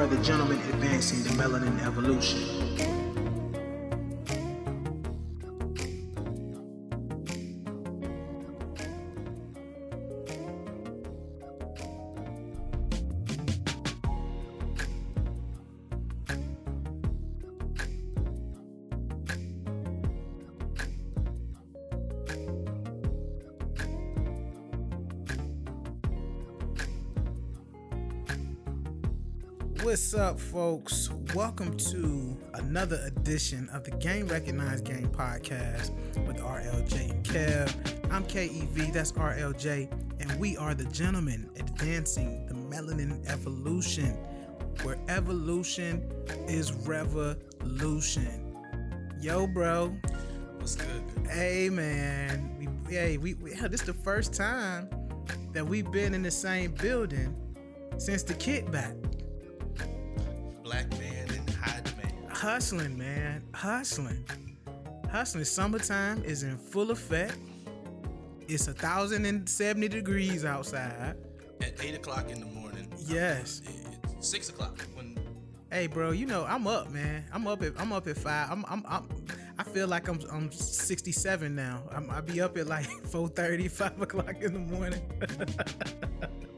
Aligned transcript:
are 0.00 0.06
the 0.06 0.22
gentlemen 0.22 0.58
advancing 0.72 1.22
the 1.24 1.28
melanin 1.30 1.78
evolution. 1.84 2.49
Up, 30.30 30.38
folks? 30.38 31.10
Welcome 31.34 31.76
to 31.76 32.38
another 32.54 33.02
edition 33.04 33.68
of 33.70 33.82
the 33.82 33.90
Game 33.90 34.28
Recognized 34.28 34.84
Game 34.84 35.08
podcast 35.08 35.90
with 36.24 36.36
RLJ 36.36 37.10
and 37.10 37.24
Kev. 37.24 38.12
I'm 38.12 38.22
KEV, 38.22 38.92
that's 38.92 39.10
RLJ, 39.10 39.90
and 40.20 40.38
we 40.38 40.56
are 40.56 40.72
the 40.72 40.84
gentlemen 40.84 41.50
advancing 41.58 42.46
the 42.46 42.54
melanin 42.54 43.28
evolution, 43.28 44.16
where 44.84 44.96
evolution 45.08 46.08
is 46.46 46.74
revolution. 46.86 48.54
Yo, 49.20 49.48
bro. 49.48 49.88
What's 50.58 50.76
good? 50.76 51.02
Hey, 51.28 51.70
man. 51.70 52.54
We, 52.56 52.94
hey, 52.94 53.18
we, 53.18 53.34
we 53.34 53.50
this 53.54 53.80
is 53.80 53.82
the 53.82 53.94
first 53.94 54.32
time 54.32 54.88
that 55.54 55.66
we've 55.66 55.90
been 55.90 56.14
in 56.14 56.22
the 56.22 56.30
same 56.30 56.70
building 56.70 57.34
since 57.98 58.22
the 58.22 58.34
kickback. 58.34 58.94
Black 60.70 60.88
man 61.00 61.28
in 61.32 61.52
high 61.54 61.80
demand. 61.80 62.28
hustling, 62.28 62.96
man, 62.96 63.42
hustling, 63.52 64.24
hustling. 65.10 65.44
Summertime 65.44 66.22
is 66.22 66.44
in 66.44 66.56
full 66.58 66.92
effect. 66.92 67.36
It's 68.46 68.68
a 68.68 68.72
thousand 68.72 69.24
and 69.24 69.48
seventy 69.48 69.88
degrees 69.88 70.44
outside. 70.44 71.16
At 71.60 71.74
eight 71.82 71.96
o'clock 71.96 72.30
in 72.30 72.38
the 72.38 72.46
morning. 72.46 72.86
Yes. 72.98 73.62
It's 74.16 74.28
six 74.28 74.48
o'clock 74.48 74.78
when 74.94 75.18
Hey, 75.72 75.88
bro, 75.88 76.12
you 76.12 76.24
know 76.24 76.44
I'm 76.44 76.68
up, 76.68 76.88
man. 76.92 77.24
I'm 77.32 77.48
up 77.48 77.64
at 77.64 77.72
I'm 77.76 77.92
up 77.92 78.06
at 78.06 78.16
five. 78.16 78.52
I'm 78.52 78.64
I'm, 78.68 78.84
I'm 78.86 79.08
I 79.58 79.64
feel 79.64 79.88
like 79.88 80.06
I'm 80.06 80.20
I'm 80.30 80.52
67 80.52 81.52
now. 81.52 81.82
I'm, 81.90 82.08
I 82.12 82.20
be 82.20 82.40
up 82.40 82.56
at 82.56 82.68
like 82.68 82.86
4:30, 83.10 83.68
5 83.68 84.02
o'clock 84.02 84.36
in 84.40 84.52
the 84.52 84.60
morning. 84.60 85.02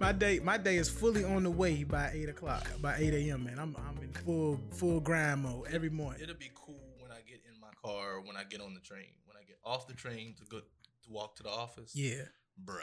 my 0.00 0.12
day 0.12 0.38
my 0.40 0.56
day 0.56 0.76
is 0.76 0.88
fully 0.88 1.24
on 1.24 1.42
the 1.42 1.50
way 1.50 1.84
by 1.84 2.10
eight 2.12 2.28
o'clock 2.28 2.66
by 2.80 2.96
8 2.96 3.12
a.m. 3.14 3.44
Man, 3.44 3.58
I'm 3.58 3.76
I'm 3.76 4.02
in 4.02 4.12
full 4.12 4.60
full 4.70 5.00
grind 5.00 5.42
mode 5.42 5.66
every 5.70 5.90
morning. 5.90 6.22
it'll 6.22 6.36
be 6.36 6.50
cool 6.54 6.80
when 7.00 7.10
I 7.10 7.20
get 7.26 7.40
in 7.52 7.60
my 7.60 7.68
car 7.82 8.16
or 8.16 8.20
when 8.20 8.36
I 8.36 8.44
get 8.44 8.60
on 8.60 8.74
the 8.74 8.80
train. 8.80 9.10
When 9.24 9.36
I 9.36 9.44
get 9.46 9.58
off 9.64 9.86
the 9.86 9.94
train 9.94 10.34
to 10.38 10.44
go 10.44 10.58
to 10.58 11.10
walk 11.10 11.36
to 11.36 11.42
the 11.42 11.50
office. 11.50 11.92
Yeah. 11.94 12.22
Bruh. 12.64 12.80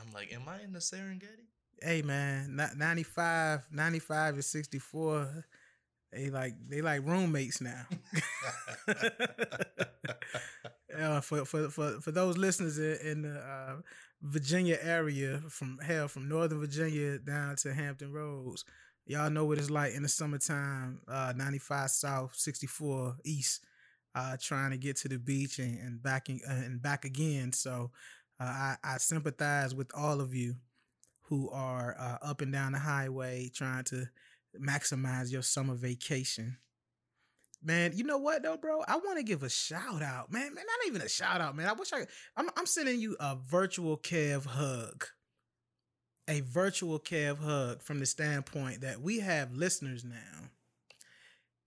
I'm 0.00 0.12
like, 0.12 0.32
am 0.32 0.42
I 0.48 0.62
in 0.62 0.72
the 0.72 0.78
Serengeti? 0.78 1.46
hey 1.82 2.02
man, 2.02 2.56
ni- 2.56 2.76
95, 2.76 3.68
95 3.70 4.34
and 4.34 4.44
64, 4.44 5.44
they 6.12 6.30
like 6.30 6.54
they 6.68 6.80
like 6.80 7.04
roommates 7.06 7.60
now. 7.60 7.84
uh, 10.98 11.20
for, 11.20 11.44
for 11.44 11.68
for 11.68 12.00
for 12.00 12.10
those 12.10 12.36
listeners 12.36 12.78
in, 12.78 12.96
in 13.04 13.22
the 13.22 13.38
uh, 13.38 13.76
Virginia 14.22 14.78
area, 14.82 15.40
from 15.48 15.78
hell 15.78 16.08
from 16.08 16.28
Northern 16.28 16.60
Virginia 16.60 17.18
down 17.18 17.56
to 17.56 17.72
Hampton 17.72 18.12
Roads, 18.12 18.64
y'all 19.06 19.30
know 19.30 19.44
what 19.44 19.58
it's 19.58 19.70
like 19.70 19.94
in 19.94 20.02
the 20.02 20.08
summertime. 20.08 21.00
Uh, 21.06 21.32
95 21.36 21.90
South, 21.90 22.34
64 22.34 23.16
East, 23.24 23.64
uh, 24.14 24.36
trying 24.40 24.70
to 24.70 24.76
get 24.76 24.96
to 24.98 25.08
the 25.08 25.18
beach 25.18 25.58
and, 25.58 25.78
and 25.78 26.02
back 26.02 26.28
in, 26.28 26.40
and 26.46 26.82
back 26.82 27.04
again. 27.04 27.52
So 27.52 27.90
uh, 28.40 28.44
I, 28.44 28.76
I 28.82 28.96
sympathize 28.98 29.74
with 29.74 29.90
all 29.94 30.20
of 30.20 30.34
you 30.34 30.56
who 31.22 31.50
are 31.50 31.94
uh, 31.98 32.18
up 32.26 32.40
and 32.40 32.52
down 32.52 32.72
the 32.72 32.78
highway 32.78 33.50
trying 33.54 33.84
to 33.84 34.08
maximize 34.58 35.30
your 35.30 35.42
summer 35.42 35.74
vacation. 35.74 36.56
Man, 37.62 37.92
you 37.94 38.04
know 38.04 38.18
what 38.18 38.42
though, 38.42 38.56
bro? 38.56 38.82
I 38.86 38.96
want 38.96 39.18
to 39.18 39.24
give 39.24 39.42
a 39.42 39.50
shout 39.50 40.02
out, 40.02 40.30
man. 40.30 40.54
Man, 40.54 40.64
not 40.64 40.86
even 40.86 41.02
a 41.02 41.08
shout 41.08 41.40
out, 41.40 41.56
man. 41.56 41.68
I 41.68 41.72
wish 41.72 41.92
I. 41.92 42.06
I'm, 42.36 42.48
I'm 42.56 42.66
sending 42.66 43.00
you 43.00 43.16
a 43.18 43.36
virtual 43.36 43.96
Kev 43.96 44.46
hug, 44.46 45.06
a 46.28 46.40
virtual 46.40 47.00
Kev 47.00 47.38
hug 47.38 47.82
from 47.82 47.98
the 47.98 48.06
standpoint 48.06 48.82
that 48.82 49.00
we 49.00 49.18
have 49.20 49.54
listeners 49.54 50.04
now, 50.04 50.48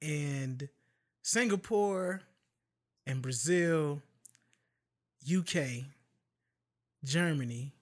and 0.02 0.70
Singapore, 1.24 2.22
and 3.06 3.22
Brazil, 3.22 4.02
UK, 5.30 5.86
Germany, 7.04 7.74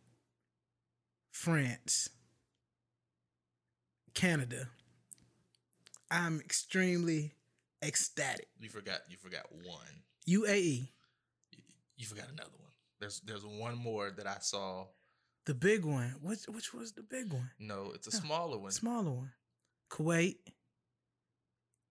France, 1.31 2.09
Canada. 4.15 4.69
I'm 6.09 6.39
extremely 6.39 7.33
ecstatic. 7.83 8.47
You 8.59 8.69
forgot 8.69 8.99
you 9.09 9.17
forgot 9.17 9.45
one. 9.51 10.03
UAE, 10.27 10.87
You, 11.51 11.63
you 11.97 12.05
forgot 12.05 12.25
another 12.31 12.49
one. 12.59 12.71
There's 12.99 13.19
there's 13.21 13.45
one 13.45 13.77
more 13.77 14.11
that 14.11 14.27
I 14.27 14.37
saw. 14.41 14.85
the 15.45 15.53
big 15.53 15.85
one. 15.85 16.15
Which 16.21 16.45
which 16.47 16.73
was 16.73 16.91
the 16.93 17.03
big 17.03 17.31
one? 17.31 17.49
No, 17.59 17.91
it's 17.95 18.07
a 18.07 18.11
Yeah. 18.15 18.21
smaller 18.21 18.57
one. 18.57 18.71
Smaller 18.71 19.11
one. 19.11 19.31
Kuwait. 19.89 20.35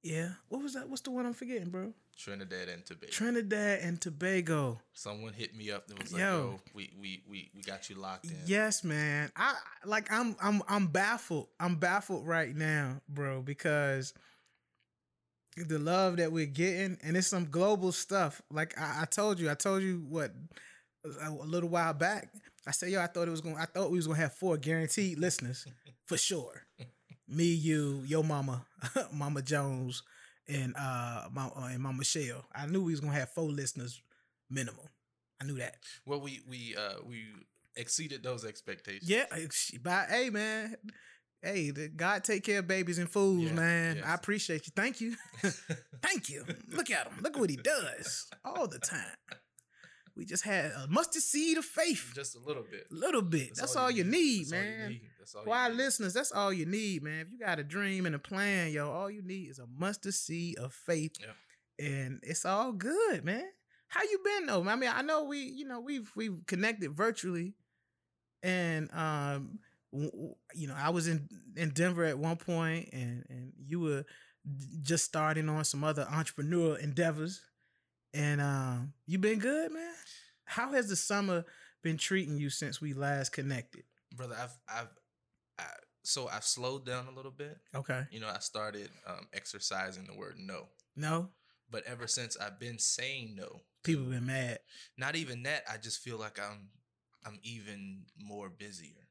Yeah. 0.02 0.30
What 0.48 0.62
was 0.62 0.74
that? 0.74 0.88
What's 0.88 1.02
the 1.02 1.10
one 1.10 1.26
I'm 1.26 1.34
forgetting, 1.34 1.70
bro? 1.70 1.92
Trinidad 2.16 2.68
and 2.68 2.84
Tobago. 2.84 3.12
Trinidad 3.12 3.80
and 3.80 4.00
Tobago. 4.00 4.80
Someone 4.92 5.32
hit 5.32 5.54
me 5.56 5.70
up 5.70 5.88
and 5.88 5.98
was 6.00 6.12
like, 6.12 6.20
Yo. 6.20 6.26
"Yo, 6.26 6.60
we 6.74 6.92
we 7.00 7.22
we 7.28 7.50
we 7.54 7.62
got 7.62 7.88
you 7.90 7.96
locked 7.96 8.24
in." 8.26 8.36
Yes, 8.46 8.82
man. 8.84 9.30
I 9.36 9.54
like 9.84 10.10
I'm 10.12 10.36
I'm 10.40 10.62
I'm 10.68 10.86
baffled. 10.88 11.48
I'm 11.60 11.76
baffled 11.76 12.26
right 12.26 12.54
now, 12.54 13.00
bro, 13.08 13.40
because 13.42 14.14
the 15.66 15.78
love 15.78 16.16
that 16.18 16.30
we're 16.32 16.46
getting 16.46 16.98
and 17.02 17.16
it's 17.16 17.26
some 17.26 17.46
global 17.50 17.92
stuff. 17.92 18.42
Like 18.50 18.78
I, 18.78 19.02
I 19.02 19.04
told 19.06 19.38
you, 19.40 19.50
I 19.50 19.54
told 19.54 19.82
you 19.82 20.04
what 20.08 20.32
a, 21.04 21.28
a 21.28 21.46
little 21.46 21.68
while 21.68 21.94
back. 21.94 22.28
I 22.66 22.70
said, 22.70 22.90
yo, 22.90 23.00
I 23.00 23.06
thought 23.06 23.28
it 23.28 23.30
was 23.32 23.40
going 23.40 23.56
I 23.56 23.64
thought 23.64 23.90
we 23.90 23.96
was 23.98 24.06
gonna 24.06 24.18
have 24.18 24.34
four 24.34 24.56
guaranteed 24.56 25.18
listeners 25.18 25.66
for 26.06 26.16
sure. 26.16 26.66
Me, 27.30 27.44
you, 27.44 28.02
your 28.06 28.24
mama, 28.24 28.64
Mama 29.12 29.42
Jones, 29.42 30.02
and 30.48 30.74
uh 30.76 31.28
my 31.30 31.50
and 31.56 31.82
Mama 31.82 31.98
Michelle. 31.98 32.46
I 32.54 32.66
knew 32.66 32.82
we 32.82 32.92
was 32.92 33.00
gonna 33.00 33.12
have 33.12 33.30
four 33.30 33.50
listeners 33.50 34.00
minimum. 34.48 34.86
I 35.40 35.44
knew 35.44 35.56
that. 35.58 35.76
Well, 36.06 36.20
we 36.20 36.40
we 36.48 36.74
uh 36.74 37.00
we 37.06 37.26
exceeded 37.76 38.22
those 38.22 38.44
expectations. 38.44 39.08
Yeah, 39.08 39.24
but 39.82 40.08
hey, 40.08 40.30
man, 40.30 40.76
hey, 41.42 41.70
the 41.70 41.88
God 41.88 42.24
take 42.24 42.44
care 42.44 42.58
of 42.60 42.66
babies 42.68 42.98
and 42.98 43.08
fools, 43.08 43.44
Yeah, 43.44 43.52
man. 43.52 43.96
yes. 43.96 44.04
I 44.06 44.14
appreciate 44.14 44.66
you. 44.66 44.72
Thank 44.74 45.00
you, 45.00 45.14
thank 46.02 46.28
you. 46.28 46.44
Look 46.70 46.90
at 46.90 47.06
him. 47.06 47.14
Look 47.22 47.38
what 47.38 47.50
he 47.50 47.56
does 47.56 48.28
all 48.44 48.66
the 48.66 48.78
time. 48.78 49.16
We 50.16 50.24
just 50.24 50.42
had 50.44 50.72
a 50.72 50.88
mustard 50.88 51.22
seed 51.22 51.58
of 51.58 51.64
faith, 51.64 52.10
Just 52.12 52.34
a 52.34 52.40
little 52.40 52.64
bit. 52.68 52.88
a 52.90 52.94
little 52.94 53.22
bit. 53.22 53.54
That's, 53.54 53.76
all, 53.76 53.88
you 53.88 54.02
need, 54.02 54.46
That's 54.48 54.52
all 54.52 54.58
you 54.58 54.64
man. 54.78 54.88
need. 54.88 55.00
That's 55.20 55.34
all 55.36 55.42
For 55.44 55.48
you 55.50 55.54
our 55.54 55.68
need. 55.68 55.76
listeners, 55.76 56.12
that's 56.12 56.32
all 56.32 56.52
you 56.52 56.66
need, 56.66 57.02
man. 57.04 57.20
If 57.20 57.30
you 57.32 57.38
got 57.38 57.60
a 57.60 57.62
dream 57.64 58.04
and 58.04 58.16
a 58.16 58.18
plan, 58.18 58.72
yo, 58.72 58.90
all 58.90 59.08
you 59.08 59.22
need 59.22 59.48
is 59.48 59.60
a 59.60 59.66
mustard 59.78 60.14
seed 60.14 60.58
of 60.58 60.72
faith, 60.74 61.12
Yeah. 61.20 61.86
and 61.86 62.18
it's 62.24 62.44
all 62.44 62.72
good, 62.72 63.24
man. 63.24 63.44
How 63.86 64.02
you 64.02 64.18
been 64.24 64.46
though? 64.46 64.68
I 64.68 64.74
mean, 64.74 64.90
I 64.92 65.02
know 65.02 65.22
we, 65.24 65.38
you 65.38 65.64
know, 65.64 65.78
we've 65.78 66.10
we've 66.16 66.36
connected 66.48 66.90
virtually, 66.92 67.54
and 68.42 68.90
um, 68.92 69.60
you 69.92 70.66
know, 70.68 70.74
I 70.76 70.90
was 70.90 71.08
in 71.08 71.28
in 71.56 71.70
Denver 71.70 72.04
at 72.04 72.18
one 72.18 72.36
point, 72.36 72.90
and 72.92 73.24
and 73.28 73.52
you 73.58 73.80
were 73.80 74.04
just 74.82 75.04
starting 75.04 75.48
on 75.48 75.64
some 75.64 75.84
other 75.84 76.04
entrepreneurial 76.04 76.78
endeavors, 76.78 77.42
and 78.14 78.40
um, 78.40 78.92
you 79.06 79.18
been 79.18 79.38
good, 79.38 79.72
man. 79.72 79.92
How 80.44 80.72
has 80.72 80.88
the 80.88 80.96
summer 80.96 81.44
been 81.82 81.96
treating 81.98 82.36
you 82.38 82.50
since 82.50 82.80
we 82.80 82.92
last 82.94 83.32
connected? 83.32 83.84
brother. 84.14 84.36
I've 84.40 84.56
I've 84.68 84.88
I, 85.58 85.64
so 86.02 86.28
I've 86.28 86.44
slowed 86.44 86.86
down 86.86 87.06
a 87.08 87.14
little 87.14 87.30
bit. 87.30 87.58
Okay, 87.74 88.04
You 88.10 88.20
know, 88.20 88.28
I 88.28 88.38
started 88.38 88.88
um, 89.06 89.26
exercising 89.34 90.06
the 90.06 90.16
word 90.16 90.36
no, 90.38 90.68
no, 90.96 91.28
but 91.70 91.84
ever 91.86 92.06
since 92.06 92.36
I've 92.36 92.58
been 92.58 92.78
saying 92.78 93.34
no, 93.36 93.62
people 93.82 94.04
been 94.04 94.26
mad. 94.26 94.58
not 94.96 95.16
even 95.16 95.42
that. 95.44 95.64
I 95.70 95.76
just 95.76 95.98
feel 96.00 96.18
like 96.18 96.38
I'm 96.38 96.68
I'm 97.26 97.38
even 97.42 98.04
more 98.18 98.48
busier, 98.48 99.07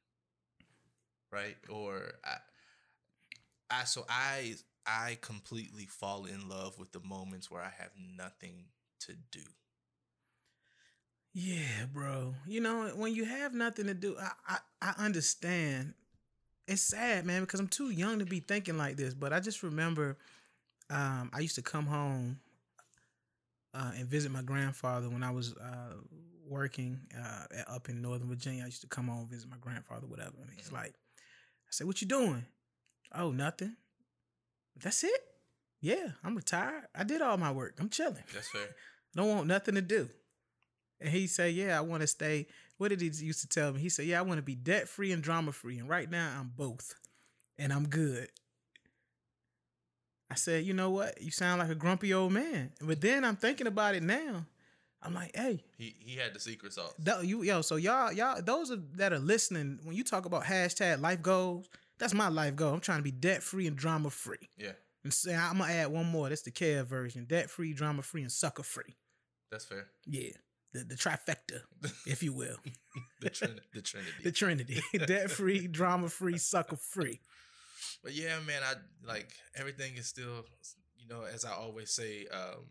right? 1.31 1.57
Or 1.69 2.12
I 2.25 2.38
I 3.69 3.83
so 3.85 4.06
I 4.09 4.56
I 4.85 5.18
completely 5.21 5.85
fall 5.85 6.25
in 6.25 6.47
love 6.50 6.79
with 6.79 6.91
the 6.91 7.00
moments 7.01 7.51
where 7.51 7.62
I 7.62 7.69
have 7.77 7.91
nothing 7.97 8.65
to 9.01 9.13
do. 9.31 9.44
Yeah, 11.33 11.85
bro. 11.94 12.35
You 12.47 12.62
know, 12.62 12.88
when 12.95 13.13
you 13.13 13.25
have 13.25 13.53
nothing 13.53 13.85
to 13.88 13.94
do, 13.94 14.18
I 14.19 14.31
I, 14.47 14.57
I 14.81 15.06
understand 15.06 15.94
it's 16.68 16.81
sad, 16.83 17.25
man, 17.25 17.41
because 17.41 17.59
I'm 17.59 17.68
too 17.68 17.91
young 17.91 18.19
to 18.19 18.25
be 18.25 18.39
thinking 18.41 18.77
like 18.77 18.97
this. 18.97 19.13
But 19.13 19.33
I 19.33 19.39
just 19.39 19.63
remember, 19.63 20.18
um, 20.89 21.31
I 21.33 21.39
used 21.41 21.56
to 21.56 21.62
come 21.63 21.88
home 21.88 22.39
uh, 23.73 23.91
and 23.97 24.07
visit 24.07 24.31
my 24.31 24.41
grandfather 24.41 25.09
when 25.09 25.23
I 25.23 25.31
was 25.31 25.53
uh, 25.56 25.94
working 26.47 27.00
uh, 27.18 27.45
up 27.68 27.89
in 27.89 28.01
Northern 28.01 28.27
Virginia. 28.27 28.63
I 28.63 28.68
used 28.68 28.81
to 28.81 28.88
come 28.88 29.07
home 29.07 29.19
and 29.19 29.30
visit 29.30 29.50
my 29.50 29.57
grandfather, 29.59 30.07
whatever. 30.07 30.38
And 30.41 30.50
he's 30.56 30.69
Mhm. 30.69 30.73
like, 30.73 30.95
I 31.67 31.71
said, 31.71 31.87
"What 31.87 32.01
you 32.01 32.07
doing?" 32.07 32.45
Oh, 33.13 33.31
nothing. 33.31 33.75
That's 34.81 35.03
it. 35.03 35.21
Yeah, 35.81 36.09
I'm 36.23 36.35
retired. 36.35 36.83
I 36.95 37.03
did 37.03 37.21
all 37.21 37.37
my 37.37 37.51
work. 37.51 37.75
I'm 37.79 37.89
chilling. 37.89 38.23
That's 38.33 38.49
fair. 38.49 38.75
Don't 39.15 39.29
want 39.29 39.47
nothing 39.47 39.75
to 39.75 39.81
do. 39.81 40.09
And 40.99 41.09
he 41.09 41.27
said, 41.27 41.53
Yeah, 41.53 41.77
I 41.77 41.81
want 41.81 42.01
to 42.01 42.07
stay. 42.07 42.47
What 42.77 42.89
did 42.89 43.01
he 43.01 43.07
used 43.07 43.41
to 43.41 43.47
tell 43.47 43.73
me? 43.73 43.81
He 43.81 43.89
said, 43.89 44.05
Yeah, 44.05 44.19
I 44.19 44.23
want 44.23 44.37
to 44.37 44.43
be 44.43 44.55
debt 44.55 44.87
free 44.87 45.11
and 45.11 45.21
drama 45.21 45.51
free. 45.51 45.77
And 45.77 45.89
right 45.89 46.09
now 46.09 46.31
I'm 46.39 46.51
both. 46.55 46.95
And 47.57 47.71
I'm 47.71 47.87
good. 47.87 48.29
I 50.29 50.35
said, 50.35 50.65
You 50.65 50.73
know 50.73 50.89
what? 50.89 51.21
You 51.21 51.31
sound 51.31 51.59
like 51.59 51.69
a 51.69 51.75
grumpy 51.75 52.13
old 52.13 52.33
man. 52.33 52.71
But 52.81 53.01
then 53.01 53.23
I'm 53.23 53.35
thinking 53.35 53.67
about 53.67 53.95
it 53.95 54.03
now. 54.03 54.45
I'm 55.01 55.13
like, 55.13 55.35
hey, 55.35 55.63
He 55.77 55.95
he 55.99 56.15
had 56.15 56.33
the 56.33 56.39
secret 56.39 56.73
sauce. 56.73 56.94
that, 56.99 57.25
you 57.25 57.44
yo, 57.44 57.61
so 57.61 57.75
y'all, 57.75 58.11
y'all, 58.11 58.41
those 58.41 58.69
of, 58.71 58.97
that 58.97 59.13
are 59.13 59.19
listening, 59.19 59.79
when 59.83 59.95
you 59.95 60.03
talk 60.03 60.25
about 60.25 60.44
hashtag 60.44 60.99
life 61.01 61.21
goals, 61.21 61.69
that's 61.99 62.13
my 62.13 62.27
life 62.29 62.55
goal. 62.55 62.73
I'm 62.73 62.79
trying 62.79 62.99
to 62.99 63.03
be 63.03 63.11
debt 63.11 63.44
free 63.44 63.67
and 63.67 63.75
drama 63.77 64.09
free. 64.09 64.49
Yeah, 64.57 64.71
And 65.03 65.13
say 65.13 65.35
I'm 65.35 65.59
gonna 65.59 65.71
add 65.71 65.91
one 65.91 66.07
more. 66.07 66.29
That's 66.29 66.41
the 66.41 66.51
care 66.51 66.83
version: 66.83 67.25
debt 67.25 67.49
free, 67.49 67.73
drama 67.73 68.01
free, 68.01 68.21
and 68.23 68.31
sucker 68.31 68.63
free. 68.63 68.95
that's 69.51 69.65
fair. 69.65 69.88
Yeah, 70.05 70.31
the, 70.73 70.79
the 70.83 70.95
trifecta, 70.95 71.61
if 72.07 72.23
you 72.23 72.33
will, 72.33 72.57
the, 73.21 73.29
trin- 73.29 73.59
the 73.73 73.81
Trinity. 73.81 74.11
the 74.23 74.31
Trinity: 74.31 74.81
debt 75.05 75.29
free, 75.31 75.67
drama 75.67 76.09
free, 76.09 76.38
sucker 76.39 76.75
free. 76.75 77.19
But 78.03 78.13
yeah, 78.13 78.39
man, 78.45 78.61
I 78.63 78.73
like 79.07 79.29
everything 79.55 79.95
is 79.97 80.07
still, 80.07 80.45
you 80.97 81.07
know, 81.07 81.23
as 81.23 81.45
I 81.45 81.51
always 81.53 81.91
say, 81.91 82.25
um, 82.31 82.65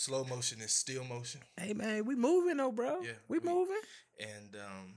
slow 0.00 0.24
motion 0.24 0.60
is 0.62 0.72
still 0.72 1.04
motion. 1.04 1.40
Hey 1.58 1.74
man, 1.74 2.06
we 2.06 2.14
moving 2.14 2.56
though, 2.56 2.72
bro. 2.72 3.00
Yeah, 3.02 3.12
we, 3.28 3.38
we- 3.38 3.48
moving. 3.52 3.80
And 4.18 4.56
um, 4.56 4.94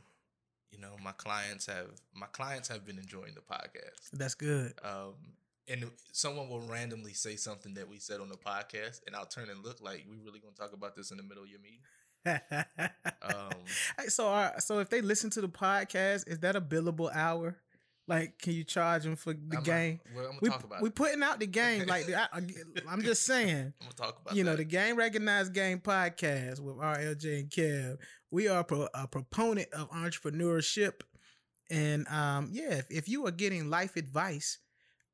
you 0.71 0.79
know, 0.79 0.95
my 1.03 1.11
clients 1.11 1.65
have 1.67 1.87
my 2.15 2.27
clients 2.27 2.67
have 2.69 2.85
been 2.85 2.97
enjoying 2.97 3.33
the 3.35 3.41
podcast. 3.41 4.09
That's 4.13 4.35
good. 4.35 4.73
Um, 4.83 5.13
and 5.67 5.85
someone 6.11 6.49
will 6.49 6.61
randomly 6.61 7.13
say 7.13 7.35
something 7.35 7.73
that 7.75 7.87
we 7.87 7.97
said 7.99 8.19
on 8.19 8.29
the 8.29 8.37
podcast, 8.37 9.01
and 9.07 9.15
I'll 9.15 9.25
turn 9.25 9.49
and 9.49 9.63
look 9.63 9.81
like 9.81 10.05
we 10.09 10.17
really 10.17 10.39
gonna 10.39 10.55
talk 10.55 10.73
about 10.73 10.95
this 10.95 11.11
in 11.11 11.17
the 11.17 11.23
middle 11.23 11.43
of 11.43 11.49
your 11.49 11.59
meeting. 11.59 11.79
Um, 13.21 13.51
Hey, 13.97 14.07
so, 14.07 14.27
uh, 14.27 14.59
so 14.59 14.79
if 14.79 14.89
they 14.89 14.99
listen 15.01 15.29
to 15.31 15.41
the 15.41 15.47
podcast, 15.47 16.27
is 16.27 16.39
that 16.39 16.55
a 16.57 16.61
billable 16.61 17.09
hour? 17.13 17.55
Like, 18.07 18.37
can 18.39 18.53
you 18.53 18.65
charge 18.65 19.03
them 19.03 19.15
for 19.15 19.31
the 19.33 19.39
I'm 19.39 19.49
not- 19.49 19.63
game? 19.63 19.99
well, 20.13 20.25
I'm 20.25 20.31
gonna 20.31 20.39
We 20.41 20.49
talk 20.49 20.63
about 20.65 20.81
we 20.81 20.89
it. 20.89 20.95
putting 20.95 21.23
out 21.23 21.39
the 21.39 21.47
game. 21.47 21.85
Like, 21.87 22.09
I, 22.13 22.27
am 22.91 23.01
just 23.01 23.23
saying. 23.23 23.55
I'm 23.57 23.73
gonna 23.79 23.93
talk 23.95 24.19
about 24.21 24.35
you 24.35 24.43
know, 24.43 24.55
the 24.57 24.65
Game 24.65 24.97
Recognized 24.97 25.53
Game 25.53 25.79
podcast 25.79 26.59
with 26.59 26.75
RLJ 26.75 27.39
and 27.39 27.49
Kev. 27.49 27.97
We 28.29 28.47
are 28.49 28.63
pro- 28.63 28.89
a 28.93 29.07
proponent 29.07 29.69
of 29.73 29.89
entrepreneurship. 29.91 31.01
And 31.71 32.07
um, 32.09 32.49
yeah, 32.51 32.71
if, 32.73 32.91
if 32.91 33.07
you 33.09 33.25
are 33.25 33.31
getting 33.31 33.69
life 33.69 33.95
advice, 33.95 34.57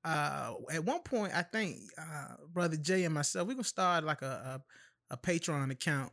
uh, 0.03 0.53
at 0.71 0.83
one 0.83 1.01
point, 1.01 1.33
I 1.35 1.43
think 1.43 1.77
uh, 1.97 2.35
Brother 2.51 2.77
Jay 2.77 3.03
and 3.03 3.13
myself, 3.13 3.47
we're 3.47 3.53
going 3.53 3.63
to 3.63 3.69
start 3.69 4.03
like 4.03 4.21
a, 4.23 4.61
a, 5.11 5.13
a 5.13 5.17
Patreon 5.17 5.69
account 5.71 6.11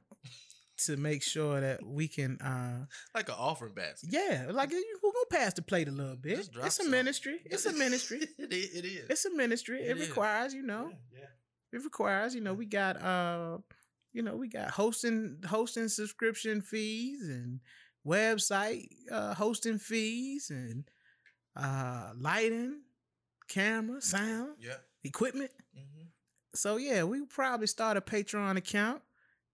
to 0.79 0.97
make 0.97 1.23
sure 1.23 1.61
that 1.61 1.85
we 1.85 2.09
can, 2.09 2.39
uh, 2.41 2.87
like 3.15 3.29
an 3.29 3.35
offering 3.39 3.75
basket. 3.75 4.11
yeah, 4.13 4.47
like 4.51 4.71
you- 4.71 4.99
we're 5.03 5.11
to 5.11 5.27
pass 5.31 5.55
the 5.55 5.63
plate 5.63 5.89
a 5.89 5.91
little 5.91 6.17
bit. 6.17 6.49
It's 6.63 6.79
a 6.81 6.89
ministry. 6.89 7.41
It's 7.45 7.67
a 7.67 7.73
ministry. 7.73 8.19
it, 8.39 8.53
is, 8.53 8.75
it 8.75 8.85
is. 8.85 9.07
It's 9.09 9.25
a 9.25 9.31
ministry. 9.35 9.81
It, 9.83 9.97
It 9.97 10.01
requires, 10.09 10.53
you 10.55 10.63
know, 10.63 10.89
Yeah, 11.13 11.21
yeah. 11.21 11.79
it 11.79 11.85
requires 11.85 12.35
you 12.35 12.41
know 12.41 12.55
we 12.55 12.67
got 12.67 13.01
uh 13.03 13.59
you 14.13 14.23
know 14.23 14.37
we 14.37 14.49
got 14.49 14.71
hosting 14.71 15.39
hosting 15.47 15.89
subscription 15.89 16.63
fees 16.63 17.29
and 17.29 17.61
website 18.07 18.89
uh 19.11 19.35
hosting 19.35 19.79
fees 19.79 20.51
and 20.51 20.85
uh 21.57 22.13
lighting 22.19 22.81
camera 23.49 24.01
sound 24.01 24.57
Yeah. 24.61 24.77
equipment 25.05 25.51
hmm 25.75 26.03
so 26.55 26.79
yeah 26.79 27.03
we 27.05 27.23
probably 27.27 27.67
start 27.67 27.99
a 27.99 28.01
patreon 28.01 28.57
account 28.57 29.03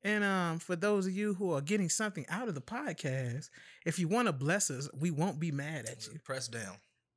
and 0.05 0.25
um 0.25 0.59
for 0.59 0.75
those 0.77 1.07
of 1.07 1.13
you 1.13 1.35
who 1.35 1.53
are 1.53 1.61
getting 1.61 1.89
something 1.89 2.25
out 2.29 2.49
of 2.49 2.55
the 2.55 2.61
podcast 2.61 3.49
if 3.87 3.99
you 3.99 4.09
want 4.09 4.27
to 4.27 4.33
bless 4.33 4.71
us 4.71 4.89
we 4.99 5.11
won't 5.11 5.39
be 5.41 5.51
mad 5.53 5.87
at 5.87 6.07
you 6.07 6.19
Press 6.25 6.49
down, 6.49 6.77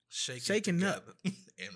shake 0.09 0.41
Shaking 0.43 0.81
it 0.81 0.87
up. 0.87 1.03
and 1.25 1.33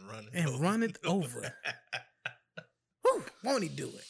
run 0.10 0.26
it 0.26 0.30
And 0.34 0.48
over. 0.50 0.64
run 0.64 0.84
it 0.84 0.98
over. 1.06 1.54
Whew, 3.04 3.24
won't 3.44 3.64
he 3.64 3.70
do 3.70 3.88
it 3.88 4.04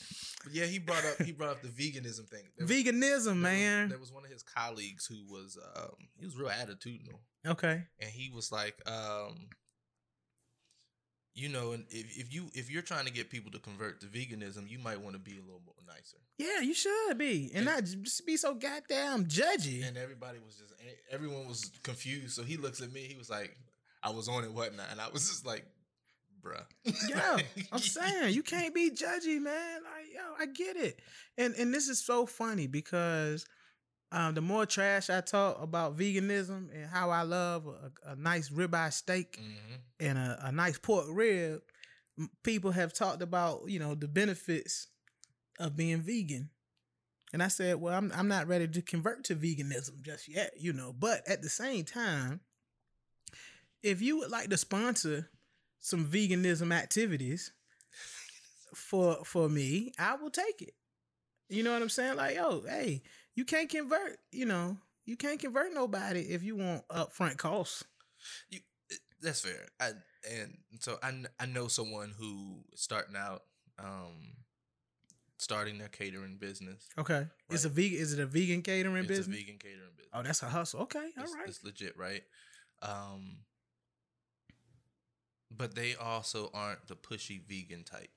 yeah, 0.51 0.65
he 0.65 0.79
brought 0.79 1.03
up 1.05 1.21
he 1.21 1.31
brought 1.33 1.49
up 1.51 1.61
the 1.61 1.67
veganism 1.67 2.27
thing. 2.29 2.43
There 2.57 2.65
was- 2.65 2.71
veganism 2.71 3.23
there 3.25 3.33
was- 3.33 3.37
man 3.41 3.89
there 3.89 3.99
was 3.99 4.11
one 4.11 4.23
of 4.25 4.31
his 4.31 4.41
colleagues 4.43 5.05
who 5.05 5.23
was 5.29 5.57
um 5.75 5.91
he 6.17 6.25
was 6.25 6.35
real 6.37 6.49
attitudinal, 6.49 7.19
okay 7.45 7.83
and 7.99 8.09
he 8.09 8.31
was 8.33 8.51
like, 8.51 8.75
um, 8.87 9.47
you 11.35 11.47
know, 11.49 11.71
and 11.71 11.85
if, 11.89 12.17
if 12.17 12.33
you 12.33 12.49
if 12.53 12.69
you're 12.71 12.81
trying 12.81 13.05
to 13.05 13.11
get 13.13 13.29
people 13.29 13.51
to 13.51 13.59
convert 13.59 14.01
to 14.01 14.07
veganism, 14.07 14.69
you 14.69 14.79
might 14.79 14.99
want 15.01 15.13
to 15.15 15.19
be 15.19 15.37
a 15.37 15.41
little 15.41 15.61
more 15.65 15.75
nicer. 15.87 16.17
Yeah, 16.37 16.61
you 16.61 16.73
should 16.73 17.17
be, 17.17 17.51
and 17.53 17.67
And- 17.67 17.77
not 17.77 17.83
just 18.03 18.25
be 18.25 18.35
so 18.37 18.53
goddamn 18.53 19.25
judgy. 19.25 19.87
And 19.87 19.97
everybody 19.97 20.39
was 20.45 20.55
just 20.55 20.73
e, 20.81 20.91
everyone 21.11 21.47
was 21.47 21.71
confused. 21.83 22.35
So 22.35 22.43
he 22.43 22.57
looks 22.57 22.81
at 22.81 22.91
me. 22.91 23.01
He 23.01 23.15
was 23.15 23.29
like, 23.29 23.55
I 24.03 24.09
was 24.11 24.27
on 24.27 24.43
it, 24.43 24.51
whatnot, 24.53 24.87
and 24.91 24.99
I 25.01 25.09
was 25.09 25.27
just 25.29 25.45
like, 25.45 25.65
bruh. 26.41 26.63
yeah, 27.09 27.37
I'm 27.71 27.79
saying 27.79 28.33
you 28.33 28.43
can't 28.43 28.73
be 28.73 28.91
judgy, 28.91 29.39
man. 29.41 29.81
Like, 29.83 30.13
yo, 30.13 30.21
I 30.39 30.45
get 30.45 30.75
it, 30.77 30.99
and 31.37 31.53
and 31.55 31.73
this 31.73 31.87
is 31.89 31.99
so 32.03 32.25
funny 32.25 32.67
because 32.67 33.45
um, 34.11 34.33
the 34.33 34.41
more 34.41 34.65
trash 34.65 35.09
I 35.09 35.21
talk 35.21 35.61
about 35.61 35.97
veganism 35.97 36.73
and 36.73 36.89
how 36.91 37.09
I 37.11 37.21
love 37.21 37.67
a, 37.67 38.11
a 38.11 38.15
nice 38.15 38.50
ribeye 38.50 38.94
steak 38.94 39.38
hmm 39.39 39.75
and 40.01 40.17
a, 40.17 40.39
a 40.45 40.51
nice 40.53 40.79
pork 40.79 41.07
rib, 41.09 41.61
people 42.41 42.71
have 42.71 42.94
talked 42.94 43.21
about 43.21 43.63
you 43.67 43.79
know 43.79 43.95
the 43.95 44.07
benefits 44.07 44.88
of 45.59 45.75
being 45.75 46.01
vegan. 46.01 46.49
And 47.33 47.44
I 47.44 47.49
said, 47.49 47.80
well, 47.81 47.94
I'm 47.94 48.11
I'm 48.16 48.28
not 48.28 48.47
ready 48.47 48.68
to 48.68 48.81
convert 48.81 49.25
to 49.25 49.35
veganism 49.35 50.01
just 50.01 50.28
yet, 50.28 50.54
you 50.57 50.73
know. 50.73 50.94
But 50.97 51.28
at 51.28 51.42
the 51.42 51.49
same 51.49 51.83
time, 51.83 52.39
if 53.83 54.01
you 54.01 54.18
would 54.18 54.31
like 54.31 54.49
to 54.49 54.57
sponsor 54.57 55.30
some 55.80 56.06
veganism 56.06 56.73
activities 56.73 57.51
for 58.73 59.23
for 59.25 59.49
me, 59.49 59.92
I 59.99 60.16
will 60.16 60.31
take 60.31 60.61
it. 60.61 60.73
You 61.49 61.63
know 61.63 61.73
what 61.73 61.81
I'm 61.81 61.89
saying? 61.89 62.16
Like, 62.16 62.35
yo, 62.35 62.61
hey, 62.68 63.01
you 63.36 63.45
can't 63.45 63.69
convert, 63.69 64.18
you 64.31 64.45
know, 64.45 64.78
you 65.06 65.16
can't 65.16 65.40
convert 65.40 65.74
nobody 65.74 66.21
if 66.21 66.44
you 66.44 66.56
want 66.56 66.88
upfront 66.90 67.38
costs. 67.38 67.83
You, 68.50 68.59
that's 69.21 69.42
fair. 69.42 69.68
I, 69.80 69.92
and 70.30 70.57
so 70.80 70.98
I, 71.02 71.14
I 71.40 71.45
know 71.45 71.68
someone 71.68 72.14
who 72.18 72.59
starting 72.76 73.16
out, 73.16 73.44
um, 73.78 74.33
starting 75.38 75.78
their 75.78 75.88
catering 75.88 76.38
business. 76.38 76.88
Okay. 76.98 77.26
It's 77.50 77.66
a 77.66 77.69
vegan 77.69 77.98
is 78.00 78.14
it 78.14 78.19
a 78.19 78.26
vegan 78.26 78.62
catering 78.62 78.98
it's 78.98 79.07
business? 79.07 79.28
a 79.38 79.40
vegan 79.40 79.57
catering 79.57 79.92
business. 79.95 80.12
Oh, 80.14 80.21
that's 80.24 80.44
a 80.44 80.48
hustle. 80.48 80.81
Okay, 80.81 81.00
all 81.18 81.24
it's, 81.24 81.33
right. 81.33 81.48
it's 81.48 81.64
legit, 81.64 81.98
right? 81.98 82.24
Um, 82.81 83.38
but 85.56 85.76
they 85.76 85.95
also 85.95 86.50
aren't 86.54 86.88
the 86.88 86.95
pushy 86.95 87.42
vegan 87.48 87.83
type. 87.83 88.09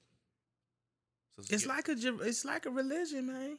So 1.37 1.43
It's 1.49 1.65
get- 1.65 1.69
like 1.69 1.89
a 1.89 1.93
it's 2.27 2.45
like 2.45 2.67
a 2.67 2.71
religion, 2.71 3.27
man. 3.27 3.59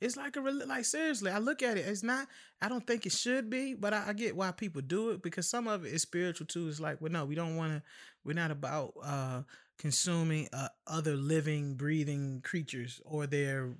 It's 0.00 0.16
like 0.16 0.36
a 0.36 0.40
like 0.40 0.84
seriously. 0.84 1.30
I 1.30 1.38
look 1.38 1.62
at 1.62 1.78
it. 1.78 1.86
It's 1.86 2.02
not. 2.02 2.28
I 2.60 2.68
don't 2.68 2.86
think 2.86 3.06
it 3.06 3.12
should 3.12 3.48
be, 3.48 3.74
but 3.74 3.94
I, 3.94 4.08
I 4.08 4.12
get 4.12 4.36
why 4.36 4.50
people 4.52 4.82
do 4.82 5.10
it 5.10 5.22
because 5.22 5.48
some 5.48 5.66
of 5.66 5.86
it 5.86 5.92
is 5.92 6.02
spiritual 6.02 6.46
too. 6.46 6.68
It's 6.68 6.80
like, 6.80 7.00
well, 7.00 7.12
no, 7.12 7.24
we 7.24 7.34
don't 7.34 7.56
want 7.56 7.72
to. 7.72 7.82
We're 8.24 8.34
not 8.34 8.50
about 8.50 8.92
uh 9.02 9.42
consuming 9.78 10.48
uh, 10.52 10.68
other 10.86 11.16
living, 11.16 11.74
breathing 11.74 12.40
creatures 12.42 13.00
or 13.04 13.26
their, 13.26 13.74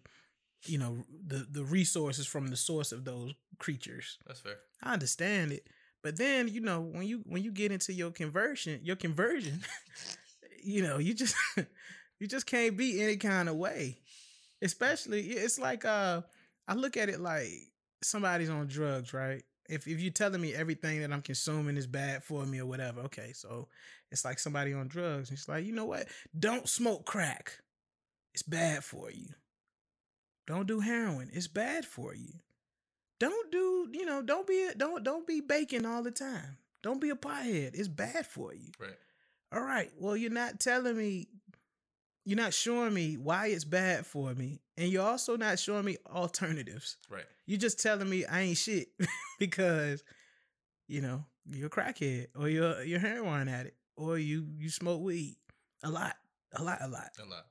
you 0.65 0.79
know, 0.79 1.05
the 1.27 1.47
the 1.51 1.65
resources 1.65 2.27
from 2.27 2.49
the 2.49 2.57
source 2.57 2.93
of 2.93 3.05
those 3.05 3.35
creatures. 3.59 4.19
that's 4.27 4.41
fair. 4.41 4.57
I 4.83 4.93
understand 4.95 5.53
it, 5.53 5.67
but 6.03 6.17
then 6.17 6.49
you 6.49 6.61
know 6.61 6.81
when 6.81 7.05
you 7.05 7.23
when 7.27 7.43
you 7.43 7.53
get 7.53 7.73
into 7.73 7.93
your 7.93 8.11
conversion, 8.11 8.81
your 8.83 8.97
conversion, 8.97 9.61
you 10.63 10.83
know 10.83 10.99
you 10.99 11.13
just 11.13 11.35
you 12.21 12.27
just 12.27 12.47
can't 12.47 12.77
be 12.77 13.03
any 13.03 13.17
kind 13.17 13.49
of 13.49 13.57
way. 13.57 13.99
Especially 14.63 15.23
it's 15.23 15.59
like 15.59 15.85
uh 15.85 16.23
I 16.69 16.75
look 16.75 16.97
at 16.97 17.09
it 17.09 17.21
like 17.21 17.49
somebody's 18.03 18.51
on 18.51 18.67
drugs, 18.67 19.13
right? 19.13 19.43
If 19.69 19.87
if 19.87 20.01
you're 20.01 20.13
telling 20.13 20.41
me 20.41 20.55
everything 20.55 21.01
that 21.01 21.13
I'm 21.13 21.23
consuming 21.23 21.77
is 21.77 21.87
bad 21.87 22.25
for 22.25 22.45
me 22.45 22.61
or 22.61 22.67
whatever, 22.67 23.03
okay, 23.03 23.33
so 23.33 23.69
it's 24.11 24.25
like 24.25 24.39
somebody 24.39 24.73
on 24.73 24.89
drugs. 24.89 25.31
And 25.31 25.39
It's 25.39 25.49
like 25.49 25.65
you 25.65 25.73
know 25.73 25.87
what? 25.87 26.07
Don't 26.39 26.69
smoke 26.69 27.05
crack. 27.05 27.59
It's 28.35 28.43
bad 28.43 28.85
for 28.85 29.11
you. 29.11 29.29
Don't 30.47 30.67
do 30.67 30.81
heroin. 30.81 31.31
It's 31.33 31.49
bad 31.49 31.85
for 31.85 32.15
you 32.15 32.35
don't 33.19 33.51
do 33.51 33.89
you 33.93 34.05
know 34.05 34.21
don't 34.21 34.47
be 34.47 34.69
don't 34.77 35.03
don't 35.03 35.27
be 35.27 35.41
baking 35.41 35.87
all 35.87 36.03
the 36.03 36.11
time 36.11 36.59
Don't 36.83 37.01
be 37.01 37.11
a 37.11 37.17
pothead. 37.17 37.75
It's 37.75 37.89
bad 37.89 38.27
for 38.27 38.55
you. 38.55 38.71
Right. 38.79 38.91
All 39.53 39.61
right. 39.61 39.91
Well, 39.99 40.17
you're 40.17 40.31
not 40.31 40.61
telling 40.61 40.97
me, 40.97 41.27
you're 42.27 42.37
not 42.37 42.53
showing 42.53 42.93
me 42.93 43.17
why 43.17 43.47
it's 43.47 43.65
bad 43.65 44.05
for 44.05 44.35
me. 44.35 44.61
And 44.77 44.91
you're 44.91 45.07
also 45.07 45.37
not 45.37 45.61
showing 45.61 45.85
me 45.85 45.97
alternatives. 46.13 46.97
Right. 47.09 47.25
You're 47.47 47.61
just 47.61 47.81
telling 47.81 48.11
me 48.11 48.27
I 48.27 48.41
ain't 48.41 48.59
shit 48.59 48.89
because, 49.39 50.03
you 50.89 51.01
know, 51.01 51.25
you're 51.49 51.69
a 51.69 51.71
crackhead 51.71 52.27
or 52.37 52.49
you're 52.49 52.83
you're 52.83 52.99
heroin 52.99 53.49
addict 53.49 53.79
or 53.97 54.19
you 54.19 54.45
you 54.59 54.69
smoke 54.69 55.01
weed 55.01 55.37
a 55.85 55.89
lot, 55.89 56.17
a 56.53 56.63
lot, 56.65 56.79
a 56.81 56.89
lot. 56.89 57.11
A 57.25 57.31
lot. 57.31 57.45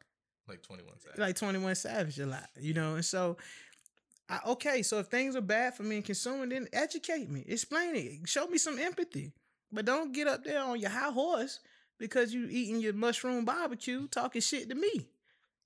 Like 0.47 0.61
21 0.61 0.99
Savage. 0.99 1.19
Like 1.19 1.35
21 1.37 1.75
Savage 1.75 2.19
a 2.19 2.25
lot, 2.25 2.49
you 2.59 2.73
know. 2.73 2.95
And 2.95 3.05
so, 3.05 3.37
I, 4.29 4.39
okay, 4.47 4.83
so 4.83 4.99
if 4.99 5.07
things 5.07 5.37
are 5.37 5.41
bad 5.41 5.75
for 5.75 5.83
me 5.83 5.95
and 5.95 6.05
consuming, 6.05 6.49
then 6.49 6.67
educate 6.73 7.29
me, 7.29 7.45
explain 7.47 7.95
it, 7.95 8.27
show 8.27 8.45
me 8.47 8.57
some 8.57 8.77
empathy. 8.77 9.31
But 9.71 9.85
don't 9.85 10.11
get 10.11 10.27
up 10.27 10.43
there 10.43 10.61
on 10.61 10.79
your 10.81 10.89
high 10.89 11.11
horse 11.11 11.61
because 11.99 12.33
you 12.33 12.47
eating 12.49 12.79
your 12.79 12.93
mushroom 12.93 13.45
barbecue 13.45 14.07
talking 14.07 14.41
shit 14.41 14.69
to 14.69 14.75
me. 14.75 15.07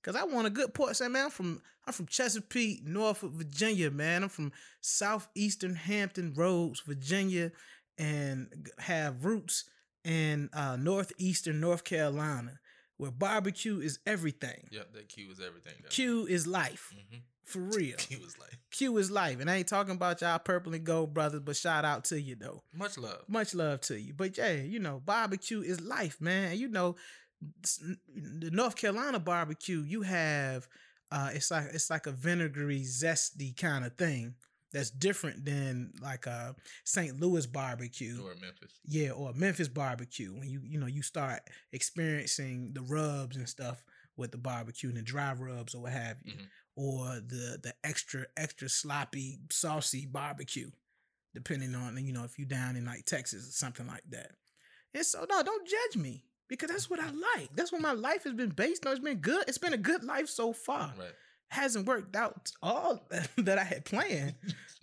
Cause 0.02 0.16
I 0.16 0.24
want 0.24 0.46
a 0.46 0.50
good 0.50 0.72
pork. 0.72 0.94
Say, 0.94 1.08
man, 1.08 1.26
I'm 1.26 1.30
from 1.30 1.60
I'm 1.86 1.92
from 1.92 2.06
Chesapeake, 2.06 2.86
Norfolk, 2.86 3.32
Virginia, 3.32 3.90
man. 3.90 4.22
I'm 4.22 4.28
from 4.30 4.52
southeastern 4.80 5.74
Hampton 5.74 6.32
Roads, 6.34 6.80
Virginia, 6.80 7.52
and 7.98 8.70
have 8.78 9.24
roots 9.26 9.64
in 10.04 10.48
uh, 10.54 10.76
northeastern 10.76 11.60
North 11.60 11.84
Carolina, 11.84 12.58
where 12.96 13.10
barbecue 13.10 13.80
is 13.80 13.98
everything. 14.06 14.68
Yep, 14.70 14.92
that 14.94 15.08
Q 15.10 15.30
is 15.32 15.40
everything. 15.40 15.74
though. 15.82 15.88
Q 15.90 16.26
is 16.26 16.46
life, 16.46 16.94
Mhm. 16.96 17.20
For 17.44 17.60
real. 17.60 17.96
Q 17.98 18.18
is 18.26 18.38
like 18.38 18.58
Q 18.70 18.96
is 18.98 19.10
life, 19.10 19.40
and 19.40 19.50
I 19.50 19.56
ain't 19.56 19.68
talking 19.68 19.94
about 19.94 20.20
y'all 20.20 20.38
purple 20.38 20.74
and 20.74 20.84
gold 20.84 21.12
brothers, 21.14 21.40
but 21.44 21.56
shout 21.56 21.84
out 21.84 22.04
to 22.06 22.20
you 22.20 22.36
though. 22.36 22.62
much 22.74 22.96
love. 22.98 23.22
Much 23.28 23.54
love 23.54 23.80
to 23.82 23.98
you. 24.00 24.12
But 24.14 24.36
yeah, 24.38 24.52
you 24.52 24.78
know, 24.78 25.00
barbecue 25.04 25.60
is 25.60 25.80
life, 25.80 26.20
man. 26.20 26.56
You 26.56 26.68
know, 26.68 26.96
the 27.72 28.50
North 28.50 28.76
Carolina 28.76 29.18
barbecue, 29.18 29.82
you 29.82 30.02
have 30.02 30.68
uh 31.12 31.30
it's 31.32 31.50
like 31.50 31.66
it's 31.72 31.90
like 31.90 32.06
a 32.06 32.12
vinegary, 32.12 32.82
zesty 32.82 33.56
kind 33.56 33.84
of 33.84 33.96
thing 33.96 34.34
that's 34.72 34.90
different 34.90 35.44
than 35.44 35.90
like 36.00 36.26
a 36.26 36.54
St. 36.84 37.18
Louis 37.18 37.44
barbecue. 37.46 38.20
Or 38.22 38.34
Memphis. 38.40 38.72
Yeah, 38.86 39.10
or 39.10 39.32
Memphis 39.34 39.66
barbecue 39.68 40.32
when 40.32 40.48
you 40.48 40.60
you 40.64 40.78
know 40.78 40.86
you 40.86 41.02
start 41.02 41.40
experiencing 41.72 42.70
the 42.74 42.82
rubs 42.82 43.36
and 43.36 43.48
stuff 43.48 43.82
with 44.16 44.30
the 44.32 44.38
barbecue 44.38 44.88
and 44.90 44.98
the 44.98 45.02
dry 45.02 45.32
rubs 45.32 45.74
or 45.74 45.82
what 45.82 45.92
have 45.92 46.18
you, 46.24 46.34
Mhm. 46.34 46.46
Or 46.80 47.20
the 47.20 47.58
the 47.62 47.74
extra 47.84 48.24
extra 48.38 48.66
sloppy 48.66 49.38
saucy 49.50 50.06
barbecue, 50.06 50.70
depending 51.34 51.74
on 51.74 52.02
you 52.02 52.12
know 52.12 52.24
if 52.24 52.38
you 52.38 52.46
down 52.46 52.74
in 52.74 52.86
like 52.86 53.04
Texas 53.04 53.46
or 53.46 53.52
something 53.52 53.86
like 53.86 54.04
that. 54.08 54.30
And 54.94 55.04
so 55.04 55.26
no, 55.28 55.42
don't 55.42 55.68
judge 55.68 56.02
me 56.02 56.24
because 56.48 56.70
that's 56.70 56.88
what 56.88 56.98
I 56.98 57.10
like. 57.36 57.50
That's 57.54 57.70
what 57.70 57.82
my 57.82 57.92
life 57.92 58.24
has 58.24 58.32
been 58.32 58.48
based 58.48 58.86
on. 58.86 58.92
It's 58.92 59.00
been 59.00 59.18
good. 59.18 59.44
It's 59.46 59.58
been 59.58 59.74
a 59.74 59.78
good 59.78 60.04
life 60.04 60.28
so 60.30 60.54
far. 60.54 60.94
Right. 60.98 61.12
Hasn't 61.48 61.86
worked 61.86 62.16
out 62.16 62.50
all 62.62 63.06
that 63.36 63.58
I 63.58 63.64
had 63.64 63.84
planned, 63.84 64.36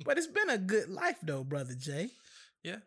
but 0.05 0.19
it's 0.19 0.27
been 0.27 0.51
a 0.51 0.57
good 0.59 0.89
life 0.89 1.17
though, 1.23 1.43
brother 1.43 1.73
Jay. 1.73 2.09
Yeah. 2.63 2.77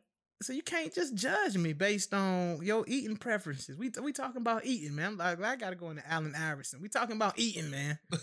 So 0.42 0.52
you 0.52 0.62
can't 0.62 0.94
just 0.94 1.16
judge 1.16 1.56
me 1.56 1.72
based 1.72 2.14
on 2.14 2.60
your 2.62 2.84
eating 2.86 3.16
preferences. 3.16 3.76
We 3.76 3.90
we 4.00 4.12
talking 4.12 4.40
about 4.40 4.64
eating, 4.64 4.94
man. 4.94 5.16
Like 5.16 5.42
I 5.42 5.56
gotta 5.56 5.74
go 5.74 5.90
into 5.90 6.08
Allen 6.08 6.34
Iverson. 6.36 6.80
We 6.80 6.88
talking 6.88 7.16
about 7.16 7.40
eating, 7.40 7.72
man. 7.72 7.98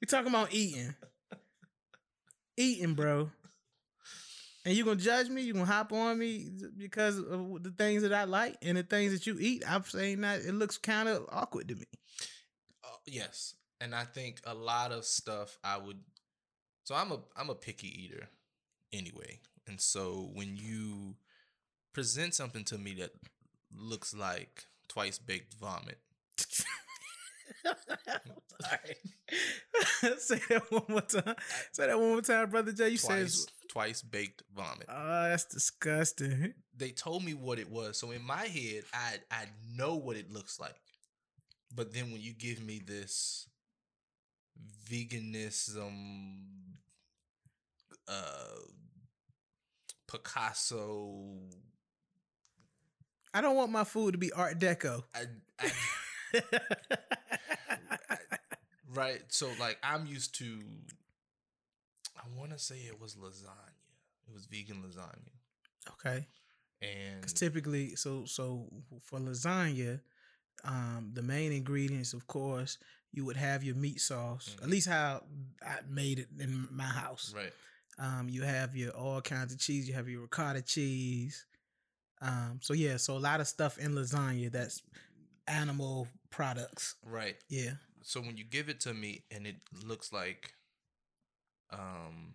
we 0.00 0.06
talking 0.06 0.28
about 0.28 0.52
eating, 0.52 0.94
eating, 2.56 2.94
bro. 2.94 3.30
And 4.64 4.76
you 4.76 4.84
gonna 4.84 4.96
judge 4.96 5.28
me? 5.28 5.42
You 5.42 5.54
gonna 5.54 5.64
hop 5.64 5.92
on 5.92 6.18
me 6.18 6.50
because 6.76 7.18
of 7.18 7.62
the 7.62 7.70
things 7.76 8.02
that 8.02 8.12
I 8.12 8.24
like 8.24 8.56
and 8.60 8.76
the 8.76 8.82
things 8.82 9.12
that 9.12 9.26
you 9.26 9.38
eat? 9.40 9.62
I'm 9.66 9.84
saying 9.84 10.20
that 10.20 10.40
it 10.40 10.52
looks 10.52 10.76
kind 10.76 11.08
of 11.08 11.24
awkward 11.30 11.68
to 11.68 11.74
me. 11.74 11.86
Uh, 12.84 12.88
yes, 13.06 13.54
and 13.80 13.94
I 13.94 14.04
think 14.04 14.40
a 14.44 14.54
lot 14.54 14.92
of 14.92 15.04
stuff 15.04 15.56
I 15.64 15.78
would. 15.78 15.98
So 16.84 16.94
I'm 16.94 17.12
a 17.12 17.20
I'm 17.36 17.50
a 17.50 17.54
picky 17.54 17.88
eater, 18.04 18.28
anyway, 18.92 19.40
and 19.66 19.80
so 19.80 20.30
when 20.34 20.56
you 20.56 21.14
present 21.94 22.34
something 22.34 22.64
to 22.64 22.78
me 22.78 22.94
that 22.94 23.12
looks 23.74 24.14
like 24.14 24.64
twice 24.88 25.18
baked 25.18 25.54
vomit, 25.54 25.98
Sorry. 28.60 28.96
Say 30.18 30.40
that 30.48 30.70
one 30.70 30.82
more 30.88 31.00
time. 31.02 31.34
Say 31.72 31.86
that 31.86 31.98
one 31.98 32.08
more 32.10 32.22
time, 32.22 32.50
brother 32.50 32.72
Jay. 32.72 32.90
You 32.90 32.96
said, 32.96 33.20
twice 33.20 33.46
twice 33.68 34.02
baked 34.02 34.42
vomit. 34.54 34.86
"Oh, 34.88 35.28
that's 35.28 35.44
disgusting." 35.44 36.54
they 36.76 36.90
told 36.90 37.24
me 37.24 37.34
what 37.34 37.58
it 37.58 37.70
was. 37.70 37.98
So 37.98 38.10
in 38.12 38.22
my 38.22 38.46
head, 38.46 38.84
I 38.94 39.16
I 39.30 39.44
know 39.74 39.96
what 39.96 40.16
it 40.16 40.30
looks 40.30 40.58
like. 40.60 40.74
But 41.74 41.92
then 41.92 42.12
when 42.12 42.20
you 42.20 42.32
give 42.32 42.62
me 42.62 42.80
this 42.84 43.48
veganism 44.90 45.92
uh 48.08 48.60
Picasso 50.10 51.36
I 53.34 53.42
don't 53.42 53.56
want 53.56 53.70
my 53.70 53.84
food 53.84 54.12
to 54.12 54.18
be 54.18 54.32
Art 54.32 54.58
Deco. 54.58 55.02
I, 55.14 55.24
I, 55.60 55.70
right 58.94 59.22
so 59.28 59.54
like 59.58 59.78
I'm 59.82 60.06
used 60.06 60.34
to 60.38 60.60
I 62.16 62.22
want 62.38 62.50
to 62.52 62.58
say 62.58 62.76
it 62.76 63.00
was 63.00 63.14
lasagna. 63.14 63.78
It 64.26 64.34
was 64.34 64.46
vegan 64.46 64.82
lasagna. 64.82 65.30
okay, 65.92 66.26
And 66.82 67.20
because 67.20 67.32
typically, 67.32 67.94
so 67.96 68.24
so 68.26 68.66
for 69.02 69.18
lasagna, 69.20 70.00
um, 70.64 71.10
the 71.14 71.22
main 71.22 71.52
ingredients, 71.52 72.12
of 72.12 72.26
course, 72.26 72.78
you 73.12 73.24
would 73.24 73.36
have 73.36 73.62
your 73.62 73.76
meat 73.76 74.00
sauce. 74.00 74.56
At 74.60 74.66
Mhm. 74.66 74.70
least 74.70 74.88
how 74.88 75.22
I 75.64 75.78
made 75.88 76.18
it 76.18 76.28
in 76.38 76.68
my 76.70 76.84
house. 76.84 77.32
right. 77.34 77.52
Um, 77.98 78.28
you 78.28 78.42
have 78.42 78.76
your 78.76 78.90
all 78.92 79.20
kinds 79.20 79.52
of 79.52 79.58
cheese. 79.60 79.88
You 79.88 79.94
have 79.94 80.08
your 80.08 80.22
ricotta 80.22 80.62
cheese. 80.62 81.46
Um, 82.20 82.58
so 82.62 82.72
yeah, 82.74 82.96
so 82.96 83.16
a 83.16 83.18
lot 83.18 83.40
of 83.40 83.46
stuff 83.48 83.78
in 83.78 83.92
lasagna 83.94 84.50
that's 84.50 84.82
animal 85.48 86.08
products. 86.30 86.94
Right. 87.04 87.36
Yeah. 87.48 87.72
so 88.02 88.20
when 88.20 88.36
you 88.36 88.44
give 88.44 88.68
it 88.68 88.80
to 88.80 88.94
me 88.94 89.24
and 89.30 89.46
it 89.46 89.56
looks 89.84 90.12
like 90.12 90.52
um 91.72 92.34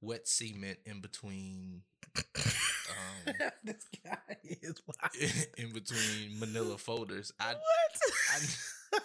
wet 0.00 0.26
cement 0.28 0.78
in 0.86 1.00
between 1.00 1.82
um 2.16 3.34
this 3.64 3.84
guy 4.04 4.36
is 4.44 4.74
wild. 4.86 5.32
in 5.58 5.72
between 5.72 6.38
manila 6.38 6.78
folders 6.78 7.32
i 7.40 7.52
what? 7.52 7.60
I, 8.32 8.98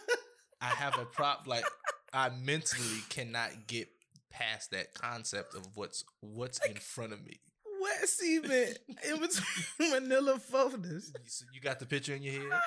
I 0.61 0.69
have 0.69 0.97
a 0.99 1.05
prop 1.05 1.47
like 1.47 1.65
i 2.13 2.29
mentally 2.29 3.01
cannot 3.09 3.67
get 3.67 3.87
past 4.29 4.71
that 4.71 4.93
concept 4.93 5.55
of 5.55 5.65
what's 5.75 6.03
what's 6.21 6.63
in 6.65 6.75
front 6.75 7.13
of 7.13 7.23
me 7.25 7.39
Wet 7.81 8.09
cement 8.09 8.79
in 9.07 9.19
between 9.19 9.45
manila 9.91 10.39
folders. 10.39 11.11
So 11.27 11.45
you 11.53 11.61
got 11.61 11.79
the 11.79 11.85
picture 11.85 12.15
in 12.15 12.23
your 12.23 12.33
head 12.33 12.59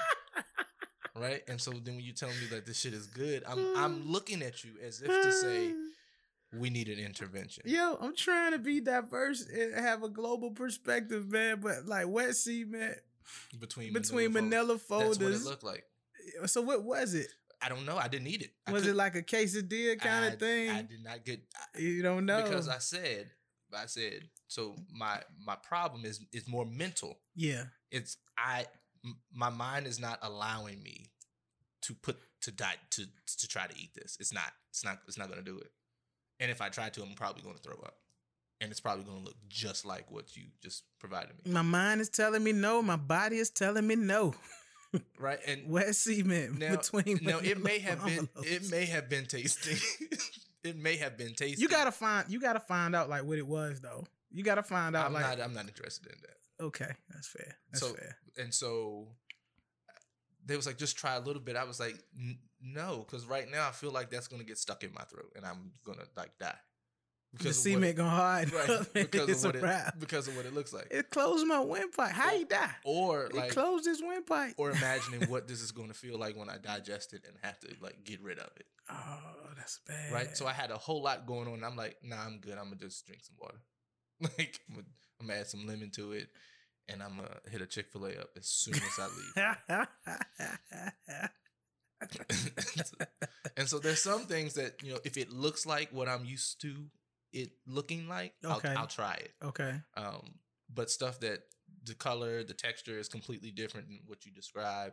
right 1.19 1.43
and 1.49 1.61
so 1.61 1.71
then 1.73 1.97
when 1.97 2.05
you 2.05 2.13
tell 2.13 2.29
me 2.29 2.47
that 2.51 2.65
this 2.67 2.79
shit 2.81 2.95
is 2.95 3.07
good 3.07 3.43
i'm 3.49 3.59
i'm 3.77 4.09
looking 4.11 4.43
at 4.43 4.65
you 4.65 4.71
as 4.85 5.01
if 5.03 5.09
to 5.09 5.33
say 5.33 5.73
we 6.59 6.71
need 6.71 6.89
an 6.89 6.99
intervention 6.99 7.63
Yo, 7.67 7.97
I'm 8.01 8.17
trying 8.17 8.53
to 8.53 8.59
be 8.59 8.81
diverse 8.81 9.47
and 9.47 9.75
have 9.75 10.03
a 10.03 10.09
global 10.09 10.51
perspective, 10.53 11.31
man. 11.31 11.61
But 11.61 11.85
like 11.87 12.09
wet 12.09 12.35
cement 12.37 12.97
between 13.61 13.93
between 13.93 14.33
manila 14.33 14.79
folders. 14.79 15.19
manila 15.19 15.33
That's 15.35 15.45
what 15.45 15.51
it 15.51 15.51
looked 15.51 15.65
like. 15.65 15.85
So 16.49 16.63
what 16.63 16.85
was 16.85 17.13
it? 17.15 17.29
I 17.61 17.69
don't 17.69 17.85
know. 17.85 17.97
I 17.99 18.09
didn't 18.09 18.29
eat 18.29 18.41
it. 18.43 18.53
I 18.67 18.73
Was 18.73 18.83
could- 18.85 18.93
it 18.93 18.95
like 18.95 19.15
a 19.15 19.23
quesadilla 19.23 19.99
kind 19.99 20.25
I- 20.25 20.29
of 20.29 20.39
thing? 20.39 20.71
I 20.71 20.83
did 20.83 21.05
not 21.05 21.23
get 21.25 21.43
I- 21.75 21.79
you 21.81 22.03
don't 22.03 22.25
know 22.25 22.43
because 22.43 22.69
I 22.69 22.79
said 22.79 23.31
I 23.77 23.85
said 23.85 24.23
so. 24.47 24.75
My 24.91 25.21
my 25.45 25.57
problem 25.57 26.07
is 26.07 26.21
is 26.33 26.49
more 26.49 26.65
mental. 26.65 27.19
yeah. 27.37 27.65
It's 27.91 28.17
I 28.39 28.65
m- 29.09 29.17
my 29.33 29.51
mind 29.51 29.87
is 29.87 29.99
not 29.99 30.19
allowing 30.23 30.83
me 30.83 31.07
to 31.83 31.95
put 31.95 32.17
to 32.43 32.51
die 32.51 32.75
to 32.91 33.07
to 33.39 33.49
try 33.49 33.67
to 33.67 33.75
eat 33.77 33.91
this. 33.95 34.17
It's 34.21 34.33
not. 34.33 34.53
It's 34.71 34.85
not. 34.85 34.99
It's 35.09 35.19
not 35.19 35.29
going 35.29 35.43
to 35.43 35.51
do 35.51 35.59
it. 35.59 35.71
And 36.41 36.51
if 36.51 36.61
I 36.61 36.69
try 36.69 36.89
to, 36.89 37.03
I'm 37.03 37.15
probably 37.15 37.43
going 37.43 37.57
to 37.57 37.63
throw 37.63 37.77
up. 37.85 37.97
And 38.61 38.71
it's 38.71 38.81
probably 38.81 39.05
going 39.05 39.19
to 39.19 39.25
look 39.25 39.37
just 39.49 39.85
like 39.85 40.11
what 40.11 40.37
you 40.37 40.45
just 40.63 40.83
provided 41.01 41.31
me. 41.45 41.53
My 41.53 41.63
mind 41.63 42.01
is 42.01 42.09
telling 42.09 42.43
me 42.45 42.53
no. 42.53 42.83
My 42.83 42.97
body 42.97 43.39
is 43.39 43.51
telling 43.51 43.87
me 43.87 43.97
no. 43.97 44.35
Right? 45.19 45.39
And 45.47 45.69
Wet 45.69 45.95
cement 45.95 46.59
Now, 46.59 46.71
between. 46.77 47.19
now 47.23 47.41
it 47.41 47.63
may 47.63 47.79
have 47.81 48.03
been 48.07 48.27
it 48.37 48.71
may 48.71 48.87
have 48.87 49.11
been 49.11 49.27
tasty. 49.27 49.77
it 50.65 50.77
may 50.79 50.97
have 50.97 51.19
been 51.19 51.35
tasty. 51.35 51.61
You 51.61 51.69
gotta 51.69 51.93
find. 51.93 52.25
You 52.31 52.41
gotta 52.41 52.61
find 52.61 52.97
out 52.97 53.11
like 53.11 53.23
what 53.25 53.37
it 53.37 53.47
was 53.47 53.83
though. 53.83 54.07
You 54.33 54.43
gotta 54.43 54.63
find 54.63 54.97
out 54.97 55.05
I'm 55.07 55.13
like. 55.13 55.25
not 55.25 55.41
I'm 55.45 55.53
not 55.53 55.67
interested 55.69 56.07
in 56.07 56.19
that. 56.23 56.37
Okay, 56.61 56.91
that's 57.11 57.29
fair. 57.29 57.57
That's 57.73 57.81
so 57.87 57.93
fair. 57.95 58.17
and 58.39 58.53
so 58.55 59.09
they 60.45 60.57
was 60.57 60.67
like 60.67 60.79
just 60.79 60.97
try 60.97 61.15
a 61.17 61.21
little 61.21 61.43
bit. 61.43 61.57
I 61.57 61.65
was 61.65 61.79
like 61.81 61.97
no, 62.63 63.05
because 63.07 63.27
right 63.27 63.49
now 63.51 63.69
I 63.69 63.73
feel 63.73 63.91
like 63.91 64.11
that's 64.11 64.29
gonna 64.29 64.45
get 64.45 64.59
stuck 64.59 64.83
in 64.85 64.93
my 64.93 65.03
throat 65.03 65.33
and 65.37 65.45
I'm 65.45 65.73
gonna 65.85 66.05
like 66.17 66.37
die. 66.39 66.55
Because 67.37 67.63
the 67.63 67.73
cement 67.73 67.97
gonna 67.99 68.09
harden 68.09 68.55
right, 68.55 68.87
because 68.95 69.29
it's 69.29 69.45
of 69.45 69.55
what 69.55 69.63
a 69.63 69.87
it 69.89 69.95
because 70.01 70.29
of 70.29 70.37
what 70.37 70.47
it 70.47 70.55
looks 70.55 70.73
like. 70.73 70.89
It 70.91 71.11
closed 71.11 71.47
my 71.47 71.61
windpipe. 71.61 72.13
How 72.13 72.33
you 72.33 72.47
die? 72.47 72.71
or 72.85 73.27
It 73.27 73.35
like 73.35 73.51
closed 73.51 73.85
his 73.85 74.01
windpipe. 74.01 74.55
or 74.57 74.71
imagining 74.79 75.29
what 75.29 75.47
this 75.47 75.61
is 75.61 75.71
going 75.71 75.89
to 75.89 75.95
feel 75.95 76.19
like 76.19 76.39
when 76.39 76.49
I 76.49 76.57
digest 76.57 77.13
it 77.13 77.25
and 77.29 77.37
have 77.43 77.61
to 77.61 77.69
like 77.83 78.03
get 78.05 78.23
rid 78.23 78.39
of 78.39 78.49
it. 78.57 78.65
oh, 78.91 79.19
that's 79.59 79.81
bad. 79.87 80.11
Right. 80.11 80.37
So 80.39 80.47
I 80.47 80.55
had 80.55 80.71
a 80.71 80.79
whole 80.79 81.03
lot 81.03 81.27
going 81.27 81.49
on. 81.49 81.55
And 81.57 81.67
I'm 81.67 81.77
like, 81.77 81.99
nah, 82.03 82.17
I'm 82.25 82.39
good. 82.39 82.57
I'm 82.57 82.65
gonna 82.71 82.77
just 82.77 83.07
drink 83.07 83.23
some 83.23 83.37
water. 83.39 83.59
Like 84.39 84.59
I'm 84.71 84.77
gonna, 84.77 84.87
I'm 85.21 85.27
gonna 85.27 85.41
add 85.41 85.47
some 85.49 85.67
lemon 85.67 85.91
to 85.93 86.13
it, 86.13 86.29
and 86.89 87.03
I'm 87.03 87.17
gonna 87.17 87.29
hit 87.51 87.61
a 87.63 87.67
Chick 87.67 87.91
Fil 87.93 88.07
A 88.07 88.11
up 88.21 88.31
as 88.37 88.47
soon 88.49 88.75
as 88.75 88.99
I 88.99 89.07
leave. 89.07 89.35
and 93.57 93.69
so 93.69 93.79
there's 93.79 94.03
some 94.03 94.23
things 94.23 94.55
that 94.55 94.83
you 94.83 94.93
know, 94.93 95.01
if 95.05 95.17
it 95.17 95.33
looks 95.33 95.67
like 95.67 95.91
what 95.93 96.09
I'm 96.09 96.25
used 96.25 96.61
to 96.63 96.75
it 97.33 97.51
looking 97.67 98.09
like, 98.09 98.33
Okay. 98.45 98.71
I'll, 98.71 98.79
I'll 98.79 98.87
try 98.87 99.15
it. 99.15 99.33
okay. 99.45 99.81
Um, 99.97 100.35
but 100.73 100.91
stuff 100.91 101.21
that 101.21 101.41
the 101.85 101.95
color, 101.95 102.43
the 102.45 102.55
texture 102.55 102.99
is 102.99 103.09
completely 103.09 103.51
different 103.51 103.89
than 103.89 104.01
what 104.07 104.25
you 104.25 104.33
describe. 104.33 104.93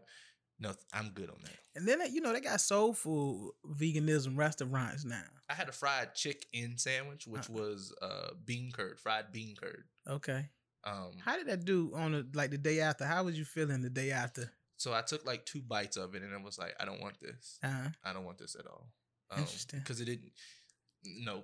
No, 0.60 0.72
I'm 0.94 1.10
good 1.10 1.30
on 1.30 1.36
that. 1.44 1.58
And 1.76 1.86
then 1.88 2.00
you 2.14 2.22
know 2.22 2.32
they 2.34 2.40
got 2.40 2.62
soul 2.62 2.94
food 2.94 3.52
veganism 3.78 4.38
restaurants 4.38 5.04
now. 5.06 5.22
I 5.50 5.54
had 5.54 5.68
a 5.70 5.74
fried 5.74 6.16
chicken 6.16 6.78
sandwich, 6.78 7.28
which 7.28 7.50
Uh-uh. 7.50 7.60
was 7.62 7.94
uh 8.02 8.30
bean 8.46 8.72
curd, 8.72 9.00
fried 9.00 9.32
bean 9.32 9.56
curd. 9.62 9.84
Okay. 10.10 10.50
Um, 10.84 11.14
How 11.24 11.36
did 11.38 11.48
that 11.48 11.66
do 11.66 11.92
on 11.96 12.12
the 12.12 12.28
like 12.34 12.52
the 12.52 12.58
day 12.60 12.80
after? 12.80 13.06
How 13.06 13.24
was 13.24 13.38
you 13.38 13.46
feeling 13.46 13.82
the 13.82 13.90
day 13.90 14.12
after? 14.12 14.52
so 14.78 14.94
I 14.94 15.02
took 15.02 15.26
like 15.26 15.46
two 15.46 15.62
bites 15.62 15.98
of 15.98 16.14
it, 16.16 16.22
and 16.22 16.34
I 16.34 16.38
was 16.42 16.60
like, 16.60 16.76
I 16.80 16.86
don't 16.86 17.02
want 17.02 17.20
this. 17.22 17.58
Uh, 17.64 17.90
I 18.04 18.14
don't 18.14 18.26
want 18.26 18.38
this 18.38 18.56
at 18.60 18.68
all. 18.68 18.88
Um, 19.32 19.40
Interesting. 19.40 19.80
because 19.80 20.02
it 20.02 20.06
didn't. 20.06 20.32
No. 21.24 21.44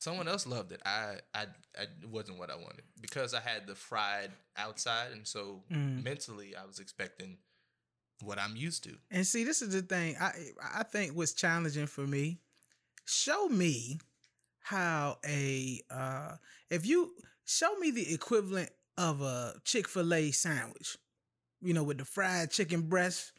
Someone 0.00 0.26
else 0.26 0.46
loved 0.48 0.72
it. 0.72 0.82
I, 0.84 1.18
I, 1.32 1.46
I 1.78 1.86
wasn't 2.10 2.38
what 2.38 2.50
I 2.50 2.56
wanted 2.56 2.82
because 3.00 3.34
I 3.34 3.40
had 3.40 3.68
the 3.68 3.76
fried 3.76 4.32
outside, 4.56 5.12
and 5.12 5.26
so 5.26 5.62
Mm. 5.70 6.02
mentally 6.02 6.56
I 6.56 6.64
was 6.66 6.80
expecting 6.80 7.38
what 8.20 8.38
I'm 8.38 8.56
used 8.56 8.84
to. 8.84 8.96
and 9.10 9.26
see, 9.26 9.44
this 9.44 9.62
is 9.62 9.72
the 9.72 9.82
thing. 9.82 10.16
I 10.20 10.32
I 10.74 10.82
think 10.82 11.16
was 11.16 11.32
challenging 11.34 11.86
for 11.86 12.06
me. 12.06 12.40
Show 13.06 13.48
me 13.48 14.00
how 14.62 15.18
a 15.26 15.80
uh 15.90 16.36
if 16.70 16.86
you 16.86 17.12
show 17.44 17.76
me 17.76 17.90
the 17.90 18.12
equivalent 18.12 18.70
of 18.96 19.20
a 19.20 19.54
Chick 19.64 19.88
Fil 19.88 20.12
A 20.14 20.30
sandwich, 20.30 20.96
you 21.60 21.72
know, 21.74 21.82
with 21.82 21.98
the 21.98 22.04
fried 22.04 22.50
chicken 22.50 22.82
breast 22.82 23.32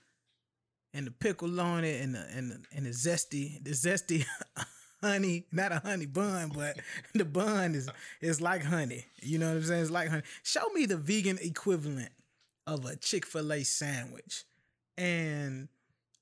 and 0.94 1.08
the 1.08 1.12
pickle 1.12 1.60
on 1.60 1.84
it 1.84 2.02
and 2.02 2.16
the 2.16 2.26
and 2.36 2.52
the, 2.52 2.60
and 2.76 2.86
the 2.86 2.90
zesty 2.92 3.64
the 3.64 3.72
zesty 3.72 4.26
honey, 5.02 5.46
not 5.52 5.72
a 5.72 5.80
honey 5.80 6.06
bun, 6.06 6.52
but 6.54 6.78
the 7.14 7.26
bun 7.26 7.76
is 7.76 7.90
is 8.22 8.42
like 8.42 8.64
honey. 8.64 9.06
You 9.22 9.40
know 9.40 9.50
what 9.50 9.58
I'm 9.58 9.64
saying? 9.64 9.82
It's 9.82 9.92
like 9.92 10.10
honey. 10.10 10.24
Show 10.44 10.68
me 10.74 10.86
the 10.86 10.98
vegan 10.98 11.38
equivalent 11.42 12.12
of 12.68 12.86
a 12.86 12.96
Chick 12.96 13.26
Fil 13.26 13.52
A 13.52 13.64
sandwich, 13.64 14.46
and 14.98 15.68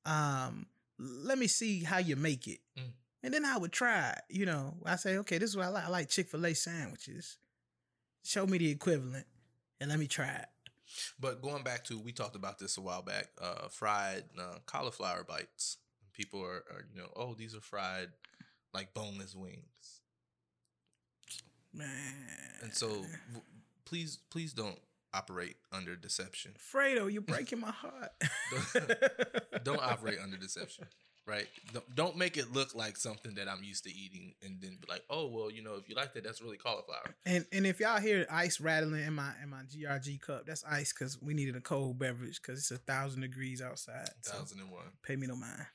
um, 0.06 0.66
let 1.00 1.38
me 1.38 1.48
see 1.48 1.84
how 1.84 1.98
you 2.00 2.16
make 2.16 2.48
it, 2.48 2.60
Mm. 2.78 2.92
And 3.24 3.34
then 3.34 3.46
I 3.46 3.58
would 3.58 3.72
try. 3.72 4.16
You 4.30 4.46
know, 4.46 4.76
I 4.86 4.96
say, 4.96 5.18
okay, 5.18 5.38
this 5.38 5.50
is 5.52 5.58
what 5.58 5.66
I 5.66 5.70
like. 5.70 5.86
I 5.86 5.90
like 5.90 6.10
Chick 6.10 6.30
Fil 6.30 6.46
A 6.46 6.54
sandwiches. 6.54 7.38
Show 8.24 8.46
me 8.46 8.58
the 8.58 8.70
equivalent, 8.70 9.26
and 9.80 9.90
let 9.90 10.00
me 10.00 10.08
try 10.08 10.30
it. 10.30 10.46
But 11.20 11.42
going 11.42 11.64
back 11.64 11.86
to, 11.86 11.98
we 11.98 12.12
talked 12.12 12.36
about 12.36 12.60
this 12.60 12.78
a 12.78 12.82
while 12.82 13.02
back. 13.02 13.30
Uh, 13.42 13.68
fried 13.70 14.24
uh, 14.40 14.58
cauliflower 14.66 15.24
bites. 15.24 15.78
People 16.14 16.42
are, 16.44 16.64
are, 16.70 16.86
you 16.94 17.02
know, 17.02 17.08
oh, 17.16 17.34
these 17.34 17.56
are 17.56 17.62
fried 17.62 18.10
like 18.74 18.94
boneless 18.94 19.34
wings. 19.36 20.02
Man, 21.74 21.90
And 22.62 22.74
so, 22.74 22.88
w- 22.90 23.08
please, 23.86 24.20
please 24.30 24.52
don't 24.52 24.78
operate 25.14 25.56
under 25.72 25.96
deception. 25.96 26.52
Fredo, 26.60 27.12
you're 27.12 27.22
breaking 27.22 27.62
my 27.62 27.72
heart. 27.72 28.12
don't 29.64 29.82
operate 29.82 30.18
under 30.22 30.36
deception, 30.36 30.86
right? 31.32 31.48
Don't, 31.74 31.96
don't 31.96 32.18
make 32.18 32.36
it 32.38 32.52
look 32.52 32.76
like 32.76 32.98
something 32.98 33.34
that 33.36 33.48
I'm 33.48 33.64
used 33.64 33.86
to 33.86 33.90
eating, 33.90 34.34
and 34.44 34.58
then 34.62 34.72
be 34.82 34.88
like, 34.90 35.04
oh 35.10 35.28
well, 35.28 35.50
you 35.50 35.64
know, 35.64 35.76
if 35.76 35.88
you 35.90 35.96
like 35.96 36.14
that, 36.14 36.24
that's 36.24 36.42
really 36.42 36.58
cauliflower. 36.58 37.16
And 37.26 37.46
and 37.52 37.66
if 37.66 37.80
y'all 37.80 38.00
hear 38.00 38.26
ice 38.30 38.60
rattling 38.60 39.04
in 39.04 39.14
my 39.14 39.32
in 39.42 39.50
my 39.50 39.62
GRG 39.64 40.20
cup, 40.22 40.46
that's 40.46 40.64
ice 40.66 40.94
because 40.94 41.22
we 41.22 41.34
needed 41.34 41.56
a 41.56 41.62
cold 41.62 41.98
beverage 41.98 42.42
because 42.42 42.60
it's 42.60 42.72
a 42.72 42.78
thousand 42.78 43.22
degrees 43.22 43.62
outside. 43.62 44.10
So 44.22 44.34
Thousand 44.34 44.60
and 44.60 44.70
one. 44.72 44.84
pay 45.04 45.16
me 45.16 45.28
no 45.28 45.36
mind. 45.36 45.66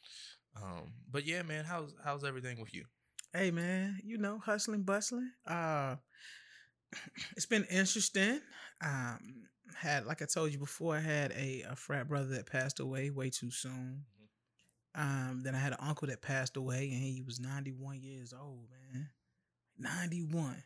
Um, 0.62 0.92
but 1.10 1.26
yeah, 1.26 1.42
man, 1.42 1.64
how's 1.64 1.94
how's 2.04 2.24
everything 2.24 2.60
with 2.60 2.74
you? 2.74 2.84
Hey 3.32 3.50
man, 3.50 3.98
you 4.04 4.18
know, 4.18 4.38
hustling, 4.38 4.82
bustling. 4.82 5.30
Uh 5.46 5.96
it's 7.36 7.46
been 7.46 7.64
interesting. 7.70 8.40
Um 8.84 9.46
had 9.74 10.06
like 10.06 10.22
I 10.22 10.26
told 10.26 10.52
you 10.52 10.58
before, 10.58 10.96
I 10.96 11.00
had 11.00 11.32
a, 11.32 11.64
a 11.70 11.76
frat 11.76 12.08
brother 12.08 12.28
that 12.28 12.46
passed 12.50 12.80
away 12.80 13.10
way 13.10 13.30
too 13.30 13.50
soon. 13.50 14.04
Um, 14.96 15.42
then 15.44 15.54
I 15.54 15.58
had 15.58 15.72
an 15.72 15.78
uncle 15.80 16.08
that 16.08 16.22
passed 16.22 16.56
away 16.56 16.90
and 16.90 17.02
he 17.02 17.22
was 17.24 17.38
91 17.38 18.00
years 18.00 18.32
old, 18.32 18.66
man. 18.70 19.08
91. 19.78 20.62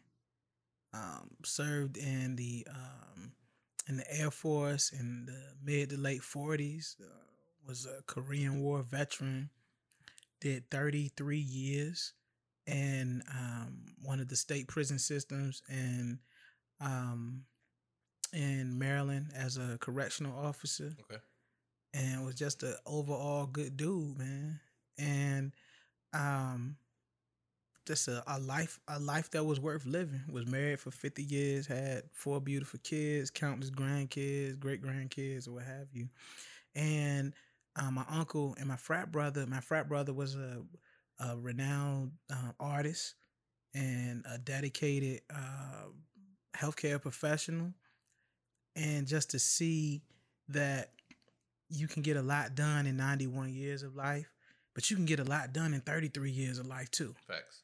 Um, 0.93 1.31
served 1.45 1.97
in 1.97 2.37
the 2.37 2.67
um 2.69 3.33
in 3.89 3.97
the 3.97 4.13
Air 4.13 4.31
Force 4.31 4.93
in 4.93 5.27
the 5.27 5.41
mid 5.63 5.91
to 5.91 5.97
late 5.97 6.23
40s. 6.23 7.01
Uh, 7.01 7.05
was 7.67 7.87
a 7.87 8.03
Korean 8.07 8.61
War 8.61 8.83
veteran. 8.83 9.51
Did 10.41 10.71
33 10.71 11.39
years 11.39 12.15
in 12.67 13.23
um, 13.31 13.95
one 14.03 14.21
of 14.21 14.29
the 14.29 14.37
state 14.37 14.69
prison 14.69 14.99
systems 14.99 15.63
in 15.69 16.19
um, 16.81 17.45
in 18.33 18.79
Maryland 18.79 19.33
as 19.35 19.57
a 19.57 19.77
correctional 19.81 20.37
officer 20.39 20.95
Okay. 21.11 21.21
And 21.95 22.25
was 22.25 22.35
just 22.35 22.63
an 22.63 22.75
overall 22.87 23.47
good 23.47 23.77
dude, 23.77 24.19
man. 24.19 24.61
And 24.99 25.53
um 26.15 26.77
just 27.87 28.09
a, 28.09 28.23
a 28.27 28.39
life 28.39 28.79
a 28.89 28.99
life 28.99 29.31
that 29.31 29.45
was 29.45 29.59
worth 29.61 29.87
living. 29.87 30.23
Was 30.31 30.47
married 30.47 30.81
for 30.81 30.91
50 30.91 31.23
years, 31.23 31.67
had 31.67 32.05
four 32.13 32.41
beautiful 32.41 32.81
kids, 32.83 33.31
countless 33.31 33.71
grandkids, 33.71 34.59
great 34.59 34.83
grandkids, 34.83 35.49
or 35.49 35.53
what 35.53 35.65
have 35.65 35.89
you. 35.93 36.09
And 36.75 37.35
uh, 37.77 37.91
my 37.91 38.05
uncle 38.11 38.57
and 38.59 38.69
my 38.69 38.77
frat 38.77 39.13
brother, 39.13 39.47
my 39.47 39.61
frat 39.61 39.89
brother 39.89 40.13
was 40.13 40.37
a, 40.37 40.63
a 41.21 41.37
renowned 41.37 42.13
uh, 42.31 42.53
artist 42.61 43.15
and 43.75 44.25
a 44.31 44.39
dedicated 44.39 45.23
uh, 45.35 45.87
healthcare 46.57 47.01
professional. 47.01 47.73
And 48.77 49.07
just 49.07 49.31
to 49.31 49.39
see 49.39 50.03
that 50.49 50.93
you 51.71 51.87
can 51.87 52.03
get 52.03 52.17
a 52.17 52.23
lot 52.23 52.55
done 52.55 52.87
in 52.87 52.97
91 52.97 53.53
years 53.55 53.83
of 53.83 53.97
life, 53.97 54.31
but 54.75 54.91
you 54.91 54.97
can 54.97 55.07
get 55.07 55.21
a 55.21 55.25
lot 55.25 55.53
done 55.53 55.73
in 55.73 55.81
33 55.81 56.31
years 56.31 56.59
of 56.59 56.67
life 56.67 56.91
too. 56.91 57.15
Facts. 57.27 57.63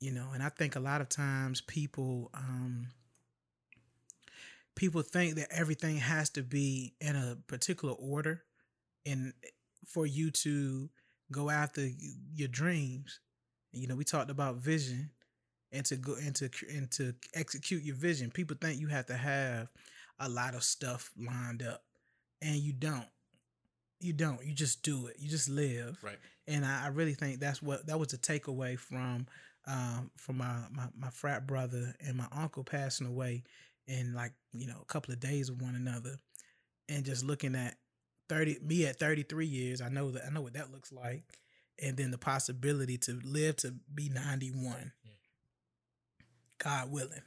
You 0.00 0.10
know, 0.10 0.30
and 0.34 0.42
I 0.42 0.48
think 0.48 0.74
a 0.74 0.80
lot 0.80 1.00
of 1.00 1.08
times 1.08 1.60
people 1.60 2.30
um 2.34 2.88
people 4.74 5.02
think 5.02 5.36
that 5.36 5.48
everything 5.50 5.96
has 5.98 6.30
to 6.30 6.42
be 6.42 6.94
in 7.00 7.14
a 7.14 7.36
particular 7.46 7.94
order 7.94 8.42
and 9.06 9.32
for 9.86 10.06
you 10.06 10.30
to 10.30 10.88
go 11.30 11.50
after 11.50 11.88
your 12.34 12.48
dreams. 12.48 13.20
You 13.72 13.86
know, 13.86 13.96
we 13.96 14.04
talked 14.04 14.30
about 14.30 14.56
vision 14.56 15.10
and 15.72 15.84
to 15.86 15.96
go 15.96 16.14
and 16.14 16.34
to 16.36 16.50
and 16.70 16.90
to 16.92 17.14
execute 17.34 17.82
your 17.82 17.96
vision. 17.96 18.30
People 18.30 18.56
think 18.60 18.80
you 18.80 18.88
have 18.88 19.06
to 19.06 19.16
have 19.16 19.68
a 20.18 20.28
lot 20.28 20.54
of 20.54 20.62
stuff 20.62 21.10
lined 21.16 21.62
up, 21.62 21.82
and 22.42 22.56
you 22.56 22.72
don't. 22.72 23.06
You 24.00 24.12
don't. 24.12 24.44
You 24.44 24.52
just 24.52 24.82
do 24.82 25.06
it. 25.06 25.16
You 25.18 25.28
just 25.30 25.48
live. 25.48 25.98
Right. 26.02 26.18
And 26.48 26.64
I, 26.66 26.84
I 26.84 26.88
really 26.88 27.14
think 27.14 27.40
that's 27.40 27.62
what 27.62 27.86
that 27.86 27.98
was 27.98 28.08
the 28.08 28.18
takeaway 28.18 28.78
from 28.78 29.26
um 29.66 30.10
from 30.16 30.38
my, 30.38 30.56
my 30.72 30.88
my 30.98 31.10
frat 31.10 31.46
brother 31.46 31.94
and 32.04 32.16
my 32.16 32.26
uncle 32.32 32.64
passing 32.64 33.06
away 33.06 33.44
in 33.86 34.12
like 34.12 34.32
you 34.52 34.66
know 34.66 34.78
a 34.82 34.86
couple 34.86 35.12
of 35.12 35.20
days 35.20 35.48
of 35.48 35.62
one 35.62 35.76
another, 35.76 36.16
and 36.88 37.04
just 37.04 37.24
looking 37.24 37.54
at 37.54 37.76
thirty 38.28 38.58
me 38.60 38.86
at 38.86 38.98
thirty 38.98 39.22
three 39.22 39.46
years. 39.46 39.80
I 39.80 39.88
know 39.88 40.10
that 40.10 40.24
I 40.26 40.30
know 40.30 40.42
what 40.42 40.54
that 40.54 40.72
looks 40.72 40.92
like, 40.92 41.22
and 41.80 41.96
then 41.96 42.10
the 42.10 42.18
possibility 42.18 42.98
to 42.98 43.20
live 43.24 43.56
to 43.58 43.74
be 43.94 44.08
ninety 44.08 44.50
one. 44.50 44.92
God 46.58 46.90
willing, 46.90 47.22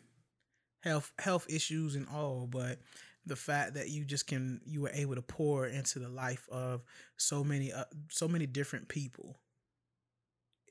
health 0.82 1.12
health 1.20 1.46
issues 1.50 1.96
and 1.96 2.08
all, 2.14 2.48
but 2.50 2.80
the 3.26 3.36
fact 3.36 3.74
that 3.76 3.90
you 3.90 4.06
just 4.06 4.28
can 4.28 4.62
you 4.66 4.82
were 4.82 4.92
able 4.94 5.16
to 5.16 5.22
pour 5.22 5.66
into 5.68 6.00
the 6.00 6.10
life 6.10 6.48
of 6.52 6.84
so 7.18 7.44
many 7.44 7.72
uh, 7.72 7.86
so 8.10 8.28
many 8.28 8.46
different 8.46 8.88
people. 8.88 9.38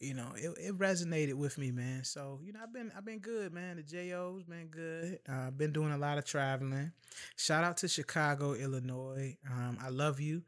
You 0.00 0.14
know 0.14 0.32
it, 0.36 0.50
it 0.60 0.78
resonated 0.78 1.34
with 1.34 1.56
me 1.58 1.70
man. 1.70 2.04
So 2.04 2.40
you 2.42 2.52
know 2.52 2.60
i've 2.62 2.72
been 2.72 2.92
i've 2.96 3.04
been 3.04 3.20
good 3.20 3.52
man. 3.52 3.76
The 3.76 3.82
jo's 3.82 4.44
been 4.44 4.68
good. 4.68 5.18
Uh, 5.28 5.46
i've 5.48 5.58
been 5.58 5.72
doing 5.72 5.92
a 5.92 5.98
lot 5.98 6.18
of 6.18 6.24
traveling. 6.24 6.92
Shout 7.36 7.64
out 7.64 7.78
to 7.78 7.88
chicago 7.88 8.54
illinois. 8.54 9.36
Um, 9.50 9.78
i 9.82 9.88
love 9.88 10.20
you. 10.20 10.42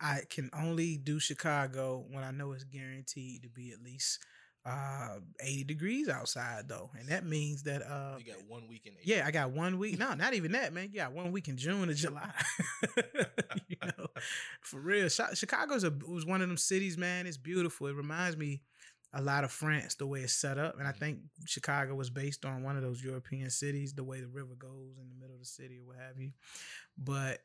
I 0.00 0.22
can 0.30 0.50
only 0.52 0.96
do 0.96 1.20
chicago 1.20 2.04
when 2.10 2.24
i 2.24 2.32
know 2.32 2.52
it's 2.52 2.64
guaranteed 2.64 3.42
to 3.42 3.48
be 3.48 3.70
at 3.70 3.82
least 3.82 4.18
uh 4.64 5.18
80 5.40 5.64
degrees 5.64 6.08
outside 6.08 6.68
though. 6.68 6.90
And 6.98 7.08
that 7.08 7.26
means 7.26 7.64
that 7.64 7.82
uh 7.82 8.16
You 8.18 8.32
got 8.32 8.42
one 8.48 8.68
week 8.68 8.86
in 8.86 8.92
April. 8.92 9.04
yeah, 9.04 9.26
I 9.26 9.30
got 9.32 9.50
one 9.50 9.78
week. 9.78 9.98
No, 9.98 10.14
not 10.14 10.34
even 10.34 10.52
that, 10.52 10.72
man. 10.72 10.90
You 10.92 11.00
got 11.00 11.12
one 11.12 11.32
week 11.32 11.48
in 11.48 11.56
June 11.56 11.90
or 11.90 11.94
July. 11.94 12.30
you 13.68 13.76
know, 13.84 14.06
for 14.60 14.78
real. 14.80 15.08
Chicago's 15.08 15.84
a 15.84 15.90
was 16.08 16.24
one 16.24 16.42
of 16.42 16.48
them 16.48 16.56
cities, 16.56 16.96
man. 16.96 17.26
It's 17.26 17.36
beautiful. 17.36 17.88
It 17.88 17.94
reminds 17.96 18.36
me 18.36 18.62
a 19.14 19.20
lot 19.20 19.44
of 19.44 19.50
France, 19.52 19.96
the 19.96 20.06
way 20.06 20.20
it's 20.20 20.32
set 20.32 20.56
up, 20.56 20.78
and 20.78 20.88
I 20.88 20.92
think 20.92 21.18
Chicago 21.44 21.94
was 21.94 22.08
based 22.08 22.46
on 22.46 22.62
one 22.62 22.76
of 22.76 22.82
those 22.82 23.04
European 23.04 23.50
cities, 23.50 23.92
the 23.92 24.02
way 24.04 24.20
the 24.22 24.26
river 24.26 24.54
goes 24.56 24.96
in 24.96 25.06
the 25.10 25.14
middle 25.20 25.34
of 25.34 25.40
the 25.40 25.46
city 25.46 25.80
or 25.80 25.84
what 25.88 25.96
have 25.98 26.18
you. 26.18 26.30
But 26.96 27.40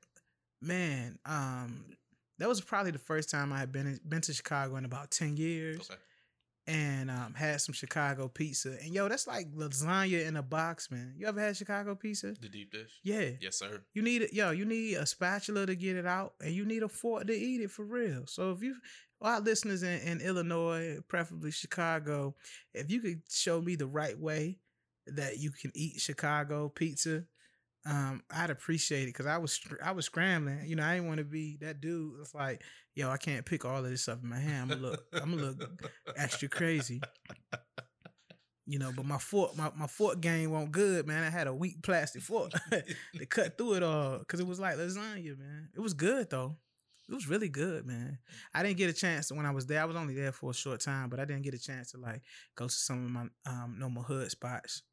man, 0.62 1.20
um, 1.26 1.84
that 2.38 2.48
was 2.48 2.62
probably 2.62 2.92
the 2.92 3.00
first 3.00 3.30
time 3.30 3.52
I 3.52 3.58
had 3.58 3.72
been 3.74 4.00
been 4.08 4.22
to 4.22 4.34
Chicago 4.34 4.78
in 4.78 4.86
about 4.86 5.12
ten 5.12 5.36
years 5.36 5.90
Okay. 5.90 6.00
And 6.68 7.10
um, 7.10 7.34
had 7.34 7.62
some 7.62 7.74
Chicago 7.74 8.28
pizza. 8.28 8.76
And 8.82 8.94
yo, 8.94 9.08
that's 9.08 9.26
like 9.26 9.50
lasagna 9.56 10.26
in 10.28 10.36
a 10.36 10.44
box, 10.44 10.92
man. 10.92 11.14
You 11.18 11.28
ever 11.28 11.40
had 11.40 11.56
Chicago 11.56 11.96
pizza? 11.96 12.36
The 12.40 12.50
deep 12.50 12.72
dish. 12.72 13.00
Yeah. 13.04 13.30
Yes, 13.40 13.58
sir. 13.58 13.82
You 13.94 14.02
need 14.02 14.22
it, 14.22 14.34
yo. 14.34 14.52
You 14.52 14.66
need 14.66 14.96
a 14.96 15.06
spatula 15.06 15.66
to 15.66 15.76
get 15.76 15.96
it 15.96 16.06
out, 16.06 16.34
and 16.42 16.52
you 16.52 16.66
need 16.66 16.84
a 16.84 16.90
fork 16.90 17.28
to 17.28 17.34
eat 17.34 17.62
it 17.62 17.72
for 17.72 17.86
real. 17.86 18.28
So 18.28 18.52
if 18.52 18.62
you, 18.62 18.76
our 19.22 19.40
listeners 19.40 19.82
in, 19.82 20.00
in 20.02 20.22
Illinois, 20.22 21.00
preferably 21.08 21.52
Chicago, 21.52 22.36
if 22.74 22.92
you 22.92 23.00
could 23.00 23.22
show 23.30 23.62
me 23.62 23.76
the 23.76 23.88
right 23.88 24.20
way 24.20 24.60
that 25.08 25.40
you 25.40 25.52
can 25.52 25.72
eat 25.74 26.02
Chicago 26.02 26.68
pizza, 26.68 27.24
um, 27.86 28.24
I'd 28.30 28.50
appreciate 28.50 29.04
it 29.04 29.08
because 29.08 29.26
I 29.26 29.38
was 29.38 29.60
I 29.84 29.92
was 29.92 30.06
scrambling. 30.06 30.64
You 30.66 30.76
know, 30.76 30.84
I 30.84 30.96
didn't 30.96 31.08
want 31.08 31.20
to 31.20 31.24
be 31.24 31.58
that 31.62 31.82
dude. 31.82 32.20
It's 32.20 32.34
like, 32.34 32.62
yo, 32.96 33.10
I 33.10 33.18
can't 33.18 33.46
pick 33.46 33.66
all 33.66 33.84
of 33.84 33.90
this 33.90 34.08
up 34.08 34.22
in 34.22 34.30
my 34.30 34.40
hand. 34.40 34.64
I'm 34.64 34.82
gonna 34.82 34.92
look, 34.92 35.04
I'm 35.14 35.36
gonna 35.36 35.52
look 35.52 35.92
extra 36.16 36.50
crazy. 36.50 37.02
You 38.70 38.80
know, 38.80 38.92
but 38.94 39.06
my 39.06 39.18
fork, 39.18 39.56
my, 39.56 39.72
my 39.78 39.88
fork 39.88 40.20
game 40.20 40.52
won't 40.52 40.74
good, 40.74 41.08
man. 41.08 41.24
I 41.24 41.30
had 41.30 41.48
a 41.48 41.54
weak 41.54 41.82
plastic 41.82 42.22
fork 42.22 42.52
to 43.16 43.26
cut 43.26 43.58
through 43.58 43.76
it 43.76 43.84
all 43.84 44.20
because 44.20 44.42
it 44.42 44.48
was 44.48 44.60
like 44.60 44.76
lasagna, 44.76 45.38
man. 45.40 45.70
It 45.74 45.80
was 45.80 45.94
good 45.94 46.30
though. 46.30 46.58
It 47.10 47.14
was 47.14 47.30
really 47.30 47.48
good, 47.48 47.86
man. 47.86 48.18
I 48.54 48.64
didn't 48.64 48.78
get 48.78 48.90
a 48.90 48.94
chance 48.94 49.30
to, 49.30 49.36
when 49.36 49.46
I 49.46 49.52
was 49.52 49.66
there. 49.66 49.82
I 49.82 49.86
was 49.86 49.96
only 49.96 50.14
there 50.14 50.34
for 50.34 50.52
a 50.52 50.54
short 50.54 50.82
time, 50.82 51.08
but 51.08 51.22
I 51.22 51.26
didn't 51.26 51.44
get 51.44 51.54
a 51.54 51.60
chance 51.60 51.92
to 51.92 51.98
like 51.98 52.22
go 52.56 52.68
to 52.68 52.74
some 52.74 53.06
of 53.06 53.12
my 53.12 53.28
um 53.46 53.78
normal 53.80 54.04
hood 54.04 54.30
spots, 54.30 54.84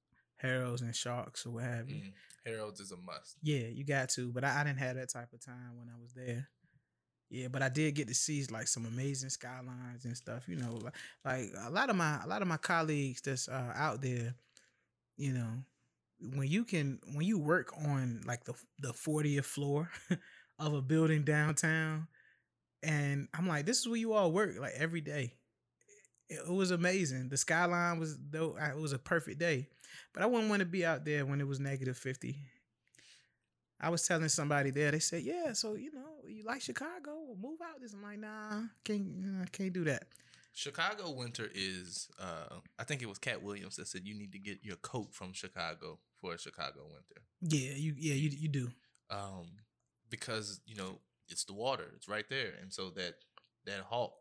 Harold's 0.44 0.82
and 0.82 0.94
Sharks 0.94 1.46
or 1.46 1.50
what 1.50 1.64
have 1.64 1.88
you. 1.88 2.02
Mm. 2.02 2.12
Harold's 2.46 2.80
is 2.80 2.92
a 2.92 2.96
must. 2.96 3.36
Yeah, 3.42 3.66
you 3.68 3.84
got 3.84 4.10
to, 4.10 4.30
but 4.32 4.44
I, 4.44 4.60
I 4.60 4.64
didn't 4.64 4.78
have 4.78 4.96
that 4.96 5.08
type 5.08 5.32
of 5.32 5.44
time 5.44 5.78
when 5.78 5.88
I 5.88 6.00
was 6.00 6.12
there. 6.12 6.48
Yeah, 7.30 7.48
but 7.48 7.62
I 7.62 7.68
did 7.68 7.94
get 7.94 8.08
to 8.08 8.14
see 8.14 8.44
like 8.50 8.68
some 8.68 8.84
amazing 8.86 9.30
skylines 9.30 10.04
and 10.04 10.16
stuff. 10.16 10.46
You 10.46 10.56
know, 10.56 10.74
like, 10.74 10.94
like 11.24 11.50
a 11.66 11.70
lot 11.70 11.90
of 11.90 11.96
my 11.96 12.22
a 12.22 12.26
lot 12.26 12.42
of 12.42 12.48
my 12.48 12.58
colleagues 12.58 13.22
that's 13.22 13.48
uh, 13.48 13.72
out 13.74 14.02
there. 14.02 14.34
You 15.16 15.32
know, 15.32 15.50
when 16.20 16.48
you 16.48 16.64
can 16.64 17.00
when 17.14 17.26
you 17.26 17.38
work 17.38 17.72
on 17.76 18.20
like 18.26 18.44
the 18.44 18.54
the 18.78 18.92
fortieth 18.92 19.46
floor 19.46 19.90
of 20.58 20.74
a 20.74 20.82
building 20.82 21.24
downtown, 21.24 22.08
and 22.82 23.28
I'm 23.34 23.48
like, 23.48 23.66
this 23.66 23.80
is 23.80 23.88
where 23.88 23.96
you 23.96 24.12
all 24.12 24.30
work 24.30 24.56
like 24.60 24.74
every 24.76 25.00
day. 25.00 25.32
It, 26.28 26.48
was 26.48 26.70
amazing. 26.70 27.28
The 27.28 27.36
skyline 27.36 27.98
was 27.98 28.16
though 28.30 28.56
it 28.58 28.80
was 28.80 28.92
a 28.92 28.98
perfect 28.98 29.38
day, 29.38 29.68
but 30.12 30.22
I 30.22 30.26
wouldn't 30.26 30.48
want 30.50 30.60
to 30.60 30.66
be 30.66 30.84
out 30.84 31.04
there 31.04 31.26
when 31.26 31.40
it 31.40 31.46
was 31.46 31.60
negative 31.60 31.96
fifty. 31.98 32.36
I 33.80 33.90
was 33.90 34.06
telling 34.06 34.28
somebody 34.28 34.70
there, 34.70 34.90
they 34.90 34.98
said, 35.00 35.22
"Yeah, 35.22 35.52
so 35.52 35.74
you 35.74 35.92
know, 35.92 36.26
you 36.26 36.44
like 36.44 36.62
Chicago? 36.62 37.24
Well, 37.26 37.36
move 37.40 37.60
out 37.62 37.80
this." 37.80 37.92
I'm 37.92 38.02
like, 38.02 38.18
"Nah, 38.18 38.62
can't, 38.84 39.16
nah, 39.18 39.44
can't 39.52 39.72
do 39.72 39.84
that." 39.84 40.04
Chicago 40.54 41.10
winter 41.10 41.48
is. 41.54 42.08
Uh, 42.18 42.60
I 42.78 42.84
think 42.84 43.02
it 43.02 43.08
was 43.08 43.18
Katt 43.18 43.42
Williams 43.42 43.76
that 43.76 43.88
said 43.88 44.02
you 44.06 44.14
need 44.14 44.32
to 44.32 44.38
get 44.38 44.58
your 44.62 44.76
coat 44.76 45.12
from 45.12 45.32
Chicago 45.32 45.98
for 46.20 46.34
a 46.34 46.38
Chicago 46.38 46.84
winter. 46.84 47.20
Yeah, 47.42 47.74
you, 47.76 47.94
yeah, 47.98 48.14
you, 48.14 48.30
you 48.30 48.48
do. 48.48 48.70
um, 49.10 49.48
because 50.10 50.60
you 50.64 50.76
know 50.76 50.98
it's 51.28 51.44
the 51.44 51.52
water, 51.54 51.90
it's 51.96 52.08
right 52.08 52.28
there, 52.30 52.52
and 52.62 52.72
so 52.72 52.90
that 52.90 53.14
that 53.66 53.80
hawk, 53.80 54.12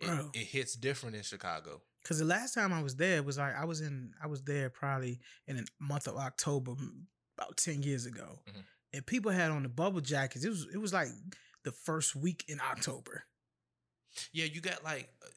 it, 0.00 0.26
it 0.34 0.46
hits 0.46 0.74
different 0.74 1.16
in 1.16 1.22
Chicago. 1.22 1.80
Cause 2.04 2.18
the 2.20 2.24
last 2.24 2.54
time 2.54 2.72
I 2.72 2.82
was 2.82 2.94
there 2.94 3.22
was 3.22 3.36
like 3.38 3.56
I 3.56 3.64
was 3.64 3.80
in, 3.80 4.12
I 4.22 4.28
was 4.28 4.42
there 4.42 4.70
probably 4.70 5.18
in 5.48 5.56
the 5.56 5.66
month 5.80 6.06
of 6.06 6.16
October, 6.16 6.74
about 7.36 7.56
ten 7.56 7.82
years 7.82 8.06
ago, 8.06 8.38
Mhm. 8.48 8.62
and 8.92 9.06
people 9.06 9.32
had 9.32 9.50
on 9.50 9.64
the 9.64 9.68
bubble 9.68 10.00
jackets. 10.00 10.44
It 10.44 10.50
was, 10.50 10.66
it 10.72 10.78
was 10.78 10.92
like 10.92 11.08
the 11.64 11.72
first 11.72 12.14
week 12.14 12.44
in 12.46 12.60
October. 12.60 13.24
Yeah, 14.32 14.44
you 14.44 14.60
got 14.60 14.84
like 14.84 15.08
uh, 15.22 15.28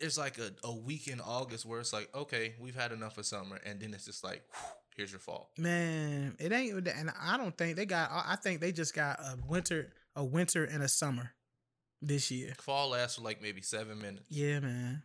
it's 0.00 0.16
like 0.16 0.38
a, 0.38 0.50
a 0.64 0.74
week 0.74 1.08
in 1.08 1.20
August 1.20 1.66
where 1.66 1.78
it's 1.80 1.92
like 1.92 2.08
okay, 2.14 2.54
we've 2.58 2.74
had 2.74 2.92
enough 2.92 3.18
of 3.18 3.26
summer, 3.26 3.60
and 3.64 3.78
then 3.78 3.92
it's 3.92 4.06
just 4.06 4.24
like 4.24 4.42
whew, 4.50 4.68
here's 4.96 5.12
your 5.12 5.20
fall. 5.20 5.50
Man, 5.58 6.36
it 6.38 6.52
ain't, 6.52 6.88
and 6.88 7.12
I 7.20 7.36
don't 7.36 7.56
think 7.58 7.76
they 7.76 7.84
got. 7.84 8.08
I 8.10 8.36
think 8.36 8.62
they 8.62 8.72
just 8.72 8.94
got 8.94 9.20
a 9.20 9.36
winter, 9.46 9.92
a 10.16 10.24
winter 10.24 10.64
and 10.64 10.82
a 10.82 10.88
summer 10.88 11.34
this 12.02 12.30
year. 12.30 12.54
Fall 12.60 12.90
lasts 12.90 13.16
for 13.16 13.22
like 13.22 13.40
maybe 13.40 13.62
seven 13.62 13.98
minutes. 14.00 14.26
Yeah, 14.28 14.60
man. 14.60 15.02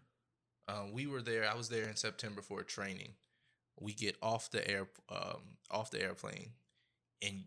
Um, 0.67 0.91
we 0.91 1.07
were 1.07 1.21
there. 1.21 1.49
I 1.49 1.55
was 1.55 1.69
there 1.69 1.87
in 1.87 1.95
September 1.95 2.41
for 2.41 2.59
a 2.59 2.65
training. 2.65 3.13
We 3.79 3.93
get 3.93 4.17
off 4.21 4.51
the 4.51 4.67
air, 4.69 4.87
um, 5.09 5.57
off 5.71 5.91
the 5.91 6.01
airplane, 6.01 6.51
and 7.21 7.43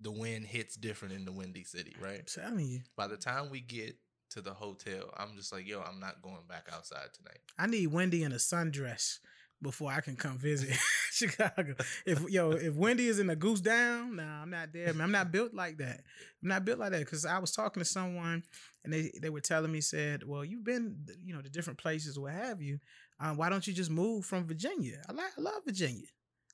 the 0.00 0.10
wind 0.10 0.46
hits 0.46 0.74
different 0.74 1.14
in 1.14 1.24
the 1.24 1.32
windy 1.32 1.64
city. 1.64 1.94
Right. 2.00 2.20
I'm 2.36 2.42
telling 2.42 2.66
you. 2.66 2.80
By 2.96 3.06
the 3.06 3.16
time 3.16 3.50
we 3.50 3.60
get 3.60 3.96
to 4.30 4.40
the 4.40 4.54
hotel, 4.54 5.12
I'm 5.16 5.36
just 5.36 5.52
like, 5.52 5.68
yo, 5.68 5.80
I'm 5.82 6.00
not 6.00 6.22
going 6.22 6.46
back 6.48 6.68
outside 6.72 7.08
tonight. 7.14 7.38
I 7.58 7.66
need 7.66 7.88
Wendy 7.88 8.24
in 8.24 8.32
a 8.32 8.36
sundress 8.36 9.18
before 9.62 9.92
I 9.92 10.00
can 10.00 10.16
come 10.16 10.38
visit 10.38 10.76
Chicago. 11.12 11.74
If 12.04 12.28
yo, 12.28 12.50
if 12.52 12.74
Wendy 12.74 13.06
is 13.06 13.18
in 13.18 13.30
a 13.30 13.36
goose 13.36 13.60
down, 13.60 14.16
nah, 14.16 14.42
I'm 14.42 14.50
not 14.50 14.72
there. 14.72 14.92
Man. 14.92 15.02
I'm 15.02 15.12
not 15.12 15.32
built 15.32 15.54
like 15.54 15.78
that. 15.78 16.00
I'm 16.42 16.48
not 16.48 16.64
built 16.64 16.78
like 16.78 16.92
that 16.92 17.00
because 17.00 17.24
I 17.24 17.38
was 17.38 17.52
talking 17.52 17.80
to 17.80 17.88
someone 17.88 18.42
and 18.84 18.92
they 18.92 19.12
they 19.20 19.30
were 19.30 19.40
telling 19.40 19.72
me 19.72 19.80
said, 19.80 20.24
well, 20.26 20.44
you've 20.44 20.64
been 20.64 21.06
you 21.24 21.34
know 21.34 21.40
to 21.40 21.48
different 21.48 21.78
places, 21.78 22.18
what 22.18 22.32
have 22.32 22.60
you. 22.60 22.78
Um, 23.20 23.36
why 23.36 23.48
don't 23.48 23.66
you 23.66 23.72
just 23.72 23.90
move 23.90 24.26
from 24.26 24.46
Virginia? 24.46 25.00
I 25.08 25.12
like 25.12 25.32
I 25.38 25.40
love 25.40 25.62
Virginia. 25.64 26.08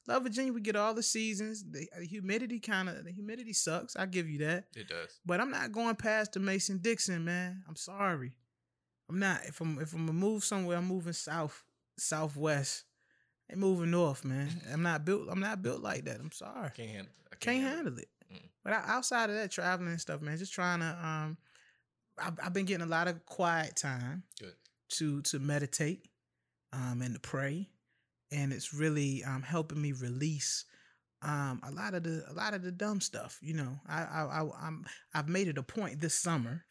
Love 0.07 0.23
Virginia. 0.23 0.53
We 0.53 0.63
get 0.63 0.77
all 0.77 0.95
the 0.95 1.03
seasons. 1.03 1.65
The, 1.71 1.87
the 1.99 2.07
humidity 2.07 2.61
kind 2.61 2.89
of 2.89 3.05
the 3.05 3.13
humidity 3.13 3.53
sucks. 3.53 3.95
I 3.97 4.07
give 4.07 4.29
you 4.29 4.39
that. 4.39 4.65
It 4.75 4.89
does. 4.89 5.19
But 5.25 5.41
I'm 5.41 5.51
not 5.51 5.73
going 5.73 5.97
past 5.97 6.33
the 6.33 6.41
Mason 6.41 6.79
Dixon, 6.79 7.25
man. 7.25 7.63
I'm 7.69 7.77
sorry. 7.77 8.33
I'm 9.09 9.19
not. 9.19 9.41
If 9.47 9.61
I'm 9.61 9.79
if 9.79 9.93
I'm 9.93 10.07
gonna 10.07 10.19
move 10.19 10.45
somewhere, 10.45 10.79
I'm 10.79 10.87
moving 10.87 11.13
south, 11.13 11.63
southwest. 11.99 12.85
Moving 13.55 13.91
north, 13.91 14.25
man. 14.25 14.51
I'm 14.73 14.83
not 14.83 15.05
built. 15.05 15.29
I'm 15.31 15.41
not 15.41 15.63
built 15.63 15.81
like 15.81 16.05
that. 16.05 16.21
I'm 16.21 16.33
sorry. 16.33 16.71
Can't 16.77 16.91
handle. 16.91 17.13
I 17.33 17.37
Can't 17.37 17.63
handle 17.63 17.99
it. 17.99 18.09
Mm. 18.33 18.41
But 18.63 18.73
outside 18.75 19.31
of 19.31 19.37
that, 19.37 19.51
traveling 19.51 19.91
and 19.91 20.01
stuff, 20.01 20.21
man, 20.21 20.37
just 20.37 20.53
trying 20.53 20.81
to. 20.81 20.99
Um, 21.03 21.39
I've, 22.19 22.39
I've 22.45 22.53
been 22.53 22.67
getting 22.67 22.87
a 22.87 22.91
lot 22.91 23.09
of 23.09 23.25
quiet 23.25 23.77
time 23.77 24.25
Good. 24.39 24.55
to 24.91 25.23
to 25.23 25.39
meditate, 25.39 26.09
um, 26.73 27.01
and 27.03 27.15
to 27.15 27.21
pray, 27.21 27.71
and 28.31 28.53
it's 28.53 28.75
really 28.75 29.25
um 29.25 29.43
helping 29.43 29.81
me 29.81 29.93
release 29.93 30.65
um 31.23 31.61
a 31.67 31.71
lot 31.71 31.95
of 31.95 32.03
the 32.03 32.25
a 32.29 32.35
lot 32.35 32.55
of 32.55 32.63
the 32.63 32.73
dumb 32.73 33.01
stuff. 33.01 33.39
You 33.41 33.55
know, 33.55 33.81
I 33.89 34.03
I, 34.03 34.43
I 34.43 34.49
I'm 34.61 34.85
I've 35.15 35.29
made 35.29 35.49
it 35.49 35.59
a 35.59 35.63
point 35.63 36.01
this 36.01 36.15
summer 36.15 36.65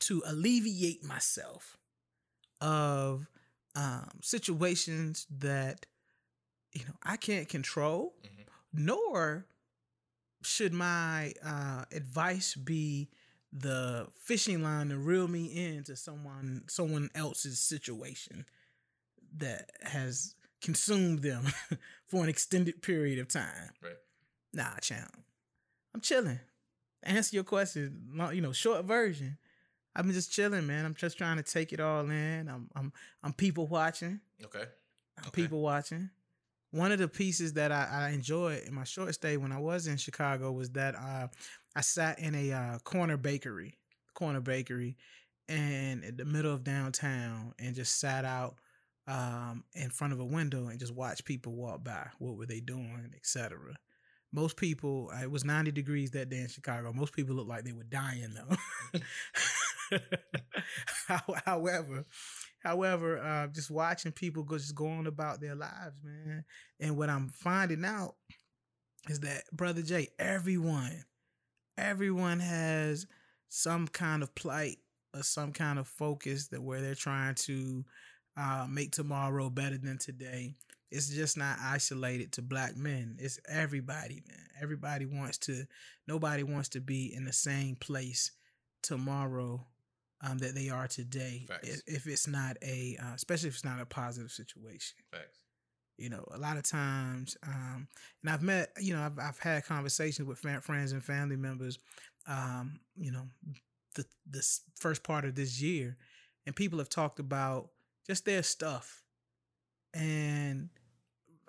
to 0.00 0.22
alleviate 0.26 1.04
myself 1.04 1.78
of 2.60 3.26
um 3.74 4.10
situations 4.22 5.26
that 5.30 5.86
you 6.72 6.84
know 6.84 6.94
I 7.02 7.16
can't 7.16 7.48
control, 7.48 8.14
Mhm. 8.24 8.46
nor 8.72 9.46
should 10.42 10.72
my 10.72 11.32
uh 11.44 11.84
advice 11.92 12.54
be 12.54 13.08
the 13.52 14.08
fishing 14.16 14.62
line 14.62 14.88
to 14.88 14.98
reel 14.98 15.28
me 15.28 15.66
into 15.66 15.94
someone 15.96 16.64
someone 16.68 17.10
else's 17.14 17.60
situation 17.60 18.46
that 19.36 19.70
has 19.82 20.34
consumed 20.60 21.20
them 21.20 21.46
for 22.08 22.22
an 22.22 22.28
extended 22.28 22.82
period 22.82 23.18
of 23.18 23.28
time. 23.28 23.70
Right. 23.82 23.96
Nah, 24.52 24.76
champ. 24.80 25.14
I'm 25.94 26.00
chilling. 26.00 26.40
Answer 27.02 27.36
your 27.36 27.44
question, 27.44 28.10
you 28.32 28.40
know, 28.40 28.52
short 28.52 28.84
version. 28.84 29.38
I've 29.94 30.04
been 30.04 30.14
just 30.14 30.32
chilling, 30.32 30.66
man. 30.66 30.86
I'm 30.86 30.94
just 30.94 31.18
trying 31.18 31.36
to 31.36 31.42
take 31.42 31.72
it 31.72 31.80
all 31.80 32.08
in. 32.08 32.48
I'm 32.48 32.68
I'm 32.74 32.92
I'm 33.22 33.32
people 33.32 33.66
watching. 33.66 34.20
Okay. 34.44 34.64
I'm 35.18 35.28
Okay. 35.28 35.42
people 35.42 35.60
watching. 35.60 36.10
One 36.70 36.90
of 36.90 36.98
the 36.98 37.08
pieces 37.08 37.52
that 37.54 37.70
I, 37.70 37.88
I 37.90 38.10
enjoyed 38.10 38.62
in 38.66 38.72
my 38.72 38.84
short 38.84 39.14
stay 39.14 39.36
when 39.36 39.52
I 39.52 39.58
was 39.58 39.86
in 39.86 39.98
Chicago 39.98 40.50
was 40.52 40.70
that 40.70 40.94
uh, 40.94 41.28
I 41.76 41.80
sat 41.82 42.18
in 42.18 42.34
a 42.34 42.52
uh, 42.52 42.78
corner 42.78 43.18
bakery, 43.18 43.78
corner 44.14 44.40
bakery, 44.40 44.96
and 45.48 46.02
in 46.02 46.16
the 46.16 46.24
middle 46.24 46.52
of 46.52 46.64
downtown, 46.64 47.52
and 47.58 47.74
just 47.74 48.00
sat 48.00 48.24
out 48.24 48.56
um, 49.06 49.64
in 49.74 49.90
front 49.90 50.14
of 50.14 50.20
a 50.20 50.24
window 50.24 50.68
and 50.68 50.80
just 50.80 50.94
watched 50.94 51.26
people 51.26 51.52
walk 51.52 51.84
by. 51.84 52.06
What 52.18 52.36
were 52.36 52.46
they 52.46 52.60
doing, 52.60 53.12
etc. 53.14 53.58
Most 54.32 54.56
people, 54.56 55.10
uh, 55.14 55.22
it 55.22 55.30
was 55.30 55.44
90 55.44 55.72
degrees 55.72 56.12
that 56.12 56.30
day 56.30 56.38
in 56.40 56.48
Chicago. 56.48 56.90
Most 56.94 57.12
people 57.12 57.36
looked 57.36 57.50
like 57.50 57.64
they 57.64 57.72
were 57.72 57.82
dying 57.82 58.34
though. 58.34 58.56
How- 61.08 61.34
However, 61.44 62.04
However, 62.60 63.18
uh, 63.18 63.48
just 63.48 63.70
watching 63.70 64.12
people 64.12 64.42
go 64.42 64.58
just 64.58 64.74
going 64.74 65.06
about 65.06 65.40
their 65.40 65.54
lives, 65.54 66.02
man. 66.04 66.44
And 66.80 66.96
what 66.96 67.10
I'm 67.10 67.28
finding 67.28 67.84
out 67.84 68.16
is 69.08 69.20
that, 69.20 69.44
brother 69.52 69.82
Jay, 69.82 70.08
everyone, 70.18 71.04
everyone 71.78 72.40
has 72.40 73.06
some 73.48 73.88
kind 73.88 74.22
of 74.22 74.34
plight 74.34 74.78
or 75.14 75.22
some 75.22 75.52
kind 75.52 75.78
of 75.78 75.88
focus 75.88 76.48
that 76.48 76.62
where 76.62 76.80
they're 76.82 76.94
trying 76.94 77.34
to 77.36 77.84
uh, 78.36 78.66
make 78.68 78.92
tomorrow 78.92 79.50
better 79.50 79.78
than 79.78 79.98
today. 79.98 80.54
It's 80.90 81.08
just 81.10 81.36
not 81.38 81.58
isolated 81.62 82.32
to 82.32 82.42
black 82.42 82.76
men. 82.76 83.16
It's 83.18 83.40
everybody, 83.48 84.22
man. 84.28 84.46
Everybody 84.60 85.06
wants 85.06 85.38
to. 85.38 85.64
Nobody 86.06 86.42
wants 86.42 86.68
to 86.70 86.80
be 86.80 87.14
in 87.14 87.24
the 87.24 87.32
same 87.32 87.76
place 87.76 88.32
tomorrow 88.82 89.66
um, 90.22 90.38
that 90.38 90.54
they 90.54 90.68
are 90.68 90.86
today. 90.86 91.44
Facts. 91.48 91.68
If, 91.68 91.82
if 91.86 92.06
it's 92.06 92.26
not 92.26 92.56
a, 92.62 92.96
uh, 93.02 93.14
especially 93.14 93.48
if 93.48 93.54
it's 93.54 93.64
not 93.64 93.80
a 93.80 93.86
positive 93.86 94.30
situation. 94.30 94.96
Facts. 95.10 95.38
You 95.98 96.08
know, 96.08 96.24
a 96.32 96.38
lot 96.38 96.56
of 96.56 96.62
times, 96.62 97.36
um, 97.46 97.86
and 98.22 98.32
I've 98.32 98.42
met, 98.42 98.70
you 98.80 98.94
know, 98.94 99.02
I've, 99.02 99.18
I've 99.18 99.38
had 99.38 99.64
conversations 99.64 100.26
with 100.26 100.38
fam- 100.38 100.62
friends 100.62 100.92
and 100.92 101.04
family 101.04 101.36
members, 101.36 101.78
um, 102.26 102.80
you 102.96 103.12
know, 103.12 103.28
the 103.94 104.04
this 104.26 104.62
first 104.76 105.04
part 105.04 105.24
of 105.24 105.34
this 105.34 105.60
year, 105.60 105.96
and 106.46 106.56
people 106.56 106.78
have 106.78 106.88
talked 106.88 107.20
about 107.20 107.68
just 108.06 108.24
their 108.24 108.42
stuff, 108.42 109.02
and 109.94 110.70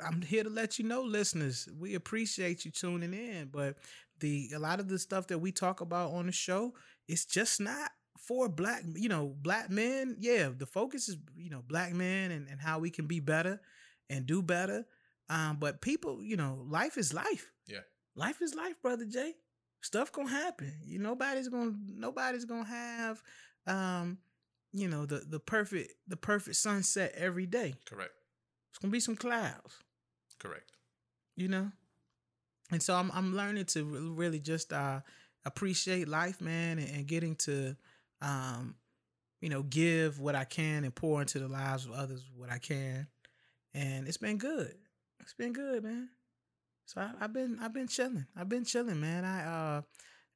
I'm 0.06 0.22
here 0.22 0.44
to 0.44 0.50
let 0.50 0.78
you 0.78 0.86
know, 0.86 1.02
listeners, 1.02 1.70
we 1.80 1.96
appreciate 1.96 2.66
you 2.66 2.72
tuning 2.72 3.14
in, 3.14 3.50
but 3.52 3.78
the 4.20 4.50
a 4.54 4.60
lot 4.60 4.80
of 4.80 4.90
the 4.90 5.00
stuff 5.00 5.28
that 5.28 5.40
we 5.40 5.52
talk 5.52 5.82
about 5.82 6.12
on 6.12 6.26
the 6.26 6.32
show, 6.32 6.74
it's 7.08 7.26
just 7.26 7.62
not 7.62 7.92
for 8.28 8.50
black, 8.50 8.84
you 8.96 9.10
know, 9.10 9.36
black 9.42 9.70
men. 9.70 10.18
Yeah, 10.20 10.50
the 10.56 10.66
focus 10.66 11.10
is, 11.10 11.18
you 11.36 11.50
know, 11.50 11.64
black 11.68 11.94
men 11.94 12.32
and, 12.32 12.48
and 12.48 12.60
how 12.60 12.80
we 12.80 12.90
can 12.90 13.06
be 13.06 13.20
better 13.20 13.60
and 14.10 14.26
do 14.26 14.42
better. 14.42 14.86
Um, 15.30 15.58
but 15.60 15.82
people, 15.82 16.24
you 16.24 16.38
know, 16.38 16.66
life 16.68 16.98
is 16.98 17.14
life. 17.14 17.52
Yeah. 17.68 17.80
Life 18.16 18.42
is 18.42 18.56
life, 18.56 18.76
brother 18.82 19.06
Jay. 19.06 19.34
Stuff 19.82 20.12
gonna 20.12 20.30
happen. 20.30 20.74
You 20.84 21.00
nobody's 21.00 21.50
gonna 21.50 21.74
nobody's 21.88 22.46
gonna 22.46 22.66
have 22.66 23.22
um, 23.68 24.18
you 24.72 24.88
know, 24.88 25.06
the 25.06 25.20
the 25.20 25.40
perfect 25.40 25.94
the 26.08 26.18
perfect 26.18 26.56
sunset 26.56 27.14
every 27.16 27.46
day. 27.46 27.76
Correct. 27.86 28.12
It's 28.72 28.80
gonna 28.80 28.92
be 28.92 29.00
some 29.00 29.16
clouds, 29.16 29.78
Correct. 30.40 30.72
you 31.36 31.48
know. 31.48 31.72
And 32.72 32.82
so 32.82 32.96
I'm 32.96 33.12
I'm 33.14 33.36
learning 33.36 33.66
to 33.66 33.84
really 33.84 34.40
just 34.40 34.74
uh 34.74 35.02
appreciate 35.46 36.08
life, 36.08 36.42
man, 36.42 36.80
and, 36.80 36.90
and 36.90 37.08
getting 37.08 37.36
to 37.36 37.76
um, 38.22 38.76
you 39.42 39.50
know, 39.50 39.64
give 39.64 40.20
what 40.20 40.36
I 40.36 40.46
can 40.46 40.84
and 40.84 40.96
pour 40.96 41.22
into 41.22 41.40
the 41.40 41.48
lives 41.48 41.86
of 41.86 41.92
others 41.92 42.24
what 42.36 42.50
I 42.50 42.60
can. 42.60 43.08
And 43.74 44.08
it's 44.08 44.18
been 44.18 44.38
good. 44.38 44.74
It's 45.20 45.34
been 45.34 45.54
good, 45.54 45.84
man. 45.84 46.10
So 46.86 47.02
I, 47.02 47.12
I've 47.20 47.34
been 47.34 47.58
I've 47.62 47.74
been 47.74 47.88
chilling. 47.88 48.26
I've 48.36 48.50
been 48.50 48.66
chilling, 48.66 49.00
man. 49.00 49.26
I 49.26 49.46
uh 49.46 49.82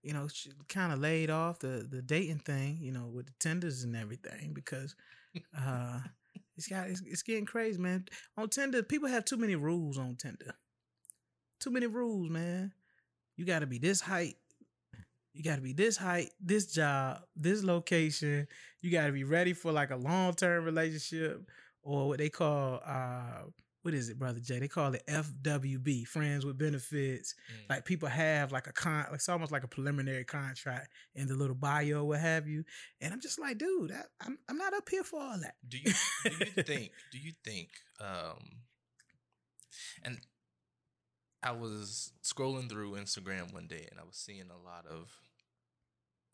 you 0.03 0.13
know, 0.13 0.27
kind 0.69 0.93
of 0.93 0.99
laid 0.99 1.29
off 1.29 1.59
the 1.59 1.87
the 1.89 2.01
dating 2.01 2.39
thing, 2.39 2.79
you 2.81 2.91
know, 2.91 3.07
with 3.07 3.27
the 3.27 3.33
Tinders 3.39 3.83
and 3.83 3.95
everything 3.95 4.53
because 4.53 4.95
uh 5.57 5.99
it's 6.57 6.67
got 6.67 6.89
it's, 6.89 7.01
it's 7.05 7.23
getting 7.23 7.45
crazy, 7.45 7.79
man. 7.79 8.05
On 8.37 8.49
Tinder, 8.49 8.83
people 8.83 9.09
have 9.09 9.25
too 9.25 9.37
many 9.37 9.55
rules 9.55 9.97
on 9.97 10.15
Tinder. 10.15 10.53
Too 11.59 11.71
many 11.71 11.87
rules, 11.87 12.29
man. 12.29 12.73
You 13.35 13.45
got 13.45 13.59
to 13.59 13.67
be 13.67 13.77
this 13.77 14.01
height. 14.01 14.35
You 15.37 15.43
got 15.43 15.57
to 15.57 15.61
be 15.61 15.73
this 15.73 15.97
height, 15.97 16.31
this 16.39 16.73
job, 16.73 17.21
this 17.35 17.63
location. 17.63 18.47
You 18.81 18.91
got 18.91 19.05
to 19.05 19.11
be 19.11 19.23
ready 19.23 19.53
for 19.53 19.71
like 19.71 19.91
a 19.91 19.95
long 19.95 20.33
term 20.33 20.65
relationship 20.65 21.47
or 21.83 22.07
what 22.07 22.17
they 22.17 22.29
call 22.29 22.81
uh 22.85 23.43
what 23.83 23.93
is 23.93 24.09
it, 24.09 24.19
brother 24.19 24.41
Jay? 24.41 24.59
They 24.59 24.67
call 24.67 24.93
it 24.95 25.03
FWB, 25.07 26.07
friends 26.07 26.45
with 26.45 26.57
benefits. 26.57 27.35
Mm. 27.49 27.69
Like 27.69 27.85
people 27.85 28.09
have 28.09 28.51
like 28.51 28.67
a 28.67 28.73
con, 28.73 29.05
it's 29.13 29.29
almost 29.29 29.51
like 29.51 29.63
a 29.63 29.67
preliminary 29.67 30.25
contract 30.25 30.91
in 31.15 31.27
the 31.27 31.35
little 31.35 31.55
bio, 31.55 32.03
what 32.03 32.19
have 32.19 32.47
you. 32.47 32.65
And 32.99 33.13
I'm 33.13 33.21
just 33.21 33.39
like, 33.39 33.59
dude, 33.59 33.93
I, 33.93 34.01
I'm 34.25 34.37
I'm 34.49 34.57
not 34.57 34.73
up 34.73 34.89
here 34.89 35.03
for 35.03 35.21
all 35.21 35.37
that. 35.39 35.53
do 35.69 35.77
you 35.77 35.93
do 36.25 36.31
you 36.31 36.63
think 36.63 36.91
do 37.11 37.17
you 37.17 37.31
think 37.45 37.69
um 38.01 38.39
and 40.03 40.19
I 41.43 41.51
was 41.51 42.11
scrolling 42.23 42.69
through 42.69 42.95
Instagram 42.95 43.53
one 43.53 43.67
day 43.67 43.87
and 43.89 43.99
I 43.99 44.03
was 44.03 44.17
seeing 44.17 44.49
a 44.49 44.57
lot 44.57 44.85
of 44.85 45.09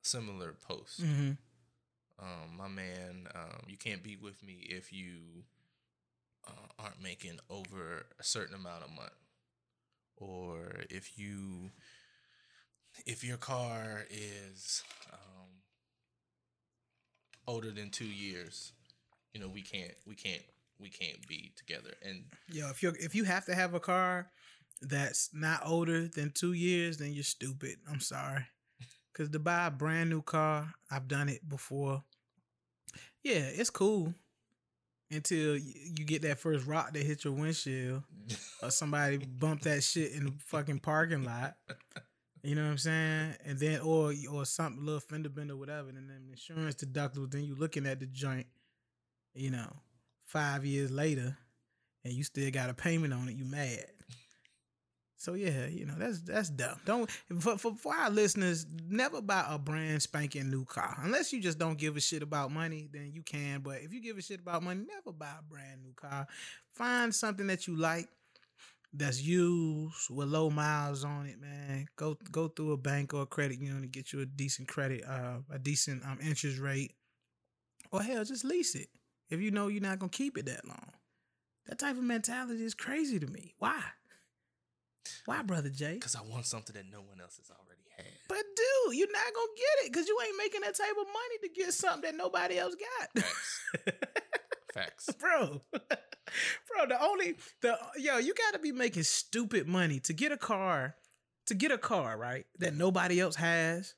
similar 0.03 0.53
posts. 0.67 0.99
Mm-hmm. 0.99 1.31
Um, 2.19 2.57
my 2.57 2.67
man, 2.67 3.27
um, 3.33 3.63
you 3.67 3.77
can't 3.77 4.03
be 4.03 4.15
with 4.15 4.43
me 4.43 4.67
if 4.69 4.93
you 4.93 5.43
uh, 6.47 6.67
aren't 6.83 7.01
making 7.01 7.39
over 7.49 8.05
a 8.19 8.23
certain 8.23 8.55
amount 8.55 8.83
of 8.83 8.91
money, 8.91 9.09
or 10.17 10.83
if 10.89 11.17
you 11.17 11.71
if 13.05 13.23
your 13.23 13.37
car 13.37 14.05
is 14.11 14.83
um, 15.11 15.49
older 17.47 17.71
than 17.71 17.89
two 17.89 18.05
years, 18.05 18.73
you 19.33 19.41
know 19.41 19.47
we 19.47 19.61
can't 19.61 19.93
we 20.05 20.15
can't 20.15 20.43
we 20.79 20.89
can't 20.89 21.27
be 21.27 21.51
together. 21.57 21.93
And 22.03 22.25
Yo, 22.51 22.69
if 22.69 22.83
you 22.83 22.93
if 22.99 23.15
you 23.15 23.23
have 23.23 23.45
to 23.45 23.55
have 23.55 23.73
a 23.73 23.79
car 23.79 24.27
that's 24.81 25.29
not 25.33 25.61
older 25.65 26.07
than 26.07 26.31
two 26.31 26.53
years, 26.53 26.97
then 26.97 27.13
you're 27.13 27.23
stupid. 27.23 27.77
I'm 27.89 27.99
sorry. 27.99 28.45
Cause 29.13 29.29
to 29.29 29.39
buy 29.39 29.67
a 29.67 29.71
brand 29.71 30.09
new 30.09 30.23
car, 30.23 30.73
I've 30.89 31.07
done 31.07 31.29
it 31.29 31.47
before. 31.47 32.03
Yeah, 33.23 33.45
it's 33.53 33.69
cool 33.69 34.13
until 35.11 35.55
you 35.57 36.05
get 36.05 36.23
that 36.23 36.39
first 36.39 36.65
rock 36.65 36.93
that 36.93 37.03
hit 37.03 37.23
your 37.23 37.33
windshield, 37.33 38.03
or 38.61 38.69
somebody 38.71 39.17
bump 39.17 39.61
that 39.61 39.83
shit 39.83 40.13
in 40.13 40.25
the 40.25 40.33
fucking 40.45 40.79
parking 40.79 41.23
lot. 41.23 41.55
You 42.41 42.55
know 42.55 42.63
what 42.63 42.71
I'm 42.71 42.77
saying? 42.77 43.35
And 43.45 43.59
then 43.59 43.81
or 43.81 44.13
or 44.31 44.45
something 44.45 44.81
a 44.81 44.85
little 44.85 44.99
fender 44.99 45.29
bender, 45.29 45.55
whatever, 45.55 45.89
and 45.89 46.09
then 46.09 46.27
insurance 46.29 46.75
deductible. 46.75 47.31
Then 47.31 47.45
you 47.45 47.55
looking 47.55 47.85
at 47.85 47.99
the 47.99 48.05
joint, 48.07 48.47
you 49.33 49.51
know, 49.51 49.71
five 50.25 50.65
years 50.65 50.91
later, 50.91 51.37
and 52.03 52.13
you 52.13 52.23
still 52.23 52.49
got 52.51 52.69
a 52.69 52.73
payment 52.73 53.13
on 53.13 53.29
it. 53.29 53.35
You 53.35 53.45
mad? 53.45 53.85
So 55.23 55.35
yeah, 55.35 55.67
you 55.67 55.85
know 55.85 55.93
that's 55.97 56.19
that's 56.19 56.49
dumb. 56.49 56.75
Don't 56.83 57.09
for, 57.39 57.57
for 57.57 57.73
for 57.77 57.95
our 57.95 58.09
listeners, 58.09 58.65
never 58.89 59.21
buy 59.21 59.45
a 59.47 59.57
brand 59.57 60.01
spanking 60.01 60.49
new 60.51 60.65
car 60.65 60.97
unless 61.01 61.31
you 61.31 61.41
just 61.41 61.57
don't 61.57 61.77
give 61.77 61.95
a 61.95 62.01
shit 62.01 62.21
about 62.21 62.51
money. 62.51 62.89
Then 62.91 63.13
you 63.13 63.21
can, 63.21 63.61
but 63.61 63.77
if 63.83 63.93
you 63.93 64.01
give 64.01 64.17
a 64.17 64.21
shit 64.21 64.41
about 64.41 64.63
money, 64.63 64.81
never 64.85 65.15
buy 65.15 65.31
a 65.39 65.41
brand 65.41 65.81
new 65.81 65.93
car. 65.95 66.27
Find 66.73 67.15
something 67.15 67.47
that 67.47 67.67
you 67.67 67.77
like 67.77 68.09
that's 68.91 69.23
used 69.23 70.09
with 70.09 70.27
low 70.27 70.49
miles 70.49 71.05
on 71.05 71.25
it, 71.27 71.39
man. 71.39 71.87
Go 71.95 72.17
go 72.29 72.49
through 72.49 72.73
a 72.73 72.77
bank 72.77 73.13
or 73.13 73.21
a 73.21 73.25
credit 73.25 73.59
union 73.59 73.79
to 73.83 73.87
get 73.87 74.11
you 74.11 74.19
a 74.19 74.25
decent 74.25 74.67
credit, 74.67 75.05
uh, 75.07 75.37
a 75.49 75.57
decent 75.57 76.03
um 76.05 76.19
interest 76.21 76.59
rate, 76.59 76.95
or 77.93 78.03
hell, 78.03 78.25
just 78.25 78.43
lease 78.43 78.75
it 78.75 78.89
if 79.29 79.39
you 79.39 79.51
know 79.51 79.69
you're 79.69 79.81
not 79.81 79.99
gonna 79.99 80.09
keep 80.09 80.37
it 80.37 80.47
that 80.47 80.67
long. 80.67 80.91
That 81.67 81.79
type 81.79 81.95
of 81.95 82.03
mentality 82.03 82.65
is 82.65 82.73
crazy 82.73 83.19
to 83.19 83.27
me. 83.27 83.53
Why? 83.57 83.81
Why, 85.25 85.41
brother 85.41 85.69
Jay? 85.69 85.93
because 85.95 86.15
I 86.15 86.21
want 86.21 86.45
something 86.45 86.73
that 86.75 86.85
no 86.91 86.99
one 87.01 87.19
else 87.21 87.37
has 87.37 87.49
already 87.49 87.81
had. 87.95 88.05
But 88.27 88.37
dude, 88.55 88.97
you're 88.97 89.11
not 89.11 89.33
gonna 89.33 89.47
get 89.55 89.85
it 89.85 89.91
because 89.93 90.07
you 90.07 90.17
ain't 90.25 90.37
making 90.37 90.61
that 90.61 90.75
type 90.75 90.91
of 90.99 91.07
money 91.07 91.37
to 91.43 91.49
get 91.49 91.73
something 91.73 92.01
that 92.11 92.17
nobody 92.17 92.57
else 92.57 92.75
got. 92.75 93.23
Facts. 93.23 93.61
Facts. 94.73 95.09
bro 95.19 95.61
bro 95.71 96.87
the 96.87 96.99
only 96.99 97.35
the 97.61 97.77
yo 97.97 98.17
you 98.17 98.33
gotta 98.33 98.57
be 98.57 98.71
making 98.71 99.03
stupid 99.03 99.67
money 99.67 99.99
to 99.99 100.13
get 100.13 100.31
a 100.31 100.37
car 100.37 100.95
to 101.45 101.53
get 101.53 101.69
a 101.71 101.77
car 101.77 102.17
right 102.17 102.47
that 102.57 102.73
nobody 102.73 103.19
else 103.21 103.35
has 103.35 103.93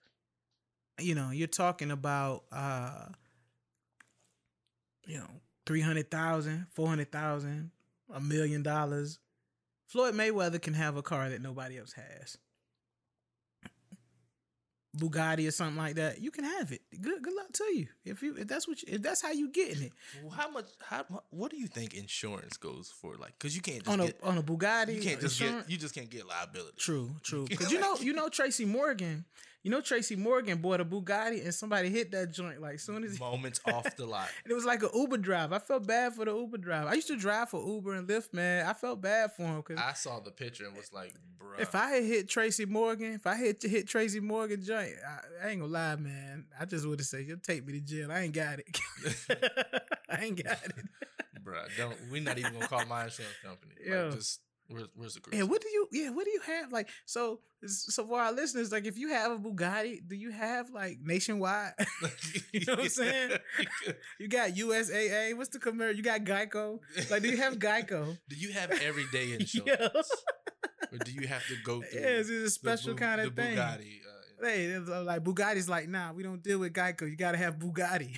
you 0.99 1.15
know 1.15 1.29
you're 1.31 1.47
talking 1.47 1.91
about 1.91 2.43
uh 2.51 3.05
you 5.07 5.17
know 5.17 5.29
300000 5.65 6.67
400000 6.73 7.71
a 8.13 8.19
million 8.19 8.61
dollars 8.61 9.19
floyd 9.87 10.13
mayweather 10.15 10.61
can 10.61 10.73
have 10.73 10.97
a 10.97 11.01
car 11.01 11.29
that 11.29 11.41
nobody 11.41 11.77
else 11.77 11.93
has 11.93 12.37
Bugatti 14.97 15.45
or 15.45 15.51
something 15.51 15.75
like 15.75 15.95
that, 15.95 16.21
you 16.21 16.31
can 16.31 16.45
have 16.45 16.71
it. 16.71 16.79
Good, 17.01 17.21
good 17.21 17.33
luck 17.35 17.51
to 17.51 17.63
you. 17.75 17.87
If 18.05 18.23
you, 18.23 18.33
if 18.37 18.47
that's 18.47 18.65
what, 18.65 18.81
you, 18.81 18.93
if 18.93 19.01
that's 19.01 19.21
how 19.21 19.31
you 19.31 19.49
getting 19.51 19.83
it 19.83 19.91
Well, 20.23 20.31
how 20.31 20.49
much? 20.49 20.67
How? 20.79 21.03
What 21.31 21.51
do 21.51 21.57
you 21.57 21.67
think 21.67 21.93
insurance 21.95 22.55
goes 22.55 22.93
for? 23.01 23.15
Like, 23.15 23.33
because 23.37 23.57
you 23.57 23.61
can't 23.61 23.79
just 23.83 23.89
on 23.89 23.99
a 23.99 24.05
get. 24.05 24.19
on 24.23 24.37
a 24.37 24.41
Bugatti, 24.43 24.95
You 24.95 25.01
can't 25.01 25.19
just 25.19 25.41
insurance- 25.41 25.63
get. 25.65 25.71
You 25.71 25.77
just 25.77 25.93
can't 25.95 26.09
get 26.09 26.25
liability. 26.25 26.77
True, 26.77 27.11
true. 27.23 27.45
Because 27.49 27.73
you 27.73 27.79
know, 27.81 27.97
you 27.99 28.13
know, 28.13 28.29
Tracy 28.29 28.63
Morgan 28.63 29.25
You 29.65 29.71
know, 29.71 29.81
Tracy 29.81 30.15
Morgan 30.15 30.59
bought 30.59 30.79
a 30.79 30.85
Bugatti 30.85 31.43
and 31.43 31.51
somebody 31.51 31.89
hit 31.89 32.11
that 32.11 32.31
joint 32.31 32.61
like 32.61 32.79
soon 32.79 33.03
as 33.03 33.13
he, 33.13 33.19
Moments 33.19 33.59
off 33.65 33.95
the 33.95 34.05
lot. 34.05 34.29
and 34.43 34.51
it 34.51 34.53
was 34.53 34.63
like 34.63 34.83
an 34.83 34.89
Uber 34.93 35.17
drive. 35.17 35.51
I 35.51 35.57
felt 35.57 35.87
bad 35.87 36.13
for 36.13 36.23
the 36.23 36.37
Uber 36.37 36.59
drive. 36.59 36.85
I 36.85 36.93
used 36.93 37.07
to 37.07 37.17
drive 37.17 37.49
for 37.49 37.65
Uber 37.65 37.95
and 37.95 38.07
Lyft, 38.07 38.31
man. 38.31 38.67
I 38.67 38.73
felt 38.73 39.01
bad 39.01 39.31
for 39.31 39.41
him 39.41 39.63
because 39.65 39.79
I 39.81 39.93
saw 39.93 40.19
the 40.19 40.29
picture 40.29 40.67
and 40.67 40.75
was 40.77 40.93
like, 40.93 41.15
bruh. 41.39 41.59
if 41.59 41.73
I 41.73 41.89
had 41.89 42.03
hit 42.03 42.29
Tracy 42.29 42.65
Morgan, 42.65 43.13
if 43.13 43.25
I 43.25 43.37
hit 43.37 43.63
hit 43.63 43.87
Tracy 43.87 44.19
Morgan 44.19 44.63
joint, 44.63 44.91
I, 45.03 45.47
I 45.47 45.49
ain't 45.49 45.61
gonna 45.61 45.73
lie, 45.73 45.95
man. 45.95 46.45
I 46.59 46.65
just 46.65 46.85
would 46.87 46.99
have 46.99 47.07
said, 47.07 47.25
"You'll 47.27 47.39
take 47.39 47.65
me 47.65 47.73
to 47.73 47.79
jail." 47.79 48.11
I 48.11 48.19
ain't 48.19 48.35
got 48.35 48.59
it. 48.59 48.79
I 50.11 50.25
ain't 50.25 50.43
got 50.43 50.63
it. 50.63 50.75
bruh, 51.43 51.65
don't 51.75 51.95
we're 52.11 52.21
not 52.21 52.37
even 52.37 52.53
gonna 52.53 52.67
call 52.67 52.85
my 52.85 53.05
insurance 53.05 53.33
company. 53.43 53.73
Yeah. 53.83 54.03
Like, 54.03 54.13
just 54.13 54.41
where's 54.67 54.87
where's 54.95 55.13
the 55.15 55.19
cruise? 55.21 55.37
Yeah, 55.37 55.43
what 55.43 55.61
do 55.61 55.69
you? 55.69 55.87
Yeah, 55.91 56.09
what 56.11 56.25
do 56.25 56.31
you 56.31 56.41
have? 56.41 56.71
Like, 56.71 56.89
so, 57.05 57.39
so 57.65 58.05
for 58.05 58.19
our 58.19 58.31
listeners, 58.31 58.71
like, 58.71 58.85
if 58.85 58.97
you 58.97 59.09
have 59.09 59.31
a 59.31 59.37
Bugatti, 59.37 59.99
do 60.07 60.15
you 60.15 60.31
have 60.31 60.69
like 60.71 60.99
nationwide? 61.03 61.73
You 62.53 62.61
know 62.67 62.73
what 62.75 62.83
I'm 62.83 62.89
saying? 62.89 63.31
you 64.19 64.27
got 64.29 64.51
USAA. 64.51 65.35
What's 65.35 65.49
the 65.49 65.59
commercial? 65.59 65.97
You 65.97 66.03
got 66.03 66.21
Geico. 66.23 66.79
Like, 67.09 67.21
do 67.21 67.29
you 67.29 67.37
have 67.37 67.59
Geico? 67.59 68.17
do 68.29 68.35
you 68.35 68.53
have 68.53 68.71
everyday 68.71 69.33
insurance? 69.33 70.11
Or 70.91 70.97
do 70.99 71.11
you 71.11 71.27
have 71.27 71.45
to 71.47 71.55
go 71.63 71.81
through 71.81 71.99
Yeah, 71.99 72.07
it's 72.07 72.29
a 72.29 72.49
special 72.49 72.93
Bu- 72.93 72.99
kind 72.99 73.21
of 73.21 73.35
thing. 73.35 73.55
Bugatti? 73.57 73.99
Uh, 73.99 74.45
Hey, 74.45 74.77
like 74.77 75.23
Bugatti's 75.23 75.69
like, 75.69 75.87
nah, 75.87 76.11
we 76.11 76.21
don't 76.21 76.43
deal 76.43 76.59
with 76.59 76.73
Geico. 76.73 77.09
You 77.09 77.15
gotta 77.15 77.37
have 77.37 77.55
Bugatti. 77.57 78.15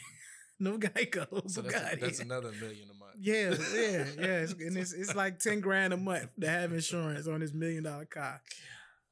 no 0.60 0.78
Geico. 0.78 1.50
so 1.50 1.62
Bugatti. 1.62 1.72
that's, 1.72 2.02
that's 2.02 2.20
another 2.20 2.52
million 2.60 2.90
a. 2.90 2.97
yeah, 3.20 3.56
yeah, 3.74 4.06
yeah. 4.18 4.40
It's, 4.44 4.54
and 4.54 4.78
it's 4.78 4.94
it's 4.94 5.16
like 5.16 5.40
ten 5.40 5.60
grand 5.60 5.94
a 5.94 5.98
month 5.98 6.30
to 6.40 6.50
have 6.50 6.74
insurance 6.74 7.28
on 7.28 7.40
this 7.40 7.54
million 7.54 7.84
dollar 7.84 8.06
car. 8.06 8.42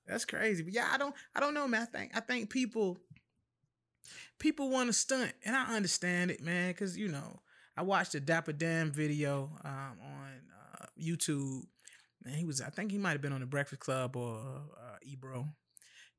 That's 0.07 0.25
crazy. 0.25 0.63
But 0.63 0.73
yeah, 0.73 0.89
I 0.91 0.97
don't 0.97 1.15
I 1.35 1.39
don't 1.39 1.53
know, 1.53 1.67
man. 1.67 1.83
I 1.83 1.85
think 1.85 2.11
I 2.15 2.19
think 2.19 2.49
people 2.49 2.97
people 4.39 4.69
want 4.69 4.87
to 4.87 4.93
stunt, 4.93 5.33
and 5.43 5.55
I 5.55 5.75
understand 5.75 6.31
it, 6.31 6.41
man. 6.41 6.69
Because 6.69 6.97
you 6.97 7.07
know, 7.07 7.41
I 7.77 7.81
watched 7.83 8.15
a 8.15 8.19
Dapper 8.19 8.53
Dan 8.53 8.91
video 8.91 9.51
um, 9.63 9.97
on 10.03 10.29
uh, 10.81 10.85
YouTube, 11.01 11.63
and 12.25 12.35
he 12.35 12.45
was 12.45 12.61
I 12.61 12.69
think 12.69 12.91
he 12.91 12.97
might 12.97 13.11
have 13.11 13.21
been 13.21 13.33
on 13.33 13.41
the 13.41 13.45
Breakfast 13.47 13.81
Club 13.81 14.15
or 14.15 14.37
uh, 14.39 14.97
Ebro, 15.03 15.47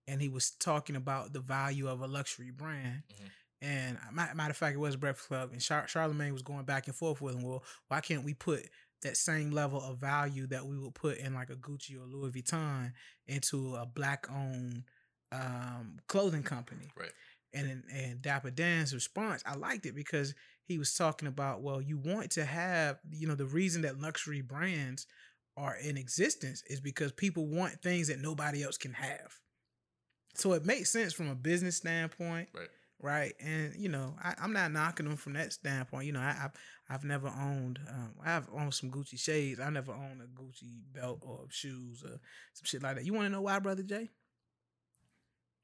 and 0.09 0.21
he 0.21 0.29
was 0.29 0.51
talking 0.51 0.97
about 0.97 1.33
the 1.33 1.41
value 1.41 1.89
of 1.89 2.01
a 2.03 2.07
luxury 2.07 2.51
brand. 2.51 3.03
Mhm. 3.13 3.31
And 3.63 3.99
matter 4.13 4.51
of 4.51 4.57
fact, 4.57 4.75
it 4.75 4.81
was 4.81 4.97
Breakfast 4.97 5.29
Club, 5.29 5.51
and 5.53 5.61
Char- 5.61 5.89
Charlemagne 5.89 6.33
was 6.33 6.43
going 6.43 6.65
back 6.65 6.87
and 6.87 6.97
forth 6.97 7.21
with 7.21 7.35
him. 7.35 7.43
Well, 7.43 7.65
why 7.89 8.01
can't 8.01 8.25
we 8.25 8.35
put 8.35 8.63
that 9.03 9.17
same 9.17 9.51
level 9.51 9.81
of 9.81 9.99
value 9.99 10.47
that 10.49 10.67
we 10.67 10.79
would 10.79 10.95
put 10.95 11.19
in 11.19 11.35
like 11.35 11.51
a 11.51 11.57
Gucci 11.57 11.97
or 11.97 12.07
Louis 12.07 12.33
Vuitton 12.33 12.93
into 13.27 13.75
a 13.77 13.87
black 13.87 14.27
owned 14.31 14.85
um, 15.33 15.99
clothing 16.09 16.43
company? 16.43 16.91
Right. 16.97 17.13
And 17.55 17.85
and 17.91 18.21
Dapper 18.21 18.51
Dan's 18.51 18.93
response, 18.93 19.43
I 19.47 19.55
liked 19.55 19.87
it 19.87 19.95
because 19.95 20.35
he 20.67 20.79
was 20.79 20.93
talking 20.95 21.29
about, 21.29 21.63
well, 21.63 21.81
you 21.81 21.97
want 21.97 22.33
to 22.33 22.45
have, 22.45 22.99
you 23.11 23.27
know, 23.27 23.37
the 23.37 23.47
reason 23.47 23.83
that 23.83 24.01
luxury 24.01 24.43
brands 24.43 25.07
are 25.57 25.77
in 25.77 25.97
existence 25.97 26.63
is 26.67 26.81
because 26.81 27.13
people 27.13 27.47
want 27.47 27.81
things 27.81 28.09
that 28.09 28.21
nobody 28.21 28.63
else 28.63 28.77
can 28.77 28.93
have. 28.93 29.33
So 30.35 30.53
it 30.53 30.67
makes 30.67 30.91
sense 30.91 31.15
from 31.15 31.31
a 31.31 31.35
business 31.35 31.77
standpoint, 31.77 32.49
Right. 32.53 32.69
Right? 33.01 33.35
And 33.41 33.75
you 33.77 33.89
know, 33.89 34.15
I, 34.23 34.35
I'm 34.41 34.53
not 34.53 34.73
knocking 34.73 35.07
them 35.07 35.17
from 35.17 35.35
that 35.35 35.53
standpoint. 35.53 36.07
You 36.07 36.13
know, 36.13 36.21
I, 36.21 36.37
I've 36.45 36.53
I've 36.89 37.05
never 37.05 37.29
owned, 37.29 37.81
um, 37.89 38.13
I've 38.25 38.49
owned 38.55 38.73
some 38.73 38.91
Gucci 38.91 39.19
shades. 39.19 39.59
I 39.59 39.71
never 39.71 39.93
owned 39.93 40.23
a 40.23 40.41
Gucci 40.41 40.83
belt 40.93 41.23
or 41.27 41.47
shoes 41.51 42.03
or 42.05 42.21
some 42.53 42.65
shit 42.65 42.83
like 42.83 42.97
that. 42.97 43.05
You 43.05 43.13
want 43.13 43.27
to 43.27 43.31
know 43.31 43.43
why, 43.43 43.59
brother 43.59 43.83
Jay? 43.83 44.09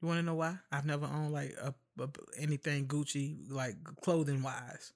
You 0.01 0.07
want 0.07 0.19
to 0.19 0.25
know 0.25 0.35
why? 0.35 0.57
I've 0.69 0.85
never 0.85 1.05
owned 1.05 1.31
like 1.31 1.55
a, 1.61 1.73
a 2.01 2.09
anything 2.37 2.87
Gucci, 2.87 3.49
like 3.49 3.75
clothing 4.01 4.43
wise. 4.43 4.91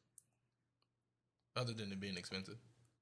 Other 1.55 1.73
than 1.73 1.91
it 1.91 1.99
being 1.99 2.17
expensive. 2.17 2.57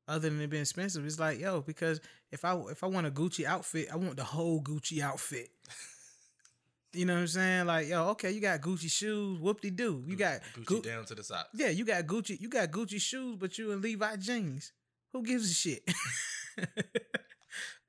Other 0.08 0.30
than 0.30 0.40
it 0.40 0.52
being 0.52 0.62
expensive, 0.62 1.04
it's 1.04 1.20
like 1.20 1.40
yo, 1.40 1.62
because 1.62 2.00
if 2.32 2.46
I 2.46 2.56
if 2.70 2.84
I 2.84 2.88
want 2.88 3.08
a 3.08 3.12
Gucci 3.12 3.44
outfit, 3.46 3.88
I 3.92 3.96
want 3.96 4.18
the 4.18 4.24
whole 4.24 4.62
Gucci 4.62 5.02
outfit. 5.02 5.50
You 6.96 7.06
know 7.06 7.14
what 7.16 7.20
I'm 7.22 7.28
saying? 7.28 7.66
Like, 7.68 7.88
yo, 7.90 8.08
okay, 8.12 8.32
you 8.32 8.40
got 8.42 8.62
Gucci 8.62 8.90
shoes, 8.90 9.40
whoop 9.40 9.60
de 9.62 9.70
doo. 9.72 10.04
You 10.08 10.16
got 10.16 10.40
Gucci 10.58 10.66
Gu- 10.66 10.82
down 10.82 11.06
to 11.06 11.16
the 11.16 11.24
socks. 11.24 11.50
yeah, 11.54 11.70
you 11.70 11.84
got 11.86 12.06
Gucci, 12.06 12.40
you 12.40 12.50
got 12.50 12.72
Gucci 12.72 13.00
shoes, 13.02 13.36
but 13.38 13.58
you 13.58 13.72
in 13.72 13.82
Levi 13.82 14.16
jeans. 14.18 14.72
Who 15.14 15.24
gives 15.24 15.50
a 15.50 15.54
shit? 15.54 15.84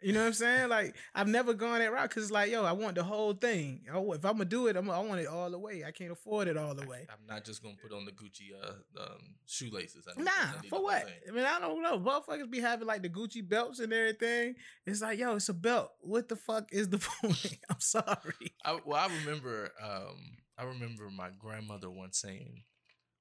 you 0.07 0.12
know 0.12 0.21
what 0.21 0.27
I'm 0.29 0.33
saying? 0.35 0.69
Like, 0.69 0.95
I've 1.16 1.27
never 1.27 1.53
gone 1.53 1.81
that 1.81 1.92
route 1.92 2.09
because 2.09 2.23
it's 2.23 2.33
like, 2.33 2.51
yo, 2.53 2.64
I 2.64 2.71
want 2.71 2.95
the 2.95 3.03
whole 3.03 3.33
thing. 3.33 3.81
I 3.92 3.99
wa- 3.99 4.14
if 4.14 4.25
I'm 4.25 4.35
gonna 4.35 4.45
do 4.45 4.69
it, 4.69 4.77
I'm, 4.77 4.88
I 4.88 5.01
want 5.01 5.21
it 5.21 5.27
all 5.27 5.51
the 5.51 5.59
way. 5.59 5.83
I 5.85 5.90
can't 5.90 6.12
afford 6.12 6.47
it 6.47 6.57
all 6.57 6.75
the 6.77 6.87
way. 6.87 7.09
I'm 7.11 7.27
not 7.27 7.45
just 7.45 7.61
gonna 7.61 7.75
put 7.83 7.92
on 7.92 8.05
the 8.05 8.12
Gucci 8.12 8.53
uh, 8.62 9.03
um, 9.03 9.35
shoelaces. 9.47 10.07
I 10.09 10.23
Nah, 10.23 10.31
I 10.31 10.69
for 10.69 10.81
what? 10.83 11.03
thing. 11.07 11.14
I 11.29 11.33
mean, 11.33 11.45
I 11.45 11.59
don't 11.59 11.83
know. 11.83 11.99
Motherfuckers 11.99 12.49
be 12.49 12.61
having 12.61 12.87
like 12.87 13.03
the 13.03 13.09
Gucci 13.09 13.47
belts 13.47 13.81
and 13.81 13.92
everything. 13.92 14.55
It's 14.87 15.03
like, 15.03 15.19
yo, 15.19 15.35
it's 15.35 15.49
a 15.49 15.55
belt. 15.55 15.90
What 16.01 16.29
the 16.29 16.37
fuck 16.37 16.73
is 16.73 16.88
the 16.88 16.99
point? 17.23 17.59
I'm 17.69 17.81
sorry. 17.81 18.55
I, 18.64 18.79
well, 18.85 19.01
I 19.01 19.12
remember, 19.19 19.73
um, 19.83 20.37
I 20.57 20.62
remember 20.64 21.11
my 21.11 21.31
grandmother 21.37 21.90
once 21.90 22.19
saying, 22.21 22.62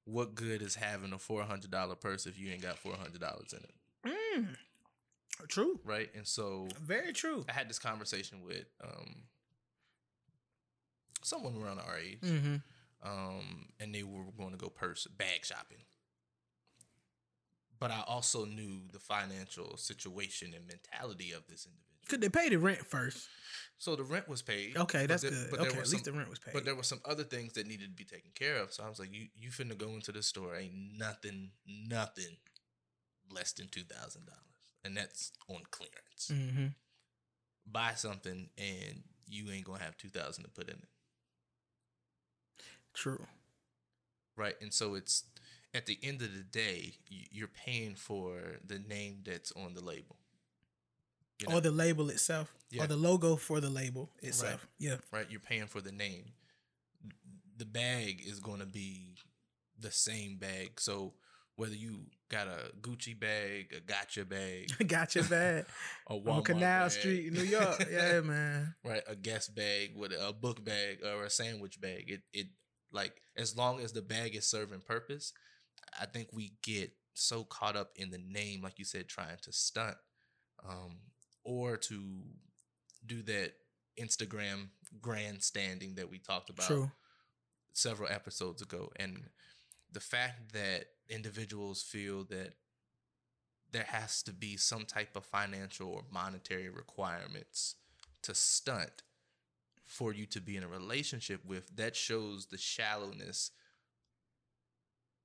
"What 0.06 0.36
good 0.36 0.62
is 0.62 0.76
having 0.76 1.14
a 1.14 1.18
four 1.20 1.42
hundred 1.44 1.72
dollar 1.72 1.96
purse 1.96 2.28
if 2.28 2.38
you 2.38 2.52
ain't 2.52 2.62
got 2.62 2.78
four 2.78 2.94
hundred 2.96 3.22
dollars 3.22 3.54
in 3.54 3.60
it?" 3.64 3.74
Mm. 4.38 4.48
True. 5.48 5.80
Right, 5.84 6.10
and 6.16 6.26
so 6.26 6.68
Very 6.82 7.14
true. 7.14 7.46
I 7.50 7.52
had 7.54 7.70
this 7.70 7.80
conversation 7.80 8.40
with 8.46 8.66
um, 8.84 9.24
someone 11.24 11.56
around 11.62 11.80
our 11.80 11.98
age, 11.98 12.22
Mm-hmm. 12.22 12.56
um, 13.04 13.68
and 13.80 13.94
they 13.94 14.04
were 14.04 14.24
going 14.38 14.52
to 14.52 14.58
go 14.58 14.70
purse 14.70 15.08
bag 15.08 15.46
shopping. 15.46 15.80
But 17.80 17.92
I 17.92 18.02
also 18.08 18.46
knew 18.46 18.82
the 18.94 19.00
financial 19.00 19.76
situation 19.78 20.54
and 20.56 20.66
mentality 20.66 21.32
of 21.34 21.46
this 21.48 21.66
individual. 21.66 21.82
Could 22.08 22.22
they 22.22 22.30
pay 22.30 22.50
the 22.50 22.58
rent 22.58 22.86
first? 22.86 23.28
So 23.78 23.96
the 23.96 24.04
rent 24.04 24.30
was 24.30 24.42
paid. 24.42 24.78
Okay, 24.78 25.08
that's 25.08 25.24
there- 25.24 25.32
good. 25.32 25.48
But 25.50 25.60
there 25.60 25.70
Okay, 25.72 25.80
at 25.80 25.90
least 25.90 26.06
the 26.06 26.14
rent 26.14 26.30
was 26.30 26.40
paid. 26.40 26.54
But 26.54 26.64
there 26.64 26.76
were 26.76 26.84
some 26.84 27.02
other 27.04 27.24
things 27.24 27.54
that 27.54 27.68
needed 27.68 27.90
to 27.90 27.96
be 27.96 28.06
taken 28.06 28.32
care 28.36 28.58
of. 28.58 28.72
So 28.72 28.84
I 28.86 28.90
was 28.90 29.00
like, 29.00 29.12
"You 29.14 29.28
you 29.36 29.50
finna 29.50 29.78
go 29.78 29.90
into 29.90 30.12
the 30.12 30.22
store? 30.24 30.56
Ain't 30.56 30.74
nothing, 30.98 31.52
nothing 31.66 32.38
less 33.30 33.52
than 33.54 33.68
two 33.68 33.84
thousand 33.84 34.26
dollars, 34.28 34.55
and 34.86 34.96
that's 34.96 35.32
on 35.50 35.64
clearance. 35.72 36.30
mm-hmm. 36.32 36.68
Buy 37.66 37.94
something, 37.96 38.50
and 38.58 39.04
you 39.28 39.50
ain't 39.52 39.66
gonna 39.66 39.84
have 39.84 39.98
two 39.98 40.10
thousand 40.10 40.44
to 40.44 40.50
put 40.52 40.70
in 40.70 40.76
it, 40.76 40.90
True. 42.94 43.26
right? 44.38 44.56
And 44.62 44.74
so 44.74 44.96
it's 44.96 45.24
at 45.74 45.86
the 45.88 45.98
end 46.04 46.22
of 46.22 46.34
the 46.34 46.44
day, 46.44 47.00
you- 47.08 47.28
you're 47.32 47.48
paying 47.50 47.96
for 47.96 48.60
the 48.64 48.80
name 48.80 49.24
that's 49.26 49.52
on 49.54 49.74
the 49.74 49.82
label, 49.84 50.16
You 51.40 51.48
know? 51.50 51.56
Or 51.58 51.62
the 51.62 51.72
label 51.72 52.10
itself, 52.10 52.54
Yeah. 52.70 52.84
or 52.84 52.88
the 52.88 52.96
logo 52.96 53.36
for 53.36 53.60
the 53.60 53.70
label 53.70 54.10
itself. 54.22 54.68
Yeah. 54.78 55.00
right? 55.12 55.30
You're 55.30 55.42
paying 55.42 55.68
for 55.68 55.82
the 55.82 55.92
name. 55.92 56.34
The 57.58 57.66
bag 57.66 58.22
is 58.26 58.40
going 58.40 58.60
to 58.60 58.66
be 58.66 59.18
the 59.78 59.92
same 59.92 60.38
bag. 60.38 60.80
So 60.80 61.14
whether 61.56 61.76
you 61.76 62.06
got 62.30 62.48
a 62.48 62.72
Gucci 62.82 63.18
bag, 63.18 63.74
a 63.76 63.80
Gotcha 63.80 64.26
bag, 64.26 64.70
Got 64.88 65.16
your 65.16 65.24
bag 65.26 65.66
a 66.08 66.14
Walmart 66.14 66.28
on 66.28 66.44
Canal 66.44 66.84
bag, 66.84 66.92
Street 66.92 67.28
in 67.28 67.34
New 67.34 67.44
York. 67.44 67.88
Yeah, 67.92 68.22
man. 68.22 68.76
right? 68.84 69.04
A 69.08 69.16
guest 69.16 69.56
bag 69.56 69.92
with 69.96 70.12
a 70.12 70.34
book 70.34 70.64
bag 70.64 71.00
or 71.04 71.26
a 71.26 71.30
sandwich 71.30 71.80
bag. 71.80 72.06
It 72.10 72.22
it 72.34 72.48
like 72.92 73.22
as 73.38 73.56
long 73.56 73.80
as 73.80 73.94
the 73.94 74.02
bag 74.02 74.36
is 74.36 74.46
serving 74.46 74.82
purpose, 74.82 75.34
I 76.00 76.06
think 76.06 76.30
we 76.34 76.54
get 76.64 76.92
so 77.14 77.44
caught 77.44 77.76
up 77.76 77.92
in 77.96 78.10
the 78.10 78.18
name, 78.18 78.62
like 78.62 78.80
you 78.80 78.86
said, 78.86 79.08
trying 79.08 79.38
to 79.44 79.54
stunt, 79.54 79.96
um, 80.68 80.98
or 81.44 81.78
to 81.78 82.22
do 83.06 83.22
that 83.24 83.54
Instagram 84.00 84.70
grandstanding 85.02 85.96
that 85.96 86.10
we 86.10 86.20
talked 86.20 86.50
about 86.50 86.68
True. 86.68 86.92
several 87.74 88.10
episodes 88.10 88.62
ago 88.62 88.92
and 88.98 89.24
the 89.92 90.00
fact 90.00 90.54
that 90.54 90.86
individuals 91.10 91.82
feel 91.84 92.24
that 92.26 92.54
there 93.72 93.86
has 93.88 94.22
to 94.24 94.34
be 94.34 94.58
some 94.58 94.86
type 94.86 95.16
of 95.16 95.26
financial 95.26 95.90
or 95.90 96.04
monetary 96.12 96.70
requirements 96.70 97.76
to 98.24 98.34
stunt 98.34 99.04
for 99.86 100.14
you 100.14 100.26
to 100.26 100.42
be 100.42 100.58
in 100.58 100.64
a 100.64 100.68
relationship 100.68 101.42
with 101.46 101.76
that 101.76 101.96
shows 101.96 102.48
the 102.48 102.58
shallowness 102.58 103.52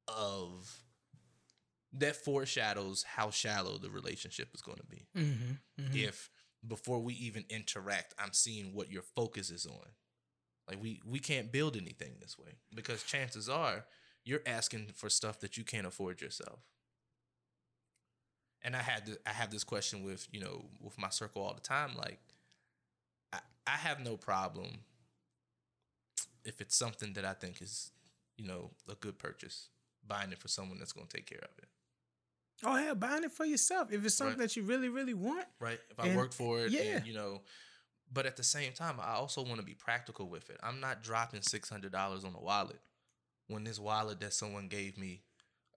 of 0.09 0.83
that 1.93 2.16
foreshadows 2.16 3.05
how 3.05 3.31
shallow 3.31 3.78
the 3.78 3.91
relationship 3.91 4.49
is 4.55 4.61
going 4.62 4.78
to 4.78 4.87
be 4.87 5.07
Mm-hmm. 5.16 5.83
mm-hmm. 5.83 5.97
if 5.97 6.31
before 6.66 7.01
we 7.01 7.14
even 7.14 7.45
interact 7.49 8.14
i'm 8.18 8.33
seeing 8.33 8.74
what 8.74 8.91
your 8.91 9.03
focus 9.03 9.51
is 9.51 9.64
on 9.66 9.87
like 10.68 10.83
we 10.83 11.01
we 11.07 11.18
can't 11.18 11.51
build 11.53 11.76
anything 11.76 12.16
this 12.20 12.39
way 12.39 12.53
because 12.74 13.03
chances 13.03 13.49
are 13.49 13.85
you're 14.25 14.43
asking 14.47 14.87
for 14.95 15.09
stuff 15.11 15.41
that 15.41 15.57
you 15.57 15.64
can't 15.64 15.87
afford 15.87 16.21
yourself 16.21 16.61
and 18.62 18.77
i 18.77 18.81
had 18.83 19.07
to, 19.07 19.18
i 19.27 19.31
have 19.31 19.51
this 19.51 19.64
question 19.64 20.03
with 20.05 20.29
you 20.33 20.41
know 20.41 20.64
with 20.81 20.99
my 20.99 21.09
circle 21.09 21.43
all 21.43 21.55
the 21.55 21.61
time 21.61 21.91
like 21.97 22.18
i, 23.33 23.39
I 23.66 23.77
have 23.77 24.05
no 24.05 24.16
problem 24.16 24.81
if 26.45 26.61
it's 26.61 26.77
something 26.77 27.12
that 27.14 27.25
I 27.25 27.35
think 27.35 27.61
is, 27.61 27.91
you 28.39 28.47
know, 28.47 28.71
a 28.91 28.95
good 28.95 29.18
purchase, 29.18 29.68
buying 30.07 30.33
it 30.33 30.39
for 30.39 30.49
someone 30.49 30.79
that's 30.79 30.93
going 30.93 31.07
to 31.07 31.14
take 31.16 31.27
care 31.27 31.39
of 31.43 31.51
it. 31.59 31.68
Oh 32.64 32.75
hell, 32.75 32.95
buying 32.95 33.25
it 33.25 33.33
for 33.33 33.45
yourself 33.45 33.93
if 33.93 34.05
it's 34.05 34.14
something 34.14 34.39
Right. 34.39 34.49
that 34.49 34.57
you 34.57 34.62
really, 34.62 34.89
really 34.89 35.14
want. 35.14 35.47
right? 35.61 35.79
If 35.91 36.01
I 36.01 36.14
work 36.16 36.33
for 36.33 36.61
it, 36.61 36.73
yeah. 36.73 36.97
and 36.97 37.07
you 37.07 37.14
know, 37.14 37.43
but 38.12 38.27
at 38.27 38.37
the 38.37 38.43
same 38.43 38.73
time, 38.73 38.97
I 39.01 39.12
also 39.14 39.43
want 39.43 39.57
to 39.61 39.62
be 39.66 39.75
practical 39.75 40.29
with 40.29 40.51
it. 40.51 40.59
I'm 40.62 40.81
not 40.81 41.03
dropping 41.03 41.43
six 41.43 41.68
hundred 41.68 41.93
dollars 41.93 42.25
on 42.25 42.35
a 42.35 42.41
wallet 42.41 42.81
when 43.51 43.64
this 43.64 43.78
wallet 43.78 44.20
that 44.20 44.32
someone 44.32 44.68
gave 44.68 44.96
me 44.96 45.22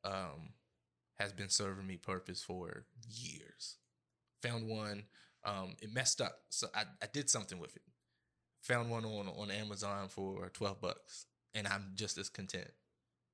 um, 0.04 0.54
has 1.20 1.34
been 1.34 1.50
serving 1.50 1.88
me 1.88 1.98
purpose 1.98 2.44
for 2.44 2.86
years. 3.10 3.78
Found 4.44 4.68
one, 4.68 5.04
um, 5.46 5.76
it 5.82 5.94
messed 5.94 6.22
up, 6.22 6.40
so 6.50 6.68
I, 6.76 6.84
I 7.02 7.08
did 7.12 7.30
something 7.30 7.60
with 7.60 7.76
it. 7.76 7.82
Found 8.64 8.90
one 8.90 9.06
on 9.06 9.28
on 9.28 9.52
Amazon 9.52 10.08
for 10.08 10.50
twelve 10.50 10.80
bucks, 10.82 11.26
and 11.54 11.68
I'm 11.68 11.92
just 11.96 12.18
as 12.18 12.30
content. 12.30 12.72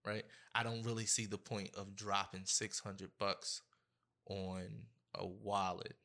Right? 0.06 0.24
I 0.56 0.64
don't 0.64 0.84
really 0.84 1.06
see 1.06 1.26
the 1.26 1.38
point 1.38 1.72
of 1.76 1.96
dropping 1.96 2.44
six 2.46 2.80
hundred 2.80 3.12
bucks 3.20 3.62
on 4.28 4.64
a 5.16 5.26
wallet 5.26 5.96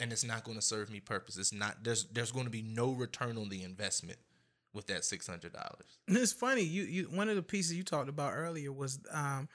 and 0.00 0.12
it's 0.12 0.24
not 0.24 0.44
going 0.44 0.56
to 0.56 0.62
serve 0.62 0.90
me 0.90 1.00
purpose 1.00 1.36
it's 1.36 1.52
not 1.52 1.82
there's 1.82 2.04
there's 2.12 2.32
going 2.32 2.44
to 2.44 2.50
be 2.50 2.62
no 2.62 2.92
return 2.92 3.38
on 3.38 3.48
the 3.48 3.62
investment 3.62 4.18
with 4.74 4.86
that 4.86 5.02
$600 5.02 5.50
It's 6.08 6.32
funny. 6.32 6.62
You 6.62 6.82
you 6.84 7.04
one 7.04 7.28
of 7.28 7.36
the 7.36 7.42
pieces 7.42 7.74
you 7.74 7.82
talked 7.82 8.08
about 8.08 8.32
earlier 8.34 8.72
was 8.72 8.98
um 9.10 9.48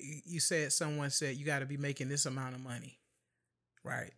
you 0.00 0.20
you 0.24 0.40
said 0.40 0.72
someone 0.72 1.10
said 1.10 1.36
you 1.36 1.44
got 1.44 1.58
to 1.60 1.66
be 1.66 1.76
making 1.76 2.08
this 2.08 2.26
amount 2.26 2.54
of 2.54 2.60
money, 2.62 2.98
right? 3.84 4.12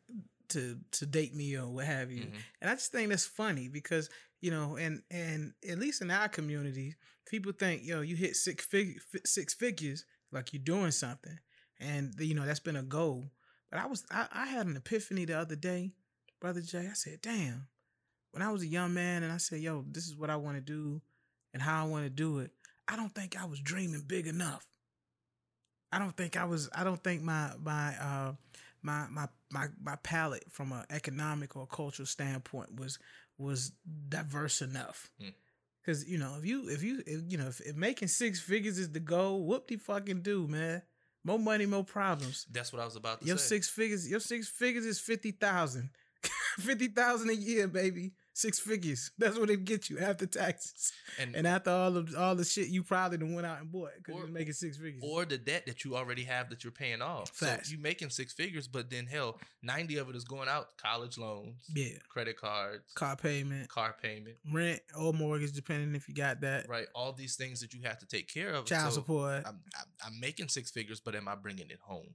To 0.50 0.78
to 0.92 1.06
date 1.06 1.34
me 1.34 1.56
or 1.56 1.66
what 1.68 1.86
have 1.86 2.10
you. 2.12 2.22
Mhm. 2.26 2.38
And 2.60 2.70
I 2.70 2.74
just 2.74 2.92
think 2.92 3.08
that's 3.10 3.26
funny 3.26 3.68
because 3.68 4.08
you 4.40 4.50
know, 4.50 4.76
and 4.76 5.02
and 5.10 5.54
at 5.68 5.78
least 5.78 6.02
in 6.02 6.10
our 6.10 6.28
community, 6.28 6.94
people 7.26 7.52
think 7.52 7.82
yo 7.84 8.00
you 8.02 8.14
hit 8.14 8.36
six 8.36 8.64
fig 8.64 9.00
six 9.24 9.54
figures 9.54 10.04
like 10.30 10.52
you're 10.52 10.62
doing 10.62 10.92
something, 10.92 11.38
and 11.80 12.14
you 12.20 12.34
know 12.34 12.46
that's 12.46 12.60
been 12.60 12.76
a 12.76 12.82
goal. 12.82 13.24
But 13.70 13.80
I 13.80 13.86
was 13.86 14.04
I, 14.10 14.28
I 14.32 14.46
had 14.46 14.66
an 14.66 14.76
epiphany 14.76 15.24
the 15.24 15.36
other 15.38 15.56
day, 15.56 15.90
brother 16.40 16.60
Jay. 16.60 16.86
I 16.88 16.92
said, 16.94 17.20
damn. 17.22 17.66
When 18.36 18.46
I 18.46 18.52
was 18.52 18.60
a 18.60 18.66
young 18.66 18.92
man 18.92 19.22
and 19.22 19.32
I 19.32 19.38
said, 19.38 19.60
yo, 19.60 19.82
this 19.90 20.06
is 20.06 20.14
what 20.14 20.28
I 20.28 20.36
want 20.36 20.58
to 20.58 20.60
do 20.60 21.00
and 21.54 21.62
how 21.62 21.82
I 21.82 21.88
want 21.88 22.04
to 22.04 22.10
do 22.10 22.40
it, 22.40 22.50
I 22.86 22.94
don't 22.94 23.14
think 23.14 23.34
I 23.34 23.46
was 23.46 23.60
dreaming 23.60 24.04
big 24.06 24.26
enough. 24.26 24.66
I 25.90 25.98
don't 25.98 26.14
think 26.14 26.36
I 26.36 26.44
was. 26.44 26.68
I 26.74 26.84
don't 26.84 27.02
think 27.02 27.22
my 27.22 27.52
my 27.58 27.94
uh 27.98 28.32
my 28.82 29.06
my 29.10 29.28
my 29.50 29.68
my 29.82 29.96
palette 30.02 30.44
from 30.50 30.72
an 30.72 30.84
economic 30.90 31.56
or 31.56 31.66
cultural 31.66 32.04
standpoint 32.04 32.78
was 32.78 32.98
was 33.38 33.72
diverse 34.10 34.60
enough. 34.60 35.10
Hmm. 35.18 35.30
Cause 35.86 36.04
you 36.06 36.18
know 36.18 36.34
if 36.38 36.44
you 36.44 36.68
if 36.68 36.82
you 36.82 37.02
if, 37.06 37.22
you 37.32 37.38
know 37.38 37.46
if, 37.46 37.62
if 37.62 37.74
making 37.74 38.08
six 38.08 38.38
figures 38.38 38.78
is 38.78 38.92
the 38.92 39.00
goal, 39.00 39.46
whoop 39.46 39.66
de 39.66 39.78
fucking 39.78 40.20
do 40.20 40.46
man. 40.46 40.82
More 41.24 41.38
money, 41.38 41.64
more 41.64 41.84
problems. 41.84 42.46
that's 42.52 42.70
what 42.70 42.82
i 42.82 42.84
was 42.84 42.96
about 42.96 43.20
to 43.20 43.24
say. 43.24 43.28
Your 43.28 43.38
six 43.38 43.70
figures, 43.70 44.06
your 44.06 44.20
six 44.20 44.46
figures 44.46 44.84
is 44.84 45.00
fifty 45.00 45.30
thousand. 45.30 45.88
fifty 46.58 46.88
thousand 46.88 47.30
a 47.30 47.34
year, 47.34 47.66
baby. 47.66 48.12
Six 48.38 48.58
figures. 48.58 49.12
That's 49.18 49.38
what 49.38 49.48
it 49.48 49.64
get 49.64 49.88
you 49.88 49.98
after 49.98 50.26
taxes. 50.26 50.92
and, 51.18 51.34
And 51.34 51.46
after 51.46 51.70
all 51.70 51.96
of 51.96 52.14
all 52.14 52.34
the 52.34 52.44
shit 52.44 52.68
you 52.68 52.82
probably 52.82 53.16
done 53.16 53.34
went 53.34 53.46
out 53.46 53.60
and 53.62 53.72
bought 53.72 53.92
because 53.96 54.20
you're 54.20 54.28
making 54.28 54.52
six 54.52 54.76
figures. 54.76 55.02
or 55.02 55.24
the 55.24 55.38
debt 55.38 55.64
that 55.66 55.84
you 55.84 55.96
already 55.96 56.22
have 56.24 56.50
that 56.50 56.62
you're 56.62 56.70
paying 56.70 57.00
off 57.00 57.30
Facts. 57.30 57.68
so 57.70 57.72
you 57.74 57.80
making 57.80 58.10
six 58.10 58.34
figures 58.34 58.68
but 58.68 58.90
then 58.90 59.06
hell 59.06 59.40
90 59.62 59.96
of 59.96 60.10
it 60.10 60.16
is 60.16 60.24
going 60.24 60.50
out 60.50 60.76
college 60.76 61.16
loans 61.16 61.64
yeah, 61.74 61.96
credit 62.10 62.36
cards 62.38 62.92
car 62.94 63.16
payment, 63.16 63.70
car 63.70 63.96
payment 64.02 64.36
rent 64.52 64.80
or 64.98 65.14
mortgage, 65.14 65.52
depending 65.52 65.94
if 65.94 66.06
you 66.06 66.14
got 66.14 66.42
that. 66.42 66.68
right 66.68 66.88
all 66.94 67.14
these 67.14 67.36
things 67.36 67.60
that 67.60 67.72
you 67.72 67.80
have 67.84 67.98
to 67.98 68.06
take 68.06 68.30
care 68.30 68.50
of 68.50 68.66
Child 68.66 68.92
So 68.92 69.00
support. 69.00 69.44
I'm, 69.46 69.60
I'm, 69.78 69.86
I'm 70.08 70.20
making 70.20 70.48
six 70.48 70.70
figures 70.70 71.00
but 71.00 71.14
am 71.14 71.26
i 71.26 71.34
bringing 71.34 71.70
it 71.70 71.80
home 71.82 72.14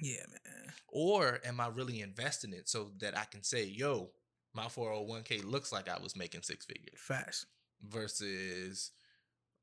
yeah, 0.00 0.24
man. 0.28 0.72
or 0.88 1.40
am 1.44 1.60
I 1.60 1.68
really 1.68 2.00
investing 2.00 2.52
it 2.52 2.66
so 2.68 2.92
that 3.00 3.16
I 3.16 3.24
can 3.30 3.42
say, 3.42 3.64
yo, 3.64 4.10
my 4.54 4.64
401k 4.64 5.44
looks 5.44 5.72
like 5.72 5.88
I 5.88 5.98
was 5.98 6.16
making 6.16 6.42
six 6.42 6.64
figures 6.66 6.98
Facts. 6.98 7.46
versus 7.88 8.90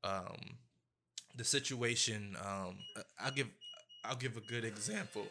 um 0.04 0.58
the 1.36 1.44
situation 1.44 2.36
um 2.44 2.76
I'll 3.18 3.30
give 3.32 3.48
I'll 4.04 4.16
give 4.16 4.36
a 4.36 4.40
good 4.40 4.64
example. 4.64 5.26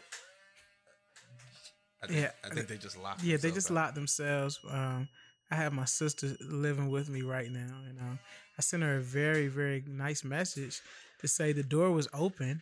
I 2.01 2.07
think, 2.07 2.19
Yeah, 2.19 2.31
I 2.43 2.53
think 2.53 2.67
they 2.67 2.77
just 2.77 2.97
locked 2.97 3.23
Yeah, 3.23 3.37
they 3.37 3.51
just 3.51 3.69
out. 3.71 3.75
locked 3.75 3.95
themselves. 3.95 4.59
Um, 4.69 5.09
I 5.51 5.55
have 5.55 5.73
my 5.73 5.85
sister 5.85 6.35
living 6.39 6.89
with 6.89 7.09
me 7.09 7.23
right 7.23 7.51
now, 7.51 7.81
and 7.87 7.99
um, 7.99 8.19
I 8.57 8.61
sent 8.61 8.83
her 8.83 8.97
a 8.97 9.01
very, 9.01 9.47
very 9.47 9.83
nice 9.87 10.23
message 10.23 10.81
to 11.19 11.27
say 11.27 11.51
the 11.51 11.63
door 11.63 11.91
was 11.91 12.07
open. 12.13 12.61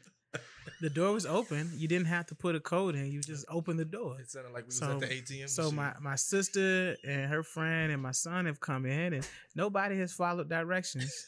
The 0.82 0.89
door 0.89 1.13
was 1.13 1.25
open. 1.25 1.71
You 1.75 1.88
didn't 1.88 2.07
have 2.07 2.25
to 2.28 2.36
put 2.36 2.55
a 2.55 2.59
code 2.59 2.95
in. 2.95 3.11
You 3.11 3.21
just 3.21 3.45
opened 3.49 3.80
the 3.80 3.86
door. 3.86 4.19
It 4.19 4.30
sounded 4.30 4.51
like 4.53 4.63
we 4.63 4.67
was 4.67 4.78
So- 4.78 4.91
at 4.91 4.99
the 4.99 5.07
ATM. 5.07 5.47
So 5.49 5.63
machine. 5.63 5.75
my 5.75 5.93
my 6.01 6.15
sister 6.15 6.95
and 7.07 7.30
her 7.32 7.43
friend 7.43 7.91
and 7.91 8.01
my 8.01 8.11
son 8.11 8.45
have 8.45 8.59
come 8.59 8.86
in, 8.86 9.13
and 9.13 9.28
nobody 9.55 9.97
has 9.99 10.13
followed 10.13 10.49
directions. 10.49 11.25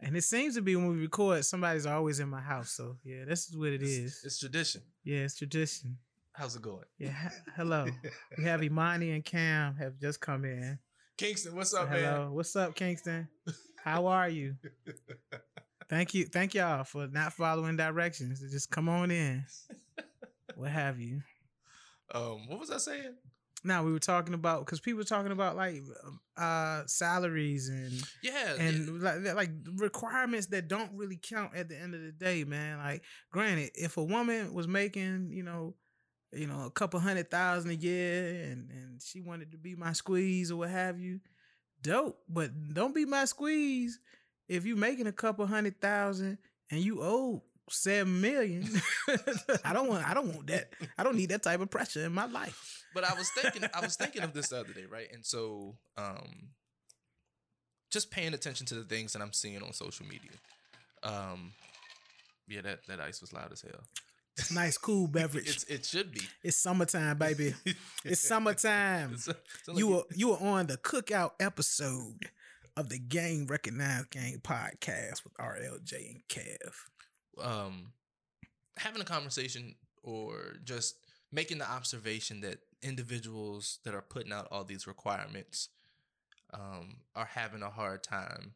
and 0.00 0.16
it 0.16 0.22
seems 0.22 0.54
to 0.56 0.62
be 0.62 0.76
when 0.76 0.88
we 0.90 0.96
record, 1.00 1.44
somebody's 1.44 1.86
always 1.86 2.20
in 2.20 2.28
my 2.28 2.40
house. 2.40 2.70
So 2.72 2.96
yeah, 3.04 3.24
this 3.24 3.48
is 3.48 3.56
what 3.56 3.68
it 3.72 3.82
it's, 3.82 3.90
is. 3.90 4.20
it's 4.24 4.38
tradition. 4.38 4.82
Yeah, 5.04 5.18
it's 5.20 5.36
tradition. 5.36 5.98
How's 6.32 6.54
it 6.56 6.60
going? 6.62 6.84
Yeah, 6.98 7.30
hello. 7.56 7.86
We 8.36 8.44
have 8.44 8.62
Imani 8.68 9.12
and 9.12 9.24
Cam 9.24 9.74
have 9.76 9.98
just 9.98 10.20
come 10.20 10.44
in. 10.44 10.78
Kingston, 11.16 11.56
what's 11.56 11.70
So 11.70 11.80
up, 11.80 11.88
hello, 11.88 12.24
man? 12.26 12.32
what's 12.32 12.54
up, 12.56 12.74
Kingston? 12.74 13.26
How 13.82 14.06
are 14.06 14.28
you? 14.28 14.56
Thank 15.88 16.14
you, 16.14 16.24
thank 16.26 16.54
y'all 16.54 16.84
for 16.84 17.06
not 17.06 17.32
following 17.32 17.76
directions. 17.76 18.40
Just 18.50 18.70
come 18.70 18.88
on 18.88 19.10
in. 19.10 19.44
What 20.54 20.70
have 20.70 20.98
you? 20.98 21.20
Um, 22.14 22.48
what 22.48 22.58
was 22.58 22.70
I 22.70 22.78
saying? 22.78 23.14
Now 23.62 23.84
we 23.84 23.92
were 23.92 23.98
talking 23.98 24.32
about 24.32 24.64
because 24.64 24.80
people 24.80 24.98
were 24.98 25.04
talking 25.04 25.32
about 25.32 25.54
like 25.54 25.82
uh 26.36 26.82
salaries 26.86 27.68
and 27.68 27.92
Yeah, 28.22 28.54
yeah. 28.54 28.62
and 28.62 29.02
like 29.02 29.34
like 29.34 29.50
requirements 29.74 30.46
that 30.46 30.68
don't 30.68 30.92
really 30.94 31.18
count 31.20 31.54
at 31.54 31.68
the 31.68 31.76
end 31.76 31.94
of 31.94 32.00
the 32.00 32.12
day, 32.12 32.44
man. 32.44 32.78
Like, 32.78 33.02
granted, 33.30 33.72
if 33.74 33.98
a 33.98 34.04
woman 34.04 34.54
was 34.54 34.66
making, 34.66 35.30
you 35.32 35.42
know, 35.42 35.74
you 36.32 36.46
know, 36.46 36.64
a 36.64 36.70
couple 36.70 37.00
hundred 37.00 37.30
thousand 37.30 37.70
a 37.72 37.74
year, 37.74 38.44
and 38.50 38.70
and 38.70 39.02
she 39.02 39.20
wanted 39.20 39.50
to 39.52 39.58
be 39.58 39.74
my 39.74 39.92
squeeze 39.92 40.50
or 40.50 40.56
what 40.56 40.70
have 40.70 40.98
you, 40.98 41.20
dope. 41.82 42.18
But 42.30 42.50
don't 42.72 42.94
be 42.94 43.04
my 43.04 43.26
squeeze 43.26 43.98
if 44.48 44.64
you're 44.64 44.76
making 44.76 45.06
a 45.06 45.12
couple 45.12 45.46
hundred 45.46 45.80
thousand 45.80 46.38
and 46.70 46.80
you 46.80 47.02
owe 47.02 47.42
seven 47.70 48.20
million. 48.20 48.68
I 49.64 49.72
don't 49.72 49.88
want. 49.88 50.06
I 50.08 50.14
don't 50.14 50.28
want 50.34 50.46
that. 50.48 50.70
I 50.96 51.02
don't 51.02 51.16
need 51.16 51.30
that 51.30 51.42
type 51.42 51.60
of 51.60 51.70
pressure 51.70 52.04
in 52.04 52.12
my 52.12 52.26
life. 52.26 52.84
but 52.94 53.04
I 53.04 53.14
was 53.14 53.28
thinking, 53.30 53.64
I 53.74 53.80
was 53.80 53.96
thinking 53.96 54.22
of 54.22 54.32
this 54.32 54.48
the 54.48 54.60
other 54.60 54.72
day, 54.72 54.84
right? 54.90 55.08
And 55.12 55.24
so, 55.26 55.76
um, 55.96 56.50
just 57.90 58.10
paying 58.10 58.34
attention 58.34 58.66
to 58.66 58.74
the 58.74 58.84
things 58.84 59.12
that 59.12 59.22
I'm 59.22 59.32
seeing 59.32 59.62
on 59.62 59.72
social 59.72 60.06
media. 60.06 60.30
Um, 61.02 61.52
yeah, 62.48 62.60
that 62.62 62.86
that 62.88 63.00
ice 63.00 63.20
was 63.20 63.32
loud 63.32 63.52
as 63.52 63.62
hell. 63.62 63.80
It's 64.38 64.52
nice, 64.52 64.76
cool 64.78 65.06
beverage. 65.08 65.48
It's 65.48 65.64
it 65.64 65.84
should 65.86 66.12
be. 66.12 66.20
it's 66.42 66.56
summertime, 66.56 67.18
baby. 67.18 67.54
It's 68.04 68.20
summertime. 68.20 69.14
It's- 69.14 69.28
it's 69.28 69.68
like 69.68 69.78
you 69.78 69.88
were 69.88 70.02
you 70.14 70.28
were 70.28 70.38
on 70.40 70.66
the 70.66 70.76
cookout 70.76 71.32
episode 71.40 72.28
of 72.76 72.88
the 72.88 72.98
Gang 72.98 73.46
Recognized 73.46 74.10
Gang 74.10 74.40
podcast 74.42 75.24
with 75.24 75.34
RLJ 75.40 76.10
and 76.10 76.22
Kev. 76.28 77.42
um, 77.42 77.92
having 78.78 79.00
a 79.00 79.04
conversation 79.04 79.74
or 80.02 80.56
just 80.64 80.96
making 81.32 81.58
the 81.58 81.68
observation 81.70 82.40
that 82.42 82.58
individuals 82.82 83.78
that 83.84 83.94
are 83.94 84.02
putting 84.02 84.32
out 84.32 84.46
all 84.50 84.64
these 84.64 84.86
requirements 84.86 85.68
um, 86.52 86.98
are 87.14 87.24
having 87.34 87.62
a 87.62 87.70
hard 87.70 88.02
time 88.02 88.52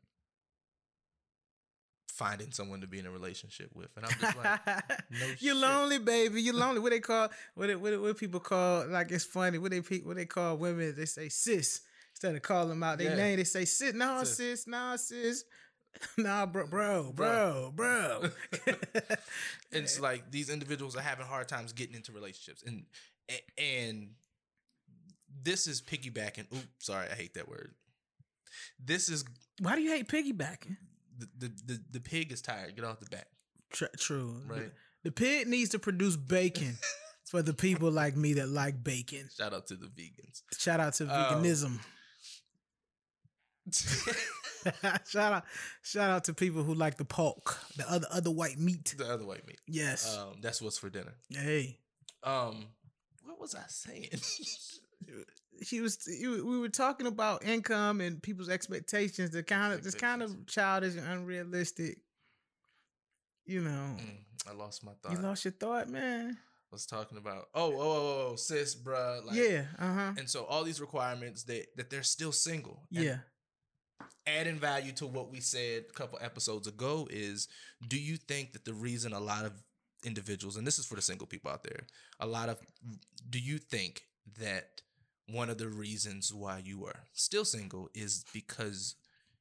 finding 2.08 2.52
someone 2.52 2.82
to 2.82 2.86
be 2.86 2.98
in 2.98 3.06
a 3.06 3.10
relationship 3.10 3.70
with, 3.74 3.88
and 3.96 4.04
I'm 4.04 4.12
just 4.20 4.36
like, 4.36 4.60
no 5.10 5.26
You're 5.38 5.54
shit. 5.54 5.56
lonely, 5.56 5.98
baby. 5.98 6.42
You're 6.42 6.54
lonely. 6.58 6.80
What 6.80 6.90
they 6.92 7.00
call 7.00 7.28
what 7.54 7.70
it, 7.70 7.80
what, 7.80 7.98
what 8.00 8.18
people 8.18 8.40
call 8.40 8.86
like 8.88 9.10
it's 9.10 9.24
funny. 9.24 9.56
What 9.58 9.70
they 9.70 9.78
what 9.78 10.16
they 10.16 10.26
call 10.26 10.58
women? 10.58 10.94
They 10.96 11.06
say 11.06 11.28
sis 11.30 11.80
instead 12.22 12.36
of 12.36 12.42
calling 12.42 12.68
them 12.68 12.82
out. 12.82 12.98
They 12.98 13.04
Yeah. 13.04 13.14
name. 13.14 13.36
They 13.38 13.44
say 13.44 13.64
sis. 13.64 13.94
No 13.94 14.22
Sis. 14.24 14.66
No 14.66 14.94
sis. 14.96 15.44
Nah, 16.16 16.46
bro, 16.46 16.68
bro, 16.68 17.12
bro, 17.12 17.72
bro. 17.74 18.22
it's 19.72 19.98
like 20.00 20.30
these 20.30 20.48
individuals 20.48 20.94
are 20.94 21.00
having 21.00 21.26
hard 21.26 21.48
times 21.48 21.72
getting 21.72 21.96
into 21.96 22.12
relationships, 22.12 22.62
and 22.64 22.84
and 23.58 24.10
this 25.42 25.66
is 25.66 25.82
piggybacking. 25.82 26.46
Oops, 26.52 26.64
sorry, 26.78 27.08
I 27.10 27.14
hate 27.16 27.34
that 27.34 27.48
word. 27.48 27.74
This 28.78 29.08
is 29.08 29.24
Why 29.60 29.74
do 29.74 29.82
you 29.82 29.90
hate 29.90 30.06
piggybacking? 30.08 30.76
the 31.18 31.28
the 31.38 31.52
the, 31.66 31.80
the 31.92 32.00
pig 32.00 32.30
is 32.30 32.40
tired. 32.40 32.76
Get 32.76 32.84
off 32.84 33.00
the 33.00 33.06
back, 33.06 33.26
Tr- 33.72 33.86
true. 33.98 34.42
The- 34.46 34.54
right? 34.54 34.72
The 35.02 35.10
pig 35.10 35.48
needs 35.48 35.70
to 35.70 35.80
produce 35.80 36.14
bacon 36.16 36.76
for 37.24 37.42
the 37.42 37.52
people 37.54 37.90
like 37.90 38.16
me 38.16 38.34
that 38.34 38.48
like 38.48 38.84
bacon. 38.84 39.28
Shout 39.36 39.52
out 39.54 39.66
to 39.68 39.74
the 39.74 39.86
vegans. 39.86 40.42
Shout 40.56 40.78
out 40.78 40.92
to 40.94 41.04
Um, 41.04 41.42
veganism. 41.42 41.80
shout 45.08 45.32
out, 45.32 45.44
shout 45.82 46.10
out 46.10 46.24
to 46.24 46.34
people 46.34 46.62
who 46.62 46.74
like 46.74 46.96
the 46.96 47.04
pork, 47.04 47.58
the 47.76 47.90
other 47.90 48.06
other 48.10 48.30
white 48.30 48.58
meat. 48.58 48.94
the 48.98 49.10
other 49.12 49.24
white 49.26 49.46
meat. 49.46 49.58
Yes. 49.66 50.16
Um, 50.18 50.34
that's 50.40 50.60
what's 50.62 50.78
for 50.78 50.90
dinner. 50.90 51.14
hey, 51.30 51.78
Um, 52.22 52.66
what 53.24 53.40
was 53.40 53.54
I 53.54 53.62
saying? 53.68 54.08
she 55.62 55.80
was. 55.80 55.98
We 56.06 56.58
were 56.58 56.68
talking 56.68 57.06
about 57.06 57.44
income 57.44 58.00
and 58.00 58.22
people's 58.22 58.48
expectations. 58.48 59.30
The 59.30 59.42
kind 59.42 59.72
of, 59.72 59.84
it's 59.86 59.94
kind 59.94 60.22
of 60.22 60.46
childish 60.46 60.96
and 60.96 61.06
unrealistic. 61.06 61.98
You 63.46 63.62
know, 63.62 63.96
Mm, 63.98 64.48
I 64.48 64.52
lost 64.54 64.84
my 64.84 64.92
thought. 65.02 65.12
you 65.12 65.18
lost 65.18 65.44
your 65.44 65.52
thought, 65.52 65.88
man. 65.88 66.36
was 66.70 66.86
talking 66.86 67.18
about 67.18 67.48
oh 67.54 67.72
oh 67.72 67.80
oh, 67.80 68.28
oh 68.32 68.36
sis 68.36 68.76
bruh 68.76 69.24
like 69.26 69.34
yeah. 69.34 69.64
Uh 69.76 69.92
huh. 69.94 70.12
and 70.18 70.30
so 70.30 70.44
all 70.44 70.62
these 70.62 70.80
requirements 70.80 71.42
that 71.44 71.66
that 71.76 71.90
they're 71.90 72.04
still 72.04 72.30
single 72.30 72.82
Yeah. 72.90 73.16
Adding 74.26 74.58
value 74.58 74.92
to 74.92 75.06
what 75.06 75.30
we 75.30 75.40
said 75.40 75.84
a 75.88 75.92
couple 75.92 76.18
episodes 76.22 76.66
ago 76.66 77.08
is 77.10 77.48
do 77.88 77.98
you 77.98 78.16
think 78.16 78.52
that 78.52 78.64
the 78.64 78.74
reason 78.74 79.12
a 79.12 79.20
lot 79.20 79.44
of 79.44 79.52
individuals 80.04 80.56
and 80.56 80.66
this 80.66 80.78
is 80.78 80.86
for 80.86 80.94
the 80.94 81.02
single 81.02 81.26
people 81.26 81.50
out 81.50 81.62
there 81.62 81.86
a 82.20 82.26
lot 82.26 82.48
of 82.48 82.58
do 83.28 83.38
you 83.38 83.58
think 83.58 84.02
that 84.38 84.82
one 85.28 85.50
of 85.50 85.58
the 85.58 85.68
reasons 85.68 86.32
why 86.32 86.60
you 86.64 86.84
are 86.84 87.04
still 87.12 87.44
single 87.44 87.88
is 87.94 88.24
because 88.32 88.96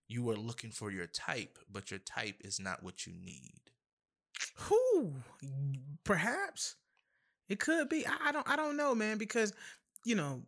you 0.08 0.30
are 0.30 0.36
looking 0.36 0.72
for 0.72 0.92
your 0.92 1.08
type 1.08 1.58
but 1.72 1.92
your 1.92 2.00
type 2.00 2.36
is 2.42 2.60
not 2.60 2.84
what 2.84 3.06
you 3.06 3.14
need 3.14 3.62
Who? 4.56 5.14
Perhaps 6.04 6.76
it 7.50 7.60
could 7.60 7.90
be. 7.90 8.06
I, 8.06 8.32
don't. 8.32 8.48
I 8.50 8.56
don't 8.56 8.78
know, 8.78 8.94
man. 8.96 9.18
Because 9.18 9.54
you 10.06 10.16
know, 10.16 10.42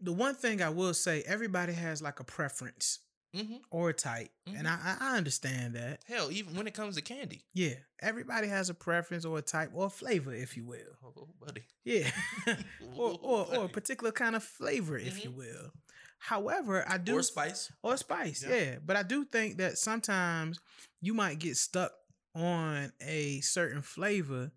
the 0.00 0.12
one 0.12 0.34
thing 0.34 0.62
I 0.62 0.68
will 0.70 0.94
say, 0.94 1.22
everybody 1.26 1.72
has 1.72 2.00
like 2.02 2.20
a 2.20 2.24
preference 2.24 3.00
mm-hmm. 3.34 3.56
or 3.70 3.90
a 3.90 3.92
type, 3.94 4.30
and 4.46 4.66
I, 4.68 4.96
I 5.00 5.16
understand 5.16 5.74
that. 5.74 6.00
hell 6.06 6.30
even 6.30 6.54
when 6.56 6.66
it 6.66 6.74
comes 6.74 6.96
to 6.96 7.02
candy 7.02 7.44
Yeah, 7.52 7.74
everybody 8.00 8.48
has 8.48 8.70
a 8.70 8.74
preference 8.74 9.24
or 9.24 9.38
a 9.38 9.42
type 9.42 9.70
or 9.74 9.86
a 9.86 9.90
flavor, 9.90 10.32
if 10.34 10.56
you 10.56 10.64
will. 10.64 10.96
oh 11.04 11.28
buddy 11.44 11.62
Yeah, 11.84 12.10
or 12.96 13.18
or, 13.22 13.46
or 13.56 13.64
a 13.64 13.68
particular 13.68 14.12
kind 14.12 14.36
of 14.36 14.42
flavor, 14.44 14.96
if 14.96 15.22
you 15.24 15.30
Mhm. 15.30 15.36
will. 15.36 15.70
However, 16.18 16.84
I 16.88 16.96
do 16.98 17.18
or 17.18 17.22
spice 17.22 17.70
or 17.82 17.96
spice, 17.98 18.42
Yeah. 18.48 18.54
yeah. 18.56 18.74
But 18.84 18.96
I 18.96 19.02
do 19.02 19.24
think 19.26 19.58
that 19.58 19.76
sometimes 19.78 20.58
you 21.02 21.12
might 21.12 21.38
get 21.38 21.56
stuck 21.58 21.92
on 22.34 22.92
a 23.02 23.40
certain 23.42 23.82
flavor 23.82 24.50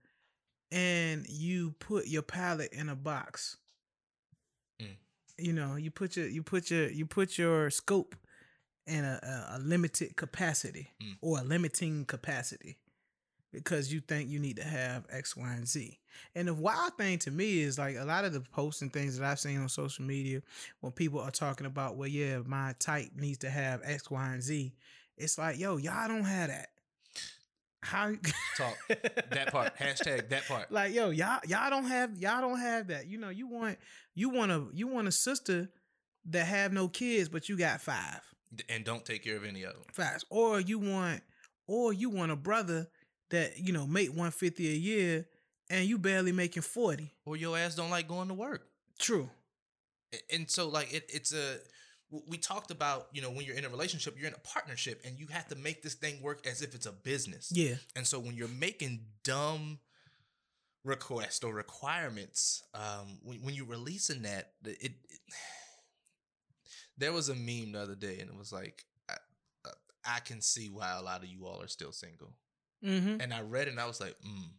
and 0.71 1.25
you 1.27 1.71
put 1.79 2.07
your 2.07 2.21
palate 2.21 2.71
in 2.73 2.89
a 2.89 2.95
box. 2.95 3.57
You 5.37 5.53
know, 5.53 5.75
you 5.75 5.91
put 5.91 6.17
your 6.17 6.27
you 6.27 6.41
put 6.43 6.71
your 6.71 6.89
you 6.89 7.05
put 7.05 7.37
your 7.37 7.69
scope 7.69 8.15
in 8.87 9.03
a, 9.03 9.19
a, 9.53 9.57
a 9.57 9.59
limited 9.59 10.15
capacity 10.15 10.91
Mm. 11.01 11.17
or 11.21 11.39
a 11.39 11.43
limiting 11.43 12.05
capacity 12.05 12.77
because 13.51 13.91
you 13.93 13.99
think 13.99 14.29
you 14.29 14.39
need 14.39 14.55
to 14.57 14.63
have 14.63 15.05
X, 15.09 15.35
Y, 15.35 15.53
and 15.53 15.67
Z. 15.67 15.99
And 16.35 16.47
the 16.47 16.53
wild 16.53 16.97
thing 16.97 17.17
to 17.19 17.31
me 17.31 17.59
is 17.59 17.77
like 17.77 17.95
a 17.97 18.05
lot 18.05 18.25
of 18.25 18.33
the 18.33 18.39
posts 18.41 18.81
and 18.81 18.91
things 18.91 19.17
that 19.17 19.25
I've 19.29 19.39
seen 19.39 19.59
on 19.59 19.69
social 19.69 20.03
media 20.05 20.41
when 20.81 20.91
people 20.91 21.19
are 21.19 21.31
talking 21.31 21.65
about, 21.67 21.95
well, 21.97 22.07
yeah, 22.07 22.39
my 22.45 22.73
type 22.79 23.09
needs 23.15 23.37
to 23.39 23.49
have 23.49 23.81
X, 23.83 24.09
Y, 24.09 24.33
and 24.33 24.41
Z. 24.41 24.73
It's 25.17 25.37
like, 25.37 25.59
yo, 25.59 25.77
y'all 25.77 26.07
don't 26.07 26.23
have 26.25 26.49
that. 26.49 26.69
How 27.81 28.11
Talk. 28.57 28.75
that 29.29 29.51
part. 29.51 29.77
Hashtag 29.77 30.29
that 30.29 30.47
part. 30.47 30.71
Like 30.71 30.93
yo 30.93 31.11
y'all 31.11 31.39
y'all 31.47 31.69
don't 31.69 31.85
have 31.85 32.17
y'all 32.17 32.41
don't 32.41 32.59
have 32.59 32.87
that. 32.87 33.07
You 33.07 33.17
know 33.17 33.29
you 33.29 33.47
want 33.47 33.77
you 34.15 34.29
want 34.29 34.51
a 34.51 34.65
you 34.73 34.87
want 34.87 35.07
a 35.07 35.11
sister 35.11 35.69
that 36.29 36.45
have 36.45 36.73
no 36.73 36.87
kids 36.87 37.29
but 37.29 37.47
you 37.49 37.57
got 37.57 37.81
five. 37.81 38.21
And 38.69 38.83
don't 38.83 39.05
take 39.05 39.23
care 39.23 39.35
of 39.37 39.43
any 39.45 39.63
of 39.63 39.73
them 39.73 39.83
five 39.91 40.23
or 40.29 40.59
you 40.59 40.79
want 40.79 41.21
or 41.67 41.93
you 41.93 42.09
want 42.09 42.31
a 42.31 42.35
brother 42.35 42.87
that 43.29 43.59
you 43.59 43.73
know 43.73 43.85
make 43.85 44.09
150 44.09 44.67
a 44.67 44.71
year 44.71 45.27
and 45.69 45.85
you 45.85 45.97
barely 45.97 46.31
making 46.31 46.63
40 46.63 47.11
or 47.25 47.35
your 47.35 47.57
ass 47.57 47.75
don't 47.75 47.89
like 47.89 48.07
going 48.07 48.29
to 48.29 48.33
work. 48.33 48.67
True. 48.99 49.29
And 50.33 50.49
so 50.49 50.69
like 50.69 50.93
it, 50.93 51.09
it's 51.09 51.33
a 51.33 51.57
we 52.09 52.37
talked 52.37 52.71
about 52.71 53.07
you 53.11 53.21
know 53.21 53.29
when 53.29 53.45
you're 53.45 53.55
in 53.55 53.65
a 53.65 53.69
relationship 53.69 54.15
you're 54.17 54.27
in 54.27 54.33
a 54.33 54.47
partnership 54.47 55.01
and 55.05 55.19
you 55.19 55.27
have 55.27 55.47
to 55.47 55.55
make 55.55 55.81
this 55.81 55.95
thing 55.95 56.21
work 56.21 56.45
as 56.47 56.61
if 56.61 56.73
it's 56.73 56.85
a 56.85 56.91
business 56.91 57.51
yeah 57.53 57.75
and 57.95 58.07
so 58.07 58.19
when 58.19 58.35
you're 58.35 58.47
making 58.47 59.01
dumb 59.23 59.79
requests 60.83 61.43
or 61.43 61.53
requirements 61.53 62.63
um 62.73 63.19
when, 63.23 63.37
when 63.39 63.53
you're 63.53 63.65
releasing 63.65 64.21
that 64.21 64.51
it, 64.65 64.77
it 64.81 64.91
there 66.97 67.11
was 67.11 67.29
a 67.29 67.35
meme 67.35 67.73
the 67.73 67.79
other 67.79 67.95
day 67.95 68.19
and 68.19 68.29
it 68.29 68.37
was 68.37 68.51
like 68.53 68.85
I, 69.09 69.15
uh, 69.65 69.71
I 70.05 70.19
can 70.21 70.41
see 70.41 70.69
why 70.69 70.97
a 70.97 71.01
lot 71.01 71.23
of 71.23 71.29
you 71.29 71.45
all 71.45 71.61
are 71.61 71.67
still 71.67 71.91
single 71.91 72.33
mm-hmm 72.83 73.19
and 73.19 73.33
I 73.33 73.41
read 73.41 73.67
it 73.67 73.71
and 73.71 73.79
I 73.79 73.87
was 73.87 73.99
like, 73.99 74.15
mm. 74.25 74.49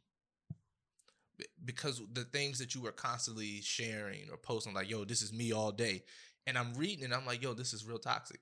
Because 1.64 2.02
the 2.12 2.24
things 2.24 2.58
that 2.58 2.74
you 2.74 2.80
were 2.80 2.90
constantly 2.90 3.60
sharing 3.60 4.28
or 4.30 4.36
posting, 4.36 4.74
like, 4.74 4.90
yo, 4.90 5.04
this 5.04 5.22
is 5.22 5.32
me 5.32 5.52
all 5.52 5.70
day. 5.70 6.02
And 6.48 6.56
I'm 6.56 6.72
reading 6.74 7.04
and 7.04 7.12
I'm 7.12 7.26
like, 7.26 7.42
yo, 7.42 7.52
this 7.52 7.74
is 7.74 7.84
real 7.84 7.98
toxic. 7.98 8.40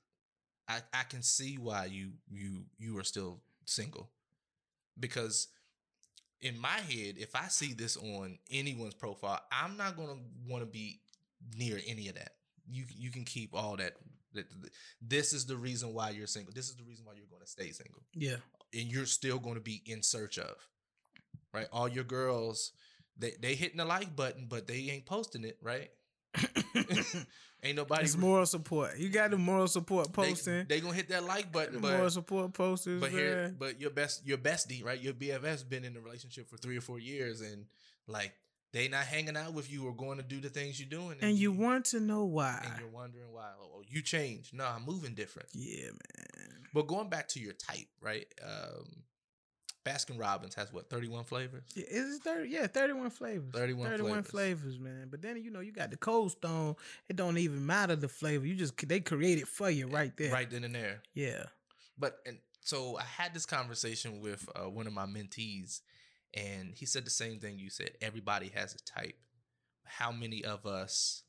I, 0.69 0.79
I 0.95 1.03
can 1.03 1.23
see 1.23 1.59
why 1.59 1.87
you 1.87 2.13
you 2.31 2.65
you 2.79 2.97
are 2.99 3.05
still 3.05 3.41
single. 3.67 4.11
Because 4.99 5.49
in 6.41 6.59
my 6.59 6.69
head, 6.69 7.17
if 7.19 7.35
I 7.35 7.49
see 7.49 7.73
this 7.73 7.97
on 7.97 8.39
anyone's 8.51 8.95
profile, 8.95 9.41
I'm 9.51 9.77
not 9.77 9.97
gonna 9.97 10.21
want 10.49 10.63
to 10.63 10.67
be 10.67 11.01
near 11.59 11.81
any 11.87 12.09
of 12.09 12.15
that. 12.15 12.35
You 12.71 12.85
you 12.89 13.11
can 13.11 13.25
keep 13.25 13.55
all 13.55 13.77
that. 13.77 13.95
This 15.03 15.33
is 15.33 15.47
the 15.47 15.57
reason 15.57 15.93
why 15.95 16.11
you're 16.11 16.27
single. 16.27 16.53
This 16.55 16.69
is 16.69 16.77
the 16.77 16.85
reason 16.85 17.05
why 17.07 17.15
you're 17.17 17.27
going 17.27 17.43
to 17.43 17.51
stay 17.51 17.71
single 17.71 18.03
yeah 18.15 18.37
and 18.75 18.91
you're 18.91 19.07
still 19.07 19.39
going 19.39 19.55
to 19.55 19.61
be 19.61 19.83
in 19.87 20.03
search 20.03 20.39
of 20.39 20.55
right 21.55 21.69
all 21.73 21.89
your 21.89 22.05
girls 22.05 22.73
they 23.17 23.33
they 23.41 23.55
hitting 23.55 23.79
the 23.79 23.85
like 23.85 24.15
button 24.15 24.47
but 24.49 24.67
they 24.67 24.89
ain't 24.91 25.07
posting 25.07 25.45
it 25.45 25.57
right 25.63 25.91
ain't 27.67 27.77
nobody 27.77 28.05
it's 28.05 28.17
moral 28.17 28.47
support. 28.47 28.97
You 28.99 29.09
got 29.09 29.31
the 29.31 29.39
moral 29.39 29.69
support 29.69 30.13
posting. 30.13 30.67
they 30.69 30.81
gonna 30.81 30.95
hit 30.95 31.09
that 31.11 31.25
like 31.25 31.53
button 31.53 31.81
moral 31.81 32.11
support 32.11 32.53
posters 32.53 33.01
but 33.01 33.13
man. 33.13 33.57
but 33.59 33.81
your 33.81 33.91
best 33.91 34.27
your 34.27 34.39
bestie 34.39 34.85
right? 34.85 35.01
Your 35.01 35.13
bff's 35.13 35.63
been 35.63 35.85
in 35.85 35.95
the 35.95 36.01
relationship 36.01 36.49
for 36.49 36.57
three 36.57 36.77
or 36.77 36.81
four 36.81 36.99
years 36.99 37.41
and 37.41 37.67
like 38.07 38.33
they 38.73 38.89
not 38.89 39.05
hanging 39.05 39.37
out 39.37 39.55
with 39.55 39.71
you 39.71 39.87
or 39.87 39.95
going 39.95 40.19
to 40.19 40.25
do 40.25 40.41
the 40.41 40.49
things 40.49 40.79
you're 40.79 40.89
doing 40.89 41.17
and 41.21 41.37
you 41.37 41.53
want 41.53 41.87
to 41.87 42.01
know 42.01 42.25
why. 42.25 42.61
and 42.65 42.81
you're 42.81 42.89
wondering 42.89 43.33
why. 43.33 43.51
Oh 43.61 43.83
you 43.89 44.03
changed. 44.03 44.55
No 44.55 44.65
i'm 44.65 44.85
moving 44.85 45.15
different. 45.15 45.49
Yeah 45.53 45.87
man. 45.87 46.67
But 46.75 46.87
going 46.87 47.09
back 47.09 47.29
to 47.29 47.41
your 47.41 47.55
type 47.55 47.87
right? 48.01 48.27
Um 48.45 49.05
baskin 49.87 50.19
robbins 50.19 50.55
has 50.55 50.73
what 50.73 50.91
31 50.91 51.25
flavors 51.25 51.63
Yeah, 51.75 51.85
is 51.89 52.17
it 52.17 52.23
30? 52.23 52.49
Yeah, 52.49 52.67
31 52.67 53.11
flavors. 53.11 53.53
31 53.53 53.97
flavors. 53.99 54.27
flavors. 54.27 54.79
man. 54.81 55.09
But 55.11 55.23
then, 55.23 55.43
you 55.43 55.51
know, 55.51 55.61
you 55.61 55.73
got 55.73 55.91
the 55.91 55.97
Cold 55.97 56.33
Stone. 56.33 56.75
It 57.09 57.17
don't 57.17 57.39
even 57.39 57.65
matter 57.65 57.95
the 57.95 58.09
flavor. 58.09 58.47
You 58.47 58.55
just, 58.57 58.77
they 58.89 59.01
create 59.01 59.39
it 59.39 59.47
for 59.47 59.71
you 59.71 59.87
right 59.87 60.15
there. 60.17 60.33
right 60.33 60.51
then 60.51 60.65
and 60.65 60.75
there. 60.75 61.03
Yeah. 61.15 61.45
But 61.99 62.19
and 62.27 62.39
so 62.61 62.99
I 62.99 63.05
had 63.05 63.33
this 63.33 63.47
conversation 63.47 64.21
with 64.21 64.49
uh, 64.57 64.69
one 64.69 64.87
of 64.89 64.93
my 64.93 65.07
mentees, 65.07 65.81
and 66.35 66.75
he 66.75 66.85
said 66.85 67.07
the 67.07 67.11
same 67.11 67.39
thing 67.39 67.59
you 67.59 67.71
said. 67.71 67.91
Everybody 68.03 68.51
has 68.55 68.75
a 68.75 68.79
type. 68.79 69.17
How 69.85 70.11
many 70.11 70.45
of 70.45 70.67
us? 70.67 71.23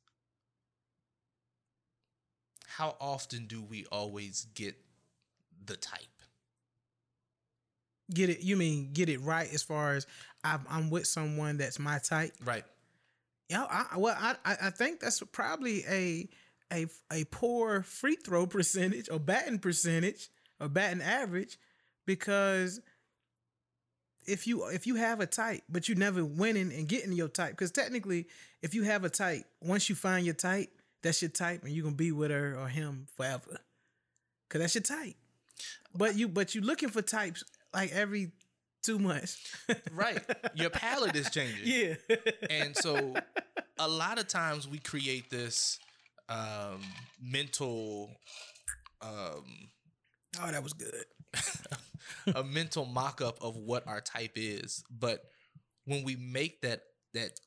How 2.65 2.95
often 2.99 3.47
do 3.47 3.61
we 3.61 3.85
always 3.91 4.47
get 4.55 4.75
the 5.63 5.77
type? 5.77 6.01
Get 8.13 8.29
it, 8.29 8.41
you 8.41 8.55
mean 8.55 8.91
get 8.93 9.09
it 9.09 9.21
right 9.21 9.51
as 9.53 9.63
far 9.63 9.95
as 9.95 10.07
I'm, 10.43 10.65
I'm 10.69 10.89
with 10.89 11.07
someone 11.07 11.57
that's 11.57 11.77
my 11.77 11.99
type? 11.99 12.31
Right. 12.43 12.63
Yeah, 13.49 13.65
I, 13.69 13.97
well, 13.97 14.15
I, 14.19 14.35
I 14.45 14.57
I 14.63 14.69
think 14.69 14.99
that's 14.99 15.21
probably 15.31 15.83
a, 15.89 16.27
a, 16.71 16.87
a 17.11 17.23
poor 17.25 17.81
free 17.81 18.15
throw 18.15 18.45
percentage 18.45 19.09
or 19.09 19.19
batting 19.19 19.59
percentage 19.59 20.29
or 20.59 20.67
batting 20.67 21.01
average 21.01 21.57
because 22.05 22.81
if 24.25 24.45
you 24.45 24.65
if 24.67 24.85
you 24.85 24.95
have 24.95 25.19
a 25.21 25.25
type 25.25 25.61
but 25.69 25.87
you 25.87 25.95
never 25.95 26.23
winning 26.23 26.73
and 26.73 26.87
getting 26.87 27.13
your 27.13 27.29
type 27.29 27.51
because 27.51 27.71
technically 27.71 28.27
if 28.61 28.75
you 28.75 28.83
have 28.83 29.03
a 29.05 29.09
type 29.09 29.45
once 29.61 29.89
you 29.89 29.95
find 29.95 30.25
your 30.25 30.35
type 30.35 30.69
that's 31.01 31.21
your 31.21 31.29
type 31.31 31.63
and 31.63 31.71
you're 31.71 31.83
gonna 31.83 31.95
be 31.95 32.11
with 32.11 32.29
her 32.31 32.57
or 32.59 32.67
him 32.67 33.07
forever 33.15 33.59
because 34.47 34.61
that's 34.61 34.75
your 34.75 34.81
type 34.81 35.15
but 35.95 36.15
you 36.15 36.27
but 36.27 36.53
you 36.53 36.61
looking 36.61 36.89
for 36.89 37.01
types 37.01 37.43
like 37.73 37.91
every 37.91 38.31
two 38.83 38.99
months. 38.99 39.37
Right. 39.91 40.21
Your 40.55 40.69
palate 40.69 41.15
is 41.15 41.29
changing. 41.29 41.65
yeah. 41.65 41.95
And 42.49 42.75
so 42.75 43.13
a 43.79 43.87
lot 43.87 44.19
of 44.19 44.27
times 44.27 44.67
we 44.67 44.79
create 44.79 45.29
this 45.29 45.79
um 46.29 46.81
mental 47.21 48.11
um 49.01 49.43
oh 50.41 50.51
that 50.51 50.61
was 50.63 50.73
good. 50.73 51.05
a 52.35 52.43
mental 52.43 52.85
mock-up 52.85 53.37
of 53.41 53.57
what 53.57 53.87
our 53.87 54.01
type 54.01 54.33
is. 54.35 54.83
But 54.89 55.21
when 55.85 56.03
we 56.03 56.15
make 56.15 56.61
that 56.61 56.81
that 57.13 57.39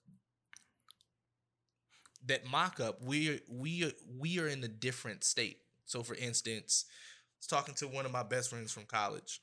that 2.26 2.44
mock-up 2.50 3.02
we 3.02 3.40
we 3.48 3.92
we 4.18 4.38
are 4.38 4.48
in 4.48 4.62
a 4.64 4.68
different 4.68 5.24
state. 5.24 5.58
So 5.86 6.02
for 6.02 6.14
instance, 6.14 6.84
I 6.88 7.36
was 7.40 7.46
talking 7.46 7.74
to 7.76 7.88
one 7.88 8.06
of 8.06 8.12
my 8.12 8.22
best 8.22 8.50
friends 8.50 8.72
from 8.72 8.84
college, 8.84 9.40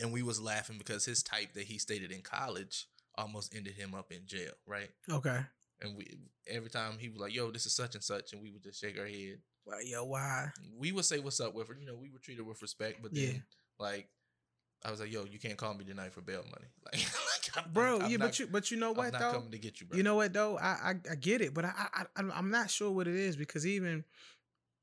and 0.00 0.12
we 0.12 0.22
was 0.22 0.40
laughing 0.40 0.78
because 0.78 1.04
his 1.04 1.22
type 1.22 1.52
that 1.54 1.64
he 1.64 1.78
stated 1.78 2.10
in 2.10 2.20
college 2.22 2.86
almost 3.16 3.54
ended 3.54 3.74
him 3.74 3.94
up 3.94 4.10
in 4.12 4.26
jail, 4.26 4.52
right? 4.66 4.90
Okay. 5.10 5.40
And 5.80 5.96
we 5.96 6.18
every 6.48 6.70
time 6.70 6.98
he 6.98 7.08
was 7.08 7.18
like, 7.20 7.34
"Yo, 7.34 7.50
this 7.50 7.66
is 7.66 7.74
such 7.74 7.94
and 7.94 8.02
such," 8.04 8.32
and 8.32 8.42
we 8.42 8.50
would 8.50 8.62
just 8.62 8.80
shake 8.80 8.98
our 8.98 9.06
head. 9.06 9.38
Well, 9.66 9.82
yo, 9.84 10.04
why? 10.04 10.50
We 10.76 10.92
would 10.92 11.04
say, 11.04 11.18
"What's 11.18 11.40
up 11.40 11.54
with 11.54 11.68
her?" 11.68 11.76
You 11.78 11.86
know, 11.86 11.96
we 11.96 12.10
were 12.10 12.18
treated 12.18 12.46
with 12.46 12.60
respect, 12.62 13.00
but 13.02 13.12
then 13.14 13.22
Yeah. 13.24 13.38
like. 13.78 14.08
I 14.86 14.90
was 14.90 15.00
like, 15.00 15.10
"Yo, 15.10 15.24
you 15.24 15.38
can't 15.38 15.56
call 15.56 15.72
me 15.72 15.82
tonight 15.86 16.12
for 16.12 16.20
bail 16.20 16.42
money, 16.44 16.66
like, 16.84 16.92
like, 17.56 17.56
I'm- 17.56 17.70
Bro, 17.72 18.00
I'm 18.00 18.10
yeah, 18.10 18.18
not- 18.18 18.26
but 18.26 18.38
you 18.38 18.46
but 18.48 18.70
you 18.70 18.76
know 18.76 18.90
I'm 18.90 18.96
what 18.98 19.12
not 19.14 19.18
though? 19.20 19.32
coming 19.32 19.50
to 19.52 19.58
get 19.58 19.80
you, 19.80 19.86
bro. 19.86 19.96
You 19.96 20.02
know 20.02 20.14
what 20.16 20.34
though? 20.34 20.58
I 20.58 20.66
I, 20.66 20.94
I 21.10 21.14
get 21.14 21.40
it, 21.40 21.54
but 21.54 21.64
I, 21.64 21.72
I 21.94 22.02
I 22.16 22.22
I'm 22.34 22.50
not 22.50 22.70
sure 22.70 22.90
what 22.90 23.08
it 23.08 23.14
is 23.14 23.34
because 23.34 23.66
even 23.66 24.04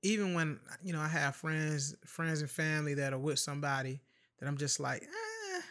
even 0.02 0.34
when 0.34 0.60
you 0.84 0.92
know 0.94 1.00
I 1.00 1.08
have 1.08 1.36
friends 1.36 1.96
friends 2.06 2.42
and 2.42 2.50
family 2.50 2.96
that 2.96 3.14
are 3.14 3.20
with 3.20 3.38
somebody 3.38 4.02
that 4.42 4.48
I'm 4.48 4.58
just 4.58 4.80
like, 4.80 5.04
eh, 5.04 5.62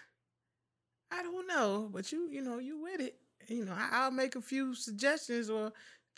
I 1.10 1.22
don't 1.22 1.46
know, 1.46 1.90
but 1.92 2.10
you 2.12 2.28
you 2.30 2.40
know 2.40 2.58
you 2.58 2.80
with 2.80 3.00
it. 3.00 3.16
You 3.48 3.64
know 3.64 3.72
I, 3.76 3.88
I'll 3.92 4.10
make 4.10 4.36
a 4.36 4.40
few 4.42 4.74
suggestions 4.74 5.50
or 5.50 5.72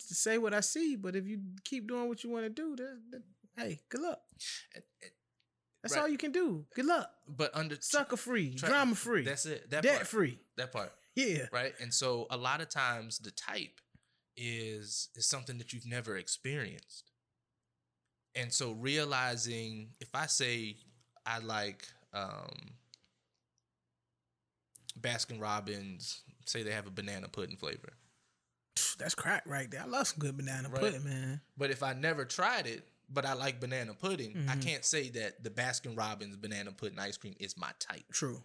to 0.09 0.15
say 0.15 0.39
what 0.39 0.55
I 0.55 0.61
see, 0.61 0.97
but 0.97 1.17
if 1.17 1.27
you 1.27 1.41
keep 1.65 1.89
doing 1.89 2.09
what 2.09 2.23
you 2.25 2.31
want 2.31 2.45
to 2.45 2.51
do, 2.51 2.77
that, 2.77 2.99
that, 3.11 3.23
hey, 3.57 3.81
good 3.89 4.01
luck. 4.03 4.21
That's 5.83 5.95
Right. 5.97 6.03
all 6.03 6.09
you 6.09 6.19
can 6.19 6.31
do. 6.33 6.65
Good 6.75 6.87
luck. 6.87 7.11
but 7.29 7.51
under 7.55 7.77
Sucker 7.81 8.17
free, 8.17 8.55
Try- 8.55 8.69
drama 8.69 8.95
free, 8.95 9.25
That's 9.25 9.47
it. 9.47 9.69
That 9.71 9.83
debt 9.83 9.97
part. 9.97 10.07
free. 10.09 10.39
That 10.57 10.73
part. 10.73 10.93
Yeah. 11.15 11.47
Right. 11.53 11.75
And 11.81 11.93
so 11.93 12.27
a 12.31 12.39
lot 12.39 12.63
of 12.63 12.71
times 12.71 13.19
the 13.19 13.31
type 13.33 13.81
is 14.37 15.11
is 15.15 15.27
something 15.27 15.59
that 15.59 15.73
you've 15.75 15.87
never 15.87 16.17
experienced. 16.17 17.11
And 18.35 18.51
so 18.53 18.73
realizing 18.73 19.91
if 20.01 20.15
I 20.15 20.25
say 20.27 20.77
I 21.27 21.39
like 21.41 21.87
um 22.13 22.75
Baskin 25.01 25.41
Robbins, 25.41 26.21
say 26.45 26.63
they 26.63 26.73
have 26.73 26.87
a 26.87 26.91
banana 26.91 27.29
pudding 27.29 27.57
flavor. 27.57 27.95
That's 28.99 29.15
crack 29.15 29.43
right 29.47 29.71
there. 29.71 29.83
I 29.83 29.87
love 29.87 30.07
some 30.09 30.19
good 30.19 30.37
banana 30.37 30.69
Right. 30.69 30.81
pudding, 30.81 31.05
man. 31.05 31.41
But 31.57 31.71
if 31.71 31.83
I 31.83 31.93
never 31.95 32.25
tried 32.25 32.67
it, 32.67 32.87
but 33.09 33.25
I 33.25 33.33
like 33.33 33.59
banana 33.61 33.95
pudding, 33.95 34.37
I 34.49 34.57
Mhm. 34.57 34.63
can't 34.63 34.85
say 34.85 35.09
that 35.11 35.43
the 35.43 35.51
Baskin 35.51 35.97
Robbins 35.97 36.37
banana 36.37 36.73
pudding 36.73 36.99
ice 36.99 37.17
cream 37.17 37.35
is 37.39 37.57
my 37.57 37.73
type. 37.79 38.05
True. 38.13 38.43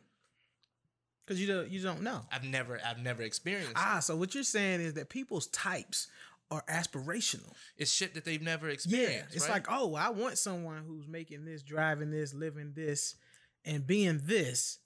Because 1.25 1.41
you 1.41 1.47
don't 1.47 1.69
you 1.69 1.81
don't 1.81 2.01
know. 2.01 2.25
I've 2.31 2.45
never 2.45 2.79
I've 2.85 2.99
never 2.99 3.21
experienced 3.23 3.71
it. 3.71 3.77
Ah, 3.77 3.99
so 3.99 4.15
what 4.15 4.33
you're 4.33 4.43
saying 4.45 4.79
is 4.81 4.93
that 4.93 5.09
people's 5.09 5.47
types 5.47 6.07
are 6.49 6.63
aspirational. 6.63 7.53
It's 7.75 7.91
shit 7.91 8.13
that 8.13 8.23
they've 8.23 8.41
never 8.41 8.67
Yeah, 8.67 8.73
experienced. 8.73 9.35
it's 9.35 9.43
right? 9.43 9.55
like, 9.55 9.65
oh, 9.69 9.95
I 9.95 10.09
want 10.09 10.37
someone 10.37 10.85
who's 10.85 11.05
making 11.05 11.43
this, 11.43 11.61
driving 11.61 12.09
this, 12.09 12.33
living 12.33 12.71
this, 12.73 13.15
and 13.67 13.85
being 13.85 14.21
this, 14.23 14.79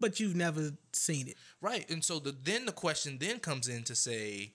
but 0.00 0.18
you've 0.18 0.34
never 0.34 0.72
seen 0.92 1.28
it. 1.28 1.36
Right. 1.60 1.88
And 1.88 2.02
so 2.04 2.18
the 2.18 2.32
then 2.32 2.66
the 2.66 2.72
question 2.72 3.18
then 3.20 3.38
comes 3.38 3.68
in 3.68 3.84
to 3.84 3.94
say 3.94 4.54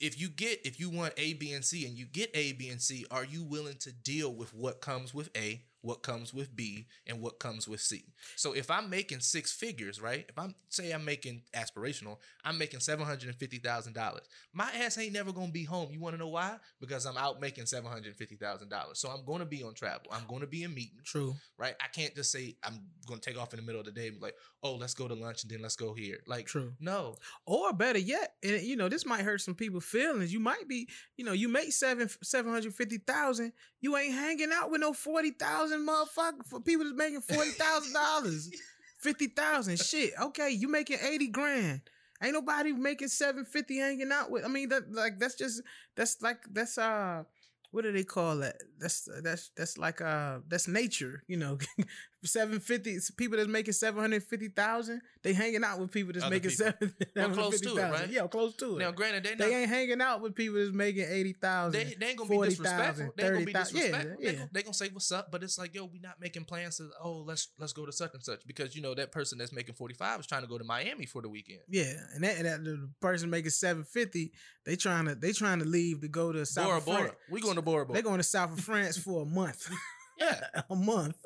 if 0.00 0.20
you 0.20 0.28
get 0.28 0.60
if 0.64 0.80
you 0.80 0.90
want 0.90 1.14
A, 1.16 1.34
B, 1.34 1.52
and 1.52 1.64
C 1.64 1.86
and 1.86 1.96
you 1.96 2.06
get 2.06 2.30
A, 2.34 2.52
B, 2.52 2.70
and 2.70 2.80
C, 2.80 3.04
are 3.10 3.24
you 3.24 3.44
willing 3.44 3.76
to 3.80 3.92
deal 3.92 4.34
with 4.34 4.54
what 4.54 4.80
comes 4.80 5.12
with 5.12 5.30
A, 5.36 5.62
what 5.82 6.02
comes 6.02 6.34
with 6.34 6.54
B, 6.56 6.86
and 7.06 7.20
what 7.20 7.38
comes 7.38 7.68
with 7.68 7.80
C? 7.80 8.04
So 8.36 8.52
if 8.52 8.70
I'm 8.70 8.90
making 8.90 9.20
six 9.20 9.52
figures, 9.52 10.00
right? 10.00 10.24
If 10.28 10.38
I'm 10.38 10.54
say 10.68 10.90
I'm 10.90 11.04
making 11.04 11.42
aspirational, 11.54 12.16
I'm 12.44 12.58
making 12.58 12.80
seven 12.80 13.06
hundred 13.06 13.28
and 13.28 13.36
fifty 13.36 13.58
thousand 13.58 13.94
dollars. 13.94 14.26
My 14.52 14.70
ass 14.72 14.98
ain't 14.98 15.12
never 15.12 15.32
gonna 15.32 15.52
be 15.52 15.64
home. 15.64 15.90
You 15.92 16.00
wanna 16.00 16.16
know 16.16 16.28
why? 16.28 16.56
Because 16.80 17.06
I'm 17.06 17.16
out 17.16 17.40
making 17.40 17.66
seven 17.66 17.90
hundred 17.90 18.06
and 18.08 18.16
fifty 18.16 18.36
thousand 18.36 18.70
dollars. 18.70 18.98
So 18.98 19.08
I'm 19.08 19.24
gonna 19.24 19.46
be 19.46 19.62
on 19.62 19.74
travel. 19.74 20.06
I'm 20.10 20.24
gonna 20.28 20.46
be 20.46 20.62
in 20.64 20.74
meetings 20.74 21.02
True. 21.04 21.34
right? 21.58 21.74
I 21.80 21.88
can't 21.88 22.14
just 22.14 22.32
say 22.32 22.56
I'm 22.64 22.80
going 23.06 23.20
to 23.20 23.30
take 23.30 23.40
off 23.40 23.52
in 23.54 23.60
the 23.60 23.64
middle 23.64 23.80
of 23.80 23.86
the 23.86 23.92
day 23.92 24.08
and 24.08 24.16
be 24.18 24.22
like, 24.22 24.34
oh, 24.62 24.74
let's 24.74 24.94
go 24.94 25.08
to 25.08 25.14
lunch 25.14 25.42
and 25.42 25.50
then 25.50 25.62
let's 25.62 25.76
go 25.76 25.94
here. 25.94 26.18
Like, 26.26 26.46
True. 26.46 26.72
no, 26.80 27.14
Or 27.46 27.72
better 27.72 27.98
yet, 27.98 28.34
and 28.42 28.60
you 28.62 28.76
know, 28.76 28.88
this 28.88 29.06
might 29.06 29.22
hurt 29.22 29.40
some 29.40 29.54
people's 29.54 29.84
feelings. 29.84 30.32
You 30.32 30.40
might 30.40 30.68
be, 30.68 30.88
you 31.16 31.24
know, 31.24 31.32
you 31.32 31.48
make 31.48 31.72
seven 31.72 32.08
seven 32.22 32.52
hundred 32.52 32.74
fifty 32.74 32.98
thousand. 32.98 33.52
You 33.80 33.96
ain't 33.96 34.14
hanging 34.14 34.50
out 34.52 34.70
with 34.70 34.80
no 34.80 34.92
forty 34.92 35.30
thousand 35.30 35.67
motherfucker 35.76 36.44
for 36.46 36.60
people 36.60 36.84
that's 36.84 36.96
making 36.96 37.20
forty 37.20 37.50
thousand 37.50 37.92
dollars, 37.92 38.50
fifty 38.98 39.26
thousand. 39.28 39.78
Shit. 39.80 40.12
Okay, 40.20 40.50
you 40.50 40.68
making 40.68 40.98
eighty 41.02 41.28
grand. 41.28 41.82
Ain't 42.22 42.32
nobody 42.34 42.72
making 42.72 43.08
seven 43.08 43.44
fifty 43.44 43.78
hanging 43.78 44.10
out 44.12 44.30
with. 44.30 44.44
I 44.44 44.48
mean, 44.48 44.68
that 44.70 44.92
like 44.92 45.18
that's 45.18 45.34
just 45.34 45.62
that's 45.96 46.20
like 46.22 46.38
that's 46.50 46.78
uh. 46.78 47.24
What 47.70 47.82
do 47.82 47.92
they 47.92 48.02
call 48.02 48.38
that? 48.38 48.56
That's 48.78 49.06
that's 49.22 49.50
that's 49.54 49.76
like 49.76 50.00
uh 50.00 50.38
that's 50.48 50.68
nature, 50.68 51.22
you 51.28 51.36
know. 51.36 51.58
Seven 52.24 52.58
fifty 52.58 52.98
people 53.16 53.36
that's 53.36 53.48
making 53.48 53.74
seven 53.74 54.00
hundred 54.00 54.24
fifty 54.24 54.48
thousand. 54.48 55.02
They 55.22 55.32
hanging 55.32 55.62
out 55.62 55.78
with 55.78 55.92
people 55.92 56.12
that's 56.12 56.24
Other 56.24 56.34
making 56.34 56.50
people. 56.50 56.66
seven. 56.66 56.94
Well, 57.14 57.30
close 57.30 57.60
to 57.60 57.68
it, 57.68 57.76
750,000. 57.76 57.90
right? 57.92 58.10
Yeah, 58.10 58.26
close 58.26 58.56
to 58.56 58.76
it. 58.76 58.78
Now, 58.80 58.90
granted, 58.90 59.24
they, 59.24 59.34
they 59.34 59.50
not, 59.52 59.56
ain't 59.60 59.70
hanging 59.70 60.00
out 60.00 60.20
with 60.20 60.34
people 60.34 60.58
that's 60.58 60.72
making 60.72 61.06
eighty 61.08 61.32
thousand. 61.32 61.78
they, 61.78 61.94
they 61.94 62.06
ain't 62.08 62.18
gonna 62.18 62.28
be 62.30 62.36
40,000, 62.36 62.64
disrespectful. 62.64 63.14
They 63.16 63.24
ain't 63.24 63.34
gonna 63.34 63.46
be 63.46 63.52
30,000. 63.52 63.76
Yeah, 63.76 63.82
disrespectful. 63.82 64.16
They, 64.18 64.24
yeah. 64.24 64.32
gonna, 64.32 64.50
they 64.52 64.62
gonna 64.62 64.74
say 64.74 64.88
what's 64.92 65.12
up, 65.12 65.30
but 65.30 65.42
it's 65.44 65.58
like, 65.58 65.74
yo, 65.74 65.84
we 65.84 66.00
not 66.00 66.20
making 66.20 66.44
plans 66.44 66.78
to. 66.78 66.90
Oh, 67.02 67.24
let's 67.26 67.48
let's 67.58 67.72
go 67.72 67.86
to 67.86 67.92
such 67.92 68.14
and 68.14 68.24
such 68.24 68.44
because 68.46 68.74
you 68.74 68.82
know 68.82 68.94
that 68.94 69.12
person 69.12 69.38
that's 69.38 69.52
making 69.52 69.76
forty 69.76 69.94
five 69.94 70.18
is 70.18 70.26
trying 70.26 70.42
to 70.42 70.48
go 70.48 70.58
to 70.58 70.64
Miami 70.64 71.06
for 71.06 71.22
the 71.22 71.28
weekend. 71.28 71.60
Yeah, 71.68 71.92
and 72.14 72.24
that, 72.24 72.36
and 72.36 72.46
that 72.46 72.64
the 72.64 72.90
person 73.00 73.30
making 73.30 73.50
seven 73.50 73.84
fifty, 73.84 74.32
they 74.64 74.74
trying 74.74 75.06
to 75.06 75.14
they 75.14 75.32
trying 75.32 75.60
to 75.60 75.64
leave 75.64 76.00
to 76.00 76.08
go 76.08 76.32
to 76.32 76.44
South 76.44 76.84
Bora 76.84 76.98
Bora, 77.02 77.12
we 77.30 77.40
going 77.40 77.56
to 77.56 77.62
Bora 77.62 77.86
Bora. 77.86 77.96
They 77.96 78.02
going 78.02 78.18
to 78.18 78.24
South 78.24 78.52
of 78.52 78.60
France 78.60 78.98
for 78.98 79.22
a 79.22 79.26
month, 79.26 79.70
yeah, 80.18 80.40
a 80.70 80.74
month. 80.74 81.16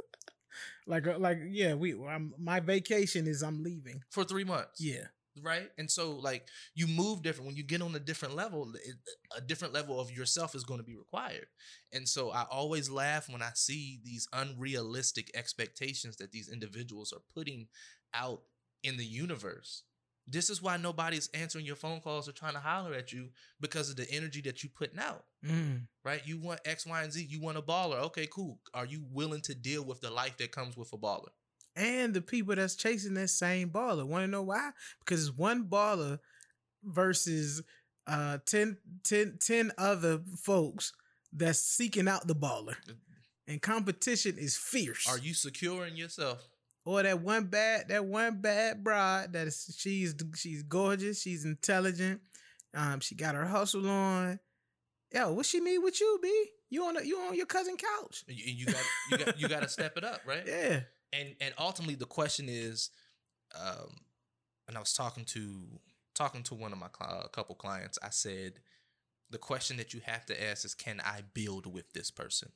Like 0.86 1.06
uh, 1.06 1.18
like 1.18 1.38
yeah, 1.48 1.74
we 1.74 1.94
I'm, 2.06 2.34
my 2.38 2.60
vacation 2.60 3.26
is 3.26 3.42
I'm 3.42 3.62
leaving. 3.62 4.02
for 4.10 4.24
three 4.24 4.44
months. 4.44 4.80
Yeah, 4.80 5.04
right? 5.42 5.70
And 5.78 5.90
so 5.90 6.12
like 6.12 6.48
you 6.74 6.86
move 6.86 7.22
different 7.22 7.46
when 7.46 7.56
you 7.56 7.62
get 7.62 7.82
on 7.82 7.94
a 7.94 8.00
different 8.00 8.34
level, 8.34 8.72
it, 8.74 8.96
a 9.36 9.40
different 9.40 9.74
level 9.74 10.00
of 10.00 10.10
yourself 10.10 10.54
is 10.54 10.64
going 10.64 10.80
to 10.80 10.84
be 10.84 10.96
required. 10.96 11.46
And 11.92 12.08
so 12.08 12.30
I 12.30 12.44
always 12.50 12.90
laugh 12.90 13.28
when 13.28 13.42
I 13.42 13.50
see 13.54 14.00
these 14.04 14.26
unrealistic 14.32 15.30
expectations 15.34 16.16
that 16.16 16.32
these 16.32 16.48
individuals 16.48 17.12
are 17.12 17.22
putting 17.34 17.68
out 18.14 18.42
in 18.82 18.96
the 18.96 19.04
universe. 19.04 19.84
This 20.26 20.50
is 20.50 20.62
why 20.62 20.76
nobody's 20.76 21.28
answering 21.34 21.66
your 21.66 21.76
phone 21.76 22.00
calls 22.00 22.28
or 22.28 22.32
trying 22.32 22.54
to 22.54 22.60
holler 22.60 22.94
at 22.94 23.12
you 23.12 23.30
because 23.60 23.90
of 23.90 23.96
the 23.96 24.08
energy 24.10 24.40
that 24.42 24.62
you 24.62 24.68
putting 24.68 25.00
out, 25.00 25.24
mm. 25.44 25.80
right? 26.04 26.22
You 26.24 26.38
want 26.38 26.60
X, 26.64 26.86
Y, 26.86 27.02
and 27.02 27.12
Z. 27.12 27.26
You 27.28 27.40
want 27.40 27.58
a 27.58 27.62
baller. 27.62 27.98
Okay, 28.04 28.28
cool. 28.32 28.60
Are 28.72 28.86
you 28.86 29.04
willing 29.10 29.40
to 29.42 29.54
deal 29.54 29.84
with 29.84 30.00
the 30.00 30.10
life 30.10 30.36
that 30.38 30.52
comes 30.52 30.76
with 30.76 30.92
a 30.92 30.96
baller? 30.96 31.30
and 31.76 32.12
the 32.12 32.20
people 32.20 32.54
that's 32.54 32.74
chasing 32.74 33.14
that 33.14 33.28
same 33.28 33.70
baller. 33.70 34.06
Want 34.06 34.24
to 34.24 34.30
know 34.30 34.42
why? 34.42 34.70
Because 35.00 35.28
it's 35.28 35.36
one 35.36 35.64
baller 35.64 36.18
versus 36.84 37.62
uh 38.06 38.38
10, 38.46 38.76
10, 39.04 39.38
10 39.40 39.72
other 39.78 40.20
folks 40.36 40.92
that's 41.32 41.60
seeking 41.60 42.08
out 42.08 42.26
the 42.26 42.34
baller. 42.34 42.76
And 43.46 43.60
competition 43.60 44.36
is 44.38 44.56
fierce. 44.56 45.08
Are 45.08 45.18
you 45.18 45.34
securing 45.34 45.96
yourself? 45.96 46.46
Or 46.84 47.02
that 47.02 47.20
one 47.20 47.44
bad 47.46 47.88
that 47.88 48.04
one 48.04 48.40
bad 48.40 48.82
bride 48.82 49.32
that 49.34 49.46
is 49.46 49.74
she's 49.78 50.14
she's 50.34 50.62
gorgeous, 50.62 51.20
she's 51.22 51.44
intelligent, 51.44 52.20
um, 52.74 53.00
she 53.00 53.14
got 53.14 53.34
her 53.34 53.46
hustle 53.46 53.88
on. 53.88 54.38
Yo, 55.12 55.32
what 55.32 55.44
she 55.46 55.60
need 55.60 55.78
with 55.78 56.00
you, 56.00 56.18
B? 56.22 56.46
You 56.70 56.84
on 56.84 56.96
a, 56.96 57.02
you 57.02 57.18
on 57.18 57.34
your 57.34 57.44
cousin 57.46 57.76
couch? 57.76 58.24
And 58.26 58.36
you, 58.36 58.44
you 58.46 58.66
got 58.66 58.82
you 59.10 59.18
got 59.18 59.40
you 59.40 59.48
got 59.48 59.62
to 59.62 59.68
step 59.68 59.96
it 59.96 60.04
up, 60.04 60.20
right? 60.26 60.42
Yeah. 60.46 60.80
and 61.12 61.34
and 61.40 61.54
ultimately 61.58 61.94
the 61.94 62.06
question 62.06 62.46
is 62.48 62.88
um 63.54 63.90
and 64.66 64.76
i 64.78 64.80
was 64.80 64.94
talking 64.94 65.26
to 65.26 65.50
talking 66.14 66.42
to 66.44 66.54
one 66.54 66.72
of 66.72 66.78
my 66.78 66.86
a 67.00 67.28
couple 67.28 67.54
clients 67.54 67.98
i 68.02 68.08
said 68.08 68.54
the 69.30 69.36
question 69.36 69.76
that 69.76 69.92
you 69.92 70.00
have 70.04 70.24
to 70.24 70.42
ask 70.42 70.64
is 70.64 70.74
can 70.74 71.02
i 71.04 71.20
build 71.34 71.66
with 71.70 71.92
this 71.92 72.10
person 72.10 72.50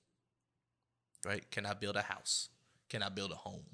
right 1.26 1.50
can 1.50 1.66
i 1.66 1.74
build 1.74 1.96
a 1.96 2.02
house 2.02 2.48
can 2.88 3.02
i 3.02 3.10
build 3.10 3.30
a 3.30 3.34
home 3.36 3.66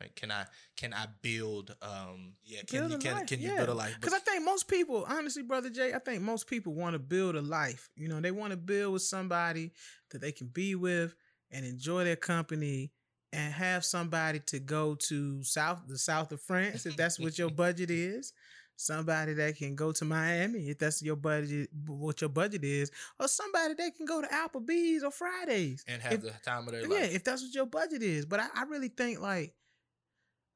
right 0.00 0.14
can 0.16 0.30
i 0.30 0.44
can 0.76 0.92
i 0.92 1.06
build 1.22 1.74
um 1.82 2.34
yeah 2.44 2.60
can 2.66 2.80
Build 2.80 2.92
you 2.92 2.98
can, 2.98 3.14
life, 3.16 3.26
can 3.26 3.40
you 3.40 3.50
yeah. 3.50 3.56
build 3.56 3.68
a 3.70 3.74
life 3.74 3.94
Because 4.00 4.14
I 4.14 4.18
think 4.18 4.44
most 4.44 4.68
people, 4.68 5.04
honestly, 5.08 5.42
brother 5.42 5.70
Jay, 5.70 5.92
I 5.94 5.98
think 5.98 6.22
most 6.22 6.46
people 6.46 6.74
want 6.74 6.94
to 6.94 6.98
build 6.98 7.34
a 7.36 7.40
life. 7.42 7.88
You 7.96 8.08
know, 8.08 8.20
they 8.20 8.30
want 8.30 8.50
to 8.50 8.56
build 8.56 8.92
with 8.92 9.02
somebody 9.02 9.72
that 10.10 10.20
they 10.20 10.32
can 10.32 10.48
be 10.48 10.74
with 10.74 11.14
and 11.50 11.64
enjoy 11.64 12.04
their 12.04 12.16
company 12.16 12.92
and 13.32 13.52
have 13.52 13.84
somebody 13.84 14.40
to 14.46 14.58
go 14.58 14.94
to 14.94 15.42
south 15.42 15.82
the 15.86 15.98
south 15.98 16.32
of 16.32 16.40
France 16.40 16.86
if 16.86 16.96
that's 16.96 17.18
what 17.18 17.38
your 17.38 17.50
budget 17.64 17.90
is. 17.90 18.32
Somebody 18.78 19.32
that 19.32 19.56
can 19.56 19.74
go 19.74 19.90
to 19.92 20.04
Miami 20.04 20.68
if 20.68 20.78
that's 20.78 21.00
your 21.02 21.16
budget, 21.16 21.70
what 21.86 22.20
your 22.20 22.28
budget 22.28 22.62
is, 22.62 22.90
or 23.18 23.26
somebody 23.26 23.72
that 23.74 23.96
can 23.96 24.04
go 24.04 24.20
to 24.20 24.28
Applebee's 24.28 25.02
or 25.02 25.10
Fridays 25.10 25.82
and 25.88 26.02
have 26.02 26.12
if- 26.12 26.22
the 26.22 26.32
time 26.44 26.66
of 26.66 26.72
their 26.72 26.82
life. 26.82 26.92
yeah, 26.92 27.06
if 27.16 27.24
that's 27.24 27.42
what 27.42 27.54
your 27.54 27.64
budget 27.66 28.02
is. 28.02 28.26
But 28.26 28.40
I, 28.40 28.48
I 28.54 28.62
really 28.64 28.88
think 28.88 29.20
like 29.20 29.54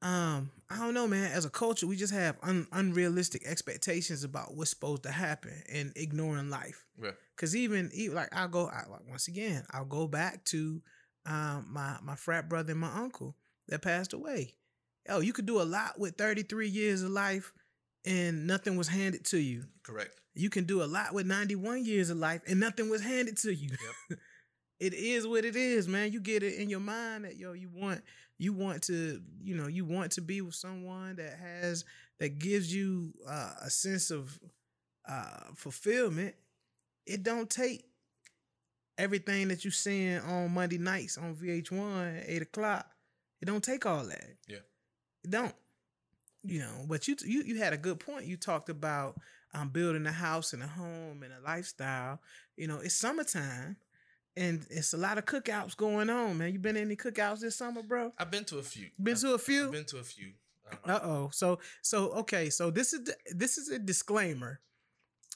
um, 0.01 0.49
I 0.69 0.79
don't 0.79 0.93
know, 0.93 1.07
man. 1.07 1.31
As 1.31 1.45
a 1.45 1.49
culture, 1.49 1.85
we 1.85 1.95
just 1.95 2.13
have 2.13 2.37
un- 2.41 2.67
unrealistic 2.71 3.45
expectations 3.45 4.23
about 4.23 4.55
what's 4.55 4.71
supposed 4.71 5.03
to 5.03 5.11
happen 5.11 5.61
and 5.71 5.91
ignoring 5.95 6.49
life. 6.49 6.85
Right. 6.97 7.13
Cause 7.37 7.55
even, 7.55 7.89
even 7.93 8.15
like 8.15 8.29
I'll 8.35 8.47
go 8.47 8.67
I, 8.67 8.89
like, 8.89 9.07
once 9.09 9.27
again, 9.27 9.63
I'll 9.71 9.85
go 9.85 10.07
back 10.07 10.43
to 10.45 10.81
um 11.25 11.67
my 11.69 11.97
my 12.01 12.15
frat 12.15 12.49
brother 12.49 12.71
and 12.71 12.79
my 12.79 12.93
uncle 12.95 13.35
that 13.67 13.81
passed 13.81 14.13
away. 14.13 14.55
Oh, 15.09 15.19
you 15.19 15.33
could 15.33 15.45
do 15.45 15.61
a 15.61 15.63
lot 15.63 15.99
with 15.99 16.17
33 16.17 16.67
years 16.67 17.01
of 17.01 17.11
life 17.11 17.53
and 18.05 18.47
nothing 18.47 18.77
was 18.77 18.87
handed 18.87 19.25
to 19.25 19.37
you. 19.37 19.65
Correct. 19.83 20.19
You 20.33 20.49
can 20.49 20.65
do 20.65 20.83
a 20.83 20.85
lot 20.85 21.13
with 21.13 21.25
91 21.25 21.85
years 21.85 22.09
of 22.09 22.17
life 22.17 22.41
and 22.47 22.59
nothing 22.59 22.89
was 22.89 23.01
handed 23.01 23.37
to 23.39 23.53
you. 23.53 23.69
Yep. 24.09 24.19
it 24.81 24.95
is 24.95 25.27
what 25.27 25.45
it 25.45 25.55
is, 25.55 25.87
man. 25.87 26.11
You 26.11 26.19
get 26.19 26.41
it 26.41 26.55
in 26.55 26.67
your 26.67 26.79
mind 26.79 27.25
that 27.25 27.37
yo, 27.37 27.53
you 27.53 27.69
want 27.71 28.01
you 28.39 28.51
want 28.51 28.81
to, 28.83 29.21
you 29.39 29.55
know, 29.55 29.67
you 29.67 29.85
want 29.85 30.13
to 30.13 30.21
be 30.21 30.41
with 30.41 30.55
someone 30.55 31.17
that 31.17 31.37
has 31.39 31.85
that 32.19 32.39
gives 32.39 32.73
you 32.73 33.13
uh, 33.29 33.53
a 33.61 33.69
sense 33.69 34.09
of 34.09 34.37
uh 35.07 35.51
fulfillment. 35.55 36.33
It 37.05 37.21
don't 37.21 37.47
take 37.47 37.85
everything 38.97 39.49
that 39.49 39.63
you 39.63 39.69
seeing 39.69 40.17
on 40.19 40.51
Monday 40.51 40.79
nights 40.79 41.15
on 41.15 41.35
VH1 41.35 42.23
at 42.23 42.23
eight 42.27 42.41
o'clock. 42.41 42.87
It 43.39 43.45
don't 43.45 43.63
take 43.63 43.85
all 43.85 44.03
that. 44.05 44.35
Yeah. 44.47 44.57
It 45.23 45.29
don't. 45.29 45.55
You 46.43 46.59
know, 46.61 46.85
but 46.87 47.07
you 47.07 47.15
you 47.23 47.43
you 47.43 47.57
had 47.59 47.73
a 47.73 47.77
good 47.77 47.99
point. 47.99 48.25
You 48.25 48.35
talked 48.35 48.69
about 48.69 49.15
um 49.53 49.69
building 49.69 50.07
a 50.07 50.11
house 50.11 50.53
and 50.53 50.63
a 50.63 50.67
home 50.67 51.21
and 51.21 51.31
a 51.31 51.39
lifestyle. 51.45 52.19
You 52.57 52.65
know, 52.65 52.79
it's 52.79 52.95
summertime 52.95 53.77
and 54.37 54.65
it's 54.69 54.93
a 54.93 54.97
lot 54.97 55.17
of 55.17 55.25
cookouts 55.25 55.75
going 55.75 56.09
on, 56.09 56.37
man. 56.37 56.53
You 56.53 56.59
been 56.59 56.77
in 56.77 56.83
any 56.87 56.95
cookouts 56.95 57.39
this 57.41 57.55
summer, 57.57 57.83
bro? 57.83 58.13
I've 58.17 58.31
been 58.31 58.45
to 58.45 58.59
a 58.59 58.63
few. 58.63 58.89
Been 59.01 59.13
I've- 59.13 59.21
to 59.21 59.33
a 59.33 59.37
few? 59.37 59.65
I've 59.65 59.71
been 59.71 59.85
to 59.85 59.97
a 59.97 60.03
few. 60.03 60.31
Uh 60.85 60.99
oh. 61.03 61.29
So 61.33 61.59
so 61.81 62.11
okay. 62.11 62.49
So 62.49 62.71
this 62.71 62.93
is 62.93 63.03
the, 63.03 63.15
this 63.35 63.57
is 63.57 63.69
a 63.69 63.77
disclaimer. 63.79 64.61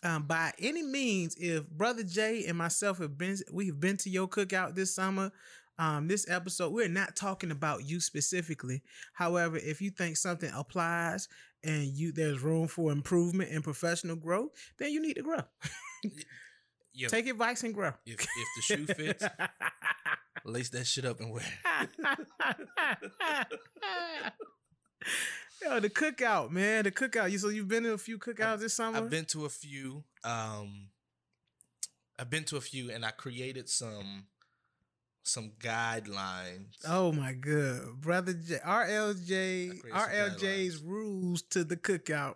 Um, 0.04 0.24
by 0.24 0.54
any 0.60 0.82
means, 0.84 1.36
if 1.36 1.68
Brother 1.70 2.04
Jay 2.04 2.46
and 2.48 2.58
myself 2.58 3.00
have 3.00 3.18
been 3.18 3.38
we 3.52 3.68
have 3.68 3.80
been 3.80 3.98
to 3.98 4.10
your 4.10 4.28
cookout 4.30 4.76
this 4.76 4.96
summer, 4.96 5.32
um, 5.78 6.08
this 6.08 6.30
episode 6.30 6.72
we're 6.72 6.88
not 6.88 7.18
talking 7.18 7.52
about 7.52 7.84
you 7.86 8.00
specifically. 8.00 8.82
However, 9.14 9.58
if 9.58 9.82
you 9.82 9.90
think 9.90 10.16
something 10.16 10.52
applies 10.56 11.28
and 11.66 11.84
you 11.88 12.14
there's 12.14 12.40
room 12.42 12.68
for 12.70 12.92
improvement 12.94 13.52
and 13.52 13.62
professional 13.64 14.16
growth, 14.16 14.52
then 14.78 14.92
you 14.92 15.02
need 15.02 15.16
to 15.16 15.24
grow. 15.24 15.42
yeah. 16.96 17.10
Take 17.10 17.28
advice 17.28 17.64
and 17.64 17.74
grow. 17.74 17.92
if, 18.06 18.22
if 18.22 18.28
the 18.56 18.62
shoe 18.62 18.86
fits, 18.86 19.26
lace 20.46 20.70
that 20.70 20.88
shit 20.88 21.04
up 21.06 21.20
and 21.20 21.32
wear. 21.32 21.44
it. 21.44 21.90
Yo, 25.62 25.80
the 25.80 25.90
cookout, 25.90 26.52
man. 26.52 26.84
The 26.84 26.92
cookout. 26.92 27.32
You 27.32 27.38
so 27.38 27.50
you've 27.50 27.68
been 27.68 27.84
to 27.84 27.94
a 27.94 27.98
few 27.98 28.18
cookouts 28.18 28.60
this 28.60 28.74
summer? 28.74 28.98
I've 28.98 29.10
been 29.10 29.26
to 29.26 29.46
a 29.46 29.50
few. 29.50 30.04
Um, 30.24 30.90
I've 32.20 32.30
been 32.30 32.44
to 32.46 32.58
a 32.58 32.62
few, 32.62 32.92
and 32.92 33.06
I 33.06 33.12
created 33.12 33.70
some 33.70 34.26
some 35.24 35.54
guidelines. 35.60 36.76
Oh 36.88 37.12
my 37.12 37.34
god, 37.34 38.02
brother 38.02 38.34
J, 38.34 38.58
RLJ, 38.66 39.80
I 39.92 40.08
RLJ's 40.08 40.82
rules 40.82 41.42
to 41.44 41.64
the 41.64 41.78
cookout. 41.78 42.36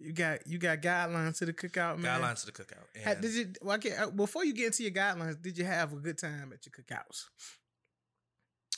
You 0.00 0.12
got 0.12 0.46
you 0.46 0.58
got 0.58 0.80
guidelines 0.80 1.38
to 1.38 1.46
the 1.46 1.52
cookout, 1.52 1.98
man. 1.98 2.20
guidelines 2.20 2.40
to 2.40 2.46
the 2.46 2.52
cookout. 2.52 3.20
Did 3.20 3.34
you? 3.34 3.52
Well, 3.60 3.76
okay, 3.76 3.94
uh, 3.94 4.10
before 4.10 4.44
you 4.44 4.54
get 4.54 4.66
into 4.66 4.82
your 4.82 4.92
guidelines, 4.92 5.40
did 5.40 5.58
you 5.58 5.64
have 5.64 5.92
a 5.92 5.96
good 5.96 6.16
time 6.18 6.52
at 6.54 6.64
your 6.64 6.72
cookouts? 6.72 7.26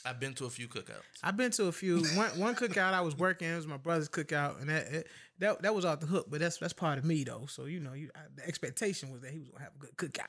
I've 0.05 0.19
been 0.19 0.33
to 0.33 0.45
a 0.45 0.49
few 0.49 0.67
cookouts. 0.67 1.01
I've 1.23 1.37
been 1.37 1.51
to 1.51 1.67
a 1.67 1.71
few. 1.71 2.03
One 2.15 2.37
one 2.37 2.55
cookout 2.55 2.93
I 2.93 3.01
was 3.01 3.17
working. 3.17 3.47
It 3.49 3.55
was 3.55 3.67
my 3.67 3.77
brother's 3.77 4.09
cookout, 4.09 4.59
and 4.59 4.69
that 4.69 4.91
it, 4.91 5.07
that 5.39 5.61
that 5.61 5.73
was 5.73 5.85
off 5.85 6.01
the 6.01 6.07
hook. 6.07 6.27
But 6.29 6.41
that's 6.41 6.57
that's 6.57 6.73
part 6.73 6.97
of 6.97 7.05
me 7.05 7.23
though. 7.23 7.45
So 7.47 7.65
you 7.65 7.79
know, 7.79 7.93
you 7.93 8.09
I, 8.15 8.19
the 8.35 8.45
expectation 8.45 9.11
was 9.11 9.21
that 9.21 9.31
he 9.31 9.39
was 9.39 9.47
gonna 9.47 9.63
have 9.63 9.73
a 9.75 9.79
good 9.79 9.95
cookout. 9.95 10.27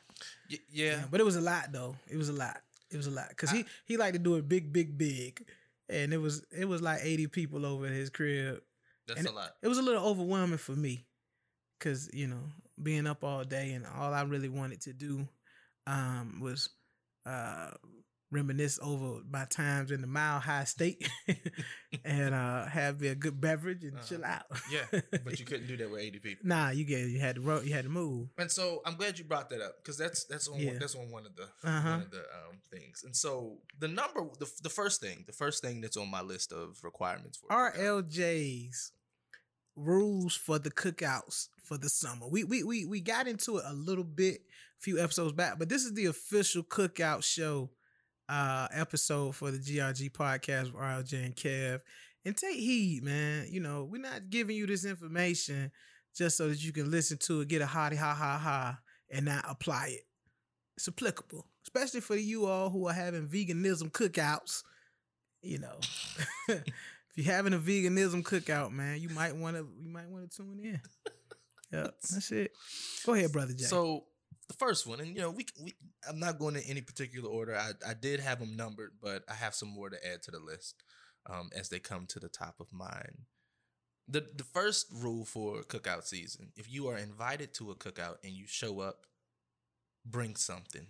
Y- 0.49 0.59
yeah, 0.71 0.85
Yeah, 0.91 1.03
but 1.11 1.21
it 1.21 1.25
was 1.25 1.35
a 1.37 1.41
lot 1.41 1.73
though. 1.73 1.97
It 2.09 2.17
was 2.17 2.29
a 2.29 2.33
lot. 2.33 2.61
It 2.91 2.97
was 2.97 3.09
a 3.09 3.11
lot 3.11 3.31
because 3.31 3.51
he 3.51 3.65
he 3.85 3.97
liked 3.97 4.13
to 4.13 4.21
do 4.21 4.37
it 4.37 4.49
big, 4.49 4.73
big, 4.73 4.97
big, 4.97 5.45
and 5.89 6.13
it 6.15 6.19
was 6.19 6.45
it 6.57 6.67
was 6.67 6.81
like 6.81 7.01
eighty 7.03 7.27
people 7.27 7.67
over 7.67 7.87
at 7.87 7.93
his 7.93 8.11
crib. 8.11 8.61
That's 9.07 9.21
and 9.21 9.29
a 9.29 9.33
lot. 9.33 9.51
It 9.63 9.69
was 9.69 9.79
a 9.79 9.83
little 9.83 10.05
overwhelming 10.05 10.59
for 10.59 10.73
me 10.73 11.07
because 11.79 12.11
you 12.13 12.27
know 12.27 12.41
being 12.83 13.07
up 13.07 13.23
all 13.25 13.45
day 13.45 13.73
and 13.73 13.87
all 13.87 14.13
I 14.13 14.23
really 14.23 14.49
wanted 14.49 14.81
to 14.83 14.93
do 14.93 15.27
um, 15.87 16.41
was 16.41 16.69
uh, 17.27 17.71
reminisce 18.35 18.79
over 18.83 19.21
my 19.31 19.45
times 19.47 19.91
in 19.91 20.01
the 20.01 20.07
Mile 20.07 20.41
High 20.41 20.65
State 20.65 21.09
and 22.05 22.35
uh, 22.35 22.67
have 22.67 23.01
me 23.01 23.09
a 23.09 23.15
good 23.15 23.41
beverage 23.41 23.85
and 23.85 23.95
Uh-huh. 23.95 24.05
chill 24.07 24.25
out. 24.25 24.43
Yeah, 24.71 25.01
but 25.25 25.39
you 25.39 25.47
couldn't 25.47 25.67
do 25.69 25.77
that 25.79 25.91
with 25.91 26.01
eighty 26.01 26.19
people. 26.19 26.47
nah, 26.47 26.71
you 26.71 26.85
get 26.85 27.07
you 27.09 27.21
had 27.21 27.37
to 27.37 27.41
ro- 27.41 27.61
you 27.63 27.73
had 27.73 27.85
to 27.85 27.91
move. 27.91 28.29
And 28.37 28.51
so 28.51 28.83
I'm 28.85 28.97
glad 28.97 29.19
you 29.19 29.25
brought 29.25 29.49
that 29.51 29.61
up 29.63 29.77
because 29.83 29.97
that's 29.97 30.25
that's 30.25 30.49
on 30.49 30.59
Yeah. 30.61 30.71
one, 30.71 30.79
that's 30.81 30.95
on 30.97 31.11
one 31.11 31.25
of 31.27 31.37
the 31.37 31.45
Uh-huh. 31.69 31.89
one 31.91 32.03
of 32.03 32.11
the 32.11 32.19
um, 32.21 32.59
things. 32.71 33.03
And 33.05 33.15
so 33.17 33.59
the 33.79 33.89
number 33.89 34.21
the, 34.39 34.51
the 34.63 34.71
first 34.71 35.01
thing 35.01 35.25
the 35.27 35.33
first 35.33 35.63
thing 35.63 35.81
that's 35.81 35.97
on 35.97 36.11
my 36.11 36.21
list 36.23 36.53
of 36.53 36.83
requirements 36.83 37.39
for 37.39 37.47
RLJ's 37.49 38.93
rules 39.77 40.37
for 40.37 40.59
the 40.59 40.71
cookouts 40.71 41.49
for 41.63 41.77
the 41.79 41.89
summer. 41.89 42.27
We 42.29 42.45
we 42.45 42.63
we 42.63 42.85
we 42.87 43.01
got 43.01 43.27
into 43.27 43.59
it 43.59 43.65
a 43.67 43.73
little 43.73 44.05
bit 44.05 44.43
a 44.79 44.81
few 44.83 44.99
episodes 45.03 45.33
back, 45.33 45.59
but 45.59 45.69
this 45.69 45.85
is 45.85 45.95
the 45.95 46.07
official 46.07 46.63
cookout 46.63 47.25
show 47.25 47.71
uh 48.29 48.69
episode 48.73 49.35
for 49.35 49.51
the 49.51 49.59
GRG 49.59 50.11
podcast 50.13 50.65
with 50.65 50.75
RLJ 50.83 51.25
and 51.25 51.37
Kev. 51.37 51.81
And 52.25 52.37
take 52.37 52.57
heed, 52.57 53.03
man. 53.03 53.47
You 53.51 53.61
know, 53.61 53.85
we're 53.85 54.01
not 54.01 54.31
giving 54.31 54.57
you 54.57 54.67
this 54.67 54.85
information 54.85 55.71
just 56.17 56.37
so 56.37 56.49
that 56.49 56.63
you 56.65 56.73
can 56.73 56.91
listen 56.91 57.19
to 57.19 57.41
it, 57.43 57.49
get 57.49 57.61
a 57.61 57.67
hottie 57.67 57.99
ha 57.99 58.15
ha 58.15 58.39
ha, 58.39 58.79
and 59.11 59.27
not 59.27 59.45
apply 59.49 59.89
it. 59.89 60.07
It's 60.77 60.89
applicable, 60.89 61.47
especially 61.65 62.01
for 62.01 62.17
you 62.17 62.47
all 62.47 62.71
who 62.71 62.89
are 62.89 62.95
having 62.95 63.29
veganism 63.29 63.91
cookouts. 63.91 64.63
You 65.43 65.59
know, 65.59 65.79
if 66.49 66.65
you're 67.15 67.35
having 67.35 67.53
a 67.53 67.59
veganism 67.59 68.23
cookout, 68.23 68.73
man, 68.73 69.01
you 69.01 69.11
might 69.11 69.37
want 69.37 69.57
to 69.57 69.69
you 69.81 69.91
might 69.91 70.09
want 70.09 70.31
to 70.31 70.37
tune 70.37 70.61
in. 70.63 70.81
Yeah, 71.73 71.89
that's 72.09 72.31
it. 72.31 72.53
Go 73.05 73.15
ahead, 73.15 73.33
brother 73.33 73.53
Jay. 73.53 73.65
So 73.65 74.05
the 74.49 74.55
first 74.55 74.87
one, 74.87 75.01
and 75.01 75.15
you 75.15 75.23
know, 75.23 75.31
we, 75.31 75.47
we 75.63 75.75
I'm 76.09 76.19
not 76.19 76.39
going 76.39 76.57
in 76.57 76.63
any 76.63 76.81
particular 76.81 77.29
order. 77.29 77.57
I, 77.57 77.73
I 77.87 77.95
did 77.95 78.21
have 78.21 78.41
them 78.41 78.57
numbered, 78.57 78.93
but 79.03 79.23
I 79.29 79.35
have 79.35 79.55
some 79.55 79.69
more 79.69 79.91
to 79.91 80.07
add 80.07 80.23
to 80.25 80.31
the 80.31 80.39
list 80.41 80.83
um, 81.29 81.51
as 81.57 81.69
they 81.69 81.79
come 81.79 82.07
to 82.09 82.21
the 82.21 82.29
top 82.29 82.57
of 82.61 82.73
mind. 82.73 83.27
The 84.09 84.27
the 84.35 84.45
first 84.45 84.87
rule 84.93 85.25
for 85.25 85.63
cookout 85.63 86.05
season: 86.05 86.53
if 86.57 86.71
you 86.71 86.89
are 86.89 86.99
invited 86.99 87.55
to 87.55 87.71
a 87.71 87.77
cookout 87.77 88.17
and 88.23 88.33
you 88.33 88.47
show 88.47 88.81
up, 88.81 89.07
bring 90.05 90.37
something, 90.37 90.87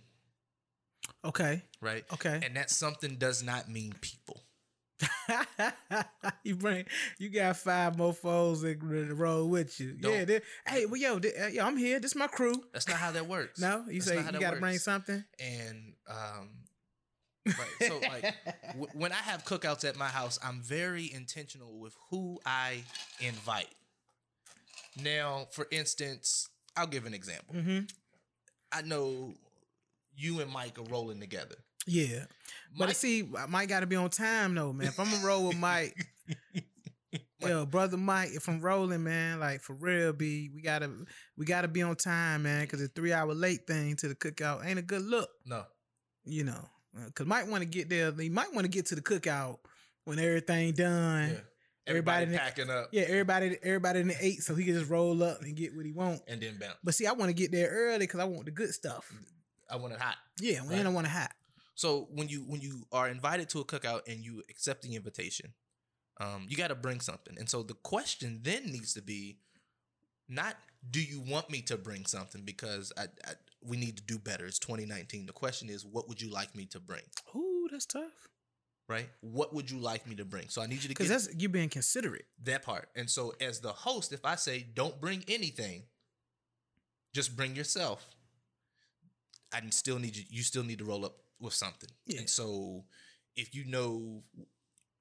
okay, 1.23 1.63
right? 1.81 2.03
okay. 2.13 2.41
And 2.43 2.55
that 2.57 2.69
something 2.69 3.15
does 3.15 3.41
not 3.41 3.69
mean 3.69 3.93
people. 4.01 4.43
you 6.43 6.55
bring 6.55 6.85
you 7.17 7.29
got 7.29 7.57
five 7.57 7.95
mofos 7.97 8.61
that 8.61 8.81
ready 8.81 9.07
to 9.07 9.15
roll 9.15 9.47
with 9.49 9.79
you. 9.79 9.95
Yeah, 9.99 10.09
Don't- 10.09 10.27
they, 10.27 10.41
hey, 10.67 10.85
well, 10.85 10.99
yo, 10.99 11.19
they, 11.19 11.33
uh, 11.35 11.47
yo, 11.47 11.65
I'm 11.65 11.77
here. 11.77 11.99
This 11.99 12.11
is 12.11 12.15
my 12.17 12.27
crew. 12.27 12.53
That's 12.73 12.87
not 12.87 12.97
how 12.97 13.11
that 13.11 13.27
works. 13.27 13.59
No, 13.59 13.83
you 13.87 13.99
That's 14.01 14.05
say 14.05 14.17
you 14.33 14.39
got 14.39 14.53
to 14.53 14.59
bring 14.59 14.77
something. 14.77 15.23
and 15.39 15.93
um 16.09 16.49
right 17.45 17.87
so 17.87 17.99
like 17.99 18.33
w- 18.69 18.87
when 18.93 19.11
i 19.11 19.15
have 19.17 19.45
cookouts 19.45 19.87
at 19.87 19.95
my 19.95 20.07
house 20.07 20.39
i'm 20.43 20.61
very 20.61 21.11
intentional 21.13 21.77
with 21.79 21.93
who 22.09 22.39
i 22.43 22.83
invite 23.19 23.67
now 25.03 25.45
for 25.51 25.67
instance 25.71 26.49
i'll 26.75 26.87
give 26.87 27.05
an 27.05 27.13
example 27.13 27.53
hmm 27.55 27.79
i 28.71 28.81
know 28.81 29.33
you 30.15 30.39
and 30.41 30.49
mike 30.51 30.79
are 30.79 30.83
rolling 30.89 31.19
together 31.19 31.55
Yeah, 31.85 32.25
but 32.77 32.87
Mike, 32.87 32.95
see, 32.95 33.23
Mike 33.49 33.69
got 33.69 33.81
to 33.81 33.85
be 33.85 33.95
on 33.95 34.09
time 34.09 34.55
though, 34.55 34.73
man. 34.73 34.87
If 34.87 34.99
I'm 34.99 35.09
gonna 35.11 35.25
roll 35.25 35.47
with 35.47 35.57
Mike, 35.57 35.95
yo, 37.39 37.65
brother 37.65 37.97
Mike, 37.97 38.29
if 38.33 38.47
I'm 38.49 38.59
rolling, 38.61 39.03
man, 39.03 39.39
like 39.39 39.61
for 39.61 39.73
real, 39.73 40.13
be 40.13 40.49
we 40.53 40.61
gotta 40.61 40.89
we 41.37 41.45
gotta 41.45 41.67
be 41.67 41.81
on 41.81 41.95
time, 41.95 42.43
man, 42.43 42.61
because 42.61 42.81
a 42.81 42.87
three 42.87 43.13
hour 43.13 43.33
late 43.33 43.67
thing 43.67 43.95
to 43.97 44.07
the 44.07 44.15
cookout 44.15 44.65
ain't 44.65 44.79
a 44.79 44.83
good 44.83 45.03
look, 45.03 45.29
no 45.45 45.63
you 46.25 46.43
know. 46.43 46.69
Uh, 46.97 47.05
because 47.07 47.27
Mike 47.27 47.47
want 47.49 47.61
to 47.61 47.67
get 47.69 47.89
there, 47.89 48.11
he 48.13 48.29
might 48.29 48.51
want 48.53 48.65
to 48.65 48.69
get 48.71 48.87
to 48.87 48.95
the 48.95 49.01
cookout 49.01 49.57
when 50.05 50.17
everything 50.17 50.71
done. 50.73 51.29
yeah. 51.29 51.39
Everybody 51.87 52.23
everybody, 52.23 52.23
in 52.23 52.31
the- 52.31 52.37
packing 52.39 52.69
up 52.71 52.89
Yeah, 52.91 53.03
everybody, 53.03 53.57
everybody 53.61 53.99
in 53.99 54.07
the 54.07 54.15
eight, 54.19 54.41
so 54.41 54.55
he 54.55 54.65
can 54.65 54.73
just 54.73 54.89
roll 54.89 55.21
up 55.21 55.41
and 55.43 55.55
get 55.55 55.75
what 55.75 55.85
he 55.85 55.91
want. 55.91 56.21
and 56.27 56.41
then 56.41 56.57
bounce 56.59 56.77
But 56.83 56.95
see, 56.95 57.05
I 57.05 57.11
want 57.11 57.29
to 57.29 57.33
get 57.33 57.51
there 57.51 57.69
early 57.69 57.99
because 57.99 58.19
I 58.21 58.23
want 58.23 58.45
the 58.45 58.51
good 58.51 58.73
stuff. 58.73 59.11
i 59.69 59.75
want 59.75 59.93
it 59.93 59.99
hot 59.99 60.15
Yeah, 60.41 60.61
Right. 60.67 60.83
I 60.83 60.89
want 60.89 61.05
to 61.05 61.11
hot. 61.13 61.31
So 61.75 62.07
when 62.11 62.27
you 62.29 62.39
when 62.41 62.61
you 62.61 62.83
are 62.91 63.07
invited 63.09 63.49
to 63.49 63.59
a 63.59 63.65
cookout 63.65 64.01
and 64.07 64.19
you 64.23 64.41
accept 64.49 64.81
the 64.83 64.95
invitation, 64.95 65.53
um, 66.19 66.45
you 66.49 66.55
got 66.57 66.69
to 66.69 66.75
bring 66.75 67.01
something. 67.01 67.35
And 67.37 67.49
so 67.49 67.63
the 67.63 67.73
question 67.73 68.39
then 68.43 68.65
needs 68.65 68.93
to 68.93 69.01
be, 69.01 69.39
not 70.29 70.55
do 70.89 71.01
you 71.01 71.19
want 71.19 71.49
me 71.49 71.61
to 71.63 71.77
bring 71.77 72.05
something 72.05 72.43
because 72.43 72.93
I, 72.97 73.03
I 73.03 73.33
we 73.61 73.77
need 73.77 73.97
to 73.97 74.03
do 74.03 74.17
better. 74.19 74.45
It's 74.45 74.59
2019. 74.59 75.25
The 75.25 75.33
question 75.33 75.69
is, 75.69 75.85
what 75.85 76.07
would 76.07 76.21
you 76.21 76.29
like 76.31 76.55
me 76.55 76.65
to 76.67 76.79
bring? 76.79 77.01
Ooh, 77.35 77.67
that's 77.71 77.85
tough. 77.87 78.29
right? 78.87 79.09
What 79.21 79.53
would 79.55 79.69
you 79.71 79.79
like 79.79 80.07
me 80.07 80.15
to 80.17 80.25
bring? 80.25 80.47
So 80.49 80.61
I 80.61 80.67
need 80.67 80.75
you 80.75 80.81
to 80.83 80.87
Because 80.89 81.09
that's 81.09 81.29
you 81.35 81.49
being 81.49 81.69
considerate. 81.69 82.25
that 82.43 82.61
part. 82.63 82.89
And 82.95 83.09
so 83.09 83.33
as 83.41 83.59
the 83.59 83.71
host, 83.73 84.13
if 84.13 84.23
I 84.23 84.35
say 84.35 84.65
don't 84.75 85.01
bring 85.01 85.23
anything, 85.27 85.83
just 87.13 87.35
bring 87.35 87.55
yourself. 87.55 88.05
I 89.51 89.61
still 89.71 89.97
need 89.99 90.15
you. 90.15 90.23
You 90.29 90.43
still 90.43 90.63
need 90.63 90.77
to 90.79 90.85
roll 90.85 91.03
up 91.05 91.15
with 91.39 91.53
something. 91.53 91.89
Yeah. 92.05 92.19
And 92.19 92.29
so 92.29 92.85
if 93.35 93.53
you 93.53 93.65
know, 93.65 94.23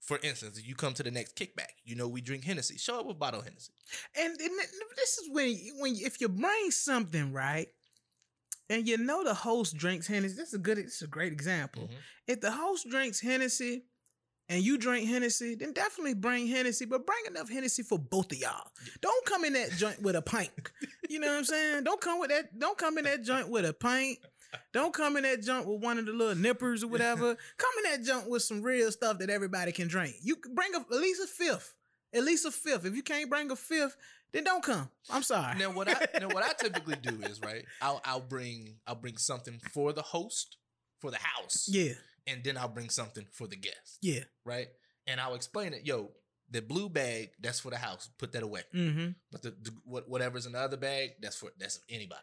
for 0.01 0.19
instance, 0.23 0.59
if 0.59 0.67
you 0.67 0.75
come 0.75 0.93
to 0.95 1.03
the 1.03 1.11
next 1.11 1.37
kickback, 1.37 1.73
you 1.85 1.97
know 1.97 2.09
we 2.09 2.21
drink 2.21 2.45
Hennessy. 2.45 2.77
Show 2.77 3.01
up 3.01 3.07
with 3.07 3.19
bottle 3.19 3.41
of 3.41 3.47
Hennessy. 3.47 3.73
And, 4.17 4.39
and 4.39 4.51
this 4.97 5.19
is 5.19 5.31
when 5.31 5.57
when 5.79 5.95
if 5.97 6.21
you 6.21 6.29
bring 6.29 6.71
something 6.71 7.33
right, 7.33 7.69
and 8.71 8.87
you 8.89 8.97
know 8.99 9.25
the 9.25 9.35
host 9.35 9.77
drinks 9.77 10.07
Hennessy. 10.07 10.35
This 10.37 10.49
is 10.49 10.55
a 10.55 10.59
good. 10.59 10.79
This 10.79 10.97
is 10.97 11.03
a 11.03 11.07
great 11.07 11.33
example. 11.33 11.85
Mhm. 11.85 11.95
If 12.29 12.41
the 12.41 12.51
host 12.53 12.89
drinks 12.91 13.21
Hennessy. 13.21 13.85
And 14.51 14.63
you 14.63 14.77
drink 14.77 15.09
Hennessy, 15.09 15.55
then 15.55 15.73
definitely 15.73 16.13
bring 16.13 16.47
Hennessy, 16.47 16.85
but 16.85 17.07
bring 17.07 17.25
enough 17.29 17.49
Hennessy 17.49 17.83
for 17.83 17.99
both 17.99 18.31
of 18.31 18.37
y'all. 18.37 18.71
Don't 19.01 19.25
come 19.25 19.43
in 19.47 19.55
that 19.55 19.71
joint 19.71 20.03
with 20.03 20.17
a 20.17 20.21
pint. 20.21 20.51
You 21.09 21.19
know 21.19 21.29
what 21.29 21.39
I'm 21.39 21.45
saying? 21.47 21.85
Don't 21.85 21.99
come 21.99 22.21
with 22.21 22.29
that. 22.29 22.59
Don't 22.59 22.77
come 22.77 22.99
in 22.99 23.05
that 23.05 23.23
joint 23.23 23.49
with 23.49 23.65
a 23.65 23.73
pint. 23.73 24.19
Don't 24.73 24.93
come 24.95 25.17
in 25.17 25.23
that 25.25 25.43
joint 25.43 25.67
with 25.67 25.81
one 25.81 25.99
of 25.99 26.07
the 26.07 26.13
little 26.13 26.35
nippers 26.35 26.83
or 26.83 26.89
whatever. 26.89 27.37
come 27.59 27.71
in 27.85 27.91
that 27.91 28.05
joint 28.05 28.29
with 28.29 28.43
some 28.43 28.63
real 28.63 28.91
stuff 28.93 29.19
that 29.19 29.31
everybody 29.31 29.73
can 29.73 29.89
drink. 29.89 30.17
You 30.23 30.37
bring 30.55 30.75
a, 30.75 30.79
at 30.79 31.01
least 31.01 31.23
a 31.23 31.27
fifth. 31.27 31.75
At 32.15 32.25
least 32.25 32.47
a 32.47 32.51
fifth. 32.51 32.85
If 32.85 32.95
you 32.95 33.03
can't 33.03 33.29
bring 33.29 33.51
a 33.51 33.57
fifth, 33.57 33.97
then 34.33 34.45
don't 34.45 34.63
come. 34.63 34.89
I'm 35.11 35.23
sorry. 35.23 35.59
Now 35.59 35.71
what 35.71 35.89
I 35.89 36.19
now 36.21 36.29
what 36.29 36.45
I 36.45 36.53
typically 36.59 36.97
do 36.97 37.19
is 37.23 37.41
right. 37.41 37.65
I'll 37.81 38.01
I'll 38.05 38.21
bring 38.21 38.77
I'll 38.87 38.95
bring 38.95 39.17
something 39.17 39.61
for 39.73 39.93
the 39.93 40.03
host 40.03 40.57
for 41.01 41.11
the 41.11 41.19
house. 41.19 41.69
Yeah, 41.71 41.95
and 42.27 42.43
then 42.43 42.57
I'll 42.57 42.69
bring 42.69 42.91
something 42.91 43.27
for 43.31 43.47
the 43.47 43.57
guest, 43.57 43.99
yeah. 44.03 44.25
right? 44.45 44.69
And 45.07 45.21
I'll 45.21 45.35
explain 45.35 45.75
it. 45.75 45.87
Yo, 45.87 46.11
the 46.51 46.63
blue 46.63 46.89
bag 46.89 47.31
that's 47.41 47.61
for 47.61 47.71
the 47.71 47.77
house. 47.77 48.09
Put 48.19 48.33
that 48.33 48.43
away. 48.43 48.63
Mm-hmm. 48.75 49.09
But 49.33 49.43
the, 49.43 49.51
the 49.51 49.73
what, 49.85 50.09
whatever's 50.09 50.47
in 50.47 50.53
the 50.53 50.61
other 50.61 50.77
bag, 50.77 51.11
that's 51.21 51.37
for 51.37 51.51
that's 51.59 51.81
anybody. 51.89 52.21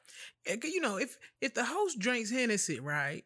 You 0.64 0.82
know, 0.82 0.98
if 0.98 1.18
if 1.42 1.54
the 1.54 1.66
host 1.66 2.00
drinks 2.00 2.32
Hennessy, 2.32 2.80
right? 2.80 3.24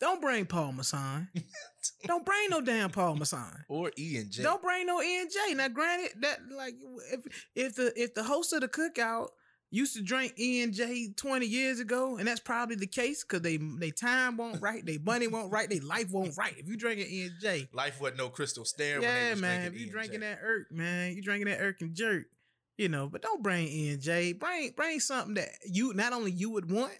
Don't 0.00 0.20
bring 0.20 0.44
Paul 0.44 0.72
Masson. 0.72 1.28
don't 2.04 2.26
bring 2.26 2.50
no 2.50 2.60
damn 2.60 2.90
Paul 2.90 3.16
Masson. 3.16 3.64
Or 3.68 3.90
E 3.98 4.16
and 4.18 4.30
J. 4.30 4.42
Don't 4.42 4.60
bring 4.60 4.86
no 4.86 5.00
E 5.00 5.20
and 5.20 5.30
J. 5.30 5.54
Now, 5.54 5.68
granted, 5.68 6.10
that 6.20 6.40
like 6.54 6.74
if 7.12 7.48
if 7.54 7.76
the 7.76 7.92
if 7.96 8.14
the 8.14 8.24
host 8.24 8.52
of 8.52 8.60
the 8.60 8.68
cookout 8.68 9.28
used 9.74 9.94
to 9.96 10.02
drink 10.02 10.34
E 10.38 10.62
and 10.62 10.72
J 10.72 11.08
twenty 11.16 11.46
years 11.46 11.80
ago, 11.80 12.16
and 12.16 12.26
that's 12.26 12.40
probably 12.40 12.76
the 12.76 12.86
case 12.86 13.24
because 13.24 13.42
they 13.42 13.56
they 13.56 13.90
time 13.90 14.36
won't 14.36 14.62
right, 14.62 14.84
they 14.84 14.98
money 14.98 15.26
won't 15.26 15.52
right, 15.52 15.68
they 15.68 15.80
life 15.80 16.10
won't 16.10 16.36
right. 16.36 16.54
If 16.56 16.68
you 16.68 16.76
drinking 16.76 17.06
E 17.10 17.22
and 17.24 17.32
J, 17.40 17.68
Life 17.72 18.00
wasn't 18.00 18.18
no 18.18 18.28
crystal 18.28 18.64
stair. 18.64 19.02
yeah, 19.02 19.34
man. 19.34 19.62
drinking 19.62 19.74
If 19.74 19.80
you 19.80 19.90
drinking 19.92 20.20
that 20.20 20.38
irk, 20.42 20.70
man, 20.70 21.14
you 21.14 21.22
drinking 21.22 21.48
that 21.48 21.60
irk 21.60 21.80
and 21.80 21.94
jerk, 21.94 22.26
you 22.78 22.88
know. 22.88 23.08
But 23.08 23.22
don't 23.22 23.42
bring 23.42 23.66
E 23.66 23.90
and 23.90 24.00
J. 24.00 24.32
Bring 24.32 24.70
bring 24.76 25.00
something 25.00 25.34
that 25.34 25.50
you 25.66 25.92
not 25.94 26.12
only 26.12 26.30
you 26.30 26.50
would 26.50 26.70
want, 26.70 26.92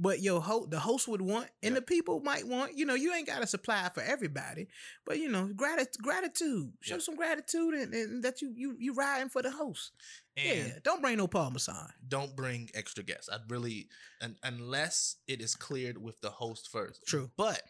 but 0.00 0.20
your 0.20 0.40
host 0.40 0.70
the 0.70 0.80
host 0.80 1.06
would 1.06 1.20
want, 1.20 1.48
and 1.62 1.74
Yeah. 1.74 1.80
the 1.80 1.82
people 1.82 2.20
might 2.20 2.46
want. 2.46 2.76
You 2.76 2.86
know, 2.86 2.94
you 2.94 3.12
ain't 3.14 3.26
got 3.26 3.40
to 3.40 3.46
supply 3.46 3.88
for 3.94 4.02
everybody, 4.02 4.66
but 5.04 5.18
you 5.18 5.28
know, 5.28 5.46
gratitude, 5.54 6.02
gratitude. 6.02 6.72
Show 6.80 6.94
Yeah. 6.96 7.00
some 7.00 7.16
gratitude, 7.16 7.74
and, 7.74 7.94
and 7.94 8.24
that 8.24 8.40
you 8.42 8.52
you 8.56 8.76
you 8.78 8.94
riding 8.94 9.28
for 9.28 9.42
the 9.42 9.50
host. 9.50 9.92
and 10.36 10.68
yeah, 10.68 10.78
don't 10.82 11.02
bring 11.02 11.18
no 11.18 11.26
Paul 11.28 11.50
Masson. 11.50 11.74
don't 12.08 12.34
bring 12.34 12.70
extra 12.74 13.04
guests. 13.04 13.28
I'd 13.30 13.50
really, 13.50 13.88
un, 14.22 14.36
unless 14.42 15.16
it 15.28 15.40
is 15.42 15.54
cleared 15.54 15.98
with 15.98 16.20
the 16.22 16.30
host 16.30 16.68
first. 16.70 17.04
True. 17.06 17.30
But 17.36 17.62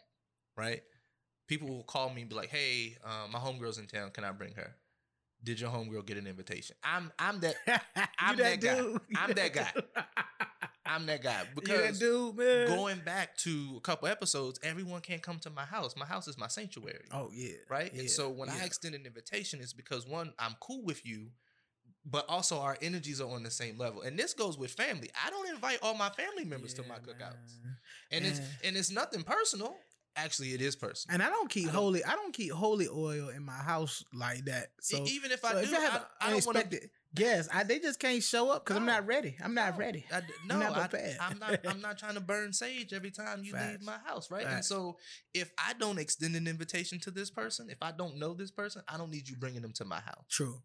right, 0.57 0.83
people 1.49 1.69
will 1.69 1.85
call 1.85 2.11
me 2.11 2.21
and 2.23 2.31
be 2.31 2.37
like, 2.37 2.51
"Hey, 2.51 2.97
um, 3.05 3.33
my 3.33 3.39
homegirl's 3.41 3.79
in 3.79 3.87
town. 3.89 4.11
Can 4.13 4.25
I 4.25 4.31
bring 4.33 4.55
her?" 4.55 4.77
Did 5.43 5.61
your 5.61 5.71
homegirl 5.71 6.05
get 6.07 6.17
an 6.17 6.27
invitation? 6.27 6.77
I'm 6.85 7.13
I'm 7.19 7.41
that 7.41 7.57
I'm 8.19 8.37
You 8.37 8.45
that 8.45 8.61
guy. 8.61 8.85
I'm 9.17 9.33
that 9.35 9.53
guy. 9.53 9.73
I'm 10.87 11.07
that 11.07 11.23
guy 11.23 11.45
that 11.45 11.55
because 11.55 11.99
dude, 12.01 12.37
man. 12.37 12.67
going 12.67 12.99
back 12.99 13.37
to 13.39 13.75
a 13.77 13.81
couple 13.81 14.09
episodes, 14.09 14.59
everyone 14.63 15.01
can't 15.01 15.23
come 15.23 15.39
to 15.41 15.51
my 15.51 15.65
house. 15.65 15.95
My 15.97 16.05
house 16.05 16.27
is 16.27 16.37
my 16.37 16.49
sanctuary. 16.49 17.05
Oh 17.13 17.31
yeah, 17.33 17.55
right? 17.69 17.93
yeah, 17.95 18.01
and 18.01 18.11
so 18.11 18.29
when 18.29 18.49
I 18.49 18.65
extend 18.65 18.95
an 18.95 19.07
invitation, 19.07 19.61
it's 19.61 19.73
because 19.73 20.07
one, 20.07 20.33
I'm 20.39 20.57
cool 20.61 20.83
with 20.83 21.07
you, 21.07 21.29
but 22.05 22.25
also 22.29 22.59
our 22.59 22.77
energies 22.83 23.21
are 23.21 23.31
on 23.31 23.45
the 23.45 23.51
same 23.51 23.79
level. 23.79 24.03
And 24.03 24.19
this 24.19 24.35
goes 24.35 24.59
with 24.59 24.73
family. 24.73 25.11
I 25.25 25.31
don't 25.31 25.49
invite 25.51 25.79
all 25.83 25.95
my 25.95 26.11
family 26.11 26.45
members 26.45 26.75
to 26.75 26.83
my 26.83 26.97
cookouts, 26.97 27.63
man. 27.63 27.77
and 28.11 28.27
it's 28.27 28.41
and 28.65 28.77
it's 28.77 28.91
nothing 28.91 29.23
personal. 29.23 29.77
Actually, 30.17 30.49
it 30.55 30.61
is 30.61 30.75
personal. 30.77 31.15
And 31.15 31.23
I 31.23 31.31
don't 31.31 31.49
keep 31.49 31.69
I 31.69 31.73
don't- 31.73 31.83
holy. 31.83 32.05
I 32.05 32.13
don't 32.15 32.35
keep 32.35 32.51
holy 32.53 32.89
oil 32.89 33.29
in 33.29 33.45
my 33.45 33.53
house 33.53 34.05
like 34.13 34.45
that. 34.47 34.73
So 34.81 35.05
even 35.07 35.31
if 35.31 35.41
so 35.41 35.49
I 35.57 35.61
if 35.63 35.71
do, 35.71 35.75
have 35.77 35.93
I, 35.93 35.97
an 35.97 36.03
I 36.21 36.31
don't 36.31 36.47
want 36.47 36.59
to. 36.59 36.65
unexpected 36.65 36.91
guest, 37.15 37.49
I, 37.53 37.63
they 37.65 37.79
just 37.79 37.99
can't 38.01 38.23
show 38.23 38.51
up 38.51 38.65
because 38.65 38.77
I'm 38.77 38.87
not 38.87 39.07
ready. 39.07 39.37
I'm 39.43 39.55
not 39.55 39.79
ready. 39.79 40.05
I, 40.13 40.23
no, 40.47 40.59
not 40.59 40.77
I, 40.77 40.87
prepared. 40.89 41.17
am 41.21 41.39
not. 41.39 41.61
I'm 41.67 41.81
not 41.81 41.99
trying 41.99 42.15
to 42.15 42.21
burn 42.21 42.53
sage 42.53 42.93
every 42.93 43.11
time 43.13 43.43
you 43.45 43.53
Facts. 43.53 43.71
leave 43.71 43.83
my 43.83 43.99
house, 44.05 44.31
right? 44.31 44.47
And 44.47 44.65
so, 44.65 44.97
if 45.33 45.51
I 45.57 45.73
don't 45.75 45.99
extend 45.99 46.35
an 46.37 46.47
invitation 46.49 46.99
to 47.01 47.11
this 47.11 47.31
person, 47.31 47.69
if 47.71 47.79
I 47.83 47.93
don't 47.93 48.17
know 48.19 48.35
this 48.35 48.51
person, 48.51 48.83
I 48.89 48.97
don't 48.99 49.11
need 49.11 49.29
you 49.29 49.37
bringing 49.37 49.63
them 49.63 49.73
to 49.75 49.85
my 49.85 50.01
house, 50.01 50.25
True. 50.29 50.61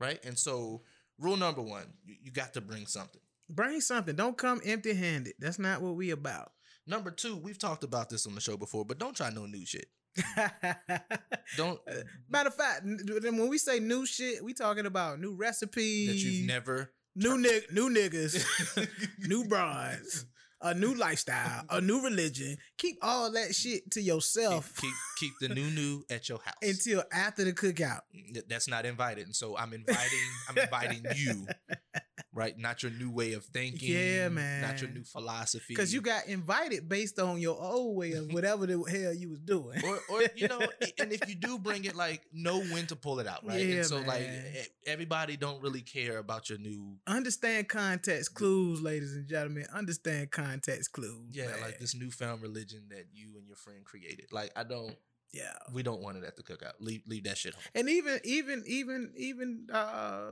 right? 0.00 0.24
And 0.24 0.38
so, 0.38 0.82
rule 1.18 1.36
number 1.36 1.62
one, 1.62 1.86
you, 2.04 2.14
you 2.22 2.30
got 2.30 2.54
to 2.54 2.60
bring 2.60 2.86
something. 2.86 3.20
Bring 3.48 3.80
something. 3.80 4.16
Don't 4.16 4.36
come 4.38 4.60
empty 4.64 4.94
handed. 4.94 5.34
That's 5.38 5.58
not 5.58 5.82
what 5.82 5.94
we 5.96 6.10
about. 6.10 6.52
Number 6.86 7.10
two, 7.10 7.36
we've 7.36 7.58
talked 7.58 7.84
about 7.84 8.08
this 8.08 8.26
on 8.26 8.34
the 8.34 8.40
show 8.40 8.56
before, 8.56 8.84
but 8.84 8.98
don't 8.98 9.16
try 9.16 9.30
no 9.30 9.46
new 9.46 9.66
shit. 9.66 9.86
Don't 11.56 11.78
uh, 11.86 11.94
Matter 12.28 12.48
of 12.48 12.54
fact, 12.54 12.82
when 12.84 13.48
we 13.48 13.58
say 13.58 13.78
new 13.80 14.06
shit, 14.06 14.42
we 14.42 14.54
talking 14.54 14.86
about 14.86 15.20
new 15.20 15.34
recipes, 15.34 16.08
that 16.08 16.16
you've 16.16 16.46
never 16.46 16.90
new 17.14 17.36
nig- 17.38 17.70
new 17.70 17.90
niggas, 17.90 18.88
new 19.28 19.44
brides, 19.44 20.24
a 20.62 20.72
new 20.74 20.94
lifestyle, 20.94 21.64
a 21.70 21.80
new 21.80 22.02
religion. 22.02 22.56
Keep 22.78 22.98
all 23.02 23.30
that 23.32 23.54
shit 23.54 23.90
to 23.92 24.00
yourself 24.00 24.74
keep 24.80 24.94
keep 25.18 25.32
the 25.40 25.48
new 25.48 25.70
new 25.70 26.02
at 26.10 26.28
your 26.28 26.38
house. 26.38 26.54
until 26.62 27.04
after 27.12 27.44
the 27.44 27.52
cookout. 27.52 28.00
That's 28.48 28.68
not 28.68 28.86
invited, 28.86 29.26
and 29.26 29.36
so 29.36 29.56
I'm 29.56 29.72
inviting. 29.74 30.18
I'm 30.48 30.58
inviting 30.58 31.04
you, 31.14 31.46
right? 32.36 32.56
Not 32.56 32.82
your 32.84 32.92
new 32.92 33.10
way 33.10 33.32
of 33.32 33.44
thinking. 33.46 33.92
Yeah, 33.92 34.28
man. 34.28 34.62
Not 34.62 34.80
your 34.80 34.90
new 34.90 35.02
philosophy. 35.02 35.64
Because 35.74 35.92
you 35.92 36.00
got 36.00 36.26
invited 36.26 36.88
based 36.88 37.18
on 37.18 37.38
your 37.40 37.60
old 37.60 37.96
way 37.96 38.12
of 38.12 38.30
whatever 38.32 38.66
the 38.66 38.74
hell 38.88 39.12
you 39.14 39.30
was 39.30 39.40
doing. 39.40 39.82
or, 39.84 39.98
or 40.10 40.22
you 40.36 40.46
know, 40.46 40.60
and 41.00 41.12
if 41.12 41.28
you 41.28 41.34
do 41.34 41.58
bring 41.58 41.84
it, 41.84 41.96
like 41.96 42.22
know 42.32 42.60
when 42.60 42.86
to 42.86 42.96
pull 42.96 43.18
it 43.18 43.26
out, 43.26 43.44
right? 43.44 43.60
Yeah, 43.60 43.76
and 43.78 43.86
so, 43.86 43.96
like, 43.96 44.20
man. 44.20 44.44
e- 44.54 44.66
everybody 44.86 45.36
don't 45.36 45.60
really 45.62 45.80
care 45.82 46.18
about 46.18 46.48
your 46.50 46.58
new, 46.58 46.96
Understand 47.06 47.68
context 47.68 48.34
clues, 48.34 48.80
ladies 48.82 49.14
and 49.14 49.26
gentlemen. 49.26 49.66
Understand 49.74 50.30
context 50.30 50.92
clues. 50.92 51.30
yeah, 51.32 51.46
man. 51.46 51.60
like 51.62 51.78
this 51.78 51.94
newfound 51.96 52.42
religion 52.42 52.82
that 52.90 53.06
you 53.12 53.36
and 53.38 53.46
your 53.48 53.56
friend 53.56 53.84
created. 53.84 54.26
Like, 54.30 54.50
I 54.54 54.62
don't, 54.64 54.94
Yeah. 55.32 55.52
we 55.72 55.82
don't 55.82 56.02
want 56.02 56.18
it 56.18 56.24
at 56.24 56.36
the 56.36 56.42
cookout. 56.42 56.74
Leave, 56.80 57.02
leave 57.06 57.24
that 57.24 57.38
shit 57.38 57.54
home. 57.54 57.62
And 57.74 57.88
even 57.88 58.20
even 58.24 58.62
even 58.66 59.12
even 59.16 59.66
uh 59.72 60.30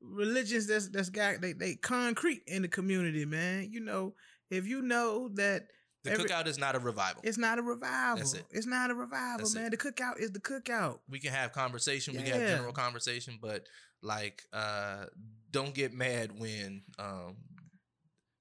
religions 0.00 0.66
that's 0.66 0.88
that's 0.88 1.10
got 1.10 1.40
they 1.40 1.52
they 1.52 1.74
concrete 1.74 2.42
in 2.46 2.62
the 2.62 2.68
community, 2.68 3.24
man. 3.24 3.68
You 3.70 3.80
know, 3.80 4.14
if 4.50 4.66
you 4.66 4.82
know 4.82 5.28
that 5.34 5.68
The 6.04 6.12
Every- 6.12 6.24
cookout 6.24 6.46
is 6.46 6.58
not 6.58 6.76
a 6.76 6.78
revival. 6.78 7.22
it's 7.24 7.38
not 7.38 7.58
a 7.58 7.62
revival. 7.62 8.18
That's 8.18 8.34
it. 8.34 8.44
It's 8.50 8.66
not 8.66 8.90
a 8.90 8.94
revival, 8.94 9.38
That's 9.38 9.54
it. 9.54 9.58
man. 9.60 9.70
The 9.70 9.76
cookout 9.76 10.18
is 10.20 10.30
the 10.32 10.40
cookout. 10.40 11.00
we 11.08 11.18
can 11.18 11.32
have 11.32 11.52
conversation 11.52 12.14
we 12.14 12.22
can 12.22 12.40
have 12.40 12.48
general 12.48 12.72
conversation 12.72 13.38
but 13.40 13.66
like 14.02 14.42
uh 14.52 15.06
don't 15.50 15.74
get 15.74 15.92
mad 15.94 16.38
when 16.38 16.82
um 16.98 17.36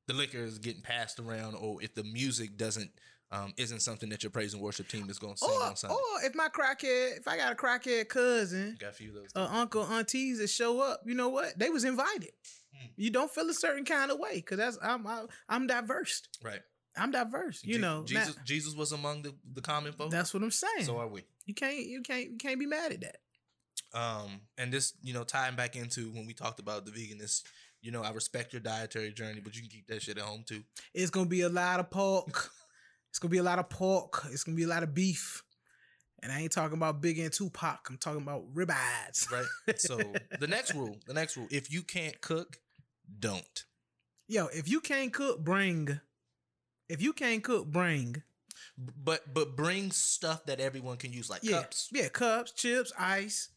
the 0.07 0.13
liquor 0.13 0.37
is 0.37 0.59
getting 0.59 0.81
passed 0.83 1.19
around 1.19 1.55
or 1.55 1.81
if 1.81 1.95
the 1.95 2.03
music 2.03 2.57
doesn't 2.57 2.91
um 3.35 3.53
isn't 3.57 3.81
something 3.81 4.09
that 4.09 4.23
your 4.23 4.29
praise 4.29 4.53
and 4.53 4.61
worship 4.61 4.87
team 4.87 5.09
is 5.09 5.19
going 5.19 5.33
to 5.33 5.39
sing 5.39 5.49
Or, 5.49 5.63
on 5.63 5.75
Sunday. 5.75 5.95
or 5.95 6.25
if 6.25 6.35
my 6.35 6.47
crackhead, 6.49 7.17
if 7.19 7.27
I 7.27 7.37
got 7.37 7.51
a 7.51 7.55
crackhead 7.55 8.07
cousin, 8.09 8.71
You 8.71 8.77
got 8.77 8.89
a 8.89 8.93
few 8.93 9.09
of 9.09 9.15
those. 9.15 9.29
uh, 9.35 9.47
uncle, 9.51 9.83
aunties 9.83 10.39
that 10.39 10.49
show 10.49 10.79
up, 10.81 11.01
you 11.05 11.15
know 11.15 11.29
what? 11.29 11.57
They 11.57 11.69
was 11.69 11.83
invited. 11.83 12.31
Mm. 12.75 12.89
You 12.97 13.09
don't 13.09 13.31
feel 13.31 13.49
a 13.49 13.53
certain 13.53 13.85
kind 13.85 14.11
of 14.11 14.19
way 14.19 14.35
because 14.35 14.57
that's 14.57 14.77
I'm 14.81 15.05
I'm, 15.07 15.27
I'm 15.49 15.67
diverse. 15.67 16.21
right. 16.43 16.61
I'm 16.97 17.11
diverse. 17.11 17.61
You 17.63 17.75
Je- 17.75 17.81
know, 17.81 17.99
now- 17.99 18.05
Jesus 18.05 18.35
Jesus 18.45 18.73
was 18.75 18.91
among 18.93 19.23
the, 19.23 19.33
the 19.53 19.61
common 19.61 19.91
folk. 19.93 20.11
that's 20.11 20.33
what 20.33 20.41
I'm 20.43 20.51
saying. 20.51 20.85
so 20.85 20.97
are 20.97 21.07
we. 21.07 21.23
you 21.45 21.53
can't 21.53 21.77
you 21.85 22.01
can't 22.01 22.31
you 22.31 22.37
can't 22.37 22.59
be 22.59 22.65
mad 22.65 22.93
at 22.93 23.01
that. 23.01 23.17
Um 23.93 24.41
and 24.57 24.71
this, 24.71 24.93
you 25.01 25.13
know, 25.13 25.23
tying 25.23 25.55
back 25.55 25.75
into 25.75 26.09
when 26.11 26.25
we 26.25 26.33
talked 26.33 26.59
about 26.59 26.85
the 26.85 26.91
veganist, 26.91 27.43
you 27.81 27.91
know, 27.91 28.01
I 28.01 28.11
respect 28.11 28.53
your 28.53 28.61
dietary 28.61 29.11
journey, 29.11 29.41
but 29.43 29.55
you 29.55 29.61
can 29.61 29.69
keep 29.69 29.87
that 29.87 30.01
shit 30.01 30.17
at 30.17 30.23
home 30.23 30.43
too. 30.47 30.63
It's 30.93 31.11
gonna 31.11 31.27
be 31.29 31.41
a 31.41 31.49
lot 31.49 31.79
of 31.79 31.89
pork. 31.89 32.51
it's 33.15 33.19
gonna 33.21 33.31
be 33.31 33.37
a 33.37 33.43
lot 33.43 33.59
of 33.59 33.69
pork. 33.69 34.23
It's 34.29 34.43
gonna 34.43 34.57
be 34.57 34.63
a 34.63 34.67
lot 34.67 34.83
of 34.83 34.93
beef. 34.93 35.41
And 36.21 36.33
I 36.33 36.41
ain't 36.41 36.51
talking 36.51 36.75
about 36.75 36.99
Big 36.99 37.17
and 37.17 37.31
Tupac. 37.31 37.87
I'm 37.89 37.97
talking 37.97 38.21
about 38.21 38.53
ribeyes. 38.53 39.31
Right. 39.31 39.79
So 39.79 39.95
the 40.41 40.47
next 40.47 40.73
rule, 40.73 40.97
the 41.07 41.13
next 41.13 41.37
rule, 41.37 41.47
if 41.49 41.71
you 41.71 41.81
can't 41.81 42.19
cook, 42.19 42.57
don't. 43.21 43.63
Yo, 44.27 44.47
if 44.47 44.67
you 44.67 44.81
can't 44.81 45.13
cook, 45.13 45.39
bring. 45.45 46.01
If 46.89 47.01
you 47.01 47.13
can't 47.13 47.41
cook, 47.41 47.67
bring. 47.67 48.21
But 48.77 49.33
but 49.33 49.55
bring 49.55 49.91
stuff 49.91 50.45
that 50.47 50.59
everyone 50.59 50.97
can 50.97 51.13
use, 51.13 51.29
like 51.29 51.39
Yeah, 51.41 51.61
cups. 51.61 51.87
yeah, 51.93 52.09
cups, 52.09 52.51
chips, 52.51 52.91
ice, 52.99 53.47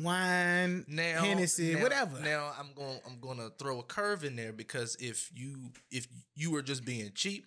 wine, 0.00 0.84
Now, 0.86 1.22
Hennessy, 1.24 1.74
now- 1.74 1.82
whatever. 1.82 2.20
Now 2.20 2.52
I'm 2.56 2.72
going 2.72 3.00
I'm 3.04 3.18
going 3.18 3.38
to 3.38 3.50
throw 3.58 3.80
a 3.80 3.82
curve 3.82 4.22
in 4.22 4.36
there 4.36 4.52
because 4.52 4.96
if 5.00 5.28
you 5.34 5.72
if 5.90 6.06
you 6.36 6.52
were 6.52 6.62
just 6.62 6.84
being 6.84 7.10
cheap 7.16 7.46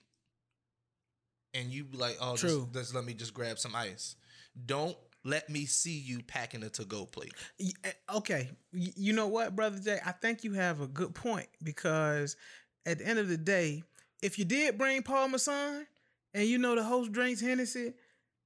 and 1.53 1.71
you 1.71 1.83
be 1.83 1.97
like, 1.97 2.17
oh, 2.21 2.35
True. 2.35 2.67
just 2.73 2.93
let 2.93 3.05
me 3.05 3.13
just 3.13 3.33
grab 3.33 3.57
some 3.59 3.75
ice. 3.75 4.15
Don't 4.65 4.95
let 5.23 5.49
me 5.49 5.65
see 5.65 5.97
you 5.97 6.21
packing 6.23 6.63
a 6.63 6.69
to 6.69 6.85
go 6.85 7.05
plate. 7.05 7.33
Eh, 7.59 7.91
Okay, 8.13 8.49
you 8.71 9.13
know 9.13 9.27
what, 9.27 9.55
brother 9.55 9.79
Jay? 9.79 9.99
I 10.05 10.11
think 10.13 10.43
you 10.43 10.53
have 10.53 10.79
a 10.81 10.87
good 10.87 11.13
point 11.13 11.47
because 11.63 12.35
at 12.85 12.99
the 12.99 13.07
end 13.07 13.19
of 13.19 13.27
the 13.27 13.37
day, 13.37 13.83
if 14.23 14.39
you 14.39 14.45
did 14.45 14.77
bring 14.77 15.03
Paul 15.03 15.27
Masson 15.29 15.85
and 16.33 16.45
you 16.47 16.57
know 16.57 16.75
the 16.75 16.83
host 16.83 17.11
drinks 17.11 17.41
Hennessy, 17.41 17.93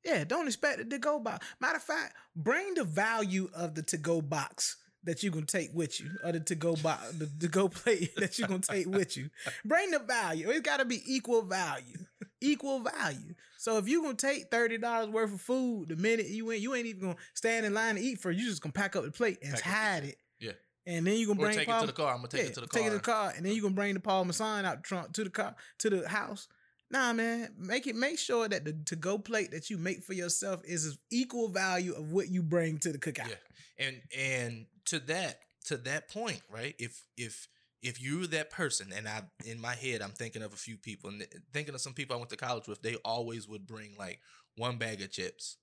yeah, 0.04 0.24
don't 0.24 0.48
expect 0.48 0.80
it 0.80 0.90
to 0.90 0.98
go 0.98 1.20
box. 1.20 1.46
Matter 1.60 1.78
of 1.78 1.84
fact, 1.84 2.16
bring 2.36 2.74
the 2.74 2.84
value 2.84 3.50
of 3.54 3.76
the 3.76 3.84
to 3.84 3.98
go 3.98 4.20
box 4.22 4.78
that 5.04 5.22
you're 5.24 5.32
gonna 5.32 5.46
take 5.46 5.70
with 5.74 6.00
you, 6.00 6.10
or 6.24 6.32
the 6.32 6.40
to 6.40 6.56
go 6.56 6.76
box, 6.76 7.12
the 7.14 7.28
to 7.40 7.48
go 7.48 7.68
plate 7.70 8.16
that 8.18 8.38
you're 8.40 8.48
gonna 8.48 8.60
take 8.60 8.88
with 8.88 9.16
you. 9.16 9.30
Bring 9.64 9.92
the 9.92 10.00
value. 10.00 10.50
It's 10.50 10.62
got 10.62 10.78
to 10.78 10.86
be 10.86 11.02
equal 11.06 11.44
value, 11.44 12.06
equal 12.42 12.80
value. 12.80 13.34
So 13.58 13.78
if 13.78 13.88
you're 13.88 14.02
gonna 14.02 14.16
take 14.16 14.50
thirty 14.52 14.78
dollars 14.78 15.10
worth 15.10 15.34
of 15.34 15.42
food, 15.42 15.90
the 15.90 15.96
minute 15.96 16.28
you 16.28 16.52
ain't 16.52 16.62
you 16.62 16.76
ain't 16.76 16.88
even 16.88 17.02
gonna 17.02 17.16
stand 17.34 17.66
in 17.66 17.74
line 17.74 17.96
to 17.96 18.02
eat 18.02 18.20
for, 18.20 18.32
it, 18.32 18.38
you 18.38 18.46
just 18.46 18.62
gonna 18.62 18.74
pack 18.74 18.96
up 18.96 19.04
the 19.04 19.12
plate 19.12 19.40
and 19.44 19.54
Pack 19.54 19.62
hide 19.62 20.04
it. 20.04 20.18
Yeah. 20.40 20.52
And 20.86 21.06
then 21.06 21.16
you 21.16 21.28
gonna 21.28 21.40
Or 21.40 21.46
bring 21.46 21.58
take 21.58 21.68
Paul, 21.68 21.78
it 21.78 21.82
to 21.82 21.88
the 21.88 21.94
car. 21.94 22.12
I'm 22.12 22.18
gonna 22.18 22.28
take 22.30 22.42
yeah, 22.42 22.48
it 22.48 22.54
to 22.56 22.62
the 22.62 22.68
car. 22.68 22.80
Take 22.80 22.88
it 22.88 22.92
to 22.92 22.98
the 22.98 23.04
car, 23.04 23.34
and 23.36 23.46
then 23.46 23.54
you 23.54 23.62
gonna 23.62 23.76
bring 23.76 23.94
the 23.94 24.00
Paul 24.00 24.26
Masson 24.26 24.66
out 24.66 24.78
the 24.78 24.84
trunk 24.84 25.14
to 25.14 25.24
the 25.24 25.30
car 25.30 25.56
to 25.80 25.90
the 25.90 26.10
house. 26.10 26.48
Nah, 26.90 27.14
man, 27.14 27.50
make 27.58 27.88
it 27.88 27.96
make 27.96 28.20
sure 28.20 28.50
that 28.50 28.66
the 28.66 28.74
to 28.86 28.96
go 28.96 29.18
plate 29.18 29.52
that 29.52 29.70
you 29.70 29.78
make 29.78 30.04
for 30.04 30.14
yourself 30.14 30.62
is 30.66 30.88
of 30.88 30.98
equal 31.10 31.48
value 31.48 31.94
of 31.94 32.12
what 32.12 32.30
you 32.30 32.44
bring 32.44 32.80
to 32.80 32.92
the 32.92 32.98
cookout. 32.98 33.30
Yeah. 33.30 33.86
And 33.88 34.02
and 34.18 34.66
to 34.86 35.00
that 35.00 35.40
to 35.66 35.78
that 35.78 36.10
point, 36.10 36.42
right? 36.50 36.76
If 36.80 37.06
if 37.16 37.48
if 37.84 38.02
you're 38.02 38.28
that 38.28 38.50
person, 38.52 38.92
and 38.96 39.08
I 39.08 39.24
in 39.46 39.60
my 39.60 39.76
head 39.76 40.02
I'm 40.02 40.12
thinking 40.12 40.42
of 40.44 40.54
a 40.54 40.58
few 40.58 40.78
people, 40.78 41.10
and 41.10 41.22
eh, 41.24 41.26
thinking 41.54 41.74
of 41.74 41.82
some 41.82 41.94
people 41.94 42.16
I 42.16 42.20
went 42.20 42.30
to 42.32 42.38
college 42.38 42.68
with, 42.68 42.82
they 42.82 42.96
always 43.04 43.48
would 43.48 43.66
bring 43.68 43.96
like 43.98 44.20
one 44.58 44.78
bag 44.78 45.02
of 45.02 45.12
chips, 45.12 45.58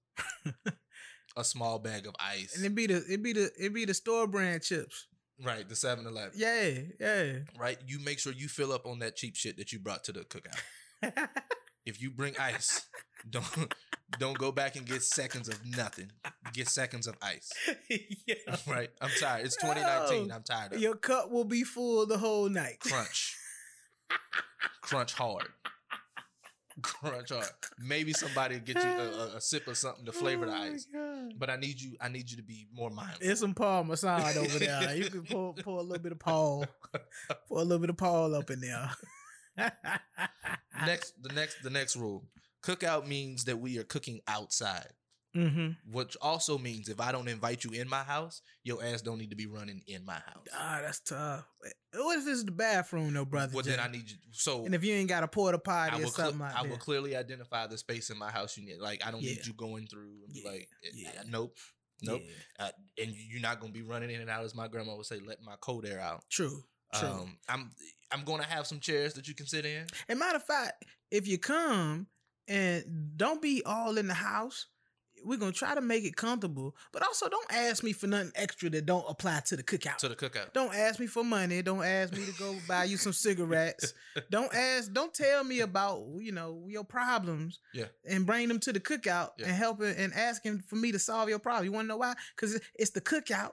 a 1.36 1.44
small 1.44 1.78
bag 1.78 2.06
of 2.06 2.14
ice, 2.20 2.54
And 2.56 2.64
it'd 2.64 2.74
be 2.74 2.86
the 2.86 3.04
it'd 3.06 3.22
be 3.22 3.32
the 3.32 3.50
it'd 3.58 3.74
be 3.74 3.84
the 3.84 3.94
store 3.94 4.26
brand 4.26 4.62
chips. 4.62 5.06
right? 5.44 5.68
The 5.68 5.74
7-Eleven. 5.76 6.32
Yeah, 6.34 6.70
yeah. 6.98 7.32
Right? 7.58 7.78
You 7.86 8.00
make 8.00 8.18
sure 8.18 8.32
you 8.32 8.48
fill 8.48 8.72
up 8.72 8.86
on 8.86 8.98
that 9.00 9.14
cheap 9.16 9.36
shit 9.36 9.56
that 9.58 9.72
you 9.72 9.78
brought 9.78 10.02
to 10.04 10.12
the 10.12 10.20
cookout. 10.20 11.28
If 11.86 12.02
you 12.02 12.10
bring 12.10 12.36
ice, 12.38 12.86
don't 13.30 13.74
don't 14.18 14.38
go 14.38 14.50
back 14.52 14.76
and 14.76 14.86
get 14.86 15.02
seconds 15.02 15.48
of 15.48 15.58
nothing. 15.76 16.10
Get 16.52 16.68
seconds 16.68 17.06
of 17.06 17.16
ice. 17.22 17.52
yeah. 18.26 18.34
Right? 18.66 18.90
I'm 19.00 19.10
tired. 19.20 19.44
It's 19.46 19.56
2019. 19.56 20.32
I'm 20.32 20.42
tired 20.42 20.72
of 20.72 20.78
it. 20.78 20.80
Your 20.80 20.94
cup 20.94 21.30
will 21.30 21.44
be 21.44 21.64
full 21.64 22.06
the 22.06 22.18
whole 22.18 22.48
night. 22.48 22.80
crunch. 22.80 23.36
crunch 24.82 25.14
hard. 25.14 25.46
Crunch 26.82 27.30
hard. 27.30 27.46
Maybe 27.78 28.12
somebody 28.12 28.54
will 28.56 28.62
get 28.62 28.76
you 28.76 28.90
a, 28.90 29.32
a, 29.32 29.36
a 29.36 29.40
sip 29.40 29.66
of 29.66 29.76
something 29.76 30.04
to 30.06 30.12
flavor 30.12 30.46
the 30.46 30.52
Oh 30.52 30.58
my 30.58 30.68
ice. 30.68 30.86
God. 30.92 31.32
But 31.38 31.50
I 31.50 31.56
need 31.56 31.80
you. 31.80 31.96
I 32.00 32.08
need 32.08 32.30
you 32.30 32.36
to 32.36 32.42
be 32.42 32.66
more 32.72 32.90
mindful. 32.90 33.18
There's 33.20 33.40
some 33.40 33.54
Paul 33.54 33.84
Masson 33.84 34.08
over 34.38 34.58
there. 34.58 34.96
You 34.96 35.10
can 35.10 35.24
pour, 35.24 35.54
pour 35.54 35.78
a 35.78 35.82
little 35.82 36.02
bit 36.02 36.12
of 36.12 36.18
Paul. 36.18 36.64
Pour 37.48 37.58
a 37.58 37.62
little 37.62 37.78
bit 37.78 37.90
of 37.90 37.96
Paul 37.96 38.34
up 38.34 38.50
in 38.50 38.60
there. 38.60 38.90
next, 40.86 41.20
the 41.22 41.32
next, 41.34 41.62
the 41.62 41.70
next 41.70 41.96
rule: 41.96 42.24
cookout 42.62 43.06
means 43.06 43.44
that 43.44 43.58
we 43.58 43.78
are 43.78 43.84
cooking 43.84 44.20
outside. 44.28 44.88
mm-hmm. 45.36 45.70
Which 45.92 46.16
also 46.20 46.58
means 46.58 46.88
if 46.88 47.00
I 47.00 47.12
don't 47.12 47.28
invite 47.28 47.62
you 47.64 47.70
in 47.72 47.88
my 47.88 48.02
house, 48.02 48.40
your 48.64 48.82
ass 48.82 49.02
don't 49.02 49.18
need 49.18 49.30
to 49.30 49.36
be 49.36 49.46
running 49.46 49.82
in 49.86 50.04
my 50.04 50.14
house. 50.14 50.46
Ah, 50.54 50.80
that's 50.82 51.00
tough. 51.00 51.44
What 51.94 52.18
if 52.18 52.24
this 52.24 52.38
is 52.38 52.44
the 52.44 52.50
bathroom 52.50 53.12
though, 53.14 53.24
brother? 53.24 53.52
well, 53.54 53.62
Jay? 53.62 53.70
then 53.72 53.80
I 53.80 53.88
need 53.88 54.10
you. 54.10 54.16
So 54.32 54.64
and 54.64 54.74
if 54.74 54.82
you 54.84 54.94
ain't 54.94 55.08
got 55.08 55.22
a 55.24 55.28
porta 55.28 55.58
potty 55.58 56.02
or 56.02 56.06
something 56.06 56.38
like 56.40 56.54
I 56.56 56.62
that. 56.62 56.70
will 56.70 56.76
clearly 56.78 57.14
identify 57.16 57.66
the 57.66 57.78
space 57.78 58.10
in 58.10 58.18
my 58.18 58.30
house 58.30 58.56
you 58.56 58.64
need. 58.64 58.78
Like 58.80 59.06
I 59.06 59.10
don't 59.10 59.22
need 59.22 59.44
you 59.46 59.52
going 59.52 59.86
through 59.86 60.10
and 60.24 60.32
be 60.32 60.42
Yeah, 60.44 60.50
like, 60.50 60.68
eh, 60.84 60.90
yeah. 60.94 61.08
uh, 61.20 61.24
nope, 61.28 61.56
nope. 62.02 62.22
Yeah. 62.24 62.66
uh, 62.66 62.70
and 63.00 63.12
you're 63.14 63.40
not 63.42 63.60
gonna 63.60 63.72
be 63.72 63.82
running 63.82 64.10
in 64.10 64.20
and 64.20 64.30
out 64.30 64.44
as 64.44 64.54
my 64.54 64.66
grandma 64.68 64.96
would 64.96 65.06
say 65.06 65.20
let 65.24 65.42
my 65.42 65.54
cold 65.60 65.86
air 65.86 66.00
out 66.00 66.24
True. 66.30 66.62
True. 66.94 67.08
um 67.08 67.36
i'm 67.50 67.70
i'm 68.12 68.24
gonna 68.24 68.44
have 68.44 68.66
some 68.66 68.80
chairs 68.80 69.12
that 69.14 69.28
you 69.28 69.34
can 69.34 69.46
sit 69.46 69.66
in 69.66 69.84
and 70.08 70.18
matter 70.18 70.36
of 70.36 70.44
fact, 70.44 70.84
if 71.10 71.28
you 71.28 71.36
come 71.38 72.06
and 72.48 73.12
don't 73.16 73.42
be 73.42 73.62
all 73.64 73.98
in 73.98 74.08
the 74.08 74.14
house, 74.14 74.66
we're 75.24 75.36
gonna 75.36 75.50
try 75.50 75.74
to 75.74 75.80
make 75.80 76.04
it 76.04 76.14
comfortable. 76.14 76.76
But 76.92 77.02
also 77.02 77.28
don't 77.28 77.52
ask 77.52 77.82
me 77.82 77.92
for 77.92 78.06
nothing 78.06 78.30
extra 78.36 78.70
that 78.70 78.86
don't 78.86 79.04
apply 79.08 79.40
to 79.46 79.56
the 79.56 79.64
cookout. 79.64 79.96
to 79.98 80.08
the 80.08 80.14
cookout 80.14 80.52
Don't 80.52 80.72
ask 80.72 81.00
me 81.00 81.08
for 81.08 81.24
money. 81.24 81.60
Don't 81.60 81.82
ask 81.84 82.12
me 82.12 82.24
to 82.24 82.32
go 82.38 82.54
buy 82.68 82.84
you 82.84 82.96
some 82.96 83.12
cigarettes. 83.12 83.94
Don't 84.30 84.54
ask. 84.54 84.92
Don't 84.92 85.12
tell 85.12 85.42
me 85.42 85.60
about 85.60 86.04
you 86.20 86.30
know 86.30 86.64
your 86.68 86.84
problems. 86.84 87.58
Yeah. 87.74 87.86
And 88.08 88.26
bring 88.26 88.46
them 88.46 88.60
to 88.60 88.72
the 88.72 88.78
cookout 88.80 89.30
Yeah. 89.38 89.46
and 89.48 89.56
help 89.56 89.82
it 89.82 89.98
and 89.98 90.14
asking 90.14 90.60
for 90.60 90.76
me 90.76 90.92
to 90.92 90.98
solve 91.00 91.28
your 91.28 91.40
problem. 91.40 91.64
You 91.64 91.72
want 91.72 91.86
to 91.86 91.88
know 91.88 91.96
why? 91.96 92.14
Because 92.36 92.60
it's 92.78 92.90
the 92.90 93.00
cookout 93.00 93.52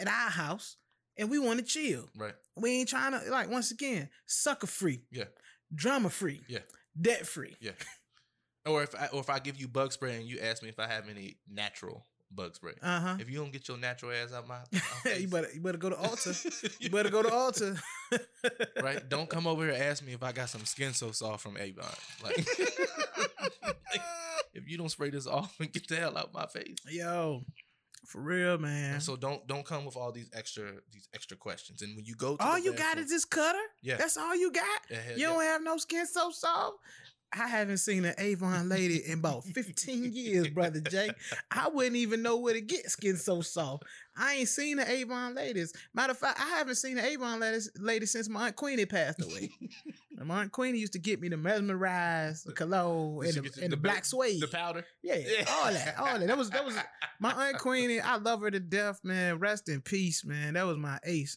at 0.00 0.08
our 0.08 0.30
house, 0.30 0.76
and 1.16 1.30
we 1.30 1.38
want 1.38 1.60
to 1.60 1.64
chill. 1.64 2.08
right 2.16 2.34
We 2.56 2.70
ain't 2.80 2.88
trying 2.88 3.12
to 3.12 3.30
like 3.30 3.48
once 3.48 3.70
again 3.70 4.08
sucker 4.26 4.66
free. 4.66 5.04
Yeah. 5.12 5.24
Drama 5.72 6.10
free. 6.10 6.42
Yeah. 6.48 6.58
Debt 7.00 7.24
free. 7.24 7.54
yeah 7.60 7.72
or 8.66 8.82
if 8.82 8.94
I, 8.94 9.06
or 9.12 9.20
if 9.20 9.30
I 9.30 9.38
give 9.38 9.56
you 9.60 9.68
bug 9.68 9.92
spray 9.92 10.16
and 10.16 10.24
you 10.24 10.38
ask 10.40 10.62
me 10.62 10.68
if 10.68 10.78
I 10.78 10.86
have 10.86 11.08
any 11.08 11.36
natural 11.50 12.06
bug 12.30 12.54
spray 12.56 12.72
Uh 12.82 13.00
huh. 13.00 13.16
if 13.20 13.30
you 13.30 13.38
don't 13.38 13.52
get 13.52 13.68
your 13.68 13.76
natural 13.78 14.10
ass 14.10 14.32
out 14.32 14.48
my, 14.48 14.58
my 14.72 15.12
you 15.18 15.28
better 15.28 15.48
you 15.54 15.60
better 15.60 15.78
go 15.78 15.90
to 15.90 15.96
altar. 15.96 16.32
You 16.80 16.90
better 16.90 17.10
go 17.10 17.22
to 17.22 17.32
altar. 17.32 17.76
right 18.82 19.08
don't 19.08 19.28
come 19.28 19.46
over 19.46 19.64
here 19.64 19.74
and 19.74 19.82
ask 19.82 20.04
me 20.04 20.12
if 20.14 20.22
I 20.22 20.32
got 20.32 20.48
some 20.48 20.64
skin 20.64 20.92
so 20.94 21.12
soft 21.12 21.42
from 21.42 21.56
Avon 21.58 21.84
like 22.22 22.36
if 24.54 24.68
you 24.68 24.76
don't 24.78 24.90
spray 24.90 25.10
this 25.10 25.26
off 25.26 25.54
and 25.60 25.72
get 25.72 25.86
the 25.88 25.96
hell 25.96 26.16
out 26.16 26.26
of 26.28 26.34
my 26.34 26.46
face 26.46 26.76
Yo, 26.88 27.42
for 28.06 28.20
real, 28.20 28.58
man. 28.58 28.94
And 28.94 29.02
so 29.02 29.16
don't 29.16 29.46
don't 29.46 29.64
come 29.64 29.84
with 29.84 29.96
all 29.96 30.12
these 30.12 30.30
extra 30.34 30.72
these 30.92 31.08
extra 31.14 31.36
questions. 31.36 31.82
And 31.82 31.96
when 31.96 32.04
you 32.04 32.14
go, 32.14 32.36
to 32.36 32.44
all 32.44 32.58
you 32.58 32.74
got 32.74 32.98
is 32.98 33.08
this 33.08 33.24
cutter. 33.24 33.58
yeah, 33.82 33.96
That's 33.96 34.16
all 34.16 34.36
you 34.36 34.52
got. 34.52 34.64
yeah, 34.90 34.98
You 35.16 35.22
yeah. 35.22 35.26
don't 35.28 35.42
have 35.42 35.62
no 35.62 35.76
skin 35.78 36.06
so 36.06 36.30
soft. 36.30 36.76
I 37.36 37.48
haven't 37.48 37.78
seen 37.78 38.04
an 38.04 38.14
Avon 38.18 38.68
lady 38.68 39.02
in 39.06 39.18
about 39.18 39.44
15 39.44 40.12
years, 40.14 40.48
brother 40.48 40.80
Jake. 40.80 41.12
I 41.50 41.68
wouldn't 41.68 41.96
even 41.96 42.22
know 42.22 42.36
where 42.36 42.54
to 42.54 42.60
get 42.60 42.88
skin 42.90 43.16
so 43.16 43.40
soft. 43.40 43.84
I 44.16 44.34
ain't 44.34 44.48
seen 44.48 44.78
an 44.78 44.88
Avon 44.88 45.34
ladies. 45.34 45.72
Matter 45.94 46.12
of 46.12 46.18
fact, 46.18 46.40
I 46.40 46.48
haven't 46.50 46.76
seen 46.76 46.96
an 46.98 47.04
Avon 47.04 47.40
ladies, 47.40 47.70
lady 47.78 48.06
since 48.06 48.28
my 48.28 48.46
Aunt 48.46 48.56
Queenie 48.56 48.86
passed 48.86 49.22
away. 49.22 49.50
My 50.24 50.42
Aunt 50.42 50.52
Queenie 50.52 50.78
used 50.78 50.92
to 50.92 51.00
get 51.00 51.20
me 51.20 51.28
the 51.28 51.36
mesmerized, 51.36 52.46
the 52.46 52.52
cologne, 52.52 53.26
and 53.26 53.34
the, 53.34 53.62
and 53.64 53.72
the 53.72 53.76
black 53.76 54.04
suede. 54.04 54.40
the 54.40 54.46
powder. 54.46 54.84
Yeah, 55.02 55.16
all 55.48 55.72
that, 55.72 55.98
all 55.98 56.18
that. 56.18 56.26
That 56.28 56.38
was 56.38 56.50
that 56.50 56.64
was 56.64 56.76
my 57.18 57.32
aunt 57.32 57.58
Queenie. 57.58 58.00
I 58.00 58.16
love 58.16 58.40
her 58.42 58.50
to 58.50 58.60
death, 58.60 59.00
man. 59.02 59.38
Rest 59.40 59.68
in 59.68 59.80
peace, 59.80 60.24
man. 60.24 60.54
That 60.54 60.66
was 60.66 60.76
my 60.76 60.98
ace. 61.04 61.36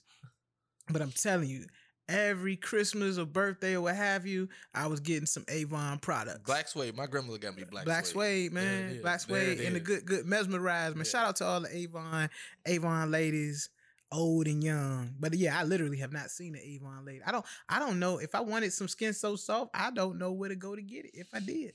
But 0.89 1.01
I'm 1.01 1.11
telling 1.11 1.49
you, 1.49 1.65
every 2.10 2.55
Christmas 2.55 3.18
or 3.18 3.26
birthday 3.26 3.76
or 3.76 3.82
what 3.82 3.95
have 3.95 4.26
you, 4.26 4.49
I 4.74 4.88
was 4.88 4.99
getting 4.99 5.26
some 5.26 5.45
Avon 5.49 5.99
products. 5.99 6.41
Black 6.45 6.68
suede. 6.68 6.95
My 6.95 7.08
grandmother 7.08 7.39
got 7.39 7.55
me 7.55 7.64
black, 7.70 7.86
Black 7.86 8.05
suede. 8.05 8.51
suede, 8.51 8.53
man. 8.53 9.01
Black 9.01 9.20
suede 9.20 9.60
and 9.62 9.76
the 9.76 9.80
good, 9.80 10.05
good 10.05 10.26
mesmerized, 10.26 10.95
man. 10.95 11.05
Yeah. 11.05 11.12
Shout 11.12 11.28
out 11.28 11.36
to 11.38 11.45
all 11.45 11.62
the 11.62 11.76
Avon, 11.76 12.30
Avon 12.66 13.12
ladies, 13.12 13.70
old 14.12 14.47
and 14.47 14.64
young. 14.64 15.16
But 15.20 15.34
yeah, 15.34 15.60
I 15.60 15.64
literally 15.64 15.97
have 15.97 16.14
not 16.14 16.30
seen 16.30 16.55
an 16.55 16.62
Avon 16.64 17.05
lady. 17.05 17.22
I 17.26 17.32
don't, 17.32 17.45
I 17.68 17.80
don't 17.80 17.99
know 17.99 18.20
if 18.20 18.34
I 18.36 18.41
wanted 18.41 18.72
some 18.74 18.88
skin 18.88 19.14
so 19.14 19.36
soft. 19.36 19.72
I 19.74 19.91
don't 19.91 20.18
know 20.18 20.32
where 20.32 20.49
to 20.49 20.55
go 20.55 20.76
to 20.76 20.82
get 20.82 21.05
it. 21.05 21.12
If 21.14 21.28
I 21.34 21.39
did, 21.39 21.74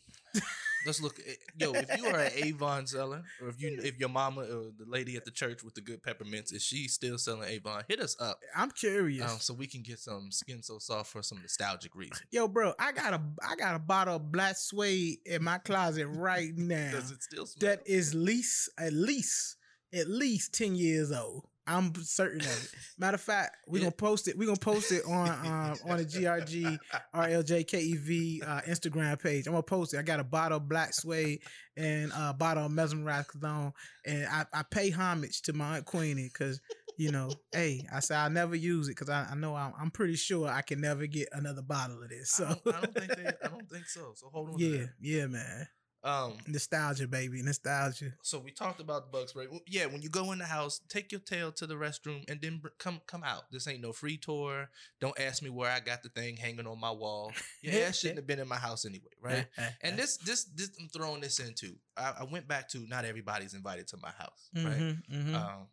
Let's 0.85 1.01
look. 1.01 1.19
At, 1.21 1.37
yo, 1.57 1.73
if 1.75 1.97
you 1.97 2.07
are 2.07 2.19
an 2.19 2.33
Avon 2.35 2.87
seller, 2.89 3.23
or 3.41 3.49
if 3.49 3.63
you 3.63 3.79
if 3.85 4.01
your 4.01 4.09
mama 4.09 4.41
or 4.41 4.73
the 4.77 4.85
lady 4.87 5.17
at 5.17 5.25
the 5.25 5.31
church 5.31 5.63
with 5.63 5.75
the 5.75 5.81
good 5.81 6.03
peppermints, 6.03 6.53
is 6.53 6.63
she 6.63 6.89
still 6.89 7.19
selling 7.19 7.49
Avon? 7.49 7.85
Hit 7.89 8.01
us 8.01 8.17
up 8.21 8.41
I'm 8.57 8.71
curious. 8.73 9.31
um, 9.31 9.39
so 9.39 9.55
we 9.55 9.69
can 9.69 9.83
get 9.83 10.01
some 10.01 10.33
skin 10.33 10.61
so 10.63 10.79
soft 10.79 11.13
for 11.13 11.23
some 11.23 11.39
nostalgic 11.41 11.95
reason. 11.95 12.27
Yo, 12.33 12.49
bro, 12.49 12.73
I 12.81 12.91
got 12.91 13.15
a 13.15 13.21
I 13.49 13.55
got 13.55 13.77
a 13.77 13.79
bottle 13.79 14.17
of 14.17 14.33
black 14.33 14.57
suede 14.57 15.19
in 15.25 15.45
my 15.45 15.59
closet 15.59 16.07
right 16.09 16.51
now. 16.57 16.91
Does 16.91 17.13
it 17.13 17.23
still 17.23 17.47
smell? 17.47 17.71
That 17.77 17.87
is 17.87 18.13
least 18.15 18.71
at 18.77 18.93
least 18.93 19.57
at 19.95 20.09
least 20.09 20.53
ten 20.53 20.75
years 20.75 21.13
old. 21.13 21.45
I'm 21.67 21.95
certain 21.97 22.41
of 22.41 22.47
it. 22.47 22.71
Matter 22.99 23.15
of 23.15 23.21
fact, 23.21 23.57
we're 23.69 23.79
Yeah. 23.79 23.85
gonna 23.85 23.93
post 23.93 24.29
it. 24.29 24.37
We're 24.37 24.47
gonna 24.47 24.59
post 24.59 24.91
it 24.93 25.05
on 25.07 25.29
um, 25.29 25.79
on 25.89 25.99
the 25.99 26.05
GRG 26.05 26.79
RLJKEV 27.15 28.43
uh, 28.47 28.61
Instagram 28.63 29.21
page. 29.23 29.47
I'm 29.47 29.53
gonna 29.53 29.63
post 29.63 29.95
it. 29.95 29.99
I 29.99 30.03
got 30.03 30.21
a 30.21 30.25
bottle 30.25 30.59
of 30.59 30.69
black 30.69 30.93
suede 30.95 31.41
and 31.77 32.13
a 32.17 32.33
bottle 32.35 32.67
of 32.67 32.73
mesmerized 32.73 33.29
cologne, 33.29 33.73
and 34.07 34.27
I, 34.27 34.45
I 34.53 34.63
pay 34.63 34.91
homage 34.91 35.43
to 35.43 35.53
my 35.53 35.77
aunt 35.77 35.87
Queenie 35.87 36.31
because 36.33 36.61
you 36.99 37.11
know, 37.11 37.31
hey, 37.53 37.87
I 37.93 38.01
say 38.01 38.15
I'll 38.15 38.29
never 38.31 38.55
use 38.55 38.89
it 38.89 38.93
because 38.93 39.09
I, 39.09 39.27
I 39.31 39.35
know 39.35 39.55
I'm, 39.57 39.73
I'm 39.81 39.91
pretty 39.91 40.15
sure 40.15 40.47
I 40.49 40.61
can 40.61 40.81
never 40.81 41.07
get 41.07 41.29
another 41.33 41.63
bottle 41.63 42.03
of 42.03 42.11
this. 42.11 42.39
I 42.39 42.53
So 42.53 42.61
don't, 42.65 42.75
I 42.77 42.81
don't 42.83 42.95
think 42.95 43.17
they, 43.17 43.27
I 43.45 43.49
don't 43.49 43.69
think 43.71 43.87
so. 43.89 44.13
So 44.15 44.29
hold 44.31 44.51
on. 44.51 44.59
to 44.59 44.65
yeah, 44.65 44.79
that. 44.83 44.91
yeah, 45.01 45.27
man, 45.27 45.69
Um. 46.05 46.39
nostalgia, 46.49 47.07
baby, 47.07 47.43
nostalgia. 47.43 48.13
So 48.23 48.41
we 48.41 48.51
talked 48.51 48.81
about 48.81 49.05
spray. 49.29 49.47
Well, 49.49 49.61
Yeah, 49.69 49.87
when 49.87 50.03
you 50.03 50.09
go 50.09 50.33
in 50.33 50.39
the 50.39 50.45
house, 50.45 50.81
take 50.89 51.13
your 51.13 51.21
tail 51.21 51.53
to 51.53 51.67
the 51.67 51.75
restroom 51.75 52.29
and 52.29 52.41
then 52.41 52.59
br- 52.59 52.69
come 52.79 53.01
come 53.07 53.23
out. 53.23 53.45
This 53.53 53.69
ain't 53.69 53.83
no 53.83 53.93
free 53.93 54.17
tour. 54.17 54.69
Don't 55.01 55.19
ask 55.21 55.43
me 55.43 55.51
where 55.51 55.71
I 55.71 55.79
got 55.79 56.03
the 56.03 56.09
thing 56.09 56.37
hanging 56.37 56.67
on 56.67 56.81
my 56.81 56.91
wall. 56.91 57.33
Your 57.63 57.85
ass 57.85 57.99
shouldn't 57.99 58.19
have 58.19 58.27
been 58.27 58.41
in 58.41 58.49
my 58.49 58.57
house 58.57 58.85
anyway, 58.85 59.13
right? 59.21 59.47
And 59.81 59.97
this 59.97 60.17
this 60.17 60.45
this 60.45 60.71
I'm 60.81 60.89
throwing 60.89 61.21
this 61.21 61.39
into. 61.39 61.77
I, 61.97 62.15
I 62.21 62.25
went 62.25 62.49
back 62.49 62.69
to 62.71 62.79
not 62.89 63.05
everybody's 63.05 63.55
invited 63.55 63.87
to 63.89 63.97
my 63.99 64.11
house, 64.11 64.49
right? 64.57 64.65
Mhm, 64.65 65.03
mhm. 65.09 65.35
Um, 65.35 65.67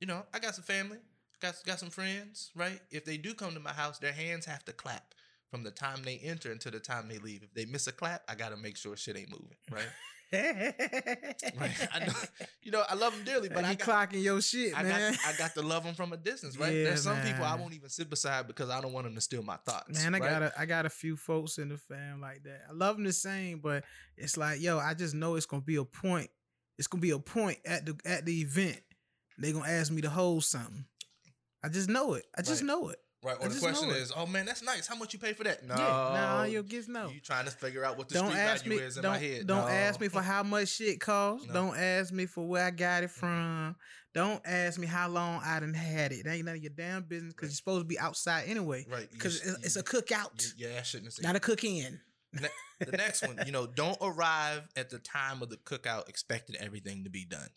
you 0.00 0.06
know, 0.06 0.24
I 0.34 0.40
got 0.40 0.54
some 0.54 0.64
family, 0.64 0.98
got 1.40 1.54
got 1.64 1.78
some 1.78 1.90
friends, 1.90 2.50
right? 2.56 2.80
If 2.90 3.04
they 3.04 3.16
do 3.16 3.32
come 3.34 3.54
to 3.54 3.60
my 3.60 3.72
house, 3.72 3.98
their 3.98 4.12
hands 4.12 4.44
have 4.46 4.64
to 4.64 4.72
clap 4.72 5.14
from 5.56 5.64
the 5.64 5.70
time 5.70 6.02
they 6.04 6.18
enter 6.18 6.52
until 6.52 6.70
the 6.70 6.78
time 6.78 7.08
they 7.08 7.16
leave. 7.16 7.42
If 7.42 7.54
they 7.54 7.64
miss 7.64 7.86
a 7.86 7.92
clap, 7.92 8.22
I 8.28 8.34
gotta 8.34 8.58
make 8.58 8.76
sure 8.76 8.94
shit 8.94 9.16
ain't 9.16 9.30
moving, 9.30 9.56
right? 9.70 9.88
right. 11.58 11.70
I 11.94 12.00
know, 12.00 12.12
you 12.62 12.72
know, 12.72 12.82
I 12.86 12.94
love 12.94 13.14
them 13.14 13.24
dearly, 13.24 13.48
but 13.48 13.64
I 13.64 13.74
got, 13.74 14.10
clocking 14.10 14.22
your 14.22 14.42
shit, 14.42 14.76
I 14.76 14.82
man. 14.82 15.12
got, 15.12 15.20
I 15.24 15.32
got 15.32 15.54
to 15.54 15.62
love 15.62 15.84
them 15.84 15.94
from 15.94 16.12
a 16.12 16.16
distance, 16.18 16.58
right? 16.58 16.74
Yeah, 16.74 16.84
There's 16.84 17.04
some 17.04 17.20
people 17.20 17.44
I 17.44 17.54
won't 17.54 17.72
even 17.72 17.88
sit 17.88 18.10
beside 18.10 18.46
because 18.48 18.68
I 18.68 18.82
don't 18.82 18.92
want 18.92 19.06
them 19.06 19.14
to 19.14 19.20
steal 19.20 19.42
my 19.42 19.56
thoughts. 19.64 19.94
Man, 19.94 20.14
I 20.14 20.18
right? 20.18 20.30
got 20.30 20.42
a, 20.42 20.52
I 20.58 20.66
got 20.66 20.84
a 20.84 20.90
few 20.90 21.16
folks 21.16 21.56
in 21.56 21.70
the 21.70 21.78
fam 21.78 22.20
like 22.20 22.42
that. 22.42 22.62
I 22.68 22.72
love 22.72 22.96
them 22.96 23.04
the 23.04 23.12
same, 23.14 23.60
but 23.60 23.84
it's 24.18 24.36
like, 24.36 24.60
yo, 24.60 24.78
I 24.78 24.92
just 24.92 25.14
know 25.14 25.36
it's 25.36 25.46
gonna 25.46 25.62
be 25.62 25.76
a 25.76 25.84
point. 25.84 26.28
It's 26.76 26.88
gonna 26.88 27.00
be 27.00 27.12
a 27.12 27.18
point 27.18 27.58
at 27.64 27.86
the 27.86 27.96
at 28.04 28.26
the 28.26 28.40
event. 28.42 28.80
They 29.38 29.52
gonna 29.52 29.70
ask 29.70 29.90
me 29.90 30.02
to 30.02 30.10
hold 30.10 30.44
something. 30.44 30.84
I 31.64 31.68
just 31.68 31.88
know 31.88 32.14
it. 32.14 32.26
I 32.36 32.42
just 32.42 32.60
Right. 32.62 32.66
know 32.66 32.88
it. 32.90 32.98
Right. 33.26 33.36
I 33.40 33.46
Or 33.46 33.48
the 33.48 33.58
question 33.60 33.90
is, 33.90 34.12
oh 34.16 34.26
man, 34.26 34.46
that's 34.46 34.62
nice. 34.62 34.86
How 34.86 34.94
much 34.96 35.12
you 35.12 35.18
pay 35.18 35.32
for 35.32 35.44
that? 35.44 35.64
No, 35.66 35.74
Yeah, 35.74 35.82
nah, 35.82 36.42
your 36.44 36.62
kids 36.62 36.88
know. 36.88 37.08
You 37.08 37.20
trying 37.20 37.44
to 37.46 37.50
figure 37.50 37.84
out 37.84 37.98
what 37.98 38.08
the 38.08 38.14
Don't 38.14 38.28
street 38.28 38.38
ask 38.40 38.64
value 38.64 38.78
me. 38.80 38.84
is 38.86 38.96
in 38.96 39.02
Don't 39.02 39.12
my 39.12 39.18
head? 39.18 39.46
don't 39.46 39.62
No. 39.66 39.68
ask 39.68 40.00
me 40.00 40.08
for 40.08 40.22
how 40.22 40.42
much 40.42 40.68
shit 40.68 41.00
costs. 41.00 41.46
No. 41.48 41.52
Don't 41.52 41.76
ask 41.76 42.12
me 42.12 42.26
for 42.26 42.46
where 42.46 42.64
I 42.64 42.70
got 42.70 43.02
it 43.04 43.10
from. 43.10 43.76
Don't 44.14 44.40
ask 44.46 44.78
me 44.78 44.86
how 44.86 45.08
long 45.08 45.40
I 45.44 45.60
done 45.60 45.74
had 45.74 46.12
it. 46.12 46.24
That 46.24 46.34
ain't 46.36 46.46
none 46.46 46.56
of 46.56 46.62
your 46.62 46.72
damn 46.74 47.02
business 47.02 47.34
because 47.34 47.50
you're 47.50 47.56
supposed 47.56 47.82
to 47.82 47.84
be 47.86 47.98
outside 47.98 48.44
anyway. 48.48 48.86
right 48.90 49.10
Because 49.10 49.42
it's, 49.42 49.64
it's 49.66 49.76
a 49.76 49.82
cookout, 49.82 50.54
you- 50.58 50.68
Yeah, 50.68 50.78
I 50.78 50.82
shouldn't 50.82 51.08
have 51.08 51.14
said. 51.14 51.24
not 51.24 51.36
a 51.36 51.40
cook 51.40 51.64
in. 51.64 52.00
Ne- 52.32 52.48
the 52.80 52.96
next 52.96 53.26
one, 53.26 53.38
you 53.46 53.52
know, 53.52 53.66
don't 53.74 53.98
arrive 54.00 54.62
at 54.76 54.88
the 54.90 54.98
time 54.98 55.42
of 55.42 55.50
the 55.50 55.56
cookout 55.58 56.08
expecting 56.08 56.56
everything 56.56 57.04
to 57.04 57.10
be 57.10 57.24
done. 57.24 57.48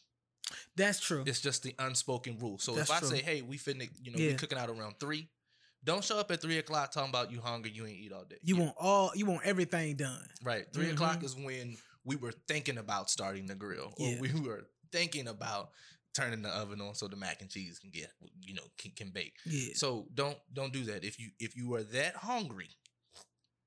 That's 0.75 0.99
true. 0.99 1.23
It's 1.27 1.41
just 1.41 1.63
the 1.63 1.75
unspoken 1.79 2.37
rule. 2.39 2.57
So 2.57 2.73
That's 2.73 2.89
if 2.89 2.95
I 2.95 2.99
true. 2.99 3.09
say, 3.09 3.21
hey, 3.21 3.41
we 3.41 3.57
finna, 3.57 3.89
you 4.01 4.11
know, 4.11 4.17
we 4.17 4.29
Yeah. 4.29 4.35
cooking 4.35 4.57
out 4.57 4.69
around 4.69 4.95
three, 4.99 5.29
don't 5.83 6.03
show 6.03 6.19
up 6.19 6.29
at 6.31 6.41
three 6.41 6.57
o'clock 6.57 6.91
talking 6.91 7.09
about 7.09 7.31
you 7.31 7.39
hungry, 7.41 7.71
you 7.71 7.85
ain't 7.85 7.97
eat 7.99 8.11
all 8.11 8.25
day. 8.25 8.37
You 8.41 8.55
Yeah, 8.57 8.63
want 8.63 8.75
all 8.79 9.11
you 9.15 9.25
want 9.25 9.45
everything 9.45 9.95
done. 9.95 10.27
right. 10.43 10.65
3 10.73 10.89
o'clock 10.91 11.19
Mhm. 11.19 11.23
is 11.23 11.35
when 11.35 11.77
we 12.03 12.15
were 12.15 12.33
thinking 12.47 12.77
about 12.77 13.09
starting 13.09 13.45
the 13.47 13.55
grill, 13.55 13.93
or 13.97 14.09
Yeah. 14.09 14.19
we 14.19 14.31
were 14.41 14.67
thinking 14.91 15.27
about 15.27 15.71
turning 16.13 16.41
the 16.41 16.49
oven 16.49 16.81
on 16.81 16.95
so 16.95 17.07
the 17.07 17.15
mac 17.15 17.41
and 17.41 17.49
cheese 17.51 17.77
can 17.79 17.91
get, 17.91 18.11
you 18.41 18.53
know, 18.55 18.67
can, 18.77 18.91
can 18.91 19.11
bake. 19.11 19.35
Yeah. 19.45 19.73
So 19.75 20.07
don't 20.13 20.37
don't 20.53 20.73
do 20.73 20.83
that. 20.85 21.03
If 21.03 21.19
you 21.19 21.29
if 21.39 21.55
you 21.55 21.73
are 21.75 21.83
that 21.83 22.15
hungry, 22.15 22.69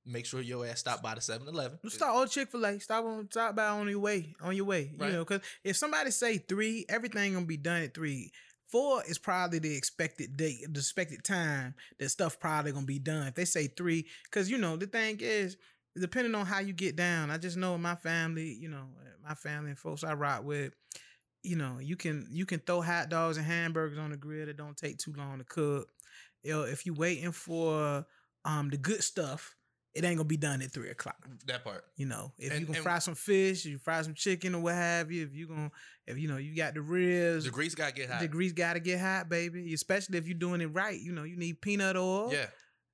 make 0.04 0.26
sure 0.26 0.40
your 0.40 0.66
ass 0.66 0.80
stop 0.80 1.00
by 1.00 1.14
the 1.14 1.20
7-Eleven. 1.20 1.78
Start 1.88 2.16
on 2.16 2.28
Chick 2.28 2.50
Fil 2.50 2.66
A. 2.66 2.78
Stop 2.80 3.04
on 3.04 3.28
stop 3.30 3.54
by 3.54 3.66
on 3.68 3.88
your 3.88 4.00
way. 4.00 4.34
On 4.40 4.54
your 4.54 4.64
way. 4.64 4.92
Right. 4.96 5.06
You 5.08 5.12
know, 5.18 5.24
because 5.24 5.42
if 5.62 5.76
somebody 5.76 6.10
say 6.10 6.38
three, 6.38 6.84
everything 6.88 7.34
gonna 7.34 7.46
be 7.46 7.56
done 7.56 7.82
at 7.82 7.94
three. 7.94 8.32
Four 8.72 9.04
is 9.06 9.18
probably 9.18 9.58
the 9.58 9.76
expected 9.76 10.36
date, 10.36 10.64
the 10.72 10.80
expected 10.80 11.22
time 11.22 11.74
that 11.98 12.08
stuff 12.08 12.40
probably 12.40 12.72
gonna 12.72 12.86
be 12.86 12.98
done. 12.98 13.26
If 13.26 13.34
they 13.34 13.44
say 13.44 13.66
three, 13.66 14.06
because 14.24 14.50
you 14.50 14.56
know 14.56 14.76
the 14.76 14.86
thing 14.86 15.18
is, 15.20 15.58
depending 16.00 16.34
on 16.34 16.46
how 16.46 16.60
you 16.60 16.72
get 16.72 16.96
down. 16.96 17.30
I 17.30 17.36
just 17.36 17.58
know 17.58 17.76
my 17.76 17.94
family, 17.94 18.56
you 18.58 18.68
know, 18.68 18.86
my 19.22 19.34
family 19.34 19.70
and 19.70 19.78
folks 19.78 20.04
I 20.04 20.14
rock 20.14 20.44
with. 20.44 20.72
You 21.42 21.56
know, 21.56 21.80
you 21.80 21.96
can 21.96 22.26
you 22.30 22.46
can 22.46 22.60
throw 22.60 22.80
hot 22.80 23.10
dogs 23.10 23.36
and 23.36 23.44
hamburgers 23.44 23.98
on 23.98 24.10
the 24.10 24.16
grill 24.16 24.46
that 24.46 24.56
don't 24.56 24.76
take 24.76 24.96
too 24.96 25.12
long 25.16 25.38
to 25.38 25.44
cook. 25.44 25.90
You 26.42 26.52
know, 26.52 26.62
if 26.62 26.86
you 26.86 26.94
waiting 26.94 27.32
for 27.32 28.06
um 28.46 28.70
the 28.70 28.78
good 28.78 29.02
stuff, 29.02 29.54
it 29.94 30.04
ain't 30.04 30.16
gonna 30.16 30.24
be 30.26 30.36
done 30.36 30.62
at 30.62 30.70
three 30.72 30.90
o'clock. 30.90 31.16
that 31.46 31.64
part. 31.64 31.84
You 31.96 32.06
know, 32.06 32.32
if 32.38 32.50
And- 32.52 32.60
you 32.60 32.66
can 32.66 32.74
and- 32.76 32.84
fry 32.84 32.98
some 32.98 33.14
fish, 33.14 33.64
you 33.64 33.78
fry 33.78 34.00
some 34.02 34.14
chicken 34.14 34.54
or 34.54 34.62
what 34.62 34.74
have 34.74 35.10
you. 35.12 35.24
If 35.24 35.34
you 35.34 35.46
gonna, 35.48 35.70
if 36.06 36.16
you 36.18 36.28
know, 36.28 36.38
you 36.38 36.54
got 36.56 36.74
the 36.74 36.80
ribs, 36.82 37.44
The 37.44 37.50
grease 37.50 37.74
gotta 37.74 37.92
get 37.92 38.08
hot. 38.10 38.20
the 38.20 38.28
grease 38.28 38.52
got 38.52 38.72
to 38.74 38.80
get 38.80 39.00
hot, 39.00 39.28
baby. 39.28 39.72
Especially 39.74 40.18
if 40.18 40.26
you're 40.26 40.38
doing 40.38 40.60
it 40.60 40.66
right. 40.68 40.98
You 40.98 41.12
know, 41.12 41.24
you 41.24 41.36
need 41.36 41.60
peanut 41.60 41.96
oil. 41.96 42.32
Yeah. 42.32 42.46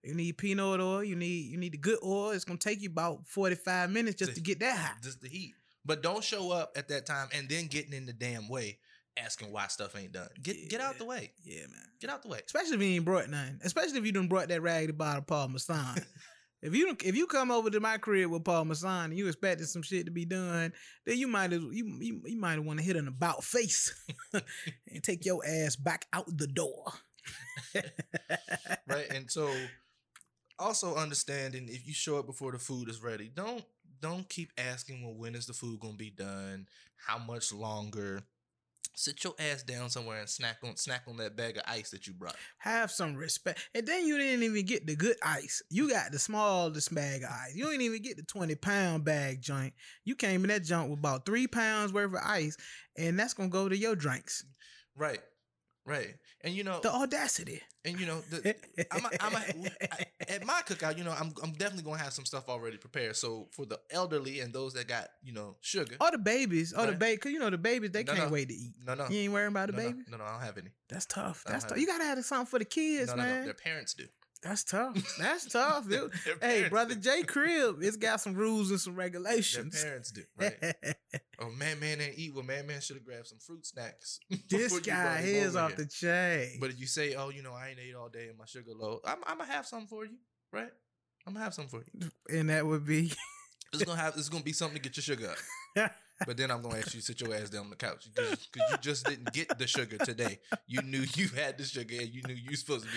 You 0.02 0.14
need 0.14 0.38
peanut 0.38 0.80
oil. 0.80 1.02
You 1.04 1.16
need 1.16 1.50
you 1.50 1.56
need 1.58 1.72
the 1.72 1.78
good 1.78 1.98
oil. 2.04 2.30
It's 2.30 2.44
gonna 2.44 2.58
take 2.58 2.80
you 2.80 2.88
about 2.88 3.26
forty 3.28 3.54
five 3.56 3.90
minutes 3.90 4.16
just 4.18 4.30
To- 4.30 4.34
to 4.36 4.40
get 4.40 4.58
that 4.60 4.76
hot. 4.78 5.02
just 5.02 5.20
the 5.20 5.28
heat. 5.28 5.54
But 5.84 6.02
don't 6.02 6.22
show 6.24 6.50
up 6.52 6.72
at 6.76 6.88
that 6.88 7.06
time 7.06 7.28
and 7.32 7.48
then 7.48 7.66
getting 7.66 7.92
in 7.92 8.06
the 8.06 8.12
damn 8.12 8.48
way, 8.48 8.78
asking 9.16 9.50
why 9.52 9.66
stuff 9.68 9.96
ain't 9.96 10.12
done. 10.12 10.28
Get 10.42 10.68
get 10.68 10.80
out 10.80 10.98
the 10.98 11.04
way. 11.04 11.32
Yeah, 11.42 11.66
man. 11.68 11.82
Get 12.00 12.10
out 12.10 12.22
the 12.22 12.28
way. 12.28 12.40
Especially 12.44 12.74
if 12.76 12.82
you 12.82 12.88
ain't 12.88 13.04
brought 13.04 13.28
nothing. 13.28 13.60
Especially 13.62 13.98
if 13.98 14.04
you 14.06 14.12
done 14.12 14.28
brought 14.28 14.48
that 14.48 14.62
raggedy 14.62 14.92
bottle 14.92 15.20
of 15.20 15.26
Paul 15.26 15.48
Masson. 15.48 16.04
if 16.60 16.74
you 16.74 16.96
if 17.04 17.16
you 17.16 17.26
come 17.26 17.50
over 17.50 17.70
to 17.70 17.80
my 17.80 17.98
crib 17.98 18.30
with 18.30 18.44
Paul 18.44 18.64
Masson 18.64 19.06
and 19.06 19.16
you 19.16 19.26
expecting 19.26 19.66
some 19.66 19.82
shit 19.82 20.06
to 20.06 20.10
be 20.10 20.24
done, 20.24 20.72
then 21.06 21.18
you 21.18 21.28
might 21.28 21.52
as 21.52 21.62
you 21.62 21.98
you, 22.00 22.20
you 22.24 22.38
might 22.38 22.58
want 22.58 22.78
to 22.78 22.84
hit 22.84 22.96
an 22.96 23.08
about 23.08 23.44
face 23.44 23.94
and 24.32 25.02
take 25.02 25.24
your 25.24 25.40
ass 25.46 25.76
back 25.76 26.06
out 26.12 26.26
the 26.36 26.46
door. 26.46 26.84
Right. 28.86 29.06
And 29.10 29.30
so 29.30 29.52
also 30.58 30.96
understanding 30.96 31.68
if 31.68 31.86
you 31.86 31.92
show 31.92 32.18
up 32.18 32.26
before 32.26 32.52
the 32.52 32.58
food 32.58 32.88
is 32.88 33.02
ready, 33.02 33.30
don't 33.32 33.64
don't 34.00 34.28
keep 34.28 34.50
asking 34.58 35.02
well 35.04 35.14
when 35.14 35.34
is 35.34 35.46
the 35.46 35.52
food 35.52 35.80
gonna 35.80 35.94
be 35.94 36.10
done? 36.10 36.66
How 37.06 37.18
much 37.18 37.52
longer? 37.52 38.22
Sit 38.98 39.22
your 39.22 39.34
ass 39.38 39.62
down 39.62 39.90
somewhere 39.90 40.18
and 40.18 40.28
snack 40.28 40.56
on 40.64 40.74
snack 40.74 41.02
on 41.06 41.18
that 41.18 41.36
bag 41.36 41.56
of 41.56 41.62
ice 41.68 41.90
that 41.90 42.08
you 42.08 42.12
brought. 42.12 42.34
Have 42.58 42.90
some 42.90 43.14
respect. 43.14 43.68
And 43.72 43.86
then 43.86 44.04
you 44.04 44.18
didn't 44.18 44.42
even 44.42 44.66
get 44.66 44.88
the 44.88 44.96
good 44.96 45.16
ice. 45.22 45.62
You 45.70 45.88
got 45.88 46.10
the 46.10 46.18
smallest 46.18 46.92
bag 46.92 47.22
of 47.22 47.30
ice. 47.30 47.54
You 47.54 47.66
didn't 47.66 47.82
even 47.82 48.02
get 48.02 48.16
the 48.16 48.24
20 48.24 48.56
pound 48.56 49.04
bag 49.04 49.40
joint. 49.40 49.72
You 50.04 50.16
came 50.16 50.42
in 50.42 50.48
that 50.48 50.64
junk 50.64 50.90
with 50.90 50.98
about 50.98 51.24
three 51.24 51.46
pounds 51.46 51.92
worth 51.92 52.12
of 52.12 52.20
ice, 52.24 52.56
and 52.96 53.16
that's 53.16 53.34
gonna 53.34 53.50
go 53.50 53.68
to 53.68 53.76
your 53.76 53.94
drinks. 53.94 54.44
Right. 54.96 55.20
Right. 55.88 56.14
And 56.44 56.54
you 56.54 56.62
know 56.64 56.80
The 56.80 56.92
audacity. 56.92 57.60
and 57.84 57.98
you 57.98 58.06
know 58.06 58.20
the, 58.30 58.54
I'm 58.92 59.04
a, 59.06 59.10
I'm 59.20 59.34
a, 59.34 59.38
I- 59.92 60.06
at 60.28 60.44
my 60.44 60.60
cookout, 60.66 60.98
you 60.98 61.04
know, 61.04 61.12
I'm 61.18 61.32
I'm 61.42 61.52
definitely 61.52 61.84
gonna 61.84 62.02
have 62.02 62.12
some 62.12 62.26
stuff 62.26 62.48
already 62.48 62.76
prepared. 62.76 63.16
So 63.16 63.48
for 63.52 63.64
the 63.64 63.80
elderly 63.90 64.40
and 64.40 64.52
those 64.52 64.74
that 64.74 64.86
got 64.86 65.08
you 65.22 65.32
know 65.32 65.56
sugar, 65.62 65.96
Or 66.00 66.10
the 66.10 66.18
babies, 66.18 66.72
or 66.72 66.86
the 66.86 66.92
baby, 66.92 67.16
cause 67.16 67.32
you 67.32 67.38
know 67.38 67.50
the 67.50 67.58
babies 67.58 67.90
they 67.92 68.04
No, 68.04 68.12
can't 68.14 68.26
no. 68.26 68.32
wait 68.32 68.48
to 68.48 68.54
eat. 68.54 68.74
no, 68.86 68.94
no, 68.94 69.08
You 69.08 69.20
ain't 69.20 69.32
worrying 69.32 69.48
about 69.52 69.68
the 69.70 69.72
no, 69.72 69.82
no, 69.82 69.88
baby. 69.90 70.02
no, 70.10 70.16
no, 70.18 70.24
I 70.24 70.32
don't 70.32 70.42
have 70.42 70.58
any. 70.58 70.70
That's 70.88 71.06
tough. 71.06 71.42
That's 71.46 71.64
tough. 71.64 71.78
You 71.78 71.86
gotta 71.86 72.04
have 72.04 72.22
something 72.24 72.46
for 72.46 72.58
the 72.58 72.64
kids, 72.66 73.08
no, 73.10 73.16
no, 73.16 73.22
man. 73.22 73.38
no, 73.40 73.44
their 73.46 73.54
parents 73.54 73.94
do. 73.94 74.04
That's 74.42 74.62
tough. 74.64 75.16
That's 75.18 75.46
tough. 75.46 75.88
dude. 75.88 76.12
Their 76.24 76.34
hey, 76.40 76.68
brother 76.68 76.94
do. 76.94 77.00
J 77.00 77.22
Crib, 77.22 77.78
it's 77.82 77.96
got 77.96 78.20
some 78.20 78.34
rules 78.34 78.70
and 78.70 78.80
some 78.80 78.94
Their 78.94 79.04
regulations. 79.06 79.82
parents 79.82 80.12
do. 80.12 80.22
Right. 80.38 80.54
oh 81.40 81.50
man, 81.50 81.80
man 81.80 81.98
didn't 81.98 82.18
eat. 82.18 82.34
Well, 82.34 82.44
man, 82.44 82.66
man 82.66 82.80
should 82.80 82.96
have 82.96 83.04
grabbed 83.04 83.26
some 83.26 83.38
fruit 83.38 83.66
snacks. 83.66 84.20
this 84.48 84.78
guy 84.80 85.20
is 85.24 85.56
off 85.56 85.70
here. 85.70 85.78
the 85.78 85.86
chain. 85.86 86.58
But 86.60 86.70
if 86.70 86.78
you 86.80 86.86
say, 86.86 87.14
oh, 87.14 87.30
you 87.30 87.42
know, 87.42 87.52
I 87.52 87.70
ain't 87.70 87.78
ate 87.80 87.94
all 87.94 88.08
day 88.08 88.28
and 88.28 88.38
my 88.38 88.44
sugar 88.46 88.72
low, 88.74 89.00
I'm, 89.04 89.18
I'm 89.26 89.38
gonna 89.38 89.50
have 89.50 89.66
something 89.66 89.88
for 89.88 90.04
you, 90.04 90.18
right? 90.52 90.70
I'm 91.26 91.32
gonna 91.34 91.44
have 91.44 91.54
something 91.54 91.80
for 91.80 91.84
you. 92.00 92.10
and 92.38 92.50
that 92.50 92.64
would 92.66 92.86
be 92.86 93.12
It's 93.72 93.82
gonna 93.84 94.00
have. 94.00 94.14
It's 94.16 94.28
gonna 94.28 94.42
be 94.44 94.52
something 94.52 94.76
to 94.76 94.82
get 94.82 94.96
your 94.96 95.02
sugar 95.02 95.30
up. 95.76 95.92
But 96.26 96.36
then 96.36 96.50
I'm 96.50 96.62
gonna 96.62 96.78
ask 96.78 96.94
you 96.94 97.00
to 97.00 97.06
sit 97.06 97.20
your 97.20 97.34
ass 97.34 97.50
down 97.50 97.64
on 97.64 97.70
the 97.70 97.76
couch 97.76 98.08
because 98.12 98.48
you 98.54 98.76
just 98.80 99.06
didn't 99.06 99.32
get 99.32 99.58
the 99.58 99.66
sugar 99.66 99.98
today. 99.98 100.38
You 100.66 100.82
knew 100.82 101.04
you 101.14 101.28
had 101.28 101.58
the 101.58 101.64
sugar 101.64 101.96
and 101.98 102.08
you 102.08 102.22
knew 102.26 102.34
you 102.34 102.50
were 102.50 102.56
supposed 102.56 102.84
to 102.84 102.90
be 102.90 102.96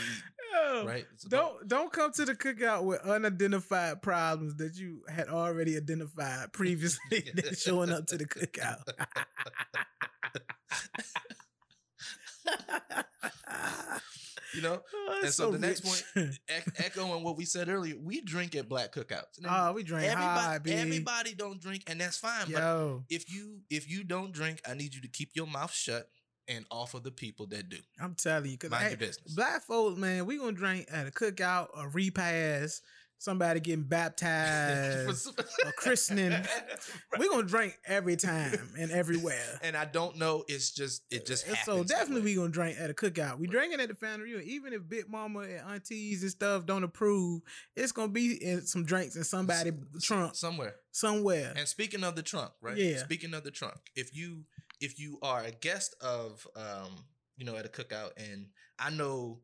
Yo, 0.53 0.75
eating, 0.75 0.87
right? 0.87 1.05
It's 1.13 1.23
Don't 1.25 1.67
don't 1.67 1.91
come 1.91 2.11
to 2.13 2.25
the 2.25 2.35
cookout 2.35 2.83
with 2.83 3.01
unidentified 3.01 4.01
problems 4.01 4.55
that 4.57 4.75
you 4.75 5.01
had 5.07 5.27
already 5.27 5.77
identified 5.77 6.51
previously 6.53 7.23
showing 7.57 7.91
up 7.91 8.07
to 8.07 8.17
the 8.17 8.25
cookout. 8.25 8.81
you 14.55 14.61
know. 14.61 14.81
Oh, 14.93 15.13
And 15.15 15.23
that's 15.25 15.35
so 15.35 15.51
the 15.51 15.59
next 15.59 16.05
ec- 16.15 16.67
echoing 16.77 17.23
what 17.23 17.35
we 17.37 17.43
said 17.45 17.67
earlier, 17.69 17.95
we 18.01 18.21
drink 18.21 18.55
at 18.55 18.69
black 18.69 18.93
cookouts. 18.93 19.39
Oh, 19.47 19.73
we 19.73 19.83
drink 19.83 20.07
high, 20.09 20.55
everybody, 20.55 20.63
B. 20.63 20.71
everybody 20.79 21.33
don't 21.33 21.59
drink, 21.61 21.83
and 21.87 21.99
that's 21.99 22.17
fine. 22.17 22.45
But 22.45 22.59
Yo, 22.59 23.03
if 23.09 23.31
you 23.33 23.59
if 23.69 23.89
you 23.89 24.03
don't 24.03 24.31
drink, 24.31 24.61
I 24.67 24.73
need 24.73 24.93
you 24.95 25.01
to 25.01 25.07
keep 25.09 25.31
your 25.33 25.47
mouth 25.47 25.73
shut 25.73 26.07
and 26.47 26.65
offer 26.71 26.99
the 26.99 27.11
people 27.11 27.45
that 27.47 27.69
do. 27.69 27.77
I'm 27.99 28.15
telling 28.15 28.51
you, 28.51 28.57
cause 28.57 28.71
Mind 28.71 28.83
hey, 28.83 28.89
your 28.91 28.97
business. 28.99 29.33
black 29.35 29.63
folks, 29.63 29.99
man, 29.99 30.25
we 30.25 30.37
gonna 30.37 30.51
drink 30.53 30.87
at 30.91 31.07
a 31.07 31.11
cookout, 31.11 31.67
a 31.77 31.87
repast, 31.89 32.81
somebody 33.21 33.59
getting 33.59 33.83
baptized, 33.87 35.29
a 35.63 35.71
christening. 35.77 36.33
We're 37.17 37.29
gonna 37.29 37.43
drink 37.43 37.77
every 37.85 38.15
time 38.15 38.69
and 38.79 38.91
everywhere. 38.91 39.59
and 39.61 39.77
I 39.77 39.85
don't 39.85 40.17
know. 40.17 40.43
It's 40.47 40.71
just 40.71 41.03
it 41.11 41.25
just 41.27 41.45
happens 41.45 41.65
so 41.65 41.83
definitely 41.83 42.23
we 42.23 42.35
gonna 42.35 42.49
drink 42.49 42.77
at 42.79 42.89
a 42.89 42.93
cookout. 42.93 43.37
We 43.37 43.47
drinking 43.47 43.79
at 43.79 43.89
the 43.89 43.95
family 43.95 44.23
reunion, 44.25 44.49
even 44.49 44.73
if 44.73 44.89
Big 44.89 45.07
Mama 45.09 45.39
and 45.41 45.59
aunties 45.71 46.23
and 46.23 46.31
stuff 46.31 46.65
don't 46.65 46.83
approve. 46.83 47.41
It's 47.75 47.91
gonna 47.91 48.11
be 48.11 48.43
in 48.43 48.65
some 48.65 48.83
drinks 48.85 49.15
in 49.15 49.23
somebody 49.23 49.71
S- 49.95 50.03
trunk 50.03 50.35
somewhere. 50.35 50.75
somewhere. 50.91 51.53
And 51.55 51.67
speaking 51.67 52.03
of 52.03 52.15
the 52.15 52.23
trunk, 52.23 52.51
right? 52.59 52.75
Yeah. 52.77 52.97
Speaking 52.97 53.33
of 53.35 53.43
the 53.43 53.51
trunk, 53.51 53.77
if 53.95 54.15
you 54.15 54.45
if 54.79 54.99
you 54.99 55.19
are 55.21 55.43
a 55.43 55.51
guest 55.51 55.95
of 56.01 56.47
um, 56.55 56.89
you 57.37 57.45
know, 57.45 57.55
at 57.55 57.65
a 57.65 57.69
cookout 57.69 58.11
and 58.17 58.47
I 58.79 58.89
know 58.89 59.41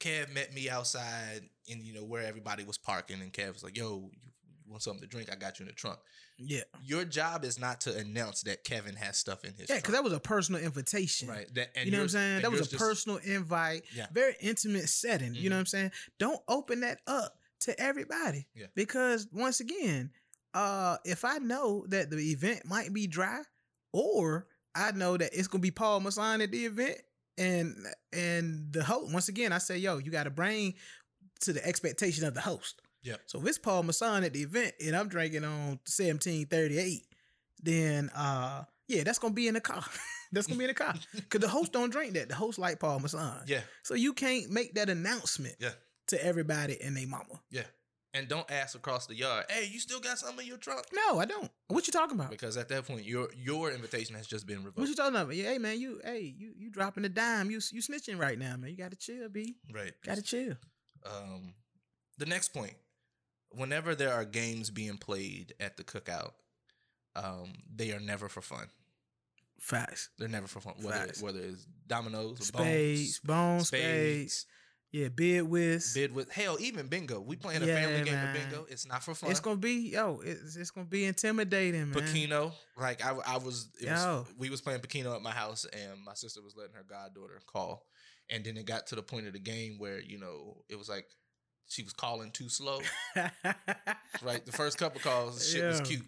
Kev 0.00 0.32
met 0.34 0.52
me 0.54 0.68
outside 0.68 1.42
and 1.68 1.82
you 1.82 1.94
know 1.94 2.04
where 2.04 2.24
everybody 2.24 2.64
was 2.64 2.78
parking 2.78 3.20
and 3.20 3.32
Kev 3.32 3.52
was 3.54 3.62
like, 3.62 3.76
"Yo, 3.76 4.10
you 4.64 4.70
want 4.70 4.82
something 4.82 5.02
to 5.02 5.08
drink? 5.08 5.30
I 5.32 5.36
got 5.36 5.58
you 5.58 5.64
in 5.64 5.68
the 5.68 5.74
trunk." 5.74 5.98
yeah, 6.38 6.62
Your 6.84 7.04
job 7.04 7.44
is 7.44 7.58
not 7.60 7.80
to 7.82 7.96
announce 7.96 8.42
that 8.42 8.64
Kevin 8.64 8.96
has 8.96 9.16
stuff 9.16 9.44
in 9.44 9.52
his 9.54 9.68
yeah, 9.68 9.76
because 9.76 9.92
that 9.94 10.02
was 10.02 10.12
a 10.12 10.18
personal 10.20 10.60
invitation. 10.60 11.28
right. 11.28 11.46
That, 11.54 11.70
and 11.76 11.84
you 11.86 11.92
know 11.92 11.98
what 11.98 12.02
I'm 12.04 12.08
saying? 12.08 12.42
That 12.42 12.50
was 12.50 12.60
a 12.62 12.64
just- 12.64 12.78
personal 12.82 13.18
invite, 13.18 13.84
Yeah. 13.94 14.06
very 14.12 14.34
intimate 14.40 14.88
setting. 14.88 15.34
You 15.34 15.50
know 15.50 15.54
Mhm. 15.54 15.58
what 15.58 15.60
I'm 15.60 15.66
saying? 15.66 15.92
Don't 16.18 16.40
open 16.48 16.80
that 16.80 17.00
up 17.06 17.38
to 17.60 17.78
everybody. 17.80 18.48
Yeah. 18.54 18.66
Because 18.74 19.28
once 19.30 19.60
again, 19.60 20.10
uh, 20.54 20.96
if 21.04 21.24
I 21.24 21.38
know 21.38 21.86
that 21.90 22.10
the 22.10 22.16
event 22.32 22.64
might 22.64 22.92
be 22.92 23.06
dry, 23.06 23.42
or 23.92 24.48
I 24.74 24.90
know 24.92 25.16
that 25.16 25.32
it's 25.38 25.48
gonna 25.48 25.60
be 25.62 25.70
Paul 25.70 26.00
Masson 26.00 26.40
at 26.40 26.50
the 26.50 26.64
event, 26.66 26.98
and 27.38 27.86
and 28.12 28.72
the 28.72 28.82
host, 28.82 29.12
once 29.12 29.28
again, 29.28 29.52
I 29.52 29.58
say, 29.58 29.78
yo, 29.78 29.98
you 29.98 30.10
got 30.10 30.24
to 30.24 30.30
bring 30.30 30.74
to 31.42 31.52
the 31.52 31.64
expectation 31.66 32.24
of 32.24 32.34
the 32.34 32.40
host. 32.40 32.80
Yeah. 33.02 33.16
So 33.26 33.40
if 33.40 33.46
it's 33.46 33.58
Paul 33.58 33.82
Masson 33.82 34.24
at 34.24 34.32
the 34.32 34.42
event 34.42 34.74
and 34.84 34.94
I'm 34.96 35.08
drinking 35.08 35.44
on 35.44 35.78
1738, 35.86 37.02
then 37.62 38.10
uh 38.14 38.64
yeah, 38.88 39.04
that's 39.04 39.18
gonna 39.18 39.34
be 39.34 39.48
in 39.48 39.54
the 39.54 39.60
car. 39.60 39.82
that's 40.32 40.46
gonna 40.46 40.58
be 40.58 40.64
in 40.64 40.68
the 40.68 40.74
car. 40.74 40.94
Cause 41.30 41.40
the 41.40 41.48
host 41.48 41.72
don't 41.72 41.90
drink 41.90 42.14
that. 42.14 42.28
The 42.28 42.34
host 42.34 42.58
like 42.58 42.78
Paul 42.80 43.00
Masson. 43.00 43.42
Yeah. 43.46 43.60
So 43.82 43.94
you 43.94 44.12
can't 44.12 44.50
make 44.50 44.74
that 44.74 44.88
announcement 44.90 45.56
Yeah. 45.58 45.70
to 46.08 46.24
everybody 46.24 46.80
and 46.80 46.96
they 46.96 47.06
mama. 47.06 47.40
Yeah. 47.50 47.62
And 48.14 48.28
don't 48.28 48.50
ask 48.50 48.76
across 48.76 49.06
the 49.06 49.14
yard, 49.14 49.46
"Hey, 49.48 49.70
you 49.72 49.80
still 49.80 49.98
got 49.98 50.18
something 50.18 50.40
in 50.40 50.46
your 50.46 50.58
trunk?" 50.58 50.84
No, 50.92 51.18
I 51.18 51.24
don't. 51.24 51.50
What 51.68 51.86
you 51.86 51.94
talking 51.94 52.14
about? 52.20 52.28
Because 52.28 52.58
at 52.58 52.68
that 52.68 52.86
point, 52.86 53.06
your 53.06 53.28
your 53.34 53.70
invitation 53.70 54.14
has 54.16 54.26
just 54.26 54.46
been 54.46 54.58
revoked. 54.58 54.76
What 54.80 54.88
you 54.90 54.94
talking 54.94 55.16
about? 55.16 55.34
Yeah, 55.34 55.44
hey 55.48 55.56
man, 55.56 55.80
you 55.80 55.98
hey, 56.04 56.34
you 56.36 56.52
you 56.54 56.68
dropping 56.70 57.06
a 57.06 57.08
dime. 57.08 57.50
You 57.50 57.60
you 57.72 57.80
snitching 57.80 58.18
right 58.20 58.38
now, 58.38 58.54
man. 58.58 58.68
You 58.70 58.76
gotta 58.76 58.96
chill, 58.96 59.30
B. 59.30 59.56
right. 59.72 59.92
Gotta 60.04 60.20
chill. 60.20 60.56
Um, 61.04 61.54
the 62.18 62.26
next 62.26 62.52
point 62.54 62.74
whenever 63.50 63.94
there 63.94 64.12
are 64.12 64.24
games 64.24 64.70
being 64.70 64.96
played 64.98 65.52
at 65.60 65.76
the 65.76 65.84
cookout 65.84 66.30
um, 67.16 67.52
they 67.74 67.92
are 67.92 68.00
never 68.00 68.28
for 68.28 68.40
fun 68.40 68.66
Facts. 69.58 70.08
they're 70.18 70.28
never 70.28 70.46
for 70.46 70.60
fun 70.60 70.74
whether, 70.82 70.96
Facts. 71.06 71.22
whether 71.22 71.38
it's 71.40 71.66
dominoes 71.86 72.46
Spades, 72.46 73.18
bone 73.20 73.56
bones, 73.58 73.68
spades. 73.68 74.46
Yeah, 74.90 75.08
bid 75.08 75.42
whist. 75.44 75.94
bid 75.94 76.14
whist 76.14 76.30
hell 76.30 76.56
even 76.60 76.86
bingo 76.88 77.20
we 77.20 77.36
playing 77.36 77.62
a 77.62 77.66
Yeah, 77.66 77.76
family 77.82 78.04
game 78.04 78.14
man. 78.14 78.36
of 78.36 78.42
bingo 78.42 78.66
it's 78.68 78.86
not 78.86 79.02
for 79.02 79.14
fun 79.14 79.30
It's 79.30 79.40
gonna 79.40 79.56
be 79.56 79.90
yo. 79.90 80.20
It's 80.24 80.56
it's 80.56 80.70
gonna 80.70 80.86
be 80.86 81.04
intimidating, 81.06 81.90
man. 81.90 81.94
Pokeno, 82.02 82.52
like 82.76 83.04
I, 83.04 83.10
I 83.26 83.36
was, 83.38 83.68
it 83.80 83.88
was, 83.90 84.02
Yo. 84.04 84.26
we 84.38 84.50
was 84.50 84.60
playing 84.60 84.80
Pokeno 84.80 85.14
at 85.16 85.22
my 85.22 85.30
house, 85.30 85.64
and 85.72 86.02
my 86.04 86.14
sister 86.14 86.42
was 86.42 86.54
letting 86.56 86.74
her 86.74 86.84
goddaughter 86.88 87.40
call, 87.46 87.86
and 88.30 88.44
then 88.44 88.56
it 88.56 88.66
got 88.66 88.86
to 88.88 88.94
the 88.94 89.02
point 89.02 89.26
of 89.26 89.32
the 89.32 89.38
game 89.38 89.78
where 89.78 90.00
you 90.00 90.18
know 90.18 90.64
it 90.68 90.78
was 90.78 90.88
like 90.88 91.06
she 91.68 91.82
was 91.82 91.92
calling 91.92 92.30
too 92.30 92.48
slow, 92.48 92.80
right? 94.22 94.44
The 94.44 94.52
first 94.52 94.78
couple 94.78 95.00
calls, 95.00 95.48
shit 95.48 95.64
was 95.64 95.80
cute. 95.80 96.02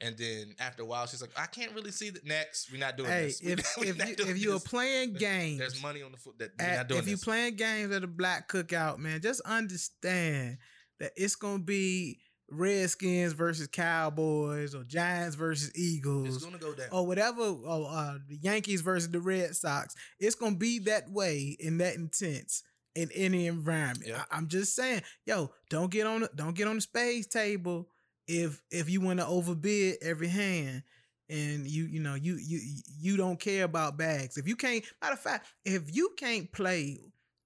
And 0.00 0.18
then 0.18 0.54
after 0.58 0.82
a 0.82 0.86
while, 0.86 1.06
she's 1.06 1.22
like, 1.22 1.30
"I 1.36 1.46
can't 1.46 1.72
really 1.72 1.92
see 1.92 2.10
the 2.10 2.20
next. 2.24 2.70
We're 2.70 2.78
not 2.78 2.96
doing 2.96 3.08
hey, 3.08 3.26
this. 3.26 3.40
If 3.40 3.98
not 3.98 4.08
you, 4.08 4.14
if 4.26 4.38
you're 4.38 4.60
playing 4.60 5.14
games, 5.14 5.58
there's 5.58 5.80
money 5.80 6.02
on 6.02 6.12
the 6.12 6.18
foot 6.18 6.38
that 6.38 6.50
at- 6.58 6.76
not 6.76 6.88
doing 6.88 7.00
if 7.00 7.06
you 7.06 7.14
this. 7.14 7.24
playing 7.24 7.56
games 7.56 7.92
at 7.92 8.02
a 8.02 8.08
black 8.08 8.48
cookout, 8.48 8.98
man, 8.98 9.20
just 9.22 9.40
understand 9.42 10.58
that 10.98 11.12
it's 11.16 11.36
gonna 11.36 11.62
be 11.62 12.20
Redskins 12.50 13.32
versus 13.32 13.66
Cowboys 13.66 14.74
or 14.74 14.84
Giants 14.84 15.34
versus 15.34 15.68
it's 15.68 15.78
Eagles 15.78 16.44
gonna 16.44 16.58
go 16.58 16.74
down. 16.74 16.88
or 16.92 17.06
whatever, 17.06 17.42
or 17.42 17.88
uh, 17.90 18.18
the 18.28 18.36
Yankees 18.36 18.80
versus 18.80 19.10
the 19.10 19.20
Red 19.20 19.56
Sox. 19.56 19.94
It's 20.18 20.34
gonna 20.34 20.56
be 20.56 20.78
that 20.80 21.10
way 21.10 21.56
and 21.64 21.80
that 21.80 21.96
intense 21.96 22.62
in 22.94 23.10
any 23.14 23.46
environment. 23.46 24.06
Yeah. 24.06 24.24
I, 24.30 24.38
am 24.38 24.48
just 24.48 24.74
saying, 24.74 25.02
yo, 25.26 25.50
don't 25.70 25.90
get 25.90 26.06
on 26.06 26.22
the 26.22 26.30
don't 26.34 26.56
get 26.56 26.68
on 26.68 26.76
the 26.76 26.80
spades 26.80 27.26
table 27.26 27.88
if 28.26 28.62
if 28.70 28.88
you 28.88 29.00
want 29.00 29.20
to 29.20 29.26
overbid 29.26 29.96
every 30.02 30.28
hand 30.28 30.82
and 31.28 31.66
you 31.66 31.84
you 31.84 32.00
know 32.00 32.14
you 32.14 32.36
you 32.36 32.60
you 32.98 33.16
don't 33.16 33.40
care 33.40 33.64
about 33.64 33.96
bags. 33.96 34.36
If 34.36 34.46
you 34.46 34.56
can't, 34.56 34.84
matter 35.02 35.14
of 35.14 35.20
fact, 35.20 35.46
if 35.64 35.94
you 35.94 36.10
can't 36.16 36.50
play 36.52 37.00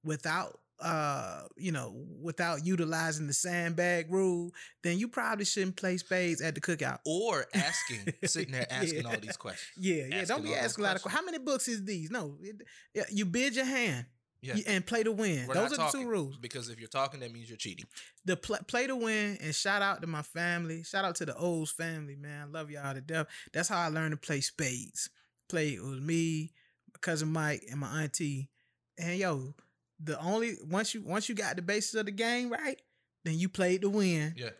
without 0.05 0.59
uh 0.81 1.43
you 1.57 1.73
know 1.73 1.93
without 2.23 2.65
utilizing 2.65 3.27
the 3.27 3.33
sandbag 3.33 4.07
rule 4.13 4.53
then 4.85 4.97
you 4.99 5.09
probably 5.09 5.45
shouldn't 5.45 5.77
play 5.77 5.97
spades 5.97 6.41
at 6.41 6.55
the 6.55 6.61
cookout 6.61 6.99
or 7.05 7.47
asking, 7.55 8.13
sitting 8.25 8.53
there 8.53 8.67
asking 8.71 9.03
Yeah. 9.03 9.09
all 9.11 9.17
these 9.21 9.37
questions. 9.37 9.69
yeah 9.77 10.05
yeah 10.09 10.17
Asking 10.23 10.37
don't 10.37 10.45
be 10.45 10.55
asking 10.55 10.85
a 10.85 10.87
lot 10.89 10.97
of 10.97 11.03
questions. 11.03 11.21
how 11.21 11.25
many 11.27 11.39
books 11.45 11.67
is 11.69 11.85
these 11.85 12.11
no 12.11 12.37
it- 12.41 12.63
you 13.11 13.25
bid 13.25 13.57
your 13.57 13.65
hand 13.65 14.07
Yeah. 14.41 14.55
and 14.69 14.87
play 14.87 15.03
to 15.03 15.11
win 15.11 15.49
We're 15.49 15.55
those 15.55 15.73
are 15.73 15.91
the 15.91 15.99
two 15.99 16.07
rules 16.07 16.37
Because 16.37 16.69
if 16.69 16.79
you're 16.79 16.89
talking, 16.89 17.19
that 17.21 17.33
means 17.33 17.49
you're 17.49 17.57
cheating. 17.59 17.87
the 18.25 18.37
pl- 18.37 18.59
play 18.69 18.87
to 18.87 18.95
win 18.95 19.37
and 19.41 19.53
shout 19.53 19.83
out 19.83 20.01
to 20.03 20.07
my 20.07 20.23
family. 20.23 20.85
Shout 20.85 21.05
out 21.05 21.17
to 21.17 21.27
the 21.27 21.35
O's 21.37 21.73
family, 21.73 22.15
man. 22.15 22.43
I 22.43 22.51
love 22.51 22.71
y'all 22.71 22.95
to 22.95 23.01
death. 23.01 23.27
That's 23.53 23.69
how 23.69 23.79
I 23.81 23.89
learned 23.89 24.13
to 24.13 24.17
play 24.17 24.41
spades. 24.41 25.11
Play 25.49 25.71
it 25.71 25.83
was 25.83 26.01
me, 26.01 26.53
my 26.95 26.99
cousin 27.01 27.33
Mike, 27.33 27.65
and 27.69 27.81
my 27.81 28.03
auntie. 28.05 28.49
And 28.97 29.19
yo, 29.19 29.55
the 30.01 30.19
only 30.21 30.57
once 30.69 30.95
you 30.95 31.03
once 31.03 31.29
you 31.29 31.35
got 31.35 31.57
the 31.57 31.63
basis 31.63 31.95
of 31.95 32.07
the 32.07 32.13
game 32.13 32.51
right, 32.51 32.81
then 33.25 33.39
you 33.39 33.49
played 33.49 33.83
to 33.83 33.89
win 33.91 34.35
Yeah. 34.37 34.51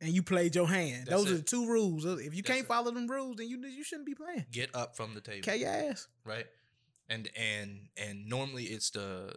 and 0.00 0.10
you 0.12 0.22
played 0.22 0.54
your 0.54 0.66
hand. 0.68 1.06
That's 1.06 1.10
Those 1.24 1.32
are 1.32 1.36
the 1.36 1.42
two 1.42 1.66
rules. 1.68 2.04
If 2.04 2.34
you 2.34 2.42
That's 2.42 2.48
can't 2.48 2.60
it. 2.64 2.66
follow 2.66 2.90
them 2.90 3.06
rules, 3.06 3.36
then 3.36 3.48
you 3.48 3.58
you 3.66 3.84
shouldn't 3.84 4.06
be 4.06 4.14
playing. 4.14 4.46
Get 4.50 4.74
up 4.74 4.96
from 4.96 5.14
the 5.14 5.20
table. 5.20 5.54
Your 5.56 5.68
ass. 5.70 6.08
right? 6.24 6.46
And 7.08 7.28
and 7.36 7.88
and 7.96 8.26
normally 8.28 8.64
it's 8.64 8.90
the 8.90 9.34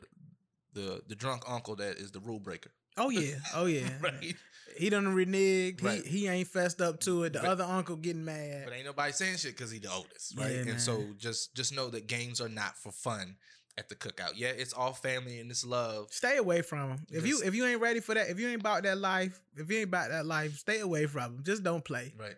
the 0.74 1.02
the 1.08 1.16
drunk 1.16 1.44
uncle 1.48 1.76
that 1.78 1.98
is 1.98 2.12
the 2.12 2.20
rule 2.20 2.40
breaker, 2.40 2.72
Oh 2.98 3.10
yeah, 3.10 3.36
oh 3.56 3.66
yeah. 3.66 3.90
right? 4.02 4.36
He 4.78 4.90
done 4.90 5.06
reneged. 5.16 5.84
Right. 5.84 6.04
He 6.06 6.20
he 6.22 6.28
ain't 6.28 6.48
fessed 6.48 6.82
up 6.82 7.00
to 7.02 7.24
it. 7.24 7.34
The 7.34 7.40
But- 7.40 7.48
other 7.50 7.64
uncle 7.66 7.96
getting 7.98 8.24
mad. 8.26 8.64
But 8.66 8.74
ain't 8.74 8.86
nobody 8.86 9.12
saying 9.14 9.38
shit 9.38 9.56
because 9.56 9.70
he 9.72 9.80
the 9.80 9.92
oldest, 9.92 10.38
right? 10.38 10.52
Yeah, 10.52 10.72
and 10.72 10.82
so 10.82 11.04
just 11.18 11.54
just 11.56 11.74
know 11.74 11.90
that 11.90 12.08
games 12.08 12.40
are 12.42 12.50
not 12.50 12.78
for 12.78 12.92
fun 12.92 13.36
at 13.78 13.90
the 13.90 13.96
cookout. 13.96 14.34
Yeah, 14.36 14.50
it's 14.50 14.74
all 14.74 14.94
family 14.94 15.40
and 15.40 15.50
it's 15.50 15.66
love. 15.66 16.08
Stay 16.12 16.38
away 16.38 16.62
from 16.62 16.90
them. 16.90 17.06
If 17.10 17.26
you 17.26 17.42
if 17.44 17.56
you 17.56 17.66
ain't 17.66 17.82
ready 17.82 18.00
for 18.00 18.16
that, 18.16 18.30
if 18.30 18.40
you 18.40 18.48
ain't 18.48 18.62
about 18.62 18.84
that 18.84 18.98
life, 18.98 19.40
if 19.56 19.70
you 19.70 19.80
ain't 19.80 19.88
about 19.88 20.10
that 20.10 20.26
life, 20.26 20.58
stay 20.58 20.80
away 20.80 21.06
from 21.06 21.36
them. 21.36 21.44
Just 21.44 21.64
don't 21.64 21.84
play. 21.84 22.14
Right. 22.18 22.36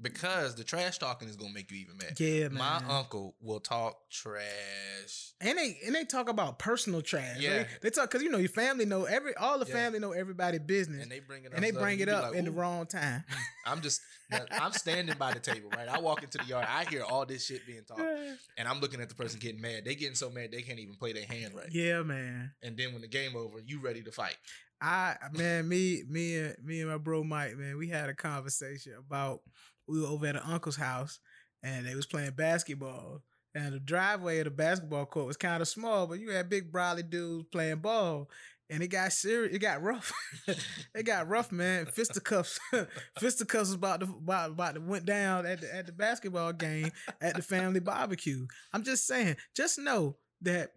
Because 0.00 0.54
the 0.56 0.64
trash 0.64 0.98
talking 0.98 1.26
is 1.28 1.36
gonna 1.36 1.54
make 1.54 1.70
you 1.70 1.78
even 1.78 1.96
mad. 1.96 2.20
Yeah, 2.20 2.48
My 2.48 2.82
uncle 2.86 3.34
will 3.40 3.60
talk 3.60 3.96
trash. 4.10 5.32
and 5.40 5.56
they 5.56 5.78
and 5.86 5.94
they 5.94 6.04
talk 6.04 6.28
about 6.28 6.58
personal 6.58 7.00
trash. 7.00 7.38
Yeah. 7.40 7.62
They, 7.62 7.66
they 7.82 7.90
talk 7.90 8.10
because 8.10 8.22
you 8.22 8.30
know 8.30 8.38
your 8.38 8.50
family 8.50 8.84
know 8.84 9.04
every 9.04 9.34
all 9.36 9.58
the 9.58 9.66
Yeah. 9.66 9.72
family 9.74 9.98
know 9.98 10.12
everybody 10.12 10.58
business, 10.58 11.02
And 11.02 11.04
and 11.04 11.10
they 11.12 11.20
bring 11.20 11.44
it 11.44 11.48
up. 11.48 11.54
and 11.54 11.64
they 11.64 11.70
bring 11.70 12.00
it 12.00 12.08
up 12.10 12.24
like, 12.24 12.34
in 12.34 12.44
the 12.44 12.50
wrong 12.50 12.86
time. 12.86 13.24
I'm 13.66 13.80
just 13.80 14.02
I'm 14.50 14.72
standing 14.72 15.16
by 15.18 15.32
the 15.32 15.40
table, 15.40 15.70
right? 15.74 15.88
I 15.88 15.98
walk 16.00 16.22
into 16.22 16.38
the 16.38 16.44
yard, 16.44 16.66
I 16.68 16.84
hear 16.84 17.02
all 17.02 17.24
this 17.24 17.46
shit 17.46 17.66
being 17.66 17.84
talked, 17.84 18.02
and 18.58 18.68
I'm 18.68 18.80
looking 18.80 19.00
at 19.00 19.08
the 19.08 19.14
person 19.14 19.38
getting 19.40 19.60
mad. 19.62 19.84
They 19.86 19.94
getting 19.94 20.14
so 20.14 20.28
mad 20.30 20.52
they 20.52 20.62
can't 20.62 20.78
even 20.78 20.96
play 20.96 21.14
their 21.14 21.24
hand 21.26 21.54
right. 21.54 21.68
yeah, 21.70 22.02
man. 22.02 22.52
And 22.62 22.76
then 22.76 22.92
when 22.92 23.00
the 23.00 23.08
game 23.08 23.34
over, 23.34 23.60
you 23.64 23.80
ready 23.80 24.02
to 24.02 24.12
fight. 24.12 24.36
I 24.78 25.16
man, 25.32 25.66
me, 25.66 26.02
me 26.06 26.36
and 26.36 26.56
me 26.62 26.80
and 26.82 26.90
my 26.90 26.98
bro 26.98 27.24
Mike, 27.24 27.56
man, 27.56 27.78
we 27.78 27.88
had 27.88 28.10
a 28.10 28.14
conversation 28.14 28.92
about 28.98 29.40
we 29.88 30.00
were 30.00 30.08
over 30.08 30.26
at 30.26 30.36
an 30.36 30.42
uncle's 30.44 30.76
house 30.76 31.18
and 31.62 31.86
they 31.86 31.94
was 31.94 32.06
playing 32.06 32.32
basketball. 32.32 33.22
And 33.54 33.72
the 33.72 33.80
driveway 33.80 34.38
of 34.38 34.44
the 34.44 34.50
basketball 34.50 35.06
court 35.06 35.26
was 35.26 35.36
kind 35.36 35.62
of 35.62 35.68
small, 35.68 36.06
but 36.06 36.20
you 36.20 36.30
had 36.30 36.50
big 36.50 36.70
brolly 36.70 37.08
dudes 37.08 37.46
playing 37.50 37.78
ball. 37.78 38.28
And 38.68 38.82
it 38.82 38.88
got 38.88 39.12
serious. 39.12 39.54
It 39.54 39.60
got 39.60 39.80
rough. 39.80 40.12
it 40.94 41.04
got 41.04 41.28
rough, 41.28 41.52
man. 41.52 41.86
Fisticuffs, 41.86 42.58
fisticuffs 43.18 43.68
was 43.68 43.74
about 43.74 44.00
to 44.00 44.06
about, 44.06 44.50
about 44.50 44.74
to 44.74 44.80
went 44.80 45.04
down 45.06 45.46
at 45.46 45.60
the 45.60 45.72
at 45.72 45.86
the 45.86 45.92
basketball 45.92 46.52
game 46.52 46.90
at 47.20 47.36
the 47.36 47.42
family 47.42 47.78
barbecue. 47.78 48.44
I'm 48.72 48.82
just 48.82 49.06
saying, 49.06 49.36
just 49.54 49.78
know 49.78 50.16
that 50.42 50.72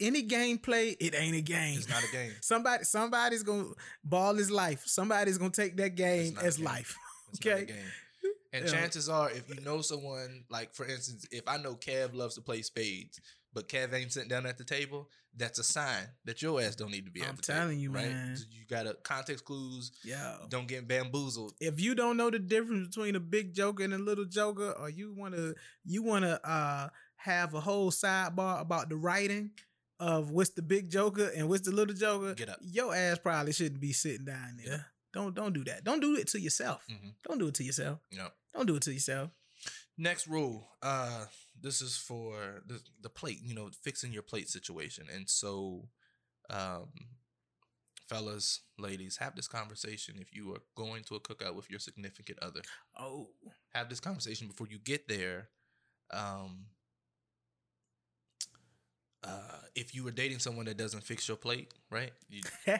any 0.00 0.22
game 0.22 0.56
play, 0.56 0.96
it 0.98 1.14
ain't 1.14 1.36
a 1.36 1.42
game. 1.42 1.76
It's 1.76 1.88
not 1.88 2.02
a 2.02 2.12
game. 2.12 2.32
Somebody, 2.40 2.84
somebody's 2.84 3.42
gonna 3.42 3.68
ball 4.02 4.34
his 4.34 4.50
life. 4.50 4.82
Somebody's 4.86 5.36
gonna 5.36 5.50
take 5.50 5.76
that 5.76 5.96
game 5.96 6.38
as 6.42 6.58
life. 6.58 6.96
It's 7.32 7.44
not 7.44 7.58
a 7.58 7.62
Okay. 7.62 7.74
And 8.54 8.64
Yeah. 8.64 8.70
chances 8.70 9.08
are, 9.08 9.30
if 9.30 9.48
you 9.52 9.60
know 9.62 9.80
someone, 9.82 10.44
like 10.48 10.74
for 10.74 10.86
instance, 10.86 11.26
if 11.32 11.46
I 11.48 11.56
know 11.58 11.74
Kev 11.74 12.14
loves 12.14 12.36
to 12.36 12.40
play 12.40 12.62
spades, 12.62 13.20
but 13.52 13.68
Kev 13.68 13.92
ain't 13.92 14.12
sitting 14.12 14.28
down 14.28 14.46
at 14.46 14.58
the 14.58 14.64
table, 14.64 15.10
that's 15.36 15.58
a 15.58 15.64
sign 15.64 16.04
that 16.24 16.40
your 16.40 16.60
ass 16.62 16.76
don't 16.76 16.92
need 16.92 17.04
to 17.06 17.10
be 17.10 17.20
at 17.22 17.28
I'm 17.30 17.34
the 17.36 17.42
table. 17.42 17.58
telling 17.58 17.80
you, 17.80 17.90
right? 17.90 18.10
man. 18.12 18.36
So 18.36 18.44
You 18.50 18.64
got 18.66 18.84
to 18.84 18.94
context 19.02 19.44
clues. 19.44 19.90
Yeah. 20.04 20.36
Don't 20.48 20.68
get 20.68 20.86
bamboozled. 20.86 21.54
if 21.60 21.80
you 21.80 21.96
don't 21.96 22.16
know 22.16 22.30
the 22.30 22.38
difference 22.38 22.86
between 22.88 23.16
a 23.16 23.20
big 23.20 23.54
joker 23.54 23.82
and 23.82 23.92
a 23.92 23.98
little 23.98 24.24
joker, 24.24 24.70
or 24.78 24.88
you 24.88 25.12
wanna 25.12 25.54
you 25.84 26.02
wanna 26.04 26.38
uh 26.44 26.88
have 27.16 27.54
a 27.54 27.60
whole 27.60 27.90
sidebar 27.90 28.60
about 28.60 28.88
the 28.88 28.96
writing 28.96 29.50
of 29.98 30.30
what's 30.30 30.50
the 30.50 30.62
big 30.62 30.90
joker 30.90 31.30
and 31.36 31.48
what's 31.48 31.66
the 31.66 31.74
little 31.74 31.94
joker, 31.94 32.34
Get 32.34 32.50
up. 32.50 32.58
your 32.62 32.94
ass 32.94 33.18
probably 33.18 33.52
shouldn't 33.52 33.80
be 33.80 33.92
sitting 33.92 34.26
down 34.26 34.58
there. 34.64 34.74
Up. 34.74 34.80
Don't 35.12 35.34
don't 35.34 35.52
do 35.54 35.64
that. 35.64 35.82
Don't 35.84 36.00
do 36.00 36.16
it 36.16 36.26
to 36.28 36.40
yourself. 36.40 36.84
hmm 36.88 37.10
Don't 37.28 37.38
do 37.38 37.48
it 37.48 37.54
to 37.54 37.64
yourself. 37.64 37.98
You 38.10 38.18
know. 38.18 38.28
Don't 38.54 38.66
do 38.66 38.76
it 38.76 38.82
to 38.82 38.92
yourself. 38.92 39.30
Next 39.96 40.26
rule. 40.26 40.68
Uh, 40.82 41.26
this 41.60 41.80
is 41.80 41.96
for 41.96 42.62
the 42.66 42.80
the 43.00 43.08
plate. 43.08 43.40
You 43.42 43.54
know, 43.54 43.70
fixing 43.82 44.12
your 44.12 44.22
plate 44.22 44.48
situation. 44.48 45.06
And 45.12 45.28
so, 45.28 45.88
um, 46.50 46.88
fellas, 48.08 48.60
ladies, 48.78 49.16
have 49.18 49.36
this 49.36 49.48
conversation 49.48 50.16
if 50.20 50.34
you 50.34 50.52
are 50.52 50.62
going 50.74 51.04
to 51.04 51.14
a 51.14 51.20
cookout 51.20 51.54
with 51.54 51.70
your 51.70 51.80
significant 51.80 52.38
other. 52.42 52.60
Oh, 52.98 53.30
have 53.74 53.88
this 53.88 54.00
conversation 54.00 54.48
before 54.48 54.66
you 54.68 54.78
get 54.78 55.08
there. 55.08 55.48
Um, 56.12 56.66
uh, 59.24 59.58
if 59.74 59.94
you 59.94 60.04
were 60.04 60.10
dating 60.10 60.38
someone 60.38 60.66
that 60.66 60.76
doesn't 60.76 61.02
fix 61.02 61.26
your 61.26 61.36
plate, 61.36 61.72
right? 61.90 62.12
You 62.28 62.42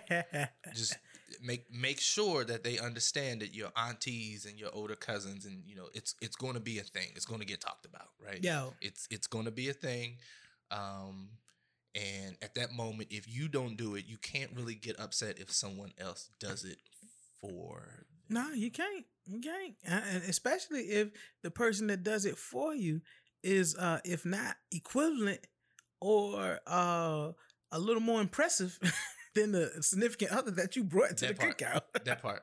just 0.75 0.97
make 1.43 1.65
make 1.73 2.01
sure 2.01 2.45
that 2.45 2.63
they 2.63 2.79
understand 2.79 3.41
that 3.41 3.55
your 3.55 3.71
aunties 3.77 4.45
and 4.45 4.59
your 4.59 4.71
older 4.73 4.95
cousins 4.95 5.47
and 5.47 5.63
you 5.67 5.75
know 5.75 5.89
it's 5.95 6.15
it's 6.21 6.37
going 6.37 6.55
to 6.55 6.61
be 6.61 6.79
a 6.79 6.83
thing. 6.83 7.09
It's 7.17 7.25
going 7.25 7.41
to 7.41 7.47
get 7.47 7.61
talked 7.61 7.87
about, 7.87 8.09
right? 8.25 8.43
yo, 8.43 8.75
It's 8.81 9.09
it's 9.11 9.27
going 9.27 9.47
to 9.47 9.51
be 9.51 9.71
a 9.71 9.73
thing. 9.73 10.19
Um, 10.71 11.31
and 11.95 12.37
at 12.43 12.55
that 12.57 12.73
moment, 12.73 13.09
if 13.11 13.33
you 13.33 13.49
don't 13.49 13.77
do 13.77 13.95
it, 13.95 14.05
you 14.07 14.19
can't 14.19 14.51
really 14.55 14.75
get 14.75 14.99
upset 14.99 15.39
if 15.39 15.51
someone 15.53 15.93
else 15.99 16.29
does 16.41 16.65
it 16.65 16.79
for. 17.41 18.07
no, 18.29 18.51
you 18.53 18.71
can't. 18.71 19.05
You 19.27 19.41
can't, 19.41 19.75
and 19.87 20.23
especially 20.25 20.81
if 20.81 21.09
the 21.43 21.51
person 21.51 21.87
that 21.87 22.03
does 22.03 22.27
it 22.27 22.37
for 22.37 22.75
you 22.75 23.01
is, 23.43 23.75
uh, 23.77 24.01
if 24.05 24.27
not 24.27 24.57
equivalent 24.71 25.47
or 26.05 26.61
uh, 26.67 27.33
a 27.73 27.79
little 27.79 28.03
more 28.03 28.21
impressive 28.21 28.79
than 29.35 29.53
the 29.53 29.71
significant 29.81 30.31
other 30.33 30.51
that 30.53 30.77
you 30.77 30.85
brought 30.85 31.17
to 31.17 31.27
That 31.27 31.37
the 31.39 31.43
part. 31.47 31.59
cookout. 31.59 32.05
that 32.05 32.23
part, 32.23 32.43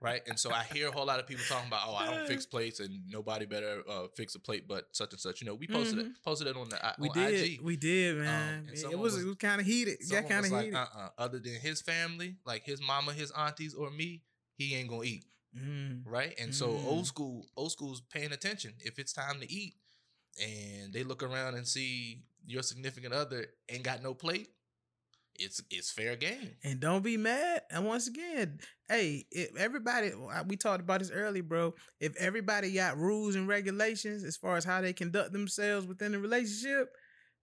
right? 0.00 0.22
And 0.28 0.38
so 0.38 0.50
I 0.50 0.64
hear 0.64 0.88
a 0.88 0.90
whole 0.90 1.06
lot 1.06 1.20
of 1.20 1.26
people 1.26 1.44
talking 1.48 1.68
about, 1.68 1.82
oh, 1.86 1.94
I 1.94 2.06
don't 2.12 2.26
fix 2.26 2.44
plates, 2.54 2.80
and 2.80 2.90
nobody 3.08 3.46
better 3.46 3.82
uh, 3.88 4.08
fix 4.16 4.34
a 4.34 4.40
plate, 4.40 4.66
but 4.68 4.84
such 4.92 5.12
and 5.12 5.20
such. 5.20 5.40
You 5.40 5.46
know, 5.46 5.54
we 5.54 5.66
posted 5.66 5.98
it, 6.00 6.06
posted 6.24 6.48
it 6.48 6.56
on 6.56 6.68
the 6.68 6.76
Mm-hmm. 6.76 7.02
We 7.02 7.08
on 7.10 7.14
did, 7.14 7.44
IG. 7.52 7.60
we 7.62 7.76
did, 7.76 8.16
man. 8.18 8.66
and 8.68 8.76
it 8.76 8.98
was, 8.98 9.14
was- 9.14 9.22
it 9.22 9.26
was 9.26 9.36
kind 9.36 9.60
of 9.60 9.66
heated. 9.66 9.98
Yeah, 10.10 10.22
kind 10.22 10.44
of 10.44 10.52
like, 10.52 10.64
heated. 10.66 10.76
uh, 10.76 10.86
uh 10.94 11.08
other 11.16 11.38
than 11.38 11.54
his 11.54 11.80
family, 11.80 12.36
like 12.44 12.64
his 12.64 12.80
mama, 12.82 13.12
his 13.12 13.30
aunties, 13.30 13.72
or 13.74 13.90
me, 13.90 14.22
he 14.56 14.74
ain't 14.74 14.88
gonna 14.88 15.04
eat, 15.04 15.24
Mm. 15.56 16.02
right? 16.04 16.34
And 16.38 16.54
so 16.54 16.68
Mm. 16.68 16.84
old 16.86 17.06
school, 17.06 17.46
old 17.56 17.72
school's 17.72 18.02
paying 18.12 18.32
attention. 18.32 18.74
If 18.80 18.98
it's 18.98 19.12
time 19.14 19.40
to 19.40 19.50
eat, 19.50 19.74
and 20.38 20.92
they 20.92 21.02
look 21.02 21.22
around 21.22 21.54
and 21.54 21.66
see 21.66 22.24
your 22.46 22.62
significant 22.62 23.12
other 23.12 23.46
ain't 23.68 23.82
got 23.82 24.02
no 24.02 24.14
plate, 24.14 24.48
it's 25.38 25.62
it's 25.70 25.90
fair 25.90 26.16
game. 26.16 26.56
And 26.64 26.80
don't 26.80 27.02
be 27.02 27.16
mad. 27.16 27.62
And 27.70 27.86
once 27.86 28.06
again, 28.06 28.58
hey, 28.88 29.26
if 29.30 29.56
everybody, 29.56 30.12
we 30.46 30.56
talked 30.56 30.80
about 30.80 31.00
this 31.00 31.10
early, 31.10 31.40
bro. 31.40 31.74
If 32.00 32.16
everybody 32.16 32.72
got 32.72 32.96
rules 32.96 33.34
and 33.34 33.48
regulations 33.48 34.24
as 34.24 34.36
far 34.36 34.56
as 34.56 34.64
how 34.64 34.80
they 34.80 34.92
conduct 34.92 35.32
themselves 35.32 35.86
within 35.86 36.12
the 36.12 36.18
relationship, 36.18 36.88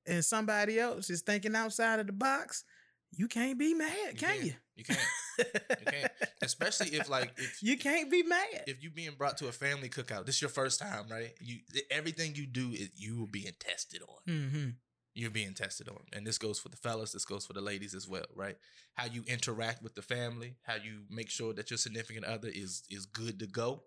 and 0.05 0.23
somebody 0.23 0.79
else 0.79 1.09
is 1.09 1.21
thinking 1.21 1.55
outside 1.55 1.99
of 1.99 2.07
the 2.07 2.13
box, 2.13 2.63
you 3.11 3.27
can't 3.27 3.57
be 3.57 3.73
mad, 3.73 4.17
can 4.17 4.29
can't. 4.29 4.43
you? 4.43 4.53
You 4.75 4.83
can't. 4.83 4.99
You 5.39 5.85
can't. 5.85 6.11
Especially 6.41 6.87
if 6.89 7.09
like 7.09 7.31
if 7.37 7.61
you 7.61 7.77
can't 7.77 8.09
be 8.09 8.23
mad. 8.23 8.63
if 8.67 8.83
you 8.83 8.89
being 8.89 9.13
brought 9.17 9.37
to 9.37 9.47
a 9.47 9.51
family 9.51 9.89
cookout, 9.89 10.25
this 10.25 10.35
is 10.35 10.41
your 10.41 10.49
first 10.49 10.79
time, 10.79 11.05
right? 11.09 11.31
You 11.39 11.59
everything 11.91 12.35
you 12.35 12.47
do 12.47 12.71
is 12.71 12.89
you 12.95 13.19
will 13.19 13.27
being 13.27 13.53
tested 13.59 14.01
on. 14.01 14.33
mm-hmm. 14.33 14.69
You're 15.15 15.29
being 15.29 15.53
tested 15.53 15.89
on, 15.89 15.99
and 16.11 16.25
this 16.25 16.37
goes 16.37 16.59
for 16.59 16.69
the 16.69 16.77
fellas. 16.77 17.11
This 17.11 17.25
goes 17.25 17.45
for 17.45 17.53
the 17.53 17.61
ladies 17.61 17.93
as 17.93 18.07
well, 18.07 18.25
right? 18.35 18.57
How 18.95 19.05
you 19.05 19.23
interact 19.27 19.83
with 19.83 19.93
the 19.93 20.01
family, 20.01 20.55
how 20.63 20.75
you 20.75 21.03
make 21.09 21.29
sure 21.29 21.53
that 21.53 21.69
your 21.69 21.77
significant 21.77 22.25
other 22.25 22.49
is 22.51 22.83
is 22.89 23.05
good 23.05 23.39
to 23.39 23.47
go, 23.47 23.83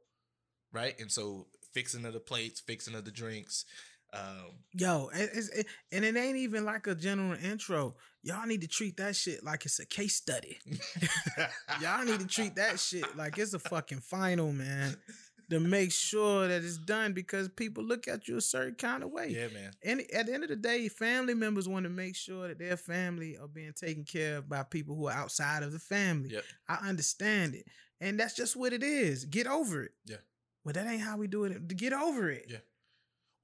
right? 0.73 0.99
And 1.01 1.11
so 1.11 1.49
fixing 1.73 2.05
of 2.05 2.13
the 2.13 2.21
plates, 2.21 2.61
fixing 2.61 2.95
of 2.95 3.05
the 3.05 3.11
drinks. 3.11 3.65
Um, 4.13 4.63
Yo, 4.73 5.11
it, 5.13 5.67
and 5.93 6.05
it 6.05 6.17
ain't 6.17 6.37
even 6.37 6.65
like 6.65 6.87
a 6.87 6.95
general 6.95 7.37
intro. 7.43 7.97
Y'all 8.23 8.47
need 8.47 8.61
to 8.61 8.69
treat 8.69 8.97
that 8.97 9.15
shit 9.15 9.45
like 9.45 9.67
it's 9.67 9.79
a 9.79 9.87
case 9.87 10.17
study. 10.17 10.59
Y'all 11.81 12.05
need 12.05 12.21
to 12.21 12.27
treat 12.27 12.55
that 12.57 12.79
shit 12.81 13.17
like 13.17 13.37
it's 13.39 13.53
a 13.53 13.59
fucking 13.59 14.01
final, 14.01 14.53
man. 14.53 14.97
To 15.51 15.61
make 15.61 15.93
sure 15.93 16.49
that 16.49 16.65
it's 16.65 16.77
done 16.77 17.13
because 17.13 17.49
people 17.49 17.85
look 17.85 18.09
at 18.09 18.27
you 18.27 18.37
a 18.37 18.41
certain 18.41 18.75
kind 18.75 19.05
of 19.05 19.11
way. 19.11 19.29
yeah, 19.29 19.47
man. 19.55 19.71
And 19.85 20.01
at 20.13 20.27
the 20.27 20.35
end 20.35 20.43
of 20.43 20.49
the 20.51 20.57
day, 20.57 20.89
family 20.89 21.35
members 21.35 21.69
want 21.69 21.85
to 21.85 21.91
make 21.91 22.17
sure 22.17 22.49
that 22.49 22.59
their 22.59 22.77
family 22.77 23.39
are 23.39 23.47
being 23.47 23.73
taken 23.73 24.03
care 24.05 24.39
of 24.39 24.49
by 24.49 24.65
people 24.65 24.97
who 24.97 25.07
are 25.07 25.13
outside 25.13 25.63
of 25.63 25.71
the 25.73 25.79
family. 25.79 26.31
Yep. 26.31 26.45
I 26.69 26.89
understand 26.89 27.55
it. 27.55 27.67
And 28.01 28.19
that's 28.19 28.35
just 28.35 28.57
what 28.57 28.73
it 28.73 28.83
is. 28.83 29.25
Get 29.25 29.47
over 29.47 29.83
it. 29.85 29.93
Yeah. 30.05 30.17
But 30.65 30.75
that 30.75 30.87
ain't 30.89 31.03
how 31.03 31.17
we 31.17 31.29
do 31.29 31.45
it. 31.45 31.77
Get 31.77 31.93
over 31.93 32.29
it. 32.29 32.47
Yeah. 32.49 32.59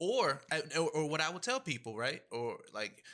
Or, 0.01 0.41
or 0.77 0.91
or 0.91 1.09
what 1.09 1.21
I 1.21 1.31
would 1.31 1.43
tell 1.43 1.61
people, 1.61 1.97
right? 1.97 2.23
Or 2.33 2.59
like 2.75 3.05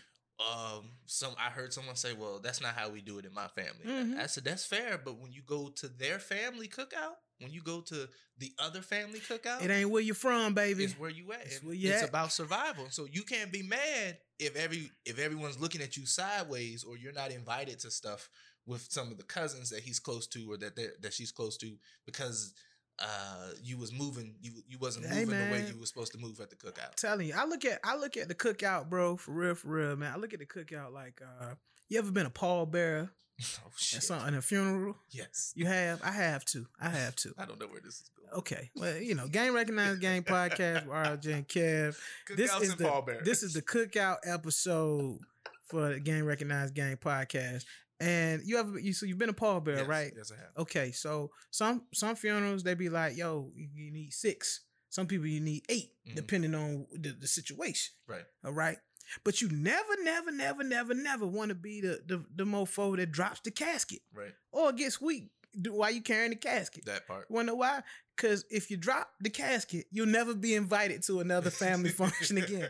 um 0.40 0.84
some 1.04 1.34
I 1.38 1.50
heard 1.50 1.74
someone 1.74 1.96
say, 1.96 2.14
"Well, 2.14 2.38
that's 2.38 2.62
not 2.62 2.74
how 2.74 2.88
we 2.88 3.02
do 3.02 3.18
it 3.18 3.26
in 3.26 3.34
my 3.34 3.48
family." 3.48 3.84
Mhm. 3.84 4.18
I 4.18 4.24
said 4.26 4.44
that's 4.44 4.64
fair, 4.64 4.96
but 5.04 5.18
when 5.18 5.30
you 5.32 5.42
go 5.42 5.68
to 5.68 5.88
their 5.88 6.18
family 6.18 6.66
cookout, 6.68 7.16
when 7.40 7.50
you 7.52 7.60
go 7.62 7.80
to 7.82 8.08
the 8.38 8.52
other 8.58 8.80
family 8.82 9.20
cookout, 9.20 9.62
It 9.62 9.70
ain't 9.70 9.90
where 9.90 10.02
you're 10.02 10.14
from, 10.14 10.54
baby. 10.54 10.84
it's 10.84 10.98
where 10.98 11.10
you 11.10 11.32
at. 11.32 11.42
It's 11.46 11.62
where 11.62 11.74
you 11.74 11.90
it's 11.90 12.02
at. 12.02 12.08
about 12.08 12.32
survival. 12.32 12.86
So 12.90 13.06
you 13.10 13.22
can't 13.22 13.52
be 13.52 13.62
mad 13.62 14.18
if 14.38 14.56
every 14.56 14.90
if 15.04 15.18
everyone's 15.18 15.58
looking 15.60 15.80
at 15.82 15.96
you 15.96 16.06
sideways 16.06 16.84
or 16.84 16.96
you're 16.96 17.12
not 17.12 17.30
invited 17.32 17.78
to 17.80 17.90
stuff 17.90 18.28
with 18.66 18.86
some 18.90 19.10
of 19.10 19.16
the 19.18 19.24
cousins 19.24 19.70
that 19.70 19.80
he's 19.80 19.98
close 19.98 20.26
to 20.28 20.50
or 20.52 20.56
that 20.58 20.76
that 21.02 21.12
she's 21.14 21.32
close 21.32 21.56
to 21.58 21.76
because 22.06 22.52
uh 23.00 23.50
you 23.62 23.78
was 23.78 23.92
moving 23.92 24.34
you 24.40 24.52
you 24.68 24.76
wasn't 24.78 25.06
Hey, 25.06 25.20
moving 25.24 25.38
the 25.38 25.52
way 25.52 25.64
you 25.72 25.78
were 25.78 25.86
supposed 25.86 26.12
to 26.12 26.18
move 26.18 26.40
at 26.40 26.50
the 26.50 26.56
cookout. 26.56 26.86
I'm 26.86 26.92
telling 26.96 27.28
you, 27.28 27.34
I 27.36 27.44
look 27.46 27.64
at 27.64 27.80
I 27.84 27.96
look 27.96 28.16
at 28.16 28.28
the 28.28 28.34
cookout, 28.34 28.88
bro, 28.90 29.16
for 29.16 29.30
real, 29.32 29.54
for 29.54 29.68
real, 29.68 29.96
man. 29.96 30.12
I 30.12 30.16
look 30.16 30.32
at 30.34 30.40
the 30.40 30.46
cookout 30.46 30.92
like 30.92 31.20
uh 31.40 31.54
you 31.88 31.98
ever 31.98 32.10
been 32.10 32.26
a 32.26 32.30
pallbearer 32.30 33.08
Oh 33.64 33.70
shit. 33.76 33.98
at 33.98 34.02
something 34.04 34.34
a 34.34 34.42
funeral? 34.42 34.96
yes. 35.10 35.52
You 35.54 35.66
have? 35.66 36.00
I 36.02 36.10
have 36.10 36.44
to. 36.46 36.66
I 36.80 36.88
have 37.02 37.14
to. 37.16 37.32
I 37.38 37.44
don't 37.46 37.60
know 37.60 37.66
where 37.68 37.80
this 37.80 37.94
is 38.00 38.10
going. 38.16 38.38
Okay. 38.40 38.70
Well, 38.76 38.96
you 38.96 39.14
know, 39.14 39.26
Game 39.28 39.54
Recognized 39.54 40.00
Game 40.00 40.22
Podcast 40.24 40.86
with 40.86 40.94
RJ 40.94 41.34
and 41.34 41.48
Kev. 41.48 41.96
This 42.36 42.52
is 42.54 42.70
and 42.70 42.78
the 42.78 42.84
pallbearers. 42.84 43.24
this 43.24 43.42
is 43.42 43.54
the 43.54 43.62
cookout 43.62 44.16
episode 44.24 45.20
for 45.68 45.94
the 45.94 46.00
Game 46.00 46.24
Recognized 46.24 46.74
Game 46.74 46.96
Podcast. 46.96 47.64
And 48.00 48.42
you 48.44 48.56
have 48.58 48.70
you 48.80 48.92
so 48.92 49.06
you've 49.06 49.18
been 49.18 49.28
a 49.28 49.32
pallbearer, 49.34 49.78
yes, 49.78 49.86
right? 49.88 50.12
Yes, 50.16 50.30
I 50.32 50.36
have. 50.36 50.50
Okay, 50.58 50.92
so 50.92 51.30
some 51.50 51.82
some 51.94 52.14
funerals 52.16 52.62
they 52.62 52.74
be 52.74 52.88
like, 52.88 53.16
yo, 53.16 53.50
you 53.56 53.90
need 53.92 54.12
six. 54.12 54.60
Some 54.90 55.06
people 55.06 55.26
you 55.26 55.40
need 55.40 55.64
8 55.68 55.90
Mhm. 56.08 56.14
depending 56.14 56.54
on 56.54 56.86
the, 56.92 57.10
the 57.10 57.26
situation. 57.26 57.92
Right. 58.06 58.24
All 58.44 58.52
right. 58.52 58.78
But 59.24 59.40
you 59.40 59.48
never, 59.50 60.02
never, 60.02 60.30
never, 60.30 60.62
never, 60.64 60.94
never 60.94 61.26
want 61.26 61.48
to 61.50 61.54
be 61.54 61.80
the, 61.80 62.00
the 62.06 62.24
the 62.34 62.44
mofo 62.44 62.96
that 62.96 63.10
drops 63.12 63.40
the 63.40 63.50
casket 63.50 64.00
Right. 64.14 64.32
or 64.52 64.72
gets 64.72 65.00
weak 65.00 65.30
while 65.68 65.90
you 65.90 66.02
carrying 66.02 66.30
the 66.30 66.36
casket. 66.36 66.84
That 66.86 67.06
part. 67.06 67.26
Wanna 67.30 67.54
why? 67.54 67.82
Because 68.16 68.44
if 68.50 68.70
you 68.70 68.76
drop 68.76 69.08
the 69.20 69.30
casket, 69.30 69.86
you'll 69.92 70.06
never 70.06 70.34
be 70.34 70.54
invited 70.56 71.02
to 71.04 71.20
another 71.20 71.50
family 71.50 71.88
function 72.02 72.36
again. 72.38 72.68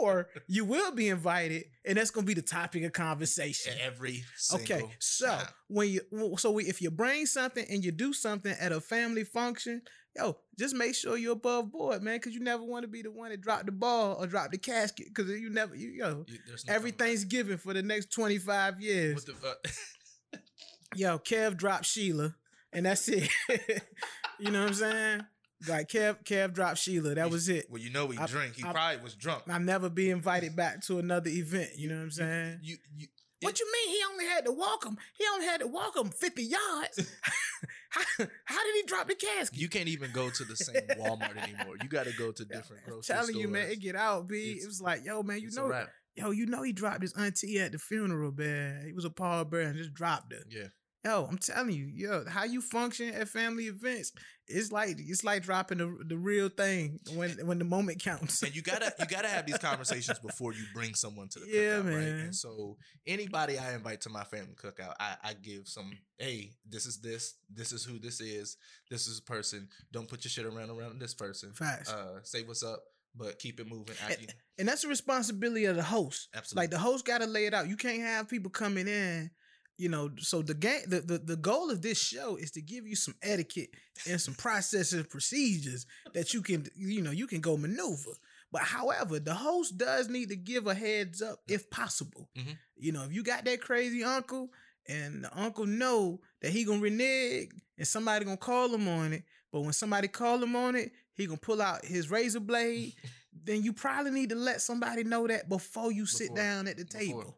Or 0.00 0.28
you 0.48 0.64
will 0.64 0.90
be 0.90 1.08
invited, 1.08 1.64
and 1.84 1.98
that's 1.98 2.10
gonna 2.10 2.26
be 2.26 2.34
the 2.34 2.42
topic 2.42 2.82
of 2.84 2.92
conversation. 2.92 3.74
every 3.80 4.24
Okay, 4.54 4.82
so 4.98 5.26
time. 5.28 5.46
when 5.68 5.88
you 5.90 6.00
so 6.38 6.50
we, 6.50 6.64
if 6.64 6.80
you 6.82 6.90
bring 6.90 7.26
something 7.26 7.64
and 7.70 7.84
you 7.84 7.92
do 7.92 8.12
something 8.12 8.54
at 8.58 8.72
a 8.72 8.80
family 8.80 9.24
function, 9.24 9.82
yo, 10.16 10.36
just 10.58 10.74
make 10.74 10.94
sure 10.94 11.16
you're 11.16 11.32
above 11.32 11.70
board, 11.70 12.02
man, 12.02 12.16
because 12.16 12.32
you 12.34 12.40
never 12.40 12.62
want 12.62 12.82
to 12.82 12.88
be 12.88 13.02
the 13.02 13.10
one 13.10 13.30
that 13.30 13.40
drop 13.40 13.66
the 13.66 13.72
ball 13.72 14.16
or 14.18 14.26
drop 14.26 14.50
the 14.50 14.58
casket, 14.58 15.06
because 15.14 15.30
you 15.30 15.50
never, 15.50 15.74
you 15.74 15.90
yo, 15.90 16.24
You- 16.26 16.38
no 16.48 16.54
everything's 16.74 17.24
given 17.24 17.58
for 17.58 17.74
the 17.74 17.82
next 17.82 18.10
twenty 18.12 18.38
five 18.38 18.80
years. 18.80 19.14
What 19.14 19.26
the 19.26 19.48
uh, 19.48 20.38
Yo, 20.96 21.18
Kev 21.18 21.56
dropped 21.56 21.84
Sheila, 21.84 22.34
and 22.72 22.86
that's 22.86 23.08
it. 23.08 23.28
you 24.38 24.50
know 24.50 24.60
what 24.60 24.68
I'm 24.68 24.74
saying? 24.74 25.20
Like 25.68 25.88
Kev, 25.88 26.24
Kev 26.24 26.52
dropped 26.54 26.78
Sheila. 26.78 27.14
That 27.16 27.30
was 27.30 27.48
it. 27.48 27.66
well, 27.70 27.80
you 27.82 27.90
know 27.90 28.08
he 28.08 28.18
I- 28.18 28.26
drink. 28.26 28.54
He 28.56 28.64
I- 28.64 28.72
probably 28.72 29.02
was 29.02 29.14
drunk. 29.14 29.42
I'll 29.48 29.60
never 29.60 29.90
be 29.90 30.10
invited 30.10 30.54
back 30.56 30.82
to 30.86 30.98
another 30.98 31.28
event. 31.30 31.70
You 31.76 31.88
know 31.88 31.96
what 31.96 32.02
I'm 32.02 32.10
saying? 32.12 32.58
You, 32.62 32.76
you, 32.96 33.06
What 33.46 33.58
you 33.60 33.66
mean 33.72 33.88
he 33.96 34.02
only 34.12 34.26
had 34.26 34.44
to 34.44 34.52
walk 34.52 34.84
him? 34.84 34.98
He 35.14 35.24
only 35.32 35.46
had 35.46 35.60
to 35.60 35.66
walk 35.66 35.96
him 35.96 36.10
50 36.10 36.42
yards. 36.42 37.10
how, 37.90 38.02
how 38.44 38.64
did 38.64 38.74
he 38.74 38.82
drop 38.86 39.08
the 39.08 39.14
casket? 39.14 39.58
You 39.58 39.68
can't 39.68 39.88
even 39.88 40.10
go 40.12 40.28
to 40.30 40.44
the 40.44 40.56
same 40.56 40.82
Walmart 40.98 41.36
anymore. 41.36 41.76
You 41.82 41.88
got 41.88 42.06
to 42.06 42.12
go 42.18 42.32
to 42.32 42.44
different 42.44 42.82
I'm 42.86 42.92
grocery 42.92 43.14
telling 43.14 43.36
you, 43.36 43.48
man, 43.48 43.70
it 43.70 43.80
get 43.80 43.96
out, 43.96 44.28
B. 44.28 44.50
It's- 44.50 44.64
it 44.64 44.66
was 44.66 44.80
like, 44.80 45.04
yo, 45.04 45.22
man, 45.22 45.40
you 45.40 45.50
know, 45.54 45.86
yo, 46.14 46.30
you 46.30 46.46
know, 46.46 46.62
he 46.62 46.72
dropped 46.72 47.02
his 47.02 47.12
auntie 47.14 47.58
at 47.60 47.72
the 47.72 47.78
funeral, 47.78 48.32
man. 48.32 48.82
He 48.86 48.92
was 48.92 49.04
a 49.04 49.10
pallbearer 49.10 49.66
and 49.68 49.76
just 49.76 49.94
dropped 49.94 50.32
her. 50.32 50.40
Yeah. 50.48 50.68
Yo, 51.04 51.24
I'm 51.30 51.38
telling 51.38 51.70
you, 51.70 51.86
yo, 51.86 52.24
how 52.28 52.42
you 52.44 52.60
function 52.60 53.14
at 53.14 53.28
family 53.28 53.66
events, 53.66 54.12
it's 54.48 54.70
like 54.72 54.96
it's 54.98 55.24
like 55.24 55.42
dropping 55.42 55.78
the 55.78 55.96
the 56.06 56.16
real 56.16 56.48
thing 56.48 56.98
when 57.14 57.30
when 57.46 57.58
the 57.58 57.64
moment 57.64 58.00
counts. 58.02 58.42
and 58.42 58.54
you 58.54 58.62
gotta 58.62 58.92
you 58.98 59.06
gotta 59.06 59.28
have 59.28 59.46
these 59.46 59.58
conversations 59.58 60.18
before 60.20 60.52
you 60.52 60.64
bring 60.74 60.94
someone 60.94 61.28
to 61.30 61.40
the 61.40 61.46
Yeah, 61.48 61.60
cookout, 61.60 61.84
right? 61.84 61.94
man. 61.94 62.20
And 62.20 62.34
so 62.34 62.76
anybody 63.06 63.58
I 63.58 63.74
invite 63.74 64.02
to 64.02 64.10
my 64.10 64.24
family 64.24 64.54
cookout, 64.54 64.94
I, 65.00 65.16
I 65.22 65.32
give 65.34 65.66
some, 65.68 65.90
hey, 66.18 66.52
this 66.68 66.86
is 66.86 66.98
this, 67.00 67.34
this 67.52 67.72
is 67.72 67.84
who 67.84 67.98
this 67.98 68.20
is, 68.20 68.56
this 68.90 69.06
is 69.06 69.18
a 69.18 69.22
person. 69.22 69.68
Don't 69.92 70.08
put 70.08 70.24
your 70.24 70.30
shit 70.30 70.46
around 70.46 70.70
around 70.70 71.00
this 71.00 71.14
person. 71.14 71.52
Facts. 71.52 71.92
Uh, 71.92 72.20
say 72.22 72.42
what's 72.42 72.62
up, 72.62 72.80
but 73.16 73.38
keep 73.38 73.58
it 73.60 73.66
moving. 73.68 73.96
You, 74.20 74.26
and 74.58 74.68
that's 74.68 74.82
the 74.82 74.88
responsibility 74.88 75.64
of 75.64 75.76
the 75.76 75.82
host. 75.82 76.28
absolutely. 76.34 76.62
Like 76.64 76.70
the 76.70 76.78
host 76.78 77.04
got 77.04 77.20
to 77.22 77.26
lay 77.26 77.46
it 77.46 77.54
out. 77.54 77.68
You 77.68 77.76
can't 77.76 78.00
have 78.02 78.28
people 78.28 78.50
coming 78.50 78.86
in, 78.88 79.30
you 79.76 79.88
know. 79.88 80.10
So 80.18 80.42
the 80.42 80.54
game, 80.54 80.82
the, 80.86 81.00
the 81.00 81.18
the 81.18 81.36
goal 81.36 81.70
of 81.70 81.82
this 81.82 81.98
show 81.98 82.36
is 82.36 82.50
to 82.52 82.60
give 82.62 82.86
you 82.86 82.96
some 82.96 83.14
etiquette 83.22 83.70
and 84.08 84.20
some 84.20 84.34
processes 84.34 84.92
and 84.94 85.08
procedures 85.08 85.86
that 86.14 86.34
you 86.34 86.42
can, 86.42 86.66
you 86.76 87.02
know, 87.02 87.10
you 87.10 87.26
can 87.26 87.40
go 87.40 87.56
maneuver. 87.56 88.12
But 88.52 88.62
however, 88.62 89.18
the 89.18 89.34
host 89.34 89.76
does 89.76 90.08
need 90.08 90.28
to 90.30 90.36
give 90.36 90.66
a 90.66 90.74
heads 90.74 91.20
up 91.20 91.40
if 91.48 91.68
possible. 91.70 92.28
Mhm. 92.36 92.56
You 92.76 92.92
know, 92.92 93.04
if 93.04 93.12
you 93.12 93.22
got 93.22 93.44
that 93.44 93.60
crazy 93.60 94.04
uncle 94.04 94.50
and 94.88 95.24
the 95.24 95.38
uncle 95.38 95.66
know 95.66 96.20
that 96.40 96.52
he 96.52 96.64
gonna 96.64 96.80
renege 96.80 97.50
and 97.76 97.86
somebody 97.86 98.24
gonna 98.24 98.36
call 98.36 98.72
him 98.72 98.86
on 98.88 99.12
it, 99.12 99.24
but 99.50 99.62
when 99.62 99.72
somebody 99.72 100.08
call 100.08 100.42
him 100.42 100.54
on 100.54 100.76
it, 100.76 100.92
he 101.14 101.26
gonna 101.26 101.38
pull 101.38 101.60
out 101.60 101.84
his 101.84 102.10
razor 102.10 102.40
blade. 102.40 102.94
then 103.44 103.62
you 103.62 103.72
probably 103.72 104.10
need 104.12 104.30
to 104.30 104.34
let 104.36 104.60
somebody 104.62 105.04
know 105.04 105.26
that 105.26 105.48
before 105.48 105.92
you 105.92 106.06
sit 106.06 106.28
Before. 106.28 106.36
down 106.36 106.68
at 106.68 106.76
the 106.78 106.84
Before. 106.84 107.34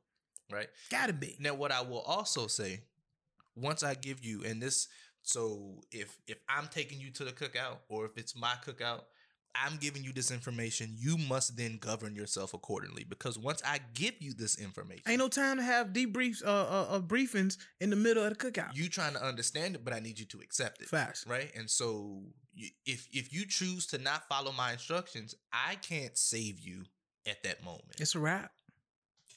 Right? 0.52 0.68
Gotta 0.90 1.12
be. 1.12 1.36
Now, 1.38 1.54
what 1.54 1.72
I 1.72 1.80
will 1.82 2.00
also 2.00 2.46
say, 2.46 2.80
once 3.56 3.82
I 3.82 3.94
give 3.94 4.24
you, 4.24 4.44
and 4.44 4.62
this, 4.62 4.88
so 5.22 5.82
if 5.90 6.16
if 6.26 6.38
I'm 6.48 6.68
taking 6.68 7.00
you 7.00 7.10
to 7.12 7.24
the 7.24 7.32
cookout, 7.32 7.78
or 7.88 8.04
if 8.06 8.16
it's 8.16 8.36
my 8.36 8.54
cookout, 8.64 9.02
I'm 9.54 9.76
giving 9.78 10.04
you 10.04 10.12
this 10.12 10.30
information. 10.30 10.94
You 10.96 11.18
must 11.18 11.56
then 11.56 11.78
govern 11.78 12.14
yourself 12.14 12.54
accordingly, 12.54 13.04
because 13.04 13.38
once 13.38 13.60
I 13.66 13.80
give 13.94 14.14
you 14.20 14.32
this 14.32 14.56
information, 14.58 15.02
Ain't 15.08 15.18
no 15.18 15.28
time 15.28 15.56
to 15.56 15.62
have 15.62 15.88
debriefs, 15.88 16.44
uh, 16.44 16.48
uh, 16.48 16.86
uh 16.90 17.00
briefings 17.00 17.56
in 17.80 17.90
the 17.90 17.96
middle 17.96 18.22
of 18.24 18.30
the 18.30 18.50
cookout. 18.50 18.76
you 18.76 18.88
trying 18.88 19.14
to 19.14 19.24
understand 19.24 19.74
it, 19.74 19.84
but 19.84 19.92
I 19.92 20.00
need 20.00 20.18
you 20.18 20.26
to 20.26 20.38
accept 20.40 20.80
it, 20.82 20.88
Facts. 20.88 21.26
right? 21.26 21.50
And 21.56 21.68
so, 21.68 22.22
if 22.86 23.08
if 23.12 23.32
you 23.32 23.44
choose 23.46 23.86
to 23.88 23.98
not 23.98 24.28
follow 24.28 24.52
my 24.52 24.72
instructions, 24.72 25.34
I 25.52 25.74
can't 25.76 26.16
save 26.16 26.60
you 26.60 26.84
at 27.26 27.42
that 27.42 27.62
moment, 27.64 27.96
It's 28.00 28.14
a 28.14 28.18
wrap. 28.20 28.52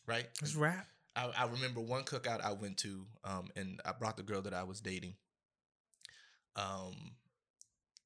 right? 0.08 0.28
It's 0.42 0.56
a 0.56 0.60
wrap. 0.60 0.88
I, 1.16 1.30
I 1.38 1.46
remember 1.46 1.82
one 1.82 2.04
cookout 2.04 2.42
I 2.42 2.54
went 2.54 2.78
to, 2.80 3.06
um, 3.24 3.50
and 3.56 3.80
I 3.86 3.92
brought 3.92 4.18
the 4.18 4.24
girl 4.24 4.42
that 4.44 4.54
I 4.54 4.64
was 4.64 4.80
dating. 4.82 5.16
Um, 6.56 6.94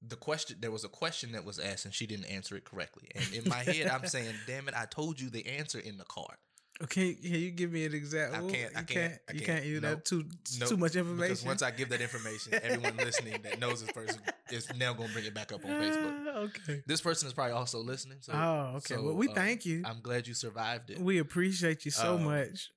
the 0.07 0.15
question 0.15 0.57
there 0.60 0.72
was 0.72 0.84
a 0.84 0.90
question 0.90 1.32
that 1.34 1.45
was 1.45 1.57
asked, 1.60 1.86
and 1.86 1.94
she 1.94 2.06
didn't 2.06 2.26
answer 2.26 2.56
it 2.56 2.64
correctly. 2.65 3.10
And 3.15 3.26
in 3.34 3.49
my 3.49 3.64
head, 3.64 3.88
I'm 3.88 4.06
saying, 4.07 4.34
"Damn 4.48 4.68
it! 4.68 4.73
I 4.77 4.86
told 4.86 5.19
you 5.19 5.30
the 5.30 5.45
answer 5.48 5.80
in 5.80 5.98
the 5.98 6.03
card." 6.06 6.38
Okay, 6.84 7.14
can 7.14 7.32
you 7.32 7.52
give 7.52 7.72
me 7.72 7.86
an 7.86 7.94
example? 7.94 8.49
I 8.49 8.52
can't- 8.52 8.76
I 8.76 8.80
You 8.82 8.86
can't- 8.86 9.14
I 9.30 9.32
you 9.34 9.40
can't. 9.40 9.45
can't. 9.45 9.65
You 9.65 9.80
Nope. 9.80 9.99
that 9.99 10.06
too 10.06 10.26
Nope. 10.60 10.69
too 10.69 10.76
much 10.77 10.95
information 10.98 11.22
Because 11.36 11.45
once 11.45 11.61
I 11.61 11.72
give 11.72 11.88
that 11.88 12.02
information, 12.02 12.53
everyone 12.53 12.98
listening 12.98 13.41
that 13.44 13.60
knows 13.61 13.80
this 13.82 13.94
person 13.94 14.19
is 14.52 14.68
now 14.76 14.91
going 14.91 15.07
to 15.07 15.14
bring 15.14 15.23
it 15.26 15.34
back 15.34 15.53
up 15.53 15.64
on 15.64 15.72
Facebook. 15.72 16.22
Okay. 16.36 16.84
This 16.86 16.99
person 16.99 17.27
is 17.30 17.34
probably 17.34 17.53
also 17.53 17.80
listening. 17.80 18.18
So, 18.19 18.34
oh, 18.34 18.73
okay. 18.76 18.95
so, 18.95 19.03
well, 19.03 19.15
we 19.15 19.30
uh, 19.30 19.34
thank 19.34 19.65
you. 19.65 19.84
I'm 19.86 20.02
glad 20.02 20.27
you 20.27 20.34
survived 20.34 20.90
it. 20.90 20.99
we 20.99 21.19
appreciate 21.19 21.86
you 21.86 21.91
so 21.91 22.15
Um, 22.15 22.26
much, 22.26 22.72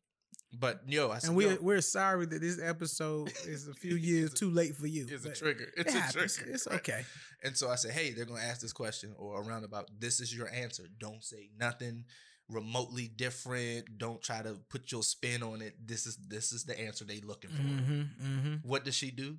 But 0.53 0.81
yo, 0.87 1.11
I 1.11 1.19
said, 1.19 1.29
and 1.29 1.37
we 1.37 1.47
yo, 1.47 1.59
we're 1.61 1.83
sorry 1.83 2.25
that 2.27 2.41
this 2.41 2.61
episode 2.61 3.33
is 3.47 3.69
a 3.69 3.75
few 3.75 3.97
years 3.97 4.33
too 4.33 4.51
late 4.51 4.75
for 4.77 4.87
you. 4.87 5.07
it's 5.09 5.25
a 5.25 5.33
trigger. 5.33 5.71
it 5.77 5.87
It's 5.87 5.95
a 5.95 6.13
trigger. 6.13 6.51
It's 6.53 6.67
right? 6.67 6.77
okay. 6.77 7.05
And 7.41 7.57
so 7.57 7.71
I 7.71 7.77
said, 7.77 7.93
hey, 7.93 8.11
they're 8.11 8.25
going 8.25 8.41
to 8.41 8.47
ask 8.47 8.63
this 8.63 8.73
question 8.73 9.15
or 9.17 9.41
around 9.41 9.63
about 9.63 9.89
this 9.97 10.19
is 10.19 10.37
your 10.37 10.49
answer. 10.53 10.83
Don't 10.99 11.23
say 11.23 11.51
nothing 11.57 12.05
remotely 12.49 13.07
different. 13.07 13.99
Don't 13.99 14.21
try 14.21 14.43
to 14.43 14.59
put 14.69 14.91
your 14.91 15.05
spin 15.05 15.45
on 15.45 15.63
it. 15.63 15.75
This 15.87 16.07
is 16.07 16.17
this 16.17 16.51
is 16.53 16.65
the 16.65 16.79
answer 16.79 17.05
they 17.05 17.21
looking 17.21 17.51
for. 17.51 17.63
Mm-hmm, 17.63 18.01
mm-hmm. 18.01 18.55
What 18.69 18.85
does 18.85 18.95
she 18.95 19.13
do? 19.13 19.37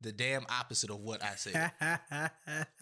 The 0.00 0.12
damn 0.12 0.44
opposite 0.48 0.90
of 0.90 1.00
what 1.00 1.22
I 1.22 1.34
said. 1.36 1.70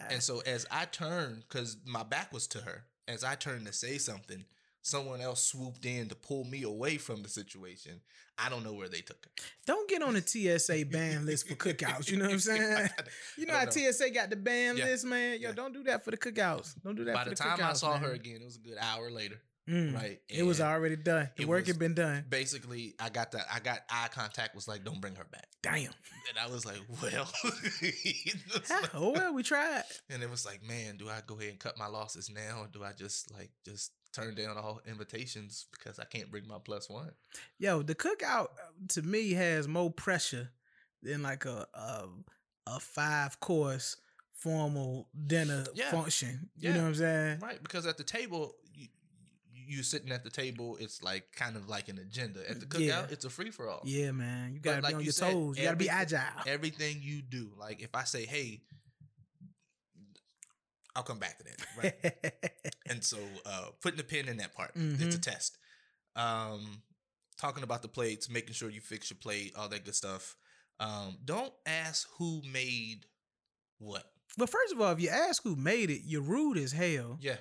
and 0.09 0.21
so 0.21 0.41
as 0.45 0.65
I 0.71 0.85
turned, 0.85 1.43
because 1.47 1.77
my 1.85 2.03
back 2.03 2.31
was 2.31 2.47
to 2.47 2.59
her, 2.59 2.85
as 3.07 3.23
I 3.23 3.35
turned 3.35 3.65
to 3.65 3.73
say 3.73 3.97
something, 3.97 4.45
someone 4.87 5.21
else 5.21 5.43
swooped 5.43 5.85
in 5.85 6.09
to 6.09 6.15
pull 6.15 6.43
me 6.45 6.63
away 6.63 6.97
from 6.97 7.21
the 7.23 7.29
situation. 7.29 8.01
I 8.37 8.49
don't 8.49 8.63
know 8.63 8.73
where 8.73 8.87
they 8.87 9.01
took 9.01 9.17
her. 9.25 9.31
Don't 9.65 9.89
get 9.89 10.01
on 10.03 10.13
the 10.13 10.21
TSA 10.21 10.85
ban 10.91 11.25
list 11.25 11.47
for 11.47 11.55
cookouts. 11.55 12.09
You 12.09 12.17
know 12.17 12.25
what 12.25 12.33
I'm 12.33 12.39
saying? 12.39 12.89
You 13.37 13.45
know 13.47 13.55
how 13.55 13.63
know. 13.65 13.71
TSA 13.71 14.11
got 14.11 14.29
the 14.29 14.35
ban 14.35 14.77
Yeah. 14.77 14.85
list, 14.85 15.05
man. 15.05 15.41
Yo, 15.41 15.49
Yeah. 15.49 15.55
don't 15.55 15.73
do 15.73 15.83
that 15.83 16.03
for 16.05 16.11
the 16.11 16.17
cookouts. 16.17 16.75
Don't 16.83 16.95
do 16.95 17.03
that 17.05 17.13
By 17.15 17.23
for 17.23 17.29
the 17.31 17.35
the, 17.35 17.41
time 17.43 17.59
I 17.63 17.73
saw 17.73 17.93
man. 17.93 18.01
her 18.03 18.11
again, 18.13 18.37
it 18.41 18.45
was 18.45 18.57
a 18.57 18.59
good 18.59 18.77
hour 18.79 19.09
later, 19.09 19.41
Mm. 19.67 19.93
right? 19.95 20.21
it 20.29 20.43
was 20.43 20.61
already 20.61 20.95
done. 20.95 21.29
The 21.35 21.45
work 21.45 21.65
had 21.67 21.77
been 21.79 21.93
done. 21.95 22.25
basically 22.29 22.93
I 22.99 23.09
got 23.09 23.31
the 23.31 23.41
I 23.53 23.59
got 23.59 23.79
eye 23.89 24.07
contact 24.11 24.55
was 24.55 24.67
like 24.67 24.83
don't 24.85 25.01
bring 25.01 25.15
her 25.15 25.25
back. 25.25 25.47
Damn. 25.63 25.91
And 26.29 26.37
I 26.39 26.47
was 26.47 26.63
like, 26.65 26.77
well 27.01 27.29
oh 28.93 29.11
well, 29.15 29.33
we 29.33 29.43
tried. 29.43 29.83
and 30.09 30.21
it 30.23 30.29
was 30.29 30.45
like, 30.45 30.61
man, 30.63 30.97
do 30.97 31.09
I 31.09 31.21
go 31.25 31.37
ahead 31.39 31.49
and 31.51 31.59
cut 31.59 31.77
my 31.77 31.87
losses 31.87 32.29
now 32.29 32.61
or 32.61 32.67
do 32.71 32.83
I 32.83 32.93
just 32.93 33.33
like 33.33 33.49
just 33.65 33.91
turn 34.21 34.35
down 34.35 34.57
all 34.57 34.81
invitations 34.87 35.67
because 35.71 35.99
I 35.99 36.05
can't 36.05 36.31
bring 36.31 36.47
my 36.47 36.57
plus 36.63 36.89
one? 36.89 37.11
Yo, 37.59 37.81
the 37.83 37.95
cookout 37.95 38.45
uh, 38.45 38.71
to 38.89 39.01
me 39.01 39.33
has 39.33 39.67
more 39.67 39.91
pressure 39.91 40.49
than 41.03 41.21
like 41.21 41.45
a 41.45 41.67
a, 41.73 42.05
a 42.67 42.79
five 42.79 43.39
course 43.39 43.97
formal 44.33 45.07
dinner 45.27 45.65
Yeah. 45.73 45.91
function. 45.91 46.49
You 46.57 46.69
Yeah. 46.69 46.75
know 46.75 46.81
what 46.83 46.87
I'm 46.89 46.95
saying? 46.95 47.39
Right, 47.39 47.61
because 47.61 47.85
at 47.85 47.97
the 47.97 48.03
table 48.03 48.55
you 48.73 48.87
you 49.69 49.83
sitting 49.83 50.11
at 50.13 50.23
the 50.23 50.29
table, 50.29 50.77
it's 50.79 51.03
like 51.03 51.31
kind 51.35 51.57
of 51.57 51.67
like 51.67 51.89
an 51.89 51.97
agenda. 51.99 52.39
At 52.49 52.59
the 52.61 52.65
cookout, 52.65 52.79
Yeah. 52.87 53.05
it's 53.09 53.25
a 53.25 53.29
free 53.29 53.51
for 53.51 53.67
all. 53.67 53.81
Yeah, 53.83 54.11
man. 54.11 54.53
You 54.53 54.59
gotta 54.59 54.81
like 54.81 54.91
be 54.91 54.95
on 54.95 54.99
you 55.01 55.05
your 55.05 55.13
said, 55.13 55.33
toes. 55.33 55.57
You 55.57 55.63
gotta 55.65 55.75
be 55.77 55.89
agile. 55.89 56.21
Everything 56.45 56.99
you 57.01 57.21
do, 57.21 57.51
like 57.57 57.81
if 57.81 57.93
I 57.93 58.03
say, 58.05 58.25
hey, 58.25 58.61
I'll 60.97 61.03
come 61.03 61.19
back 61.19 61.37
to 61.37 61.43
that. 61.45 61.65
Right. 61.77 62.51
And 62.89 63.03
so 63.03 63.17
uh 63.45 63.67
putting 63.81 63.97
the 63.97 64.03
pin 64.03 64.27
in 64.29 64.37
that 64.37 64.53
part, 64.55 64.71
it's 64.75 65.15
a 65.15 65.19
Mhm. 65.19 65.21
test. 65.21 65.57
Um 66.15 66.81
talking 67.37 67.63
about 67.63 67.81
the 67.83 67.87
plates, 67.87 68.29
making 68.29 68.53
sure 68.53 68.69
you 68.69 68.81
fix 68.81 69.09
your 69.11 69.17
plate, 69.21 69.53
all 69.55 69.69
that 69.69 69.85
good 69.85 69.93
stuff. 69.95 70.35
Um, 70.79 71.17
don't 71.23 71.53
ask 71.65 72.07
who 72.17 72.41
made 72.51 73.05
what. 73.79 74.03
but 74.37 74.49
first 74.49 74.73
of 74.73 74.81
all, 74.81 74.91
if 74.91 74.99
you 75.01 75.09
ask 75.09 75.43
who 75.43 75.55
made 75.55 75.89
it, 75.91 76.01
you're 76.05 76.21
rude 76.21 76.57
as 76.57 76.71
hell. 76.71 77.17
Yeah. 77.21 77.37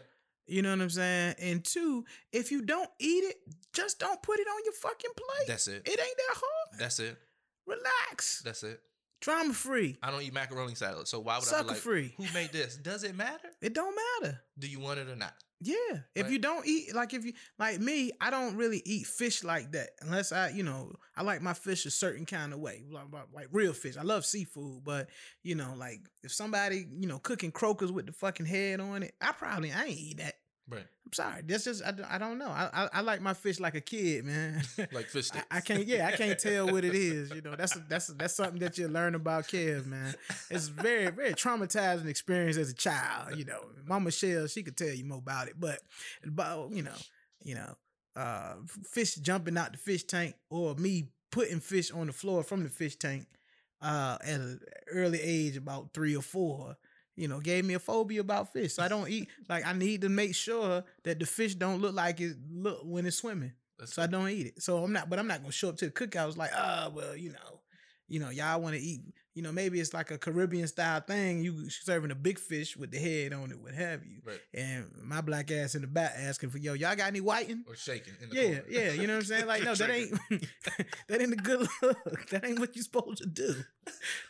You 0.47 0.63
know 0.63 0.71
what 0.71 0.81
I'm 0.81 0.91
saying? 0.91 1.35
And 1.41 1.65
two, 1.65 2.05
if 2.33 2.51
you 2.53 2.63
don't 2.63 2.91
eat 2.99 3.25
it, 3.25 3.37
just 3.73 3.99
don't 3.99 4.23
put 4.23 4.39
it 4.39 4.47
on 4.49 4.61
your 4.65 4.75
fucking 4.75 5.11
plate. 5.17 5.49
That's 5.49 5.67
it. 5.69 5.83
it 5.87 5.91
ain't 5.91 5.99
that 5.99 6.35
hard. 6.37 6.79
That's 6.81 6.99
it. 7.01 7.17
Relax. 7.67 8.43
That's 8.43 8.63
it. 8.63 8.81
Drama 9.27 9.55
free. 9.55 9.99
I 10.05 10.13
don't 10.13 10.23
eat 10.23 10.33
macaroni 10.33 10.77
salad. 10.77 11.09
So 11.09 11.19
why 11.19 11.35
would 11.35 11.43
I 11.43 11.51
Sucker 11.51 11.63
be 11.65 11.69
like 11.71 11.79
free. 11.79 12.15
who 12.17 12.27
made 12.33 12.53
this? 12.53 12.77
Does 12.77 13.03
it 13.03 13.17
matter? 13.17 13.49
It 13.61 13.75
don't 13.75 13.97
matter. 14.23 14.41
Do 14.57 14.69
you 14.69 14.79
want 14.79 15.01
it 15.01 15.09
or 15.09 15.17
not? 15.17 15.33
Yeah. 15.61 15.75
If 16.15 16.31
you 16.31 16.39
don't 16.39 16.65
eat 16.65 16.95
like 16.95 17.13
if 17.13 17.25
you 17.25 17.33
like 17.59 17.81
me, 17.81 18.13
I 18.21 18.31
don't 18.31 18.55
really 18.55 18.83
eat 18.85 19.05
fish 19.09 19.43
like 19.43 19.73
that 19.73 19.89
unless 20.01 20.31
I, 20.31 20.51
you 20.51 20.63
know, 20.63 20.93
I 21.17 21.25
like 21.25 21.43
my 21.43 21.55
fish 21.55 21.87
a 21.87 21.91
certain 21.91 22.25
kind 22.25 22.53
of 22.53 22.61
way, 22.61 22.85
like, 22.89 23.13
like- 23.13 23.27
like 23.35 23.49
real 23.51 23.73
fish. 23.73 23.97
I 23.97 24.03
love 24.03 24.25
seafood, 24.25 24.85
but 24.85 25.09
you 25.43 25.57
know, 25.57 25.75
like 25.77 26.03
if 26.23 26.33
somebody, 26.33 26.87
you 26.97 27.09
know, 27.09 27.19
cooking 27.19 27.51
croakers 27.51 27.91
with 27.91 28.07
the 28.07 28.13
fucking 28.13 28.47
head 28.47 28.79
on 28.81 29.03
it, 29.03 29.15
I 29.21 29.33
probably 29.33 29.73
I 29.73 29.87
ain't 29.87 29.99
eat 29.99 30.19
that. 30.19 30.35
Right. 30.69 30.81
I'm 31.07 31.13
sorry. 31.13 31.43
That's 31.47 31.63
just 31.65 31.85
I, 31.85 31.93
don't- 31.93 32.11
I 32.11 32.19
don't 32.19 32.39
know. 32.39 32.49
I, 32.49 32.69
I 32.73 32.89
I 32.95 33.01
like 33.03 33.21
my 33.21 33.35
fish 33.35 33.61
like 33.61 33.77
a 33.77 33.81
kid, 33.81 34.25
man. 34.25 34.63
Like 34.93 35.07
fish 35.07 35.27
I, 35.31 35.39
sticks. 35.39 35.47
I 35.51 35.61
can't. 35.61 35.87
Yeah, 35.87 36.09
I 36.09 36.13
can't 36.17 36.37
tell 36.39 36.67
what 36.67 36.85
it 36.85 36.95
is. 36.97 37.31
You 37.31 37.41
know, 37.41 37.55
that's 37.55 37.75
that's 37.89 38.09
that's 38.09 38.35
something 38.35 38.59
that 38.59 38.77
you 38.77 38.89
learn 38.89 39.15
about 39.15 39.47
Kev, 39.47 39.87
man. 39.87 40.13
It's 40.51 40.67
very 40.67 41.11
very 41.11 41.35
traumatizing 41.35 42.07
experience 42.09 42.57
as 42.57 42.71
a 42.71 42.75
child. 42.75 43.37
You 43.39 43.45
know, 43.45 43.61
Mama 43.87 44.11
Shell, 44.11 44.49
she 44.49 44.65
could 44.65 44.77
tell 44.77 44.89
you 44.89 45.05
more 45.05 45.19
about 45.19 45.47
it, 45.47 45.55
but 45.59 45.79
about 46.27 46.73
you 46.73 46.83
know, 46.83 46.99
you 47.45 47.55
know, 47.55 47.75
uh, 48.17 48.55
fish 48.91 49.15
jumping 49.15 49.57
out 49.57 49.71
the 49.71 49.79
fish 49.79 50.03
tank 50.03 50.35
or 50.51 50.75
me 50.75 51.11
putting 51.31 51.61
fish 51.61 51.93
on 51.93 52.09
the 52.09 52.13
floor 52.13 52.43
from 52.43 52.65
the 52.65 52.69
fish 52.71 52.97
tank 52.97 53.27
uh, 53.83 54.19
at 54.25 54.41
an 54.41 54.61
early 54.91 55.21
age, 55.23 55.57
about 55.57 55.95
three 55.95 56.17
or 56.17 56.23
four. 56.23 56.77
You 57.17 57.29
know, 57.29 57.41
gave 57.41 57.65
me 57.65 57.75
a 57.75 57.79
phobia 57.79 58.21
about 58.21 58.53
fish. 58.53 58.75
So 58.75 58.83
I 58.83 58.89
don't 58.89 59.09
eat. 59.09 59.29
Like 59.49 59.67
I 59.67 59.73
need 59.73 60.03
to 60.03 60.09
make 60.09 60.35
sure 60.35 60.85
that 61.05 61.19
the 61.19 61.27
fish 61.27 61.55
don't 61.55 61.81
look 61.81 61.95
like 61.95 62.21
it 62.21 62.37
look 62.51 62.81
when 62.85 63.07
it's 63.07 63.17
swimming. 63.17 63.53
That's 63.79 63.95
so 63.95 64.03
I 64.03 64.07
don't 64.07 64.29
eat 64.29 64.47
it. 64.49 64.63
So 64.63 64.83
I'm 64.83 64.93
not, 64.93 65.09
but 65.11 65.19
I'm 65.19 65.27
not 65.27 65.41
gonna 65.41 65.53
show 65.53 65.69
up 65.71 65.77
to 65.79 65.87
the 65.87 65.91
cookout. 65.93 66.23
I 66.23 66.27
was 66.27 66.37
like, 66.37 66.51
ah, 66.55 66.91
well, 66.95 67.15
you 67.17 67.31
know, 67.31 67.61
you 68.09 68.21
know, 68.21 68.31
y'all 68.31 68.61
want 68.61 68.75
to 68.75 68.81
eat. 68.81 69.03
You 69.35 69.43
know, 69.43 69.53
maybe 69.53 69.79
it's 69.81 69.93
like 69.93 70.11
a 70.11 70.17
Caribbean 70.17 70.67
style 70.67 71.01
thing. 71.01 71.43
You 71.43 71.69
serving 71.69 72.11
a 72.11 72.15
big 72.15 72.39
fish 72.39 72.75
with 72.75 72.91
the 72.91 72.99
head 72.99 73.35
on 73.35 73.51
it, 73.51 73.61
what 73.61 73.75
have 73.75 74.03
you. 74.07 74.23
right. 74.25 74.41
And 74.55 74.87
my 75.05 75.21
black 75.21 75.51
ass 75.51 75.75
in 75.75 75.83
the 75.83 75.87
back 75.89 76.15
asking 76.17 76.49
for, 76.49 76.57
yo, 76.57 76.73
y'all 76.73 76.97
got 76.97 77.09
any 77.09 77.21
whiting? 77.21 77.63
Or 77.69 77.75
shaking 77.77 78.15
in 78.23 78.31
the 78.31 78.35
Yeah, 78.35 78.43
corner. 78.45 78.65
yeah, 78.71 78.93
you 78.93 79.07
know 79.07 79.13
what 79.15 79.19
I'm 79.21 79.25
saying? 79.27 79.47
Like, 79.47 79.63
no, 79.65 79.75
that 79.75 79.91
ain't 79.99 80.11
that 81.09 81.21
ain't 81.21 81.33
a 81.35 81.37
good 81.37 81.69
look. 81.83 82.29
That 82.31 82.47
ain't 82.47 82.59
what 82.61 82.75
you 82.77 82.83
supposed 82.83 83.19
to 83.19 83.27
do, 83.27 83.57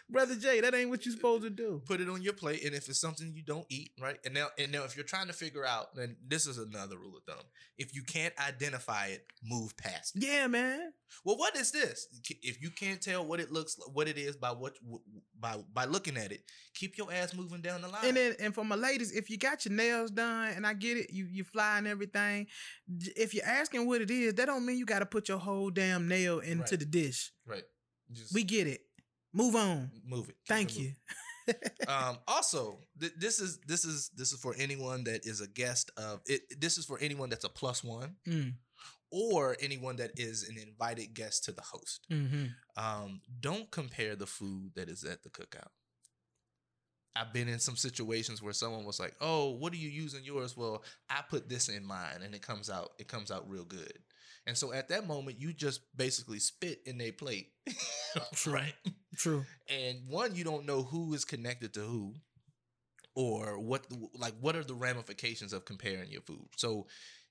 brother 0.08 0.36
Jay. 0.36 0.60
That 0.60 0.74
ain't 0.74 0.90
what 0.90 1.04
you're 1.04 1.14
supposed 1.14 1.42
to 1.42 1.50
do. 1.50 1.82
put 1.86 2.00
it 2.00 2.08
on 2.08 2.22
your 2.22 2.32
plate 2.32 2.64
and 2.64 2.74
if 2.74 2.88
it's 2.88 3.00
something 3.00 3.32
you 3.34 3.42
don't 3.42 3.66
eat 3.68 3.90
right 4.00 4.18
and 4.24 4.34
now 4.34 4.48
and 4.58 4.70
now 4.72 4.84
if 4.84 4.94
you're 4.96 5.04
trying 5.04 5.26
to 5.26 5.32
figure 5.32 5.64
out 5.64 5.94
then 5.94 6.16
this 6.26 6.46
is 6.46 6.58
another 6.58 6.96
rule 6.96 7.16
of 7.16 7.24
thumb 7.24 7.44
if 7.78 7.94
you 7.94 8.02
can't 8.02 8.32
identify 8.38 9.06
it 9.06 9.24
move 9.44 9.76
past 9.76 10.16
it 10.16 10.22
Yeah, 10.24 10.46
man. 10.46 10.92
well 11.24 11.36
what 11.36 11.56
is 11.56 11.72
this 11.72 12.06
if 12.42 12.62
you 12.62 12.70
can't 12.70 13.00
tell 13.02 13.24
what 13.26 13.40
it 13.40 13.50
looks 13.52 13.76
what 13.92 14.06
it 14.08 14.16
is 14.18 14.36
by 14.36 14.50
what 14.50 14.74
by 15.38 15.56
by 15.72 15.84
looking 15.84 16.16
at 16.16 16.30
it 16.32 16.42
keep 16.74 16.96
your 16.96 17.12
ass 17.12 17.34
moving 17.34 17.60
down 17.60 17.82
the 17.82 17.88
line 17.88 18.04
And 18.04 18.16
then, 18.16 18.34
and 18.40 18.54
for 18.54 18.64
my 18.64 18.76
ladies, 18.76 19.10
if 19.12 19.28
you 19.30 19.38
got 19.38 19.64
your 19.64 19.72
nails 19.74 20.10
done, 20.10 20.48
and 20.54 20.66
I 20.66 20.74
get 20.74 20.98
it, 20.98 21.10
you 21.10 21.24
you 21.30 21.42
fly 21.42 21.78
and 21.78 21.86
everything. 21.86 22.46
If 23.16 23.32
you're 23.34 23.46
asking 23.46 23.86
what 23.86 24.02
it 24.02 24.10
is, 24.10 24.34
that 24.34 24.44
don't 24.46 24.64
mean 24.66 24.76
you 24.76 24.84
got 24.84 24.98
to 24.98 25.06
put 25.06 25.28
your 25.30 25.38
whole 25.38 25.70
damn 25.70 26.06
nail 26.06 26.38
into 26.40 26.62
Right. 26.72 26.78
the 26.78 26.84
dish. 26.84 27.32
right 27.46 27.64
just 28.12 28.34
We 28.34 28.44
get 28.44 28.66
it. 28.66 28.82
Move 29.36 29.54
on. 29.54 29.90
move 30.04 30.28
it 30.30 30.36
Thank 30.48 30.78
you. 30.78 30.92
um 31.86 32.18
also 32.26 32.78
th- 33.00 33.12
this 33.18 33.38
is 33.38 33.58
this 33.68 33.84
is 33.84 34.10
this 34.16 34.32
is 34.32 34.40
for 34.40 34.54
anyone 34.58 35.04
that 35.04 35.24
is 35.26 35.40
a 35.40 35.46
guest 35.46 35.90
of 35.96 36.20
it 36.26 36.40
this 36.60 36.76
is 36.78 36.84
for 36.86 36.98
anyone 37.00 37.28
that's 37.30 37.44
a 37.44 37.48
plus 37.48 37.84
one 37.84 38.16
Mm, 38.26 38.54
or 39.12 39.56
anyone 39.60 39.96
that 39.96 40.10
is 40.16 40.48
an 40.48 40.56
invited 40.58 41.14
guest 41.14 41.44
to 41.44 41.52
the 41.52 41.62
host 41.62 42.06
hmm 42.10 42.46
um, 42.76 43.20
don't 43.40 43.70
compare 43.70 44.16
the 44.16 44.26
food 44.26 44.72
that 44.74 44.88
is 44.90 45.02
at 45.04 45.22
the 45.22 45.30
cookout. 45.30 45.70
I've 47.18 47.32
been 47.32 47.48
in 47.48 47.58
some 47.58 47.76
situations 47.76 48.42
where 48.42 48.52
someone 48.52 48.84
was 48.84 49.00
like, 49.00 49.14
"Oh, 49.22 49.52
what 49.52 49.72
are 49.72 49.76
you 49.76 49.88
using 49.88 50.22
yours?" 50.24 50.54
Well, 50.54 50.84
I 51.08 51.22
put 51.26 51.48
this 51.48 51.70
in 51.70 51.82
mine, 51.86 52.20
and 52.22 52.34
it 52.34 52.42
comes 52.42 52.68
out. 52.68 52.90
It 52.98 53.08
comes 53.08 53.30
out 53.30 53.48
real 53.48 53.64
good. 53.64 53.94
And 54.46 54.56
so 54.56 54.72
at 54.72 54.88
that 54.88 55.06
moment, 55.06 55.40
you 55.40 55.52
just 55.52 55.80
basically 55.96 56.38
spit 56.38 56.80
in 56.86 56.98
their 56.98 57.12
plate, 57.12 57.48
True. 58.34 58.52
right? 58.52 58.74
True. 59.16 59.44
And 59.68 60.08
one, 60.08 60.36
you 60.36 60.44
don't 60.44 60.66
know 60.66 60.82
who 60.82 61.12
is 61.14 61.24
connected 61.24 61.74
to 61.74 61.80
who, 61.80 62.14
or 63.14 63.58
what, 63.58 63.86
like, 64.14 64.34
what 64.40 64.54
are 64.54 64.62
the 64.64 64.74
ramifications 64.74 65.52
of 65.52 65.64
comparing 65.64 66.10
your 66.10 66.20
food. 66.20 66.46
So, 66.56 66.86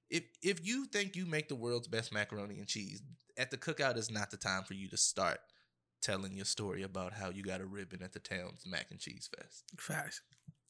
if 0.10 0.24
if 0.44 0.66
you 0.66 0.86
think 0.86 1.16
you 1.16 1.26
make 1.26 1.48
the 1.48 1.56
world's 1.56 1.88
best 1.88 2.14
macaroni 2.14 2.60
and 2.60 2.68
cheese, 2.68 3.02
at 3.38 3.50
the 3.50 3.58
cookout 3.58 3.98
is 3.98 4.12
not 4.12 4.30
the 4.30 4.38
time 4.38 4.64
for 4.64 4.74
you 4.74 4.88
to 4.90 4.98
start 4.98 5.40
telling 6.02 6.36
your 6.36 6.46
story 6.46 6.84
about 6.84 7.14
how 7.14 7.32
you 7.32 7.42
got 7.42 7.62
a 7.62 7.66
ribbon 7.66 8.04
at 8.04 8.14
the 8.14 8.20
town's 8.20 8.64
mac 8.68 8.92
and 8.92 9.00
cheese 9.00 9.28
fest. 9.36 9.64
Facts. 9.80 10.22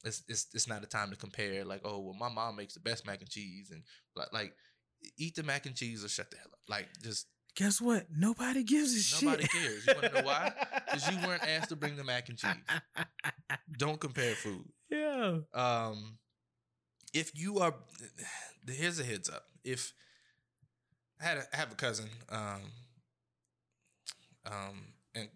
It's 0.05 0.23
it's 0.29 0.47
it's 0.53 0.67
not 0.67 0.83
a 0.83 0.87
time 0.87 1.09
to 1.09 1.17
compare. 1.17 1.65
Like, 1.65 1.81
oh, 1.83 1.99
well, 1.99 2.13
my 2.13 2.29
mom 2.29 2.55
makes 2.55 2.75
the 2.75 2.79
best 2.79 3.05
mac 3.05 3.19
and 3.21 3.29
cheese, 3.29 3.71
and 3.71 3.83
like, 4.15 4.31
like 4.31 4.53
eat 5.17 5.35
the 5.35 5.43
mac 5.43 5.65
and 5.65 5.75
cheese 5.75 6.03
or 6.03 6.09
shut 6.09 6.29
the 6.31 6.37
hell 6.37 6.47
up. 6.51 6.59
Like, 6.67 6.87
just 7.03 7.27
Guess 7.55 7.79
what? 7.79 8.07
Nobody 8.13 8.63
gives 8.63 8.91
a 8.91 9.25
nobody 9.25 9.43
shit. 9.43 9.53
Nobody 9.53 9.67
cares. 9.67 9.87
You 9.87 9.93
want 9.93 10.13
to 10.13 10.21
know 10.21 10.27
why? 10.27 10.51
Because 10.85 11.09
you 11.11 11.27
weren't 11.27 11.47
asked 11.47 11.69
to 11.69 11.75
bring 11.77 11.95
the 11.95 12.03
mac 12.03 12.27
and 12.29 12.37
cheese. 12.37 12.51
Don't 13.77 13.99
compare 13.99 14.35
food. 14.35 14.65
yeah. 14.89 15.37
Um, 15.53 16.17
if 17.13 17.31
you 17.33 17.59
are, 17.59 17.73
here's 18.67 18.99
a 18.99 19.03
heads 19.05 19.29
up. 19.29 19.43
If 19.63 19.93
I 21.21 21.25
had 21.25 21.37
a, 21.37 21.43
I 21.53 21.55
have 21.57 21.71
a 21.71 21.75
cousin, 21.75 22.09
um, 22.29 22.61
um, 24.45 24.87
and 25.15 25.29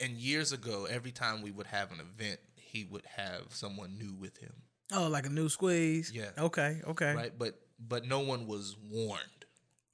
and 0.00 0.12
years 0.12 0.52
ago, 0.52 0.86
every 0.88 1.10
time 1.12 1.42
we 1.42 1.50
would 1.50 1.66
have 1.66 1.90
an 1.92 1.98
event, 2.00 2.38
he 2.54 2.84
would 2.84 3.04
have 3.16 3.46
someone 3.50 3.98
new 3.98 4.14
with 4.14 4.36
him, 4.38 4.52
Oh, 4.92 5.08
like 5.08 5.26
a 5.26 5.30
new 5.30 5.48
squeeze. 5.48 6.12
Yeah. 6.14 6.30
Okay. 6.38 6.80
Okay. 6.86 7.14
right? 7.14 7.32
But 7.36 7.58
but 7.78 8.06
no 8.06 8.20
one 8.20 8.46
was 8.46 8.76
warned, 8.90 9.22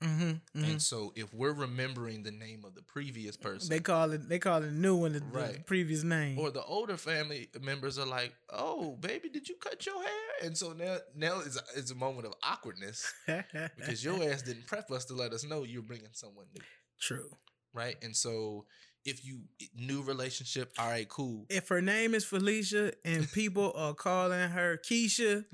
Mm-hmm. 0.03 0.23
mm-hmm. 0.23 0.65
and 0.65 0.83
so 0.83 1.13
if 1.17 1.33
we're 1.33 1.53
remembering 1.55 2.25
the 2.25 2.31
name 2.31 2.65
of 2.67 2.75
the 2.75 2.83
previous 2.83 3.37
person, 3.39 3.71
They 3.71 3.81
call 3.81 4.13
it. 4.13 4.29
They 4.29 4.39
call 4.39 4.63
it 4.63 4.73
new 4.73 4.97
one. 4.97 5.13
The, 5.15 5.21
the 5.21 5.27
Right. 5.27 5.67
previous 5.67 6.03
name. 6.03 6.39
or 6.39 6.51
the 6.51 6.63
older 6.65 6.99
family 6.99 7.49
members 7.63 7.99
are 7.99 8.05
like, 8.05 8.35
"Oh, 8.51 8.97
baby, 8.97 9.31
did 9.31 9.49
you 9.49 9.55
cut 9.57 9.87
your 9.87 10.03
hair?" 10.03 10.31
And 10.43 10.59
so 10.59 10.73
now, 10.75 10.99
now 11.15 11.41
is 11.41 11.57
a, 11.57 11.79
is 11.79 11.91
a 11.91 11.95
moment 11.95 12.27
of 12.27 12.35
awkwardness 12.43 13.11
because 13.27 14.05
your 14.05 14.23
ass 14.31 14.43
didn't 14.43 14.67
prep 14.67 14.91
us 14.91 15.07
to 15.07 15.15
let 15.15 15.33
us 15.33 15.43
know 15.45 15.63
you're 15.65 15.81
bringing 15.83 16.13
someone 16.13 16.47
new, 16.55 16.63
True. 17.01 17.31
right? 17.73 17.97
And 18.03 18.15
so, 18.15 18.67
if 19.07 19.25
you 19.25 19.43
new 19.75 20.03
relationship, 20.03 20.73
all 20.79 20.89
right, 20.91 21.09
cool. 21.09 21.47
If 21.49 21.69
her 21.69 21.81
name 21.81 22.15
is 22.15 22.25
Felicia 22.27 22.93
and 23.07 23.31
people 23.33 23.73
are 23.75 23.95
calling 23.95 24.51
her 24.51 24.77
Keisha, 24.77 25.45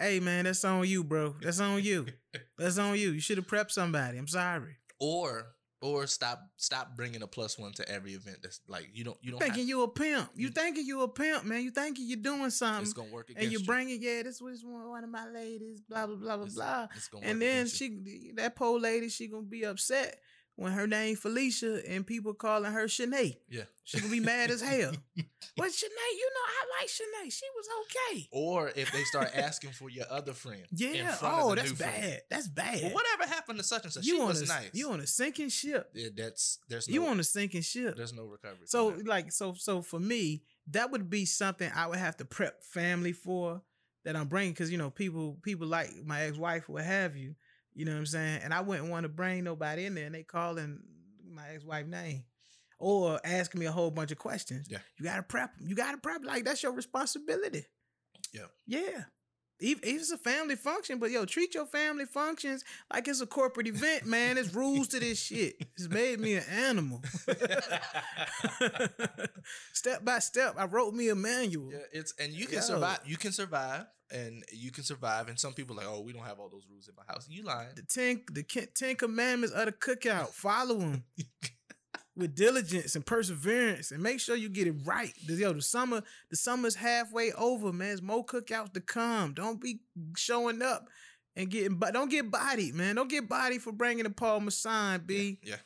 hey 0.00 0.18
man, 0.20 0.44
that's 0.44 0.64
on 0.64 0.86
you, 0.88 1.04
bro. 1.04 1.36
That's 1.42 1.60
on 1.60 1.82
you. 1.82 2.06
That's 2.58 2.78
on 2.78 2.96
you. 2.98 3.10
You 3.10 3.20
should 3.20 3.38
have 3.38 3.46
prepped 3.46 3.70
somebody. 3.72 4.16
I'm 4.18 4.28
sorry. 4.28 4.76
Or 5.00 5.46
or 5.82 6.06
stop 6.06 6.40
stop 6.58 6.94
bringing 6.94 7.22
a 7.22 7.26
plus 7.26 7.58
one 7.58 7.72
to 7.72 7.88
every 7.88 8.12
event. 8.12 8.36
That's 8.42 8.60
like 8.68 8.88
you 8.92 9.02
don't 9.02 9.16
you 9.22 9.30
don't 9.30 9.40
Thinking 9.40 9.60
have, 9.62 9.68
you 9.68 9.82
a 9.82 9.88
pimp. 9.88 10.28
You 10.34 10.46
You- 10.48 10.52
thinking 10.52 10.84
you 10.86 11.00
a 11.02 11.08
pimp, 11.08 11.44
man. 11.44 11.62
You 11.62 11.70
thinking 11.70 12.04
you're 12.06 12.18
doing 12.18 12.44
it's 12.44 12.56
something. 12.56 12.92
gonna 12.94 13.10
work 13.10 13.30
against 13.30 13.42
And 13.44 13.52
you 13.52 13.58
you. 13.60 13.64
bring 13.64 13.88
it, 13.90 14.00
yeah, 14.00 14.22
this 14.22 14.40
was 14.42 14.62
one 14.64 15.02
of 15.02 15.10
my 15.10 15.26
ladies, 15.30 15.80
blah, 15.88 16.06
blah, 16.06 16.16
blah, 16.16 16.36
blah, 16.36 16.44
It's- 16.46 16.54
blah. 16.54 16.86
it's 16.94 17.08
gonna 17.08 17.26
And 17.26 17.40
then 17.42 17.56
against 17.62 17.80
you. 17.80 18.04
she, 18.06 18.32
that 18.36 18.54
poor 18.56 18.78
lady, 18.78 19.08
she 19.08 19.26
gonna 19.28 19.42
be 19.42 19.64
upset 19.64 20.20
when 20.60 20.72
her 20.72 20.86
name 20.86 21.16
Felicia 21.16 21.80
and 21.88 22.06
people 22.06 22.34
calling 22.34 22.70
her 22.70 22.84
Shanae. 22.84 23.38
yeah. 23.48 23.62
She 23.82 23.98
gonna 23.98 24.12
be 24.12 24.20
mad 24.20 24.50
as 24.50 24.60
hell. 24.60 24.92
but 25.56 25.68
Shanae, 25.70 26.12
you 26.12 26.30
know 26.34 26.46
I 26.46 26.80
like 26.80 26.88
Shanae. 26.90 27.32
She 27.32 27.46
was 27.56 27.66
okay. 28.12 28.28
Or 28.30 28.68
if 28.76 28.92
they 28.92 29.02
start 29.04 29.30
asking 29.34 29.70
for 29.70 29.88
your 29.88 30.04
other 30.10 30.34
friend, 30.34 30.60
Yeah. 30.70 31.16
Oh, 31.22 31.54
that's 31.54 31.70
new 31.70 31.76
friend. 31.76 32.02
bad. 32.02 32.22
That's 32.30 32.46
bad. 32.46 32.82
Well, 32.82 32.92
whatever 32.92 33.26
happened 33.34 33.58
to 33.58 33.64
such 33.64 33.84
and 33.84 33.92
such? 33.92 34.04
you 34.04 34.16
she 34.16 34.20
on 34.20 34.28
was 34.28 34.42
a, 34.42 34.46
nice. 34.46 34.70
You 34.74 34.90
on 34.90 35.00
a 35.00 35.06
sinking 35.06 35.48
ship. 35.48 35.90
Yeah, 35.94 36.08
that's 36.14 36.58
there's 36.68 36.88
no 36.88 36.92
You 36.92 37.06
on 37.06 37.18
a 37.18 37.24
sinking 37.24 37.62
ship. 37.62 37.96
there's 37.96 38.12
no 38.12 38.24
recovery. 38.26 38.66
So 38.66 38.94
like 39.06 39.32
so 39.32 39.54
so 39.54 39.80
for 39.80 39.98
me, 39.98 40.42
that 40.68 40.90
would 40.90 41.08
be 41.08 41.24
something 41.24 41.70
I 41.74 41.86
would 41.86 41.98
have 41.98 42.18
to 42.18 42.26
prep 42.26 42.62
family 42.62 43.12
for 43.12 43.62
that 44.04 44.14
I'm 44.14 44.28
bringing 44.28 44.52
because 44.52 44.70
you 44.70 44.78
know 44.78 44.90
people 44.90 45.38
people 45.42 45.66
like 45.66 45.90
my 46.04 46.22
ex 46.22 46.36
wife 46.36 46.68
what 46.68 46.84
have 46.84 47.16
you, 47.16 47.34
you 47.74 47.84
know 47.84 47.92
what 47.92 47.98
I'm 47.98 48.06
saying, 48.06 48.40
and 48.42 48.52
I 48.52 48.60
wouldn't 48.60 48.88
want 48.90 49.04
to 49.04 49.08
bring 49.08 49.44
nobody 49.44 49.86
in 49.86 49.94
there 49.94 50.06
and 50.06 50.14
they 50.14 50.22
calling 50.22 50.80
my 51.32 51.48
ex 51.54 51.64
wife 51.64 51.86
name 51.86 52.24
or 52.78 53.20
asking 53.24 53.60
me 53.60 53.66
a 53.66 53.72
whole 53.72 53.90
bunch 53.90 54.10
of 54.10 54.18
questions. 54.18 54.66
Yeah. 54.70 54.78
you 54.98 55.04
gotta 55.04 55.22
prep. 55.22 55.52
'em. 55.60 55.66
You 55.68 55.74
gotta 55.74 55.98
prep. 55.98 56.24
Like 56.24 56.44
that's 56.44 56.62
your 56.62 56.72
responsibility. 56.72 57.66
Yeah. 58.32 58.46
yeah. 58.66 59.04
It's 59.60 60.10
a 60.10 60.18
family 60.18 60.56
function, 60.56 60.98
but 60.98 61.10
yo, 61.10 61.24
treat 61.24 61.54
your 61.54 61.66
family 61.66 62.06
functions 62.06 62.64
like 62.92 63.06
it's 63.08 63.20
a 63.20 63.26
corporate 63.26 63.66
event, 63.66 64.06
man. 64.06 64.36
There's 64.36 64.54
rules 64.54 64.88
to 64.88 65.00
this 65.00 65.20
shit. 65.20 65.56
It's 65.76 65.88
made 65.88 66.20
me 66.20 66.34
an 66.34 66.44
animal. 66.50 67.02
step 69.72 70.04
by 70.04 70.18
step, 70.18 70.54
I 70.58 70.64
wrote 70.64 70.94
me 70.94 71.08
a 71.08 71.14
manual. 71.14 71.72
Yeah, 71.72 71.78
it's 71.92 72.14
and 72.18 72.32
you 72.32 72.46
can 72.46 72.56
Yo. 72.56 72.60
survive. 72.62 73.00
You 73.04 73.16
can 73.16 73.32
survive, 73.32 73.86
and 74.10 74.42
you 74.52 74.70
can 74.70 74.84
survive. 74.84 75.28
And 75.28 75.38
some 75.38 75.52
people 75.52 75.76
are 75.76 75.84
like, 75.84 75.88
oh, 75.88 76.00
we 76.00 76.12
don't 76.12 76.24
have 76.24 76.38
all 76.38 76.48
those 76.48 76.66
rules 76.70 76.88
in 76.88 76.94
my 76.96 77.04
house. 77.06 77.26
You 77.28 77.42
lying? 77.42 77.68
The 77.76 77.82
ten, 77.82 78.22
the 78.32 78.42
ten 78.74 78.96
commandments 78.96 79.54
of 79.54 79.66
the 79.66 79.72
cookout. 79.72 80.28
Follow 80.28 80.78
them 80.78 81.04
with 82.20 82.34
diligence 82.36 82.94
and 82.94 83.04
perseverance, 83.04 83.90
and 83.90 84.02
make 84.02 84.20
sure 84.20 84.36
you 84.36 84.48
get 84.48 84.66
it 84.68 84.76
right. 84.84 85.12
The- 85.26 85.34
Yo, 85.34 85.52
the 85.52 85.62
summer, 85.62 86.02
the 86.30 86.36
summer's 86.36 86.76
halfway 86.76 87.32
over, 87.32 87.72
man. 87.72 87.88
There's 87.88 88.02
more 88.02 88.24
cookouts 88.24 88.72
to 88.74 88.80
come. 88.80 89.32
Don't 89.34 89.60
be 89.60 89.80
showing 90.16 90.62
up 90.62 90.86
and 91.36 91.50
getting, 91.50 91.76
but 91.78 91.92
don't 91.94 92.10
get 92.10 92.30
bodied, 92.30 92.74
man. 92.74 92.94
Don't 92.94 93.10
get 93.10 93.28
bodied 93.28 93.62
for 93.62 93.72
bringing 93.72 94.04
the 94.04 94.10
Paul 94.10 94.40
Masson, 94.40 95.02
B. 95.04 95.38
Yeah. 95.42 95.56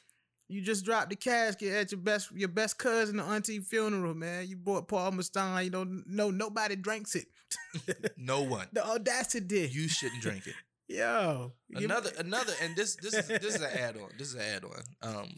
You 0.48 0.60
just 0.60 0.84
dropped 0.84 1.08
the 1.10 1.16
casket 1.16 1.72
at 1.72 1.90
your 1.90 2.00
best 2.00 2.30
your 2.32 2.48
best 2.50 2.78
cousin 2.78 3.18
or 3.18 3.24
auntie 3.34 3.60
funeral, 3.60 4.14
man. 4.14 4.46
You 4.46 4.56
brought 4.56 4.88
Paul 4.88 5.12
Masson. 5.12 5.64
You 5.64 5.70
don't 5.70 6.04
know 6.06 6.30
nobody 6.30 6.76
drinks 6.76 7.14
it. 7.14 7.26
No 8.16 8.42
one. 8.42 8.66
The 8.72 8.84
audacity. 8.84 9.68
You 9.72 9.88
shouldn't 9.88 10.20
drink 10.22 10.46
it. 10.46 10.54
Yo. 10.88 11.52
Another, 11.74 12.10
another, 12.18 12.52
and 12.62 12.76
this, 12.76 12.96
this 12.96 13.14
is 13.14 13.26
this 13.28 13.54
is 13.56 13.62
an 13.62 13.70
add 13.78 13.96
on. 13.96 14.10
This 14.18 14.28
is 14.28 14.34
an 14.34 14.40
add 14.42 14.64
on. 14.64 14.82
Um, 15.16 15.28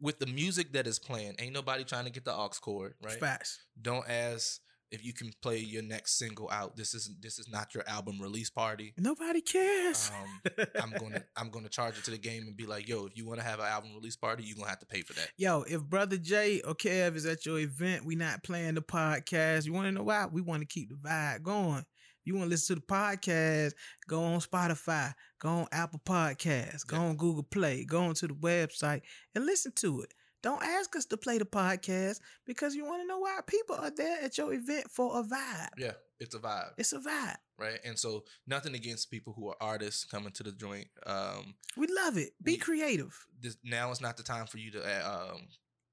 with 0.00 0.18
the 0.18 0.26
music 0.26 0.72
that 0.72 0.86
is 0.86 0.98
playing, 0.98 1.34
ain't 1.38 1.52
nobody 1.52 1.84
trying 1.84 2.04
to 2.04 2.10
get 2.10 2.24
the 2.24 2.32
aux 2.32 2.50
cord, 2.60 2.94
right? 3.02 3.18
Facts. 3.18 3.64
Don't 3.80 4.08
ask 4.08 4.60
if 4.92 5.04
you 5.04 5.14
can 5.14 5.32
play 5.40 5.56
your 5.56 5.82
next 5.82 6.18
single 6.18 6.48
out. 6.50 6.76
This 6.76 6.94
is 6.94 7.10
this 7.20 7.38
is 7.38 7.48
not 7.48 7.74
your 7.74 7.82
album 7.88 8.20
release 8.20 8.50
party. 8.50 8.92
Nobody 8.98 9.40
cares. 9.40 10.12
Um, 10.14 10.66
I'm 10.82 10.90
gonna 10.98 11.24
I'm 11.36 11.50
gonna 11.50 11.70
charge 11.70 11.98
it 11.98 12.04
to 12.04 12.10
the 12.10 12.18
game 12.18 12.42
and 12.46 12.56
be 12.56 12.66
like, 12.66 12.86
yo, 12.86 13.06
if 13.06 13.16
you 13.16 13.26
want 13.26 13.40
to 13.40 13.46
have 13.46 13.58
an 13.58 13.66
album 13.66 13.90
release 13.94 14.16
party, 14.16 14.44
you're 14.44 14.56
gonna 14.56 14.68
have 14.68 14.80
to 14.80 14.86
pay 14.86 15.00
for 15.00 15.14
that. 15.14 15.30
Yo, 15.36 15.62
if 15.62 15.82
Brother 15.82 16.18
Jay 16.18 16.60
or 16.60 16.74
Kev 16.74 17.16
is 17.16 17.26
at 17.26 17.46
your 17.46 17.58
event, 17.58 18.04
we 18.04 18.14
not 18.14 18.44
playing 18.44 18.74
the 18.74 18.82
podcast. 18.82 19.64
You 19.64 19.72
want 19.72 19.86
to 19.86 19.92
know 19.92 20.04
why? 20.04 20.26
We 20.30 20.42
want 20.42 20.60
to 20.60 20.66
keep 20.66 20.90
the 20.90 20.96
vibe 20.96 21.42
going. 21.42 21.84
You 22.24 22.34
want 22.34 22.46
to 22.46 22.50
listen 22.50 22.76
to 22.76 22.80
the 22.80 22.86
podcast, 22.86 23.72
go 24.08 24.22
on 24.22 24.40
Spotify, 24.40 25.12
go 25.40 25.48
on 25.48 25.66
Apple 25.72 26.00
Podcasts, 26.04 26.86
go 26.86 26.96
on 26.96 27.16
Google 27.16 27.42
Play, 27.42 27.84
go 27.84 28.02
on 28.04 28.14
to 28.14 28.28
the 28.28 28.34
website 28.34 29.02
and 29.34 29.44
listen 29.46 29.72
to 29.76 30.02
it. 30.02 30.12
Don't 30.42 30.62
ask 30.62 30.96
us 30.96 31.04
to 31.06 31.16
play 31.16 31.38
the 31.38 31.44
podcast 31.44 32.18
because 32.44 32.74
you 32.74 32.84
want 32.84 33.00
to 33.02 33.06
know 33.06 33.20
why 33.20 33.38
people 33.46 33.76
are 33.76 33.92
there 33.96 34.18
at 34.24 34.36
your 34.36 34.52
event 34.52 34.90
for 34.90 35.20
a 35.20 35.22
vibe. 35.22 35.68
Yeah, 35.78 35.92
it's 36.18 36.34
a 36.34 36.40
vibe, 36.40 36.70
It's 36.78 36.92
a 36.92 36.98
vibe. 36.98 37.36
right? 37.58 37.78
And 37.84 37.96
so 37.96 38.24
nothing 38.46 38.74
against 38.74 39.08
people 39.08 39.32
who 39.34 39.48
are 39.50 39.56
artists 39.60 40.04
coming 40.04 40.32
to 40.32 40.42
the 40.42 40.50
joint. 40.50 40.88
Um, 41.06 41.54
We 41.76 41.86
love 41.86 42.16
it. 42.18 42.32
Be 42.42 42.54
We- 42.54 42.58
creative. 42.58 43.16
this 43.40 43.56
now 43.62 43.92
is 43.92 44.00
not 44.00 44.16
the 44.16 44.24
time 44.24 44.46
for 44.46 44.58
you 44.58 44.72
to 44.72 44.82
uh, 44.82 45.30
um 45.34 45.46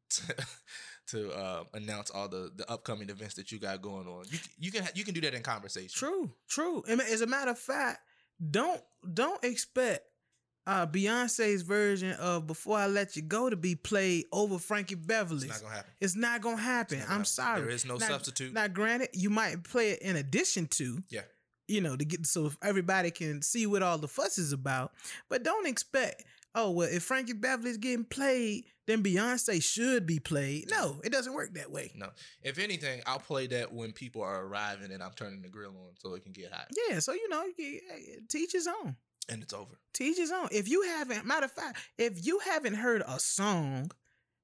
to, 1.11 1.31
uh, 1.31 1.63
announce 1.73 2.09
all 2.11 2.27
the 2.27 2.51
the 2.55 2.69
upcoming 2.69 3.09
events 3.09 3.35
that 3.35 3.51
you 3.51 3.59
got 3.59 3.81
going 3.81 4.07
on. 4.07 4.25
You 4.29 4.39
you 4.59 4.71
can 4.71 4.87
you 4.95 5.03
can 5.03 5.13
do 5.13 5.21
that 5.21 5.33
in 5.33 5.41
conversation. 5.43 5.89
True, 5.93 6.31
true. 6.47 6.83
And 6.87 7.01
As 7.01 7.21
a 7.21 7.27
matter 7.27 7.51
of 7.51 7.59
fact, 7.59 7.99
don't 8.51 8.81
don't 9.13 9.43
expect 9.43 10.01
uh 10.67 10.85
Beyonce's 10.85 11.61
version 11.63 12.11
of 12.13 12.45
"Before 12.47 12.77
I 12.77 12.87
Let 12.87 13.15
You 13.15 13.21
Go" 13.23 13.49
to 13.49 13.55
be 13.55 13.75
played 13.75 14.25
over 14.31 14.59
Frankie 14.59 14.95
Beverly. 14.95 15.47
It's 15.47 15.61
not 15.61 15.61
gonna 15.63 15.75
happen. 15.75 15.91
It's 15.99 16.15
not 16.15 16.41
gonna 16.41 16.57
happen. 16.57 16.97
Not 16.99 17.03
gonna 17.05 17.13
I'm 17.15 17.19
happen. 17.21 17.25
sorry. 17.25 17.61
There 17.61 17.69
is 17.69 17.85
no 17.85 17.97
Now- 17.97 18.07
substitute. 18.07 18.53
Now, 18.53 18.67
granted, 18.67 19.09
you 19.13 19.29
might 19.29 19.63
play 19.63 19.91
it 19.91 20.01
in 20.01 20.15
addition 20.15 20.67
to, 20.67 21.01
Yeah. 21.09 21.21
you 21.67 21.81
know, 21.81 21.95
to 21.95 22.05
get 22.05 22.25
so 22.27 22.51
everybody 22.61 23.09
can 23.09 23.41
see 23.41 23.65
what 23.65 23.81
all 23.81 23.97
the 23.97 24.07
fuss 24.07 24.37
is 24.37 24.51
about. 24.53 24.93
But 25.29 25.43
don't 25.43 25.65
expect, 25.65 26.23
oh 26.55 26.71
well, 26.71 26.89
if 26.91 27.03
Frankie 27.03 27.33
Beverly's 27.33 27.77
getting 27.77 28.05
played, 28.05 28.65
then 28.87 29.03
Beyonce 29.03 29.61
should 29.61 30.05
be 30.05 30.19
played. 30.19 30.69
No, 30.71 30.99
it 31.03 31.11
doesn't 31.11 31.33
work 31.33 31.53
that 31.53 31.71
way. 31.71 31.91
No. 31.95 32.09
If 32.41 32.57
anything, 32.57 33.01
I'll 33.05 33.19
play 33.19 33.47
that 33.47 33.71
when 33.71 33.91
people 33.91 34.21
are 34.23 34.43
arriving 34.43 34.91
and 34.91 35.03
I'm 35.03 35.11
turning 35.15 35.41
the 35.41 35.49
grill 35.49 35.71
on 35.71 35.93
so 35.97 36.15
it 36.15 36.23
can 36.23 36.33
get 36.33 36.51
hot. 36.51 36.67
Yeah, 36.89 36.99
so 36.99 37.13
you 37.13 37.29
know, 37.29 37.43
you 37.43 37.53
can, 37.53 37.79
hey, 37.89 38.17
teach 38.27 38.51
his 38.51 38.67
own. 38.67 38.95
And 39.29 39.43
it's 39.43 39.53
over. 39.53 39.79
Teach 39.93 40.17
his 40.17 40.31
own. 40.31 40.47
If 40.51 40.67
you 40.67 40.81
haven't, 40.81 41.25
matter 41.25 41.45
of 41.45 41.51
fact, 41.51 41.77
if 41.99 42.25
you 42.25 42.39
haven't 42.39 42.73
heard 42.73 43.03
a 43.07 43.19
song 43.19 43.91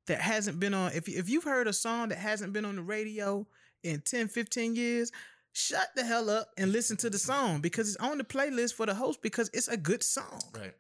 that 0.06 0.22
hasn't 0.22 0.60
been 0.60 0.76
on, 0.76 0.91
if, 0.94 1.07
if 1.07 1.27
you've 1.27 1.44
heard 1.44 1.68
a 1.68 1.73
song 1.73 2.10
that 2.10 2.19
hasn't 2.19 2.53
been 2.53 2.65
on 2.65 2.76
the 2.76 2.84
radio 2.84 3.48
in 3.84 4.02
10, 4.02 4.27
15 4.27 4.76
years, 4.76 5.11
shut 5.53 5.88
the 5.95 6.03
hell 6.03 6.30
up 6.30 6.49
and 6.57 6.72
listen 6.72 6.98
to 6.98 7.10
the 7.10 7.18
song 7.18 7.61
because 7.61 7.88
it's 7.88 7.98
on 7.98 8.19
the 8.19 8.23
playlist 8.23 8.76
for 8.76 8.86
the 8.86 8.94
host 8.94 9.23
because 9.23 9.49
it's 9.53 9.69
a 9.69 9.77
good 9.77 10.03
song. 10.03 10.40
Right. 10.53 10.73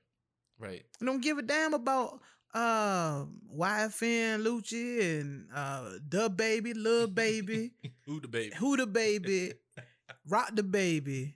Right. 0.59 0.83
I 1.01 1.05
don't 1.05 1.21
give 1.21 1.37
a 1.37 1.41
damn 1.41 1.73
about 1.73 2.19
uh 2.53 3.25
YFN, 3.53 4.43
Lucci, 4.43 5.19
and 5.21 5.47
uh 5.53 5.91
the 6.07 6.29
Baby, 6.29 6.73
Lil 6.73 7.07
Baby, 7.07 7.71
Who 8.05 8.19
the 8.21 8.27
baby? 8.27 8.55
Who 8.55 8.77
the 8.77 8.87
Baby, 8.87 9.53
Rock 10.29 10.51
the 10.53 10.63
Baby, 10.63 11.35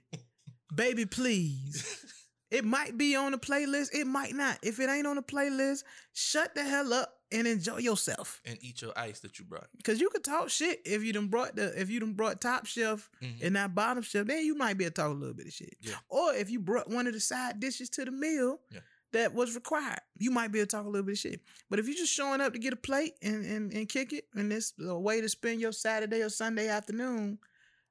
Baby 0.74 1.06
Please. 1.06 2.06
It 2.52 2.64
might 2.64 2.98
be 2.98 3.14
on 3.14 3.30
the 3.30 3.38
playlist. 3.38 3.90
It 3.94 4.08
might 4.08 4.34
not. 4.34 4.58
If 4.64 4.80
it 4.80 4.90
ain't 4.90 5.06
on 5.06 5.14
the 5.14 5.22
playlist, 5.22 5.84
shut 6.12 6.52
the 6.56 6.64
hell 6.64 6.92
up 6.92 7.14
and 7.30 7.46
enjoy 7.46 7.76
yourself. 7.78 8.42
and 8.44 8.58
eat 8.60 8.82
your 8.82 8.92
ice 8.98 9.20
that 9.20 9.38
you 9.38 9.44
brought. 9.44 9.68
Cause 9.84 10.00
you 10.00 10.08
could 10.10 10.24
talk 10.24 10.48
shit 10.50 10.80
if 10.84 11.04
you 11.04 11.12
done 11.12 11.28
brought 11.28 11.54
the 11.54 11.80
if 11.80 11.90
you 11.90 12.00
done 12.00 12.14
brought 12.14 12.40
top 12.40 12.66
shelf 12.66 13.08
Mhm. 13.22 13.40
and 13.44 13.54
not 13.54 13.72
bottom 13.76 14.02
shelf, 14.02 14.26
then 14.26 14.44
you 14.44 14.56
might 14.56 14.76
be 14.76 14.82
able 14.84 14.94
to 14.94 15.00
talk 15.00 15.10
a 15.12 15.14
little 15.14 15.32
bit 15.32 15.46
of 15.46 15.52
shit. 15.52 15.76
Yeah. 15.80 15.94
Or 16.08 16.34
if 16.34 16.50
you 16.50 16.58
brought 16.58 16.90
one 16.90 17.06
of 17.06 17.12
the 17.12 17.20
side 17.20 17.60
dishes 17.60 17.88
to 17.90 18.04
the 18.04 18.10
meal 18.10 18.58
Yeah. 18.72 18.80
That 19.12 19.34
was 19.34 19.54
required, 19.54 20.00
you 20.18 20.30
might 20.30 20.52
be 20.52 20.60
able 20.60 20.66
to 20.66 20.76
talk 20.76 20.86
a 20.86 20.88
little 20.88 21.06
bit 21.06 21.12
of 21.12 21.18
shit. 21.18 21.40
But 21.68 21.78
if 21.78 21.86
you're 21.86 21.96
just 21.96 22.12
showing 22.12 22.40
up 22.40 22.52
to 22.52 22.58
get 22.58 22.72
a 22.72 22.76
plate 22.76 23.14
and 23.22 23.44
and, 23.44 23.72
and 23.72 23.88
kick 23.88 24.12
it, 24.12 24.24
and 24.34 24.50
this 24.50 24.72
a 24.80 24.98
way 24.98 25.20
to 25.20 25.28
spend 25.28 25.60
your 25.60 25.72
Saturday 25.72 26.22
or 26.22 26.28
Sunday 26.28 26.68
afternoon, 26.68 27.38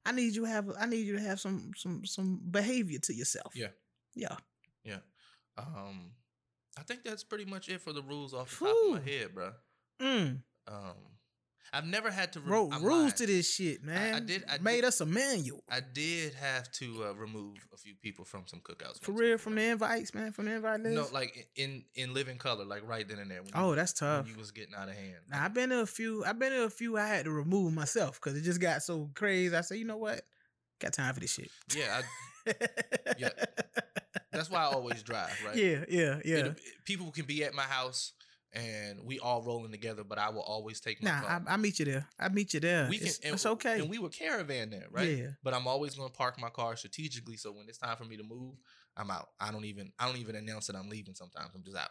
I 0.06 0.12
need 0.12 0.36
you 0.36 0.44
to 0.44 0.52
have 0.52 0.70
I 0.80 0.86
need 0.86 1.06
you 1.06 1.18
to 1.18 1.22
have 1.22 1.40
some 1.40 1.72
some 1.76 2.06
some 2.06 2.42
behavior 2.50 3.00
to 3.00 3.14
yourself. 3.14 3.54
Yeah. 3.56 3.70
Yeah. 4.16 4.36
Yeah. 4.84 5.00
Um, 5.58 6.12
I 6.78 6.84
think 6.84 7.04
that's 7.04 7.24
pretty 7.24 7.46
much 7.46 7.70
it 7.70 7.82
for 7.82 7.94
the 7.94 8.02
rules 8.02 8.34
off 8.34 8.58
the 8.58 8.66
top 8.66 8.76
of 8.86 8.92
my 8.92 9.12
head, 9.12 9.36
bro. 9.36 9.52
Mm. 10.02 10.42
Um, 10.68 10.96
I've 11.72 11.86
never 11.86 12.10
had 12.12 12.34
to 12.34 12.40
re- 12.40 12.52
Wrote 12.52 12.74
I'm 12.74 12.84
rules 12.84 13.02
lying. 13.02 13.12
to 13.14 13.26
this 13.28 13.54
shit, 13.54 13.84
man. 13.84 14.16
I 14.16 14.20
did- 14.20 14.44
I 14.50 14.58
Made 14.60 14.78
did- 14.78 14.86
us 14.86 15.02
a 15.02 15.06
manual. 15.06 15.64
I 15.70 15.80
did 15.82 16.34
have 16.36 16.72
to 16.74 17.06
uh, 17.06 17.12
remove 17.14 17.58
a 17.74 17.78
few 17.78 17.96
people 17.96 18.26
from 18.26 18.44
some 18.48 18.60
cookouts. 18.62 19.02
For 19.02 19.12
real, 19.12 19.38
from 19.38 19.56
the 19.56 19.64
invites, 19.64 20.14
man, 20.14 20.32
from 20.32 20.46
the 20.46 20.54
invite 20.56 20.80
list. 20.82 20.96
No, 20.96 21.08
like 21.18 21.48
in 21.56 21.84
in 21.96 22.14
living 22.14 22.38
color, 22.38 22.66
like 22.66 22.88
right 22.88 23.08
then 23.08 23.20
and 23.20 23.30
there. 23.30 23.42
When 23.44 23.52
oh, 23.56 23.70
you, 23.72 23.76
that's 23.76 24.00
when 24.02 24.10
tough. 24.10 24.28
you 24.30 24.36
was 24.38 24.52
getting 24.52 24.74
out 24.76 24.90
of 24.90 24.96
hand. 24.96 25.18
Now, 25.30 25.44
I've 25.46 25.54
been 25.54 25.70
to 25.70 25.82
a 25.82 25.86
few. 25.86 26.24
I've 26.26 26.40
been 26.40 26.52
to 26.52 26.64
a 26.64 26.70
few. 26.70 26.98
I 26.98 27.06
had 27.08 27.26
to 27.26 27.32
remove 27.32 27.74
myself 27.74 28.20
because 28.22 28.38
it 28.38 28.42
just 28.42 28.60
got 28.62 28.82
so 28.84 29.10
crazy. 29.14 29.56
I 29.56 29.62
said, 29.62 29.78
you 29.78 29.86
know 29.86 29.98
what? 29.98 30.22
Got 30.80 30.94
time 30.94 31.14
for 31.14 31.20
this 31.20 31.34
shit. 31.34 31.50
Yeah, 31.76 32.02
I, 32.48 32.54
Yeah. 33.18 33.30
that's 34.32 34.50
why 34.50 34.60
I 34.62 34.66
always 34.68 35.04
drive. 35.04 35.38
Right. 35.46 35.56
Yeah, 35.56 35.84
yeah, 35.90 36.20
yeah. 36.24 36.36
It- 36.38 36.60
people 36.86 37.12
can 37.12 37.26
be 37.26 37.44
at 37.44 37.54
my 37.54 37.64
house 37.64 38.14
and 38.54 39.00
we 39.04 39.20
all 39.20 39.42
rolling 39.42 39.72
together, 39.72 40.04
but 40.04 40.18
I 40.18 40.30
will 40.30 40.42
always 40.42 40.80
take 40.80 41.04
my 41.04 41.12
nah, 41.12 41.22
car. 41.22 41.44
I, 41.48 41.54
I 41.54 41.58
meet 41.58 41.80
you 41.80 41.86
there. 41.86 42.08
I 42.20 42.30
meet 42.30 42.54
you 42.54 42.60
there. 42.60 42.88
we 42.90 42.98
can. 42.98 43.08
it's, 43.08 43.20
and, 43.20 43.34
it's 43.36 43.46
okay. 43.46 43.80
And 43.80 43.90
we 43.90 44.00
would 44.00 44.12
caravan 44.12 44.70
there, 44.70 44.88
right? 44.92 45.10
Yeah. 45.10 45.28
But 45.44 45.54
I'm 45.54 45.68
always 45.68 45.96
going 45.96 46.10
to 46.10 46.16
park 46.16 46.40
my 46.40 46.50
car 46.50 46.76
strategically, 46.76 47.38
so 47.38 47.52
when 47.52 47.66
it's 47.68 47.78
time 47.78 47.98
for 47.98 48.06
me 48.06 48.18
to 48.18 48.24
move, 48.24 48.56
I'm 48.98 49.12
out. 49.12 49.30
I 49.40 49.52
don't 49.52 49.66
even. 49.66 49.92
I 50.00 50.08
don't 50.08 50.18
even 50.18 50.36
announce 50.36 50.68
that 50.68 50.76
I'm 50.76 50.90
leaving. 50.90 51.16
Sometimes 51.16 51.52
I'm 51.56 51.64
just 51.64 51.78
out. 51.78 51.90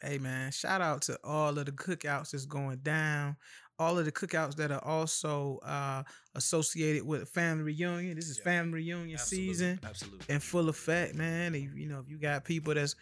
Hey 0.00 0.18
man, 0.18 0.52
shout 0.52 0.80
out 0.80 1.02
to 1.02 1.18
all 1.24 1.58
of 1.58 1.66
the 1.66 1.72
cookouts 1.72 2.30
that's 2.30 2.46
going 2.46 2.78
down. 2.78 3.36
All 3.78 3.98
of 3.98 4.04
the 4.04 4.12
cookouts 4.12 4.54
that 4.56 4.70
are 4.70 4.84
also 4.84 5.58
uh, 5.64 6.02
associated 6.34 7.04
with 7.04 7.28
family 7.28 7.64
reunion. 7.64 8.14
This 8.16 8.28
is 8.28 8.38
Yeah. 8.38 8.44
family 8.44 8.74
reunion 8.74 9.18
Absolutely. 9.18 9.48
season. 9.48 9.80
Absolutely. 9.82 10.34
in 10.34 10.40
full 10.40 10.68
effect, 10.68 11.14
man. 11.14 11.54
If, 11.54 11.74
you 11.74 11.88
know, 11.88 11.98
if 12.00 12.08
you 12.08 12.18
got 12.18 12.44
people 12.44 12.74
that's 12.74 12.94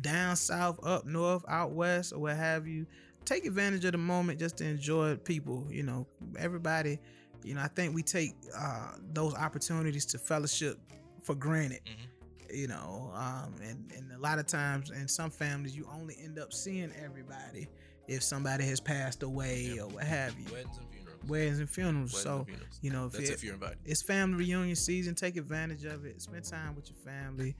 down 0.00 0.36
south, 0.36 0.78
up 0.84 1.04
north, 1.04 1.44
out 1.48 1.72
west, 1.72 2.12
or 2.12 2.20
what 2.20 2.36
have 2.36 2.66
you, 2.66 2.86
take 3.24 3.44
advantage 3.44 3.84
of 3.84 3.92
the 3.92 3.98
moment 3.98 4.38
just 4.38 4.56
to 4.58 4.64
enjoy 4.64 5.16
people. 5.16 5.66
You 5.70 5.82
know, 5.82 6.06
everybody. 6.38 6.98
You 7.44 7.54
know, 7.54 7.60
I 7.60 7.68
think 7.68 7.94
we 7.94 8.02
take 8.02 8.34
uh, 8.56 8.92
those 9.12 9.34
opportunities 9.34 10.06
to 10.06 10.18
fellowship 10.18 10.78
for 11.22 11.34
granted. 11.34 11.80
Mhm. 11.84 12.54
You 12.56 12.66
know, 12.68 13.10
um, 13.14 13.54
and 13.62 13.92
and 13.94 14.10
a 14.12 14.18
lot 14.18 14.38
of 14.38 14.46
times 14.46 14.90
in 14.90 15.06
some 15.06 15.30
families, 15.30 15.76
you 15.76 15.86
only 15.92 16.16
end 16.22 16.38
up 16.38 16.52
seeing 16.52 16.92
everybody 17.04 17.68
if 18.08 18.22
somebody 18.22 18.64
has 18.64 18.80
passed 18.80 19.22
away 19.22 19.74
Yeah. 19.76 19.82
or 19.82 19.88
what 19.88 20.04
have 20.04 20.34
you. 20.38 20.46
Weddings 20.52 20.78
and 20.78 20.88
funerals. 20.90 21.28
Weddings 21.28 21.58
and 21.60 21.70
funerals. 21.70 22.12
Weddings 22.12 22.22
so 22.22 22.36
and 22.38 22.46
funerals. 22.46 22.78
you 22.82 22.90
know, 22.90 23.06
if 23.06 23.14
it- 23.18 23.30
if 23.30 23.44
you're 23.44 23.54
invited. 23.54 23.78
it's 23.84 24.02
family 24.02 24.38
reunion 24.38 24.76
season. 24.76 25.14
Take 25.14 25.36
advantage 25.36 25.84
of 25.84 26.04
it. 26.04 26.20
Spend 26.22 26.44
time 26.44 26.74
with 26.74 26.88
your 26.90 26.98
family. 26.98 27.54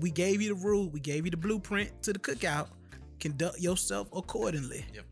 We 0.00 0.10
gave 0.12 0.40
you 0.40 0.54
the 0.54 0.60
rule. 0.60 0.88
We 0.90 1.00
gave 1.00 1.24
you 1.24 1.30
the 1.30 1.36
blueprint 1.36 2.02
to 2.04 2.12
the 2.12 2.18
cookout. 2.20 2.68
Conduct 3.18 3.58
yourself 3.60 4.08
accordingly. 4.12 4.84
Yep. 4.94 5.04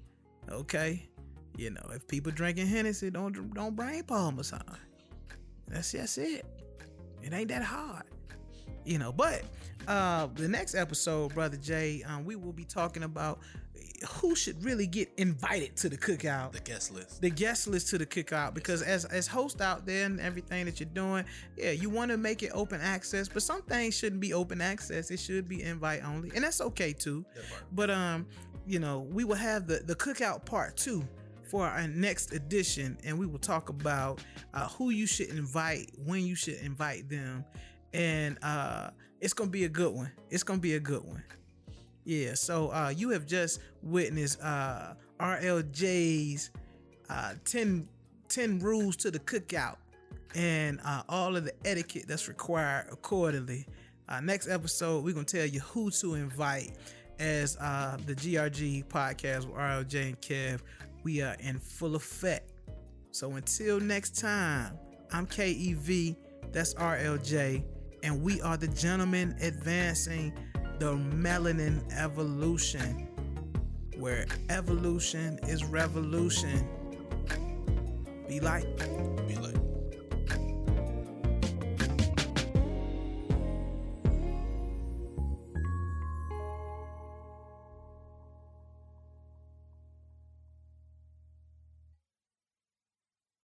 Okay. 0.50 1.08
You 1.56 1.70
know, 1.70 1.82
if 1.92 2.06
people 2.06 2.30
drinking 2.30 2.68
Hennessy, 2.68 3.10
don't 3.10 3.52
don't 3.52 3.74
bring 3.74 4.04
Paul 4.04 4.32
Masson. 4.32 4.62
That's 5.66 5.90
that's 5.92 6.16
it. 6.18 6.46
It 7.20 7.32
ain't 7.32 7.48
that 7.48 7.64
hard. 7.64 8.04
You 8.84 8.98
know, 8.98 9.12
but 9.12 9.42
uh 9.88 10.28
the 10.36 10.46
next 10.48 10.76
episode, 10.76 11.34
brother 11.34 11.56
Jay, 11.56 12.02
um, 12.04 12.24
we 12.24 12.36
will 12.36 12.52
be 12.52 12.64
talking 12.64 13.02
about 13.02 13.40
who 14.06 14.34
should 14.34 14.62
really 14.64 14.86
get 14.86 15.08
invited 15.16 15.76
to 15.76 15.88
the 15.88 15.96
cookout 15.96 16.52
The 16.52 16.60
guest 16.60 16.92
list. 16.92 17.20
the 17.20 17.30
guest 17.30 17.66
list 17.66 17.88
to 17.88 17.98
the 17.98 18.06
cookout 18.06 18.54
because 18.54 18.82
as 18.82 19.04
as 19.06 19.26
host 19.26 19.60
out 19.60 19.86
there 19.86 20.06
and 20.06 20.20
everything 20.20 20.64
that 20.66 20.80
you're 20.80 20.88
doing, 20.92 21.24
yeah, 21.56 21.70
you 21.72 21.90
want 21.90 22.10
to 22.10 22.16
make 22.16 22.42
it 22.42 22.50
open 22.54 22.80
access, 22.80 23.28
but 23.28 23.42
some 23.42 23.62
things 23.62 23.94
shouldn't 23.96 24.20
be 24.20 24.32
open 24.34 24.60
access. 24.60 25.10
It 25.10 25.18
should 25.20 25.48
be 25.48 25.62
invite 25.62 26.04
only, 26.04 26.30
and 26.34 26.44
that's 26.44 26.60
okay 26.60 26.92
too. 26.92 27.24
But 27.72 27.90
um, 27.90 28.26
you 28.66 28.78
know, 28.78 29.00
we 29.10 29.24
will 29.24 29.36
have 29.36 29.66
the 29.66 29.78
the 29.84 29.94
cookout 29.94 30.44
part 30.44 30.76
two 30.76 31.02
for 31.44 31.66
our 31.66 31.88
next 31.88 32.32
edition, 32.34 32.98
and 33.04 33.18
we 33.18 33.26
will 33.26 33.38
talk 33.38 33.70
about 33.70 34.20
uh, 34.52 34.68
who 34.68 34.90
you 34.90 35.06
should 35.06 35.28
invite, 35.30 35.90
when 36.04 36.24
you 36.26 36.34
should 36.34 36.58
invite 36.58 37.08
them, 37.08 37.42
and 37.94 38.38
uh, 38.42 38.90
it's 39.20 39.32
gonna 39.32 39.50
be 39.50 39.64
a 39.64 39.68
good 39.68 39.94
one. 39.94 40.12
It's 40.30 40.42
gonna 40.42 40.60
be 40.60 40.74
a 40.74 40.80
good 40.80 41.02
one. 41.02 41.22
Yeah. 42.08 42.32
So 42.32 42.70
uh, 42.70 42.88
you 42.96 43.10
have 43.10 43.26
just 43.26 43.60
witnessed 43.82 44.40
uh, 44.40 44.94
RLJ's 45.20 46.48
uh, 47.10 47.34
10, 47.44 47.86
10 48.30 48.58
rules 48.60 48.96
to 48.96 49.10
the 49.10 49.18
cookout 49.18 49.76
and 50.34 50.80
uh, 50.86 51.02
all 51.10 51.36
of 51.36 51.44
the 51.44 51.52
etiquette 51.66 52.06
that's 52.08 52.26
required 52.26 52.86
accordingly. 52.90 53.66
Uh, 54.08 54.20
next 54.20 54.48
episode, 54.48 55.04
we're 55.04 55.12
gonna 55.12 55.26
tell 55.26 55.44
you 55.44 55.60
who 55.60 55.90
to 55.90 56.14
invite 56.14 56.78
as 57.18 57.58
uh, 57.58 57.98
the 58.06 58.14
GRG 58.14 58.86
podcast 58.86 59.44
with 59.44 59.56
RLJ 59.56 60.02
and 60.06 60.20
Kev. 60.22 60.60
We 61.02 61.20
are 61.20 61.36
in 61.40 61.58
full 61.58 61.94
effect. 61.94 62.50
So 63.10 63.32
until 63.32 63.80
next 63.80 64.18
time, 64.18 64.78
I'm 65.12 65.26
KEV, 65.26 66.16
that's 66.52 66.72
RLJ, 66.72 67.62
and 68.02 68.22
we 68.22 68.40
are 68.40 68.56
the 68.56 68.68
gentlemen 68.68 69.36
advancing 69.42 70.32
the 70.78 70.94
melanin 70.94 71.80
evolution, 71.92 73.08
where 73.96 74.26
evolution 74.48 75.38
is 75.44 75.64
revolution. 75.64 76.66
Be 78.28 78.40
like. 78.40 78.64
Be 79.26 79.36
like. 79.36 79.67